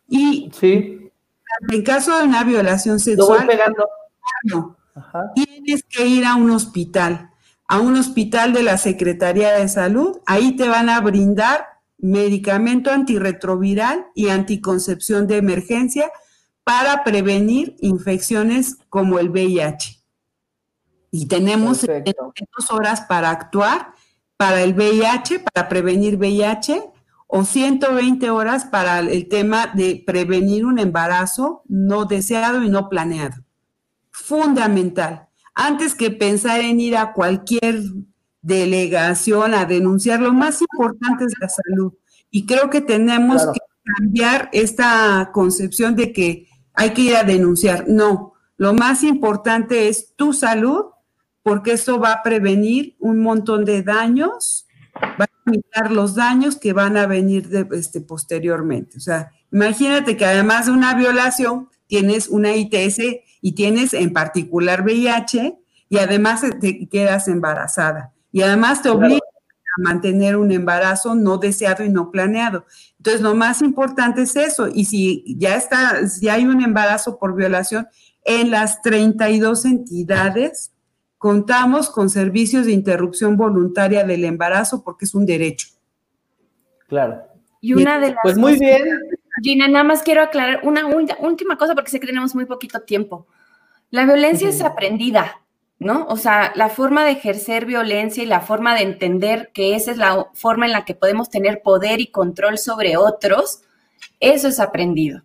Y 0.08 0.52
sí. 0.54 1.12
en 1.70 1.84
caso 1.84 2.18
de 2.18 2.26
una 2.26 2.44
violación 2.44 3.00
sexual, 3.00 3.48
tienes 5.34 5.84
que 5.90 6.06
ir 6.06 6.26
a 6.26 6.36
un 6.36 6.52
hospital 6.52 7.30
a 7.70 7.80
un 7.80 7.96
hospital 7.96 8.52
de 8.52 8.64
la 8.64 8.78
Secretaría 8.78 9.54
de 9.54 9.68
Salud, 9.68 10.18
ahí 10.26 10.56
te 10.56 10.68
van 10.68 10.90
a 10.90 11.00
brindar 11.02 11.68
medicamento 12.00 12.90
antirretroviral 12.90 14.08
y 14.16 14.30
anticoncepción 14.30 15.28
de 15.28 15.38
emergencia 15.38 16.12
para 16.70 17.04
prevenir 17.04 17.76
infecciones 17.80 18.78
como 18.90 19.18
el 19.18 19.32
VIH. 19.32 20.04
Y 21.10 21.26
tenemos 21.26 21.82
dos 21.82 22.70
horas 22.70 23.02
para 23.02 23.32
actuar 23.32 23.96
para 24.38 24.62
el 24.62 24.76
VIH, 24.76 25.40
para 25.40 25.68
prevenir 25.68 26.18
VIH, 26.18 26.84
o 27.26 27.44
120 27.44 28.30
horas 28.30 28.66
para 28.66 29.00
el 29.00 29.28
tema 29.28 29.72
de 29.74 30.04
prevenir 30.06 30.64
un 30.64 30.78
embarazo 30.78 31.64
no 31.68 32.06
deseado 32.06 32.64
y 32.64 32.70
no 32.70 32.88
planeado. 32.88 33.44
Fundamental 34.12 35.28
antes 35.56 35.96
que 35.96 36.12
pensar 36.12 36.62
en 36.62 36.80
ir 36.80 36.96
a 36.98 37.14
cualquier 37.14 37.82
delegación 38.44 39.56
a 39.56 39.66
denunciar, 39.66 40.20
lo 40.20 40.34
más 40.34 40.62
importante 40.62 41.26
es 41.26 41.34
la 41.42 41.50
salud. 41.50 41.94
Y 42.30 42.46
creo 42.46 42.70
que 42.70 42.82
tenemos 42.82 43.44
que 43.48 43.60
cambiar 43.98 44.50
esta 44.54 45.32
concepción 45.34 45.96
de 45.96 46.14
que 46.14 46.49
hay 46.80 46.92
que 46.92 47.02
ir 47.02 47.16
a 47.18 47.26
denunciar. 47.26 47.90
No, 47.90 48.36
lo 48.56 48.74
más 48.74 49.04
importante 49.04 49.90
es 49.90 50.16
tu 50.16 50.32
salud, 50.32 50.86
porque 51.44 51.74
eso 51.74 52.00
va 52.00 52.14
a 52.14 52.24
prevenir 52.24 52.96
un 53.00 53.20
montón 53.22 53.66
de 53.66 53.84
daños, 53.84 54.66
va 54.96 55.26
a 55.26 55.30
limitar 55.46 55.92
los 55.92 56.16
daños 56.16 56.56
que 56.56 56.72
van 56.72 56.96
a 56.96 57.06
venir 57.06 57.50
de, 57.50 57.68
este, 57.74 58.00
posteriormente. 58.00 58.96
O 58.96 59.02
sea, 59.02 59.30
imagínate 59.52 60.16
que 60.16 60.24
además 60.24 60.68
de 60.68 60.72
una 60.72 60.94
violación, 60.94 61.68
tienes 61.88 62.30
una 62.30 62.56
ITS 62.56 63.02
y 63.42 63.52
tienes 63.56 63.94
en 63.94 64.14
particular 64.14 64.82
VIH 64.84 65.60
y 65.90 65.98
además 65.98 66.46
te 66.62 66.88
quedas 66.88 67.28
embarazada 67.28 68.14
y 68.32 68.42
además 68.42 68.82
te 68.82 68.90
obliga 68.90 69.20
a 69.78 69.82
mantener 69.82 70.36
un 70.36 70.52
embarazo 70.52 71.16
no 71.16 71.38
deseado 71.38 71.84
y 71.84 71.90
no 71.90 72.12
planeado. 72.12 72.66
Entonces, 72.98 73.22
lo 73.22 73.36
más 73.36 73.62
importante 73.62 74.24
es 74.24 74.36
eso. 74.36 74.68
Y 74.68 74.86
si 74.86 75.24
ya 75.38 75.56
está, 75.56 76.08
si 76.08 76.30
hay 76.30 76.46
un 76.46 76.62
embarazo 76.62 77.18
por 77.18 77.36
violación, 77.36 77.88
en 78.24 78.52
las 78.52 78.82
32 78.82 79.66
entidades 79.66 80.72
contamos 81.18 81.90
con 81.90 82.10
servicios 82.10 82.66
de 82.66 82.72
interrupción 82.72 83.38
voluntaria 83.38 84.04
del 84.04 84.24
embarazo 84.26 84.84
porque 84.84 85.06
es 85.06 85.14
un 85.14 85.26
derecho. 85.26 85.68
Claro. 86.88 87.22
Y 87.62 87.74
una 87.74 88.00
de 88.00 88.12
las 88.12 88.20
Pues 88.24 88.38
muy 88.38 88.58
bien. 88.58 88.82
Gina, 89.44 89.68
nada 89.68 89.84
más 89.84 90.02
quiero 90.02 90.22
aclarar 90.22 90.62
una 90.64 90.86
última 90.86 91.58
cosa 91.58 91.76
porque 91.76 91.92
sé 91.92 92.00
que 92.00 92.08
tenemos 92.08 92.36
muy 92.36 92.46
poquito 92.46 92.82
tiempo. 92.82 93.28
La 93.90 94.06
violencia 94.06 94.50
es 94.50 94.62
aprendida, 94.62 95.42
¿no? 95.80 96.06
O 96.10 96.18
sea, 96.18 96.52
la 96.56 96.70
forma 96.70 97.06
de 97.06 97.12
ejercer 97.12 97.66
violencia 97.66 98.22
y 98.22 98.28
la 98.28 98.42
forma 98.42 98.76
de 98.76 98.82
entender 98.82 99.50
que 99.54 99.76
esa 99.76 99.92
es 99.92 99.98
la 99.98 100.28
forma 100.34 100.66
en 100.66 100.74
la 100.74 100.86
que 100.86 100.94
podemos 100.94 101.30
tener 101.30 101.62
poder 101.62 102.02
y 102.02 102.08
control 102.08 102.58
sobre 102.58 102.98
otros, 102.98 103.62
eso 104.20 104.50
es 104.50 104.60
aprendido. 104.60 105.24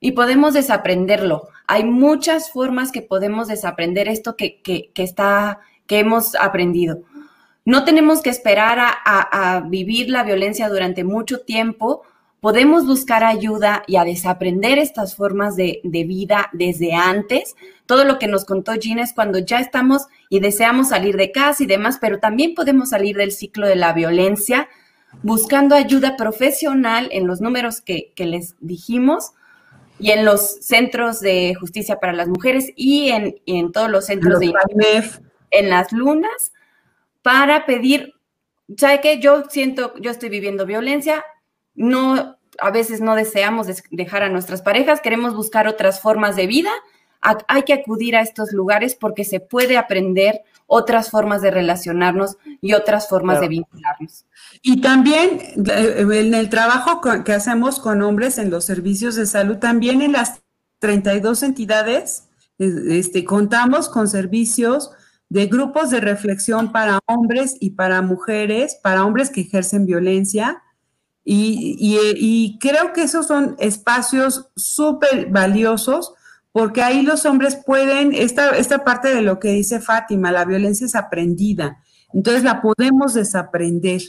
Y 0.00 0.12
podemos 0.12 0.54
desaprenderlo. 0.54 1.48
Hay 1.68 1.84
muchas 1.84 2.50
formas 2.50 2.90
que 2.90 3.02
podemos 3.02 3.46
desaprender 3.46 4.08
esto 4.08 4.36
que, 4.36 4.60
está, 4.96 5.60
que 5.86 6.00
hemos 6.00 6.34
aprendido. 6.34 7.02
No 7.64 7.84
tenemos 7.84 8.20
que 8.22 8.30
esperar 8.30 8.80
a 8.80 9.64
vivir 9.68 10.10
la 10.10 10.24
violencia 10.24 10.68
durante 10.68 11.04
mucho 11.04 11.42
tiempo 11.42 12.02
podemos 12.42 12.84
buscar 12.88 13.22
ayuda 13.22 13.84
y 13.86 13.94
a 13.94 14.04
desaprender 14.04 14.76
estas 14.76 15.14
formas 15.14 15.54
de, 15.54 15.80
vida 15.84 16.50
desde 16.52 16.92
antes. 16.92 17.54
Todo 17.86 18.04
lo 18.04 18.18
que 18.18 18.26
nos 18.26 18.44
contó 18.44 18.72
Gina 18.72 19.04
es 19.04 19.12
cuando 19.12 19.38
ya 19.38 19.60
estamos 19.60 20.08
y 20.28 20.40
deseamos 20.40 20.88
salir 20.88 21.16
de 21.16 21.30
casa 21.30 21.62
y 21.62 21.66
demás, 21.66 21.98
pero 22.00 22.18
también 22.18 22.54
podemos 22.56 22.88
salir 22.88 23.16
del 23.16 23.30
ciclo 23.30 23.68
de 23.68 23.76
la 23.76 23.92
violencia 23.92 24.68
buscando 25.22 25.76
ayuda 25.76 26.16
profesional 26.16 27.08
en 27.12 27.28
los 27.28 27.40
números 27.40 27.80
que, 27.80 28.12
les 28.16 28.56
dijimos 28.58 29.34
y 30.00 30.10
en 30.10 30.24
los 30.24 30.56
centros 30.64 31.20
de 31.20 31.54
justicia 31.54 32.00
para 32.00 32.12
las 32.12 32.26
mujeres 32.26 32.72
y 32.74 33.10
en, 33.10 33.70
todos 33.70 33.88
los 33.88 34.06
centros 34.06 34.40
de 34.40 34.52
en 35.52 35.70
las 35.70 35.92
lunas 35.92 36.52
para 37.22 37.66
pedir, 37.66 38.14
¿sabe 38.76 39.00
qué? 39.00 39.20
Yo 39.20 39.44
siento, 39.48 39.94
yo 40.00 40.10
estoy 40.10 40.28
viviendo 40.28 40.66
violencia, 40.66 41.24
no, 41.74 42.36
a 42.58 42.70
veces 42.70 43.00
no 43.00 43.14
deseamos 43.14 43.66
dejar 43.90 44.22
a 44.22 44.28
nuestras 44.28 44.62
parejas, 44.62 45.00
queremos 45.00 45.34
buscar 45.34 45.68
otras 45.68 46.00
formas 46.00 46.36
de 46.36 46.46
vida. 46.46 46.70
hay 47.20 47.62
que 47.62 47.72
acudir 47.72 48.16
a 48.16 48.20
estos 48.20 48.52
lugares 48.52 48.96
porque 48.96 49.24
se 49.24 49.40
puede 49.40 49.76
aprender 49.76 50.42
otras 50.66 51.10
formas 51.10 51.42
de 51.42 51.50
relacionarnos 51.50 52.36
y 52.60 52.72
otras 52.72 53.08
formas 53.08 53.40
de 53.40 53.48
vincularnos. 53.48 54.24
Y 54.62 54.80
también 54.80 55.38
eh, 55.68 56.06
en 56.10 56.34
el 56.34 56.48
trabajo 56.48 57.00
que 57.24 57.32
hacemos 57.32 57.78
con 57.78 58.02
hombres 58.02 58.38
en 58.38 58.50
los 58.50 58.64
servicios 58.64 59.14
de 59.14 59.26
salud, 59.26 59.58
también 59.58 60.02
en 60.02 60.12
las 60.12 60.40
32 60.78 61.42
entidades, 61.42 62.28
este, 62.58 63.24
contamos 63.24 63.88
con 63.88 64.08
servicios 64.08 64.90
de 65.28 65.46
grupos 65.46 65.90
de 65.90 66.00
reflexión 66.00 66.72
para 66.72 66.98
hombres 67.06 67.56
y 67.58 67.70
para 67.70 68.02
mujeres, 68.02 68.78
para 68.82 69.04
hombres 69.04 69.30
que 69.30 69.42
ejercen 69.42 69.86
violencia. 69.86 70.62
Y, 71.24 71.76
y 71.78 72.58
creo 72.58 72.92
que 72.92 73.02
esos 73.02 73.26
son 73.26 73.54
espacios 73.58 74.48
súper 74.56 75.30
valiosos 75.30 76.14
porque 76.52 76.82
ahí 76.82 77.02
los 77.02 77.24
hombres 77.24 77.56
pueden, 77.56 78.12
esta, 78.12 78.50
esta 78.50 78.84
parte 78.84 79.14
de 79.14 79.22
lo 79.22 79.40
que 79.40 79.48
dice 79.48 79.80
Fátima, 79.80 80.30
la 80.30 80.44
violencia 80.44 80.84
es 80.86 80.94
aprendida, 80.94 81.78
entonces 82.12 82.44
la 82.44 82.60
podemos 82.60 83.14
desaprender. 83.14 84.02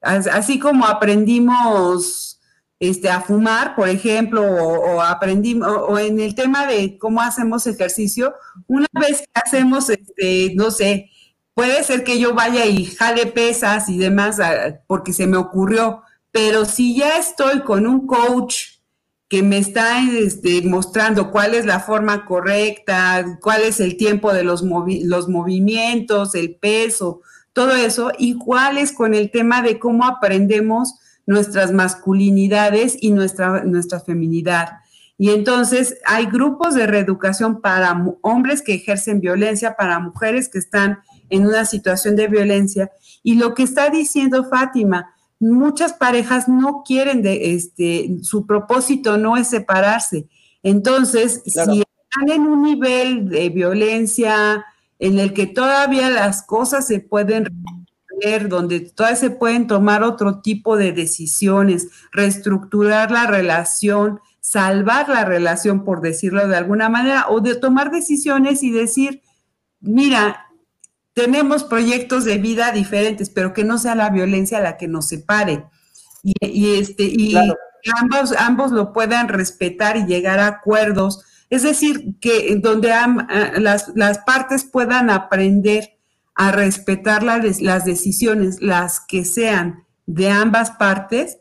Así 0.00 0.58
como 0.58 0.86
aprendimos 0.86 2.40
este, 2.78 3.10
a 3.10 3.20
fumar, 3.20 3.76
por 3.76 3.90
ejemplo, 3.90 4.42
o, 4.42 5.02
aprendimos, 5.02 5.68
o, 5.68 5.98
en 5.98 6.18
el 6.20 6.34
tema 6.34 6.66
de 6.66 6.96
cómo 6.96 7.20
hacemos 7.20 7.66
ejercicio, 7.66 8.34
una 8.66 8.86
vez 8.98 9.20
que 9.20 9.40
hacemos, 9.44 9.90
este, 9.90 10.54
no 10.54 10.70
sé, 10.70 11.10
puede 11.52 11.84
ser 11.84 12.02
que 12.02 12.18
yo 12.18 12.34
vaya 12.34 12.64
y 12.64 12.86
jale 12.86 13.26
pesas 13.26 13.90
y 13.90 13.98
demás 13.98 14.40
ah, 14.40 14.80
porque 14.86 15.12
se 15.12 15.26
me 15.26 15.36
ocurrió, 15.36 16.02
pero 16.32 16.64
si 16.64 16.96
ya 16.96 17.18
estoy 17.18 17.60
con 17.60 17.86
un 17.86 18.06
coach 18.06 18.80
que 19.28 19.42
me 19.42 19.58
está 19.58 20.02
este, 20.10 20.62
mostrando 20.62 21.30
cuál 21.30 21.54
es 21.54 21.64
la 21.64 21.80
forma 21.80 22.24
correcta, 22.24 23.38
cuál 23.40 23.62
es 23.62 23.78
el 23.78 23.96
tiempo 23.96 24.32
de 24.32 24.42
los, 24.42 24.64
los 25.04 25.28
movimientos, 25.28 26.34
el 26.34 26.56
peso, 26.56 27.22
todo 27.52 27.74
eso, 27.74 28.10
igual 28.18 28.78
es 28.78 28.92
con 28.92 29.14
el 29.14 29.30
tema 29.30 29.62
de 29.62 29.78
cómo 29.78 30.04
aprendemos 30.04 30.94
nuestras 31.26 31.72
masculinidades 31.72 32.96
y 33.00 33.12
nuestra, 33.12 33.62
nuestra 33.64 34.00
feminidad. 34.00 34.78
Y 35.16 35.30
entonces 35.30 35.98
hay 36.06 36.26
grupos 36.26 36.74
de 36.74 36.86
reeducación 36.86 37.60
para 37.60 38.04
hombres 38.22 38.62
que 38.62 38.74
ejercen 38.74 39.20
violencia, 39.20 39.76
para 39.76 40.00
mujeres 40.00 40.48
que 40.48 40.58
están 40.58 41.00
en 41.28 41.46
una 41.46 41.66
situación 41.66 42.16
de 42.16 42.26
violencia. 42.26 42.90
Y 43.22 43.34
lo 43.34 43.54
que 43.54 43.62
está 43.62 43.90
diciendo 43.90 44.48
Fátima, 44.48 45.14
muchas 45.40 45.94
parejas 45.94 46.48
no 46.48 46.82
quieren 46.84 47.22
de 47.22 47.54
este, 47.54 48.18
su 48.22 48.46
propósito 48.46 49.16
no 49.16 49.36
es 49.36 49.48
separarse. 49.48 50.28
Entonces, 50.62 51.42
si 51.44 51.58
están 51.58 52.30
en 52.30 52.42
un 52.42 52.62
nivel 52.62 53.28
de 53.28 53.48
violencia 53.48 54.64
en 54.98 55.18
el 55.18 55.32
que 55.32 55.46
todavía 55.46 56.10
las 56.10 56.42
cosas 56.42 56.86
se 56.86 57.00
pueden 57.00 57.48
ver, 58.22 58.50
donde 58.50 58.80
todavía 58.80 59.16
se 59.16 59.30
pueden 59.30 59.66
tomar 59.66 60.02
otro 60.02 60.40
tipo 60.40 60.76
de 60.76 60.92
decisiones, 60.92 61.88
reestructurar 62.12 63.10
la 63.10 63.26
relación, 63.26 64.20
salvar 64.40 65.08
la 65.08 65.24
relación, 65.24 65.84
por 65.84 66.02
decirlo 66.02 66.46
de 66.46 66.56
alguna 66.56 66.90
manera, 66.90 67.26
o 67.30 67.40
de 67.40 67.54
tomar 67.54 67.90
decisiones 67.90 68.62
y 68.62 68.70
decir, 68.70 69.22
mira, 69.80 70.49
tenemos 71.20 71.64
proyectos 71.64 72.24
de 72.24 72.38
vida 72.38 72.72
diferentes, 72.72 73.28
pero 73.28 73.52
que 73.52 73.62
no 73.62 73.76
sea 73.76 73.94
la 73.94 74.08
violencia 74.08 74.58
la 74.58 74.78
que 74.78 74.88
nos 74.88 75.08
separe. 75.08 75.66
Y, 76.22 76.78
este, 76.78 77.04
y 77.04 77.34
ambos, 77.36 78.34
ambos 78.38 78.72
lo 78.72 78.94
puedan 78.94 79.28
respetar 79.28 79.98
y 79.98 80.06
llegar 80.06 80.38
a 80.38 80.46
acuerdos. 80.46 81.22
Es 81.50 81.62
decir, 81.62 82.16
que 82.22 82.56
donde 82.56 82.94
las, 83.58 83.92
las, 83.94 84.18
partes 84.20 84.64
puedan 84.64 85.10
aprender 85.10 85.98
a 86.34 86.52
respetar 86.52 87.22
las 87.22 87.84
decisiones, 87.84 88.62
las 88.62 89.00
que 89.00 89.26
sean 89.26 89.84
de 90.06 90.30
ambas 90.30 90.70
partes, 90.70 91.36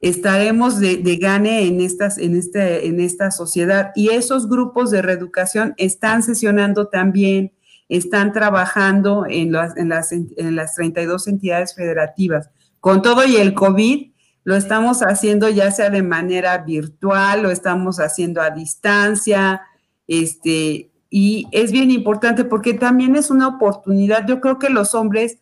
estaremos 0.00 0.78
de, 0.78 0.98
de, 0.98 1.16
gane 1.16 1.66
en, 1.66 1.80
estas, 1.80 2.18
en, 2.18 2.36
este, 2.36 2.86
en 2.86 3.00
esta 3.00 3.30
sociedad. 3.30 3.92
Y 3.94 4.10
esos 4.10 4.46
grupos 4.46 4.90
de 4.90 5.00
reeducación 5.00 5.72
están 5.78 6.22
sesionando 6.22 6.88
también 6.88 7.52
están 7.92 8.32
trabajando 8.32 9.26
en 9.28 9.52
las, 9.52 9.76
en 9.76 9.90
las, 9.90 10.12
en 10.12 10.56
las 10.56 10.74
32 10.74 11.28
entidades 11.28 11.74
federativas. 11.74 12.48
Con 12.80 13.02
todo 13.02 13.22
y 13.26 13.36
el 13.36 13.52
COVID, 13.52 14.12
lo 14.44 14.56
estamos 14.56 15.00
haciendo 15.02 15.50
ya 15.50 15.70
sea 15.70 15.90
de 15.90 16.02
manera 16.02 16.56
virtual, 16.58 17.42
lo 17.42 17.50
estamos 17.50 18.00
haciendo 18.00 18.40
a 18.40 18.48
distancia, 18.48 19.60
este, 20.06 20.90
y 21.10 21.46
es 21.52 21.70
bien 21.70 21.90
importante 21.90 22.46
porque 22.46 22.72
también 22.72 23.14
es 23.14 23.30
una 23.30 23.46
oportunidad. 23.46 24.26
Yo 24.26 24.40
creo 24.40 24.58
que 24.58 24.70
los 24.70 24.94
hombres 24.94 25.38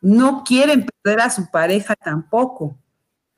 no 0.00 0.42
quieren 0.42 0.86
perder 1.04 1.20
a 1.20 1.30
su 1.30 1.48
pareja 1.48 1.94
tampoco, 1.94 2.76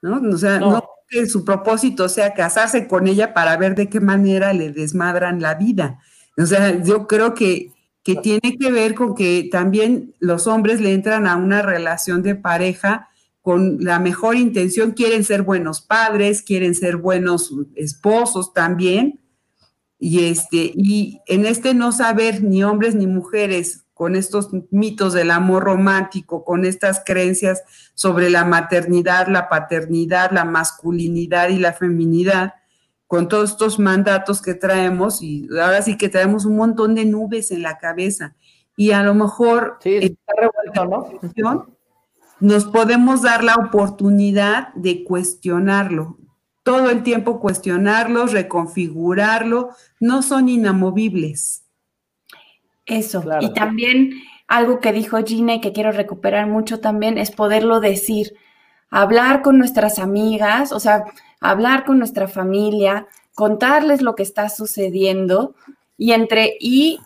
¿no? 0.01 0.23
O 0.35 0.39
sea, 0.39 0.59
no. 0.59 0.71
no 0.71 0.85
que 1.09 1.27
su 1.27 1.45
propósito 1.45 2.09
sea 2.09 2.33
casarse 2.33 2.89
con 2.89 3.07
ella 3.07 3.35
para 3.35 3.59
ver 3.59 3.75
de 3.75 3.91
qué 3.91 4.01
manera 4.01 4.55
le 4.55 4.73
desmadran 4.73 5.43
la 5.43 5.57
vida. 5.57 5.99
O 6.39 6.47
sea, 6.47 6.83
yo 6.83 7.07
creo 7.07 7.35
que 7.35 7.75
que 8.05 8.17
tiene 8.17 8.57
que 8.59 8.71
ver 8.71 8.95
con 8.95 9.15
que 9.15 9.49
también 9.51 10.15
los 10.21 10.47
hombres 10.47 10.81
le 10.81 10.93
entran 10.93 11.27
a 11.27 11.37
una 11.37 11.63
relación 11.63 12.23
de 12.23 12.35
pareja 12.37 13.09
con 13.41 13.79
la 13.83 13.99
mejor 13.99 14.37
intención, 14.37 14.93
quieren 14.93 15.25
ser 15.25 15.43
buenos 15.43 15.81
padres, 15.81 16.43
quieren 16.43 16.75
ser 16.75 16.97
buenos 16.97 17.53
esposos 17.75 18.53
también. 18.53 19.21
Y 19.99 20.25
este, 20.25 20.73
y 20.75 21.21
en 21.27 21.47
este 21.47 21.73
no 21.73 21.93
saber 21.93 22.43
ni 22.43 22.63
hombres 22.63 22.95
ni 22.95 23.07
mujeres 23.07 23.85
con 23.95 24.17
estos 24.17 24.49
mitos 24.71 25.13
del 25.13 25.31
amor 25.31 25.65
romántico, 25.65 26.45
con 26.45 26.65
estas 26.65 27.03
creencias 27.05 27.63
sobre 27.95 28.29
la 28.29 28.45
maternidad, 28.45 29.29
la 29.29 29.49
paternidad, 29.49 30.31
la 30.33 30.45
masculinidad 30.45 31.49
y 31.49 31.59
la 31.59 31.73
feminidad, 31.73 32.55
con 33.07 33.29
todos 33.29 33.51
estos 33.51 33.79
mandatos 33.79 34.41
que 34.41 34.55
traemos 34.55 35.23
y 35.23 35.47
ahora 35.51 35.83
sí 35.83 35.97
que 35.97 36.09
traemos 36.09 36.45
un 36.45 36.57
montón 36.57 36.95
de 36.95 37.05
nubes 37.05 37.51
en 37.51 37.63
la 37.63 37.79
cabeza. 37.79 38.35
Y 38.77 38.91
a 38.91 39.03
lo 39.03 39.15
mejor 39.15 39.79
nos 42.41 42.65
podemos 42.65 43.23
dar 43.23 43.45
la 43.45 43.55
oportunidad 43.55 44.75
de 44.75 45.05
cuestionarlo, 45.05 46.19
todo 46.63 46.91
el 46.91 47.03
tiempo 47.03 47.41
cuestionarlo, 47.41 48.27
reconfigurarlo, 48.27 49.71
no 50.01 50.23
son 50.23 50.49
inamovibles. 50.49 51.65
Eso, 52.87 53.25
y 53.41 53.53
también 53.55 54.11
algo 54.47 54.81
que 54.81 54.93
dijo 54.93 55.17
Gina 55.25 55.55
y 55.55 55.61
que 55.61 55.73
quiero 55.73 55.93
recuperar 55.93 56.47
mucho 56.47 56.81
también 56.81 57.17
es 57.17 57.31
poderlo 57.31 57.81
decir, 57.81 58.35
hablar 58.91 59.43
con 59.43 59.59
nuestras 59.59 59.99
amigas, 59.99 60.71
o 60.73 60.81
sea, 60.81 61.05
hablar 61.45 61.85
con 61.85 61.99
nuestra 61.99 62.27
familia, 62.27 63.07
contarles 63.35 64.01
lo 64.01 64.15
que 64.15 64.23
está 64.23 64.49
sucediendo 64.49 65.55
y 65.97 66.13
entre 66.13 66.57
y 66.59 67.01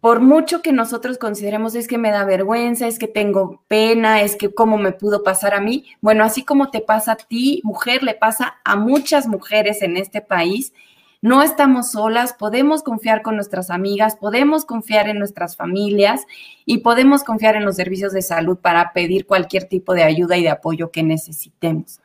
por 0.00 0.20
mucho 0.20 0.60
que 0.60 0.72
nosotros 0.72 1.16
consideremos 1.16 1.74
es 1.74 1.88
que 1.88 1.96
me 1.96 2.10
da 2.10 2.24
vergüenza, 2.24 2.86
es 2.86 2.98
que 2.98 3.08
tengo 3.08 3.62
pena, 3.68 4.20
es 4.20 4.36
que 4.36 4.52
cómo 4.52 4.76
me 4.76 4.92
pudo 4.92 5.24
pasar 5.24 5.54
a 5.54 5.60
mí, 5.60 5.86
bueno, 6.02 6.24
así 6.24 6.44
como 6.44 6.70
te 6.70 6.80
pasa 6.80 7.12
a 7.12 7.16
ti, 7.16 7.62
mujer, 7.64 8.02
le 8.02 8.14
pasa 8.14 8.56
a 8.64 8.76
muchas 8.76 9.26
mujeres 9.26 9.80
en 9.82 9.96
este 9.96 10.20
país. 10.20 10.74
No 11.22 11.42
estamos 11.42 11.92
solas, 11.92 12.34
podemos 12.34 12.82
confiar 12.82 13.22
con 13.22 13.34
nuestras 13.34 13.70
amigas, 13.70 14.14
podemos 14.14 14.66
confiar 14.66 15.08
en 15.08 15.18
nuestras 15.18 15.56
familias 15.56 16.26
y 16.66 16.78
podemos 16.78 17.24
confiar 17.24 17.56
en 17.56 17.64
los 17.64 17.76
servicios 17.76 18.12
de 18.12 18.20
salud 18.20 18.58
para 18.58 18.92
pedir 18.92 19.24
cualquier 19.24 19.64
tipo 19.64 19.94
de 19.94 20.02
ayuda 20.02 20.36
y 20.36 20.42
de 20.42 20.50
apoyo 20.50 20.90
que 20.90 21.02
necesitemos. 21.02 22.02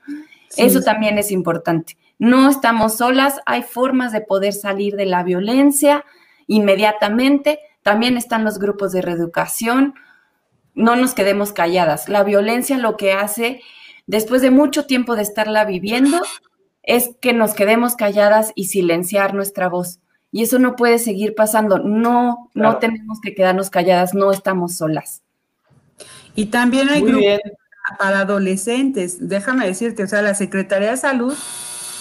Eso 0.58 0.82
también 0.82 1.18
es 1.18 1.32
importante. 1.32 1.98
No 2.18 2.50
estamos 2.50 2.98
solas, 2.98 3.40
hay 3.46 3.64
formas 3.64 4.12
de 4.12 4.22
poder 4.22 4.54
salir 4.54 4.96
de 4.96 5.06
la 5.06 5.24
violencia 5.24 6.04
inmediatamente. 6.48 7.60
También 7.84 8.18
están 8.18 8.44
los 8.44 8.60
grupos 8.60 8.92
de 8.92 9.02
reeducación. 9.02 9.96
No 10.74 10.96
nos 10.96 11.14
quedemos 11.14 11.54
calladas. 11.54 12.10
La 12.10 12.24
violencia 12.24 12.78
lo 12.78 12.98
que 12.98 13.14
hace, 13.14 13.62
después 14.08 14.42
de 14.42 14.52
mucho 14.52 14.86
tiempo 14.86 15.16
de 15.16 15.22
estarla 15.22 15.66
viviendo, 15.66 16.22
es 16.84 17.12
que 17.22 17.34
nos 17.34 17.54
quedemos 17.54 17.96
calladas 17.96 18.52
y 18.56 18.66
silenciar 18.66 19.34
nuestra 19.34 19.70
voz. 19.70 20.00
Y 20.32 20.44
eso 20.44 20.60
no 20.60 20.76
puede 20.76 21.00
seguir 21.00 21.36
pasando. 21.36 21.80
No, 21.80 22.50
no 22.54 22.78
tenemos 22.78 23.20
que 23.22 23.34
quedarnos 23.34 23.70
calladas, 23.70 24.14
no 24.14 24.32
estamos 24.32 24.76
solas. 24.76 25.24
Y 26.36 26.48
también 26.48 26.90
hay 26.90 27.02
grupos 27.02 27.40
para 27.98 28.22
adolescentes. 28.22 29.18
Déjame 29.28 29.68
decirte, 29.68 30.04
o 30.04 30.08
sea, 30.08 30.22
la 30.22 30.36
Secretaría 30.36 30.92
de 30.92 30.98
Salud, 30.98 31.36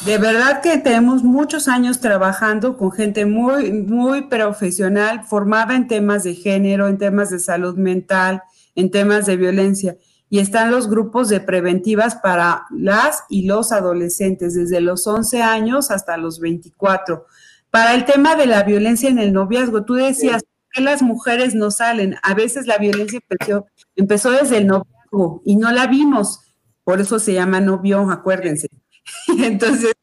de 0.05 0.19
verdad 0.19 0.61
que 0.61 0.79
tenemos 0.79 1.25
muchos 1.25 1.67
años 1.67 2.01
trabajando 2.01 2.77
con 2.77 2.93
gente 2.93 3.27
muy, 3.27 3.73
muy 3.73 4.23
profesional, 4.23 5.25
formada 5.25 5.75
en 5.75 5.89
temas 5.89 6.23
de 6.23 6.35
género, 6.35 6.87
en 6.87 6.99
temas 6.99 7.31
de 7.31 7.41
salud 7.41 7.77
mental, 7.77 8.43
en 8.77 8.91
temas 8.91 9.27
de 9.27 9.37
violencia. 9.37 9.97
Y 10.31 10.39
están 10.39 10.71
los 10.71 10.89
grupos 10.89 11.29
de 11.29 11.41
preventivas 11.41 12.15
para 12.17 12.67
las 12.71 13.25
y 13.29 13.47
los 13.47 13.73
adolescentes, 13.73 14.55
desde 14.55 14.81
los 14.81 15.07
11 15.07 15.43
años 15.43 15.91
hasta 15.91 16.17
los 16.17 16.39
24. 16.39 17.27
Para 17.71 17.95
el 17.95 18.05
tema 18.05 18.37
de 18.37 18.47
la 18.47 18.63
violencia 18.63 19.09
en 19.09 19.19
el 19.19 19.33
noviazgo, 19.33 19.85
tú 19.85 19.95
decías 19.95 20.45
que 20.71 20.81
las 20.81 21.03
mujeres 21.03 21.55
no 21.55 21.71
salen. 21.71 22.17
A 22.23 22.35
veces 22.35 22.67
la 22.67 22.79
violencia 22.79 23.21
empezó, 23.29 23.67
empezó 23.97 24.31
desde 24.31 24.59
el 24.59 24.67
noviazgo 24.69 24.98
y 25.45 25.57
no 25.57 25.71
la 25.73 25.87
vimos. 25.87 26.41
Por 26.85 27.01
eso 27.01 27.19
se 27.19 27.35
llama 27.35 27.61
novio, 27.61 28.11
acuérdense. 28.11 28.69
Entonces, 29.39 29.95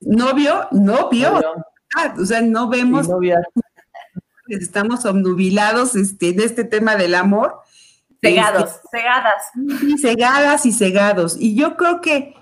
novio, 0.00 0.68
novio. 0.72 1.40
o 2.18 2.24
sea, 2.24 2.40
no 2.42 2.68
vemos. 2.68 3.08
Estamos 4.48 5.04
obnubilados 5.04 5.96
este, 5.96 6.28
en 6.30 6.40
este 6.40 6.64
tema 6.64 6.96
del 6.96 7.14
amor. 7.14 7.60
Cegados, 8.20 8.70
este, 8.70 8.98
cegadas. 8.98 9.42
Y 9.82 9.98
cegadas 9.98 10.66
y 10.66 10.72
cegados. 10.72 11.36
Y 11.38 11.56
yo 11.56 11.76
creo 11.76 12.00
que 12.00 12.34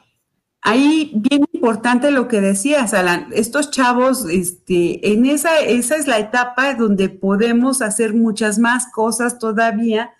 ahí 0.64 1.12
bien 1.14 1.44
importante 1.52 2.10
lo 2.10 2.26
que 2.26 2.40
decías, 2.40 2.94
Alan, 2.94 3.28
estos 3.32 3.70
chavos, 3.70 4.26
este, 4.28 5.12
en 5.12 5.26
esa, 5.26 5.60
esa 5.60 5.96
es 5.96 6.06
la 6.06 6.18
etapa 6.18 6.74
donde 6.74 7.09
podemos 7.09 7.82
hacer 7.82 8.14
muchas 8.14 8.59
más 8.59 8.86
cosas 8.90 9.38
todavía, 9.38 10.12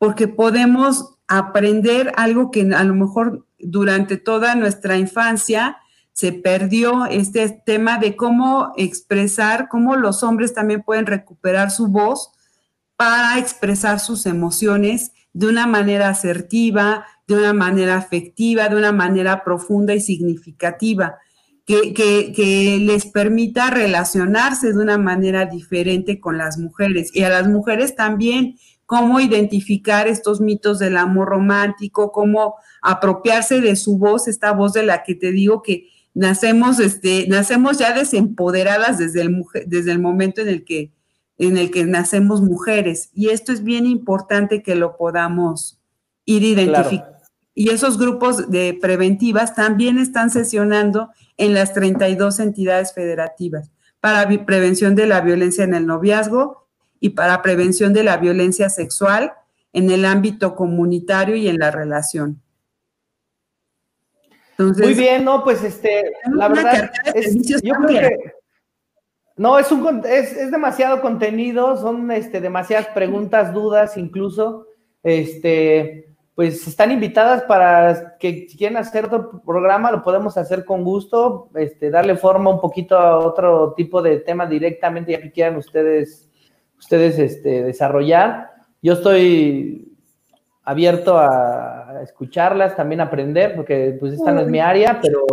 porque 0.00 0.28
podemos 0.28 1.18
aprender 1.28 2.14
algo 2.16 2.50
que 2.50 2.62
a 2.74 2.84
lo 2.84 2.94
mejor 2.94 3.46
durante 3.58 4.16
toda 4.16 4.54
nuestra 4.54 4.96
infancia 4.96 5.76
se 6.14 6.32
perdió 6.32 7.04
este 7.04 7.62
tema 7.66 7.98
de 7.98 8.16
cómo 8.16 8.72
expresar, 8.78 9.68
cómo 9.68 9.96
los 9.96 10.22
hombres 10.22 10.54
también 10.54 10.82
pueden 10.82 11.04
recuperar 11.04 11.70
su 11.70 11.88
voz 11.88 12.30
para 12.96 13.38
expresar 13.38 14.00
sus 14.00 14.24
emociones 14.24 15.12
de 15.34 15.48
una 15.48 15.66
manera 15.66 16.08
asertiva, 16.08 17.04
de 17.26 17.34
una 17.34 17.52
manera 17.52 17.98
afectiva, 17.98 18.70
de 18.70 18.76
una 18.76 18.92
manera 18.92 19.44
profunda 19.44 19.94
y 19.94 20.00
significativa, 20.00 21.18
que, 21.66 21.92
que, 21.92 22.78
les 22.80 23.04
permita 23.04 23.68
relacionarse 23.68 24.72
de 24.72 24.78
una 24.78 24.96
manera 24.96 25.44
diferente 25.44 26.20
con 26.20 26.38
las 26.38 26.56
mujeres 26.56 27.14
y 27.14 27.22
a 27.22 27.28
las 27.28 27.46
mujeres 27.48 27.94
también 27.94 28.56
cómo 28.90 29.20
identificar 29.20 30.08
estos 30.08 30.40
mitos 30.40 30.80
del 30.80 30.96
amor 30.96 31.28
romántico, 31.28 32.10
cómo 32.10 32.56
apropiarse 32.82 33.60
de 33.60 33.76
su 33.76 33.98
voz, 33.98 34.26
esta 34.26 34.50
voz 34.50 34.72
de 34.72 34.82
la 34.82 35.04
que 35.04 35.14
te 35.14 35.30
digo 35.30 35.62
que 35.62 35.86
nacemos, 36.12 36.80
este, 36.80 37.28
nacemos 37.28 37.78
ya 37.78 37.92
desempoderadas 37.92 38.98
desde 38.98 39.20
el, 39.20 39.44
desde 39.66 39.92
el 39.92 40.00
momento 40.00 40.40
en 40.40 40.48
el 40.48 40.64
que 40.64 40.90
en 41.38 41.56
el 41.56 41.70
que 41.70 41.84
nacemos 41.84 42.42
mujeres. 42.42 43.10
Y 43.14 43.28
esto 43.28 43.52
es 43.52 43.62
bien 43.62 43.86
importante 43.86 44.60
que 44.60 44.74
lo 44.74 44.96
podamos 44.96 45.80
ir 46.24 46.42
identificando. 46.42 47.16
Y 47.54 47.70
esos 47.70 47.96
grupos 47.96 48.50
de 48.50 48.76
preventivas 48.78 49.54
también 49.54 49.98
están 49.98 50.30
sesionando 50.30 51.10
en 51.36 51.54
las 51.54 51.74
32 51.74 52.40
entidades 52.40 52.92
federativas 52.92 53.70
para 54.00 54.28
prevención 54.44 54.96
de 54.96 55.06
la 55.06 55.20
violencia 55.20 55.62
en 55.62 55.74
el 55.74 55.86
noviazgo 55.86 56.60
y 57.00 57.10
para 57.10 57.42
prevención 57.42 57.92
de 57.92 58.04
la 58.04 58.18
violencia 58.18 58.68
sexual 58.68 59.32
en 59.72 59.90
el 59.90 60.04
ámbito 60.04 60.54
comunitario 60.54 61.34
y 61.34 61.48
en 61.48 61.58
la 61.58 61.70
relación. 61.70 62.40
Muy 64.58 64.94
bien, 64.94 65.24
no, 65.24 65.42
pues 65.42 65.64
este, 65.64 66.12
la 66.34 66.48
verdad, 66.48 66.90
es, 67.14 67.34
yo 67.62 67.72
creo 67.74 67.86
que 67.86 68.34
no, 69.36 69.58
es, 69.58 69.72
un, 69.72 70.02
es, 70.04 70.36
es, 70.36 70.50
demasiado 70.50 71.00
contenido, 71.00 71.78
son 71.78 72.10
este, 72.10 72.42
demasiadas 72.42 72.88
preguntas, 72.88 73.54
dudas 73.54 73.96
incluso. 73.96 74.66
Este, 75.02 76.10
pues 76.34 76.66
están 76.66 76.90
invitadas 76.90 77.42
para 77.42 78.16
que 78.18 78.46
si 78.48 78.56
quieren 78.56 78.78
hacer 78.78 79.06
otro 79.06 79.42
programa, 79.42 79.90
lo 79.90 80.02
podemos 80.02 80.38
hacer 80.38 80.64
con 80.64 80.84
gusto, 80.84 81.50
este, 81.54 81.90
darle 81.90 82.16
forma 82.16 82.50
un 82.50 82.60
poquito 82.60 82.96
a 82.96 83.18
otro 83.18 83.74
tipo 83.74 84.00
de 84.00 84.20
tema 84.20 84.46
directamente, 84.46 85.12
ya 85.12 85.20
que 85.20 85.32
quieran 85.32 85.56
ustedes, 85.56 86.29
ustedes 86.80 87.18
este, 87.18 87.62
desarrollar. 87.62 88.50
Yo 88.82 88.94
estoy 88.94 89.86
abierto 90.64 91.16
a 91.16 92.00
escucharlas, 92.02 92.76
también 92.76 93.00
aprender, 93.00 93.54
porque 93.54 93.96
pues 94.00 94.14
esta 94.14 94.32
no 94.32 94.40
es 94.40 94.48
mi 94.48 94.58
área, 94.58 95.00
pero, 95.00 95.26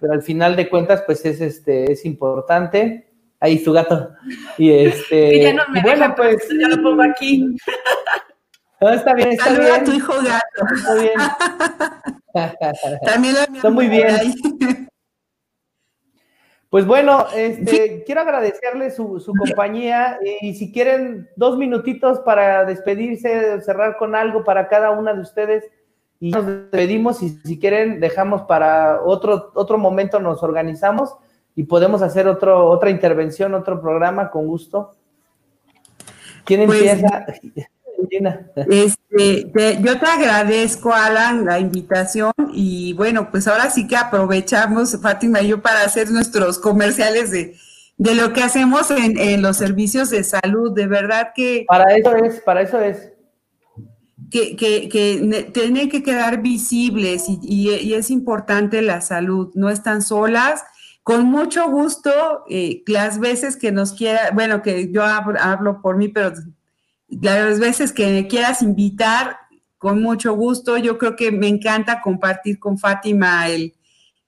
pero 0.00 0.12
al 0.12 0.22
final 0.22 0.56
de 0.56 0.68
cuentas, 0.68 1.02
pues 1.06 1.24
es, 1.26 1.40
este, 1.40 1.92
es 1.92 2.04
importante 2.04 3.08
ahí 3.40 3.58
su 3.58 3.72
gato. 3.72 4.10
Y 4.56 4.70
este. 4.70 5.40
ya 5.42 5.52
no 5.52 5.62
me 5.70 5.82
bueno, 5.82 6.14
pues. 6.16 6.48
Ya 6.60 6.68
lo 6.68 6.82
pongo 6.82 7.02
aquí. 7.02 7.56
No, 8.80 8.90
está 8.90 9.14
bien, 9.14 9.30
está 9.30 9.50
bien. 9.58 9.72
a 9.72 9.84
tu 9.84 9.92
hijo 9.92 10.12
gato. 10.12 10.74
Está 10.76 10.94
bien. 10.94 11.14
También 13.06 13.34
la 13.34 13.44
Está 13.44 13.70
muy 13.70 13.88
bien. 13.88 14.36
Pues 16.74 16.86
bueno, 16.86 17.26
este, 17.36 18.02
quiero 18.04 18.22
agradecerle 18.22 18.90
su, 18.90 19.20
su, 19.20 19.32
compañía 19.32 20.18
y 20.40 20.54
si 20.54 20.72
quieren 20.72 21.30
dos 21.36 21.56
minutitos 21.56 22.18
para 22.18 22.64
despedirse, 22.64 23.60
cerrar 23.60 23.96
con 23.96 24.16
algo 24.16 24.42
para 24.42 24.66
cada 24.66 24.90
una 24.90 25.14
de 25.14 25.20
ustedes 25.20 25.70
y 26.18 26.32
nos 26.32 26.44
despedimos 26.44 27.22
y 27.22 27.28
si 27.28 27.60
quieren 27.60 28.00
dejamos 28.00 28.42
para 28.42 29.02
otro, 29.02 29.52
otro 29.54 29.78
momento, 29.78 30.18
nos 30.18 30.42
organizamos 30.42 31.14
y 31.54 31.62
podemos 31.62 32.02
hacer 32.02 32.26
otro, 32.26 32.66
otra 32.66 32.90
intervención, 32.90 33.54
otro 33.54 33.80
programa 33.80 34.32
con 34.32 34.48
gusto. 34.48 34.96
¿Quién 36.44 36.66
pues, 36.66 36.82
empieza? 36.82 37.24
Este, 38.68 39.80
yo 39.80 39.98
te 39.98 40.06
agradezco, 40.06 40.92
Alan, 40.92 41.44
la 41.44 41.58
invitación 41.58 42.32
y 42.52 42.92
bueno, 42.94 43.30
pues 43.30 43.48
ahora 43.48 43.70
sí 43.70 43.86
que 43.86 43.96
aprovechamos, 43.96 44.98
Fátima 45.00 45.42
y 45.42 45.48
yo, 45.48 45.62
para 45.62 45.82
hacer 45.82 46.10
nuestros 46.10 46.58
comerciales 46.58 47.30
de, 47.30 47.56
de 47.96 48.14
lo 48.14 48.32
que 48.32 48.42
hacemos 48.42 48.90
en, 48.90 49.18
en, 49.18 49.42
los 49.42 49.56
servicios 49.56 50.10
de 50.10 50.24
salud. 50.24 50.72
De 50.74 50.86
verdad 50.86 51.32
que... 51.34 51.64
Para 51.68 51.96
eso 51.96 52.16
es, 52.16 52.40
para 52.40 52.62
eso 52.62 52.80
es. 52.80 53.10
Que, 54.30 54.56
que, 54.56 54.88
que 54.88 55.50
tienen 55.52 55.88
que 55.88 56.02
quedar 56.02 56.42
visibles 56.42 57.26
y, 57.28 57.38
y, 57.42 57.94
es 57.94 58.10
importante 58.10 58.82
la 58.82 59.00
salud. 59.00 59.50
No 59.54 59.70
están 59.70 60.02
solas 60.02 60.64
con 61.04 61.26
mucho 61.26 61.70
gusto, 61.70 62.10
eh, 62.48 62.82
las 62.86 63.20
veces 63.20 63.58
que 63.58 63.70
nos 63.70 63.92
quiera, 63.92 64.30
bueno, 64.32 64.62
que 64.62 64.90
yo 64.90 65.04
hablo, 65.04 65.82
por 65.82 65.98
mí, 65.98 66.08
pero 66.08 66.32
las 67.08 67.60
veces 67.60 67.92
que 67.92 68.06
me 68.06 68.26
quieras 68.26 68.62
invitar, 68.62 69.36
con 69.78 70.00
mucho 70.00 70.34
gusto. 70.34 70.78
Yo 70.78 70.96
creo 70.96 71.14
que 71.14 71.30
me 71.30 71.48
encanta 71.48 72.00
compartir 72.00 72.58
con 72.58 72.78
Fátima 72.78 73.48
el, 73.48 73.74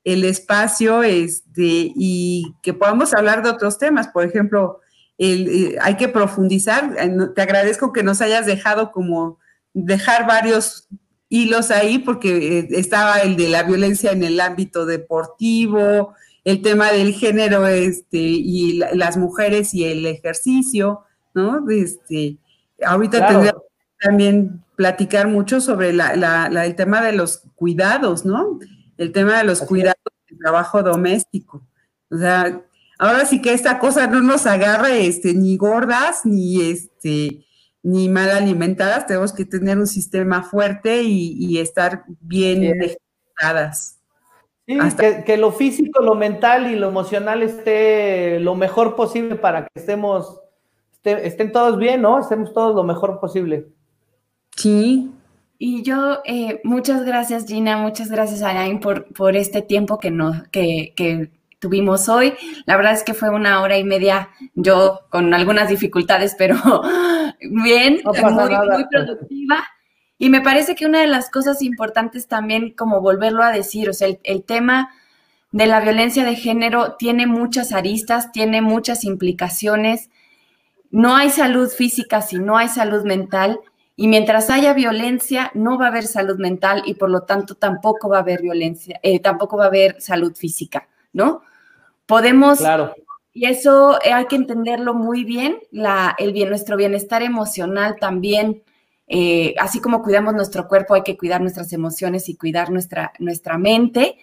espacio 0.05 1.03
este, 1.03 1.93
y 1.97 2.55
que 2.63 2.75
podamos 2.75 3.15
hablar 3.15 3.43
de 3.43 3.51
otros 3.51 3.79
temas. 3.79 4.09
Por 4.09 4.25
ejemplo, 4.25 4.81
eh, 5.19 5.77
hay 5.81 5.97
que 5.97 6.09
profundizar. 6.09 6.95
Te 7.35 7.43
agradezco 7.43 7.93
que 7.93 8.03
nos 8.03 8.21
hayas 8.21 8.47
dejado 8.47 8.93
como 8.93 9.39
dejar 9.73 10.27
varios 10.27 10.89
hilos 11.29 11.71
ahí 11.71 11.99
porque 11.99 12.59
eh, 12.59 12.69
estaba 12.73 13.19
el 13.21 13.37
de 13.37 13.49
la 13.49 13.63
violencia 13.63 14.13
en 14.13 14.23
el 14.23 14.41
ámbito 14.41 14.87
deportivo, 14.87 16.15
el 16.45 16.63
tema 16.63 16.93
del 16.93 17.15
género 17.15 17.67
este, 17.67 18.19
y 18.19 18.75
las 18.93 19.17
mujeres 19.17 19.75
y 19.75 19.85
el 19.85 20.07
ejercicio, 20.07 21.01
¿no? 21.35 21.69
Este, 21.71 22.39
ahorita 22.85 23.27
tendría 23.27 23.55
también 24.01 24.65
platicar 24.77 25.29
mucho 25.29 25.61
sobre 25.61 25.91
el 25.91 26.75
tema 26.77 27.03
de 27.03 27.13
los 27.13 27.43
cuidados, 27.55 28.25
¿no? 28.25 28.59
El 28.99 29.13
tema 29.13 29.39
de 29.39 29.45
los 29.45 29.63
cuidados 29.63 29.97
del 30.29 30.39
trabajo 30.39 30.83
doméstico. 30.83 31.67
O 32.11 32.19
sea, 32.19 32.63
ahora 32.99 33.25
sí 33.25 33.41
que 33.41 33.53
esta 33.53 33.79
cosa 33.79 34.07
no 34.07 34.21
nos 34.21 34.47
agarre 34.47 35.07
este, 35.07 35.35
ni 35.35 35.57
gordas 35.57 36.25
ni 36.25 36.63
este 36.63 37.47
ni 37.87 38.09
mal 38.09 38.31
alimentadas, 38.31 39.07
tenemos 39.07 39.33
que 39.33 39.45
tener 39.45 39.79
un 39.79 39.87
sistema 39.87 40.43
fuerte 40.43 41.05
y, 41.05 41.57
estar 41.61 42.03
bien 42.21 42.65
ejercitadas. 42.65 44.01
Sí, 44.67 44.77
que, 45.25 45.37
lo 45.37 45.53
físico, 45.53 46.03
lo 46.03 46.17
mental 46.17 46.67
y 46.67 46.75
lo 46.75 46.89
emocional 46.89 47.45
esté 47.45 48.41
lo 48.41 48.57
mejor 48.57 48.97
posible 48.97 49.37
para 49.37 49.67
que 49.67 49.71
estemos, 49.77 50.41
estén 51.13 51.53
todos 51.53 51.79
bien, 51.79 52.03
¿no? 52.03 52.19
Estemos 52.19 52.53
todos 52.53 52.75
lo 52.75 52.83
mejor 52.83 53.21
posible. 53.21 53.69
Sí. 54.57 55.11
Y 55.59 55.83
yo, 55.83 56.21
eh, 56.25 56.61
muchas 56.65 57.05
gracias 57.05 57.47
Gina, 57.47 57.79
muchas 57.79 58.11
gracias 58.11 58.43
Alain 58.43 58.79
por, 58.79 59.13
por 59.15 59.37
este 59.37 59.63
tiempo 59.63 59.99
que, 59.99 60.11
no, 60.11 60.43
que, 60.51 60.93
que 60.95 61.31
tuvimos 61.59 62.09
hoy. 62.09 62.35
La 62.67 62.77
verdad 62.77 62.93
es 62.93 63.03
que 63.03 63.15
fue 63.15 63.31
una 63.31 63.63
hora 63.63 63.79
y 63.79 63.85
media, 63.85 64.31
yo 64.55 65.01
con 65.11 65.33
algunas 65.35 65.69
dificultades, 65.69 66.35
pero 66.37 66.57
bien, 67.41 68.01
muy 68.05 68.85
productiva. 68.91 69.65
Y 70.19 70.31
me 70.31 70.41
parece 70.41 70.75
que 70.75 70.87
una 70.87 71.01
de 71.01 71.07
las 71.07 71.31
cosas 71.31 71.63
importantes 71.63 72.27
también, 72.27 72.73
como 72.73 73.01
volverlo 73.01 73.43
a 73.43 73.53
decir, 73.53 73.91
o 73.91 73.93
sea, 73.93 74.09
el, 74.23 74.45
tema 74.45 74.91
de 75.53 75.67
la 75.67 75.81
violencia 75.81 76.25
de 76.25 76.37
género 76.37 76.97
tiene 76.99 77.27
muchas 77.27 77.73
aristas, 77.73 78.33
tiene 78.33 78.63
muchas 78.63 79.05
implicaciones. 79.05 80.11
No 80.91 81.17
hay 81.17 81.31
salud 81.31 81.69
física 81.69 82.23
si 82.23 82.39
no 82.39 82.57
hay 82.57 82.69
salud 82.69 83.05
mental. 83.05 83.59
Y 83.97 84.09
mientras 84.09 84.51
haya 84.51 84.75
violencia, 84.75 85.51
no 85.55 85.79
va 85.79 85.87
a 85.87 85.89
haber 85.89 86.05
salud 86.07 86.39
mental 86.39 86.83
y 86.85 86.95
por 86.95 87.11
lo 87.11 87.23
tanto 87.23 87.55
tampoco 87.55 88.11
va 88.11 88.19
a 88.19 88.21
haber 88.21 88.43
violencia, 88.43 89.01
eh, 89.03 89.21
tampoco 89.21 89.57
va 89.57 89.65
a 89.65 89.69
haber 89.69 90.01
salud 90.03 90.35
física, 90.37 90.87
¿no? 91.15 91.41
Podemos 92.05 92.59
claro. 92.59 92.95
Y 93.37 93.45
eso 93.45 93.99
hay 94.03 94.27
que 94.29 94.37
entenderlo 94.37 94.95
muy 94.95 95.23
bien, 95.23 95.59
la, 95.71 96.15
el 96.19 96.33
bien, 96.33 96.49
nuestro 96.49 96.75
bienestar 96.79 97.23
emocional 97.23 97.97
también, 98.01 98.63
eh, 99.09 99.55
así 99.59 99.79
como 99.79 100.03
cuidamos 100.03 100.33
nuestro 100.33 100.67
cuerpo, 100.67 100.95
hay 100.95 101.03
que 101.03 101.19
cuidar 101.19 101.43
nuestras 101.43 101.71
emociones 101.75 102.31
y 102.31 102.37
cuidar 102.37 102.71
nuestra, 102.71 103.13
nuestra 103.19 103.59
mente. 103.59 104.17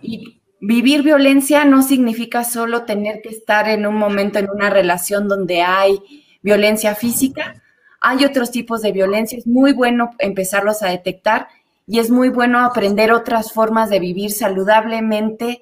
Y 0.00 0.39
vivir 0.60 1.02
violencia 1.02 1.64
no 1.64 1.82
significa 1.82 2.44
solo 2.44 2.84
tener 2.84 3.22
que 3.22 3.30
estar 3.30 3.68
en 3.68 3.86
un 3.86 3.96
momento 3.96 4.38
en 4.38 4.50
una 4.50 4.70
relación 4.70 5.28
donde 5.28 5.62
hay 5.62 5.98
violencia 6.42 6.94
física. 6.94 7.62
Hay 8.00 8.24
otros 8.24 8.50
tipos 8.50 8.82
de 8.82 8.92
violencia, 8.92 9.38
es 9.38 9.46
muy 9.46 9.72
bueno 9.72 10.10
empezarlos 10.18 10.82
a 10.82 10.88
detectar 10.88 11.48
y 11.86 11.98
es 11.98 12.10
muy 12.10 12.28
bueno 12.28 12.60
aprender 12.60 13.12
otras 13.12 13.52
formas 13.52 13.90
de 13.90 14.00
vivir 14.00 14.30
saludablemente 14.30 15.60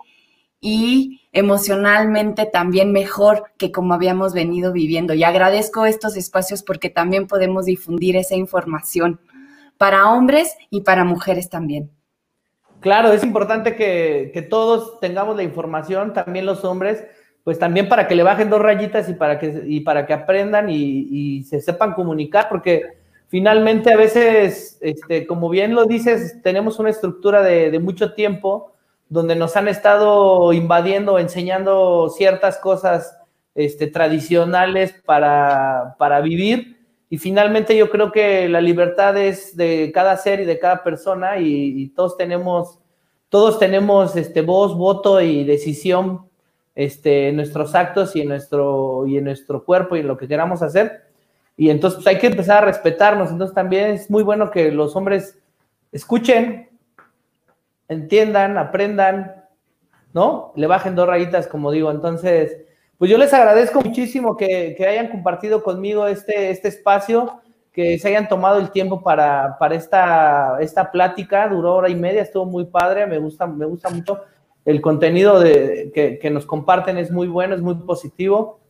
y 0.60 1.22
emocionalmente 1.32 2.46
también 2.46 2.92
mejor 2.92 3.44
que 3.56 3.70
como 3.72 3.94
habíamos 3.94 4.32
venido 4.32 4.72
viviendo. 4.72 5.14
Y 5.14 5.24
agradezco 5.24 5.86
estos 5.86 6.16
espacios 6.16 6.62
porque 6.62 6.90
también 6.90 7.26
podemos 7.26 7.64
difundir 7.64 8.16
esa 8.16 8.34
información 8.34 9.20
para 9.78 10.10
hombres 10.10 10.54
y 10.70 10.82
para 10.82 11.04
mujeres 11.04 11.48
también. 11.48 11.90
Claro, 12.80 13.12
es 13.12 13.24
importante 13.24 13.74
que, 13.74 14.46
todos 14.48 15.00
tengamos 15.00 15.36
la 15.36 15.42
información, 15.42 16.12
también 16.12 16.46
los 16.46 16.64
hombres, 16.64 17.04
pues 17.44 17.58
también 17.58 17.88
para 17.88 18.06
que 18.06 18.14
le 18.14 18.22
bajen 18.22 18.50
dos 18.50 18.60
rayitas 18.60 19.08
y 19.08 19.14
para 19.14 19.38
que, 19.38 19.64
y 19.66 19.80
para 19.80 20.06
que 20.06 20.12
aprendan 20.12 20.68
y, 20.70 21.42
se 21.44 21.60
sepan 21.60 21.94
comunicar, 21.94 22.48
porque 22.48 22.98
finalmente 23.28 23.92
a 23.92 23.96
veces, 23.96 24.78
este, 24.80 25.26
como 25.26 25.48
bien 25.48 25.74
lo 25.74 25.86
dices, 25.86 26.40
tenemos 26.42 26.78
una 26.78 26.90
estructura 26.90 27.42
de, 27.42 27.70
de 27.70 27.78
mucho 27.78 28.14
tiempo 28.14 28.72
donde 29.08 29.34
nos 29.34 29.56
han 29.56 29.68
estado 29.68 30.52
invadiendo, 30.52 31.18
enseñando 31.18 32.10
ciertas 32.10 32.58
cosas 32.58 33.16
este, 33.54 33.86
tradicionales 33.88 34.94
para, 35.04 35.96
para 35.98 36.20
vivir. 36.20 36.77
Y 37.10 37.18
finalmente 37.18 37.76
yo 37.76 37.90
creo 37.90 38.12
que 38.12 38.48
la 38.48 38.60
libertad 38.60 39.16
es 39.16 39.56
de 39.56 39.90
cada 39.94 40.16
ser 40.16 40.40
y 40.40 40.44
de 40.44 40.58
cada 40.58 40.82
persona 40.82 41.38
y, 41.38 41.88
todos 41.96 42.16
tenemos, 42.16 42.78
todos 43.28 43.58
tenemos 43.58 44.14
este, 44.16 44.42
voz, 44.42 44.76
voto 44.76 45.20
y 45.20 45.44
decisión 45.44 46.28
este, 46.74 47.28
en 47.28 47.36
nuestros 47.36 47.74
actos 47.74 48.14
y 48.14 48.20
en 48.20 48.28
nuestro, 48.28 49.06
y 49.06 49.16
en 49.16 49.24
nuestro 49.24 49.64
cuerpo 49.64 49.96
y 49.96 50.00
en 50.00 50.08
lo 50.08 50.18
que 50.18 50.28
queramos 50.28 50.62
hacer. 50.62 51.08
Y 51.56 51.70
entonces 51.70 52.02
pues, 52.02 52.06
hay 52.06 52.20
que 52.20 52.28
empezar 52.28 52.62
a 52.62 52.66
respetarnos. 52.66 53.30
Entonces 53.30 53.54
también 53.54 53.90
es 53.90 54.10
muy 54.10 54.22
bueno 54.22 54.50
que 54.50 54.70
los 54.70 54.94
hombres 54.94 55.38
escuchen, 55.90 56.68
entiendan, 57.88 58.58
aprendan, 58.58 59.44
¿no? 60.12 60.52
Le 60.56 60.66
bajen 60.66 60.94
dos 60.94 61.08
rayitas, 61.08 61.48
como 61.48 61.72
digo. 61.72 61.90
Entonces, 61.90 62.67
pues 62.98 63.10
yo 63.10 63.16
les 63.16 63.32
agradezco 63.32 63.80
muchísimo 63.80 64.36
que, 64.36 64.76
hayan 64.88 65.08
compartido 65.08 65.62
conmigo 65.62 66.06
este, 66.06 66.50
este 66.50 66.68
espacio, 66.68 67.40
que 67.72 67.98
se 67.98 68.08
hayan 68.08 68.28
tomado 68.28 68.58
el 68.58 68.70
tiempo 68.70 69.02
para, 69.02 69.56
para 69.58 69.76
esta, 69.76 70.58
esta 70.60 70.90
plática, 70.90 71.48
duró 71.48 71.76
hora 71.76 71.88
y 71.88 71.94
media, 71.94 72.22
estuvo 72.22 72.44
muy 72.44 72.64
padre, 72.64 73.06
me 73.06 73.18
gusta, 73.18 73.46
me 73.46 73.66
gusta 73.66 73.88
mucho. 73.88 74.20
El 74.64 74.80
contenido 74.80 75.38
de, 75.40 76.18
que, 76.20 76.30
nos 76.30 76.44
comparten 76.44 76.98
es 76.98 77.10
muy 77.10 77.28
bueno, 77.28 77.54
es 77.54 77.62
muy 77.62 77.76
positivo. 77.76 78.60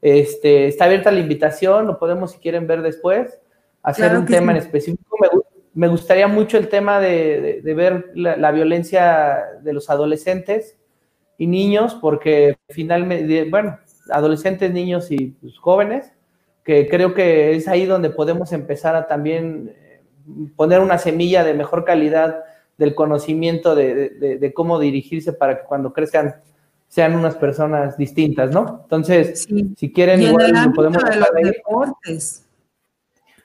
Este, 0.00 0.66
está 0.66 0.86
abierta 0.86 1.12
la 1.12 1.20
invitación, 1.20 1.86
lo 1.86 1.98
podemos, 1.98 2.32
si 2.32 2.38
quieren, 2.38 2.66
ver 2.66 2.82
después, 2.82 3.38
hacer 3.82 4.16
un 4.16 4.26
tema 4.26 4.52
en 4.52 4.58
específico. 4.58 5.16
Me, 5.20 5.28
me 5.74 5.88
gustaría 5.88 6.28
mucho 6.28 6.56
el 6.56 6.68
tema 6.68 7.00
de, 7.00 7.60
ver 7.64 8.12
la, 8.14 8.50
violencia 8.52 9.44
de 9.62 9.72
los 9.72 9.90
adolescentes 9.90 10.78
y 11.38 11.46
niños, 11.46 11.96
porque 12.00 12.56
finalmente, 12.68 13.48
bueno, 13.50 13.78
adolescentes, 14.10 14.72
niños 14.72 15.10
y 15.10 15.28
pues, 15.40 15.58
jóvenes, 15.58 16.12
que 16.64 16.88
creo 16.88 17.14
que 17.14 17.54
es 17.54 17.68
ahí 17.68 17.86
donde 17.86 18.10
podemos 18.10 18.52
empezar 18.52 18.96
a 18.96 19.06
también 19.06 19.74
eh, 19.76 20.02
poner 20.56 20.80
una 20.80 20.98
semilla 20.98 21.44
de 21.44 21.54
mejor 21.54 21.84
calidad 21.84 22.44
del 22.78 22.94
conocimiento 22.94 23.74
de, 23.74 24.52
cómo 24.54 24.78
dirigirse 24.78 25.32
para 25.32 25.58
que 25.58 25.64
cuando 25.64 25.92
crezcan 25.92 26.36
sean 26.88 27.14
unas 27.14 27.36
personas 27.36 27.96
distintas, 27.96 28.50
¿no? 28.50 28.80
Entonces, 28.82 29.46
si 29.76 29.92
quieren, 29.92 30.22
igual 30.22 30.72
podemos... 30.74 31.02
De 31.04 31.16
los 31.16 31.28
deportes. 31.42 32.46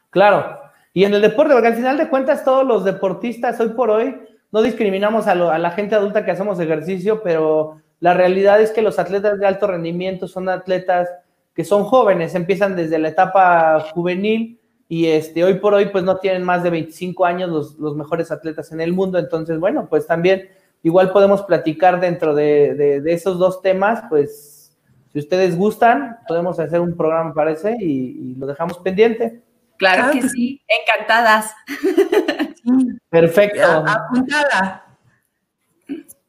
Claro, 0.09 0.59
y 0.93 1.03
en 1.03 1.13
el 1.13 1.21
deporte, 1.21 1.53
porque 1.53 1.67
al 1.67 1.75
final 1.75 1.97
de 1.97 2.09
cuentas 2.09 2.43
todos 2.43 2.65
los 2.65 2.83
deportistas 2.83 3.59
hoy 3.59 3.69
por 3.69 3.89
hoy 3.89 4.15
no 4.51 4.61
discriminamos 4.61 5.27
a, 5.27 5.35
la 5.35 5.71
gente 5.71 5.95
adulta 5.95 6.25
que 6.25 6.31
hacemos 6.31 6.59
ejercicio, 6.59 7.21
pero 7.23 7.81
la 7.99 8.13
realidad 8.13 8.61
es 8.61 8.71
que 8.71 8.81
los 8.81 8.99
atletas 8.99 9.39
de 9.39 9.45
alto 9.45 9.67
rendimiento 9.67 10.27
son 10.27 10.49
atletas 10.49 11.09
que 11.53 11.63
son 11.63 11.83
jóvenes, 11.83 12.35
empiezan 12.35 12.75
desde 12.75 12.99
la 12.99 13.09
etapa 13.09 13.79
juvenil 13.93 14.59
y 14.87 15.07
este, 15.07 15.43
hoy 15.43 15.55
por 15.55 15.73
hoy 15.73 15.87
pues 15.87 16.03
no 16.03 16.17
tienen 16.17 16.43
más 16.43 16.63
de 16.63 16.69
25 16.69 17.25
años 17.25 17.49
los, 17.49 17.77
los 17.77 17.95
mejores 17.95 18.31
atletas 18.31 18.71
en 18.71 18.81
el 18.81 18.93
mundo, 18.93 19.19
entonces 19.19 19.59
bueno, 19.59 19.87
pues 19.89 20.07
también 20.07 20.49
igual 20.83 21.11
podemos 21.11 21.43
platicar 21.43 21.99
dentro 21.99 22.33
de, 22.33 23.03
esos 23.07 23.37
dos 23.37 23.61
temas, 23.61 24.03
pues 24.09 24.75
si 25.11 25.19
ustedes 25.19 25.57
gustan, 25.57 26.17
podemos 26.27 26.59
hacer 26.59 26.79
un 26.79 26.95
programa 26.95 27.33
para 27.33 27.51
ese 27.51 27.75
y 27.79 28.35
lo 28.35 28.47
dejamos 28.47 28.77
pendiente. 28.77 29.41
Claro, 29.77 30.11
que, 30.11 30.27
sí. 30.27 30.61
encantadas. 30.67 31.53
Perfecto. 33.09 33.63
Apuntada. 33.63 34.85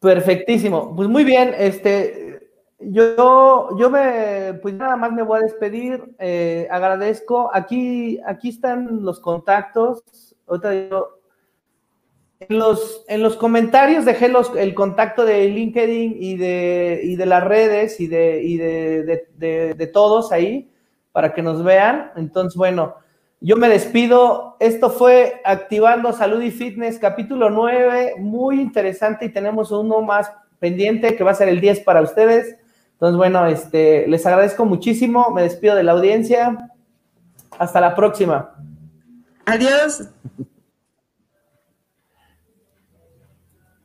Perfectísimo. 0.00 0.96
Pues 0.96 1.08
muy 1.08 1.24
bien, 1.24 1.54
este, 1.58 2.50
yo, 2.78 3.68
yo 3.78 3.90
me, 3.90 4.54
pues 4.62 4.74
nada 4.74 4.96
más 4.96 5.12
me 5.12 5.22
voy 5.22 5.40
a 5.40 5.42
despedir. 5.42 6.02
Eh, 6.18 6.66
agradezco. 6.70 7.50
Aquí, 7.52 8.18
aquí 8.26 8.48
están 8.48 9.04
los 9.04 9.20
contactos. 9.20 10.02
Ahorita 10.46 10.70
digo, 10.70 11.18
en 12.40 12.58
los, 12.58 13.04
en 13.08 13.22
los 13.22 13.36
comentarios 13.36 14.06
dejé 14.06 14.28
los, 14.28 14.56
el 14.56 14.74
contacto 14.74 15.26
de 15.26 15.48
LinkedIn 15.48 16.16
y 16.18 16.38
de, 16.38 17.00
y 17.04 17.16
de 17.16 17.26
las 17.26 17.44
redes 17.44 18.00
y, 18.00 18.06
de, 18.06 18.42
y 18.42 18.56
de, 18.56 19.26
de, 19.36 19.74
de 19.74 19.86
todos 19.86 20.32
ahí 20.32 20.70
para 21.12 21.34
que 21.34 21.42
nos 21.42 21.62
vean. 21.62 22.12
Entonces, 22.16 22.56
bueno. 22.56 22.94
Yo 23.40 23.56
me 23.56 23.70
despido. 23.70 24.56
Esto 24.60 24.90
fue 24.90 25.40
Activando 25.44 26.12
Salud 26.12 26.42
y 26.42 26.50
Fitness, 26.50 26.98
capítulo 26.98 27.48
9, 27.48 28.16
muy 28.18 28.60
interesante 28.60 29.24
y 29.24 29.30
tenemos 29.30 29.70
uno 29.70 30.02
más 30.02 30.30
pendiente 30.58 31.16
que 31.16 31.24
va 31.24 31.30
a 31.30 31.34
ser 31.34 31.48
el 31.48 31.60
10 31.60 31.80
para 31.80 32.02
ustedes. 32.02 32.56
Entonces, 32.92 33.16
bueno, 33.16 33.46
este, 33.46 34.06
les 34.08 34.26
agradezco 34.26 34.66
muchísimo. 34.66 35.30
Me 35.30 35.42
despido 35.42 35.74
de 35.74 35.82
la 35.82 35.92
audiencia. 35.92 36.70
Hasta 37.58 37.80
la 37.80 37.94
próxima. 37.94 38.54
Adiós. 39.46 40.10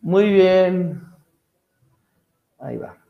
Muy 0.02 0.34
bien. 0.34 1.02
Ahí 2.60 2.76
va. 2.76 3.05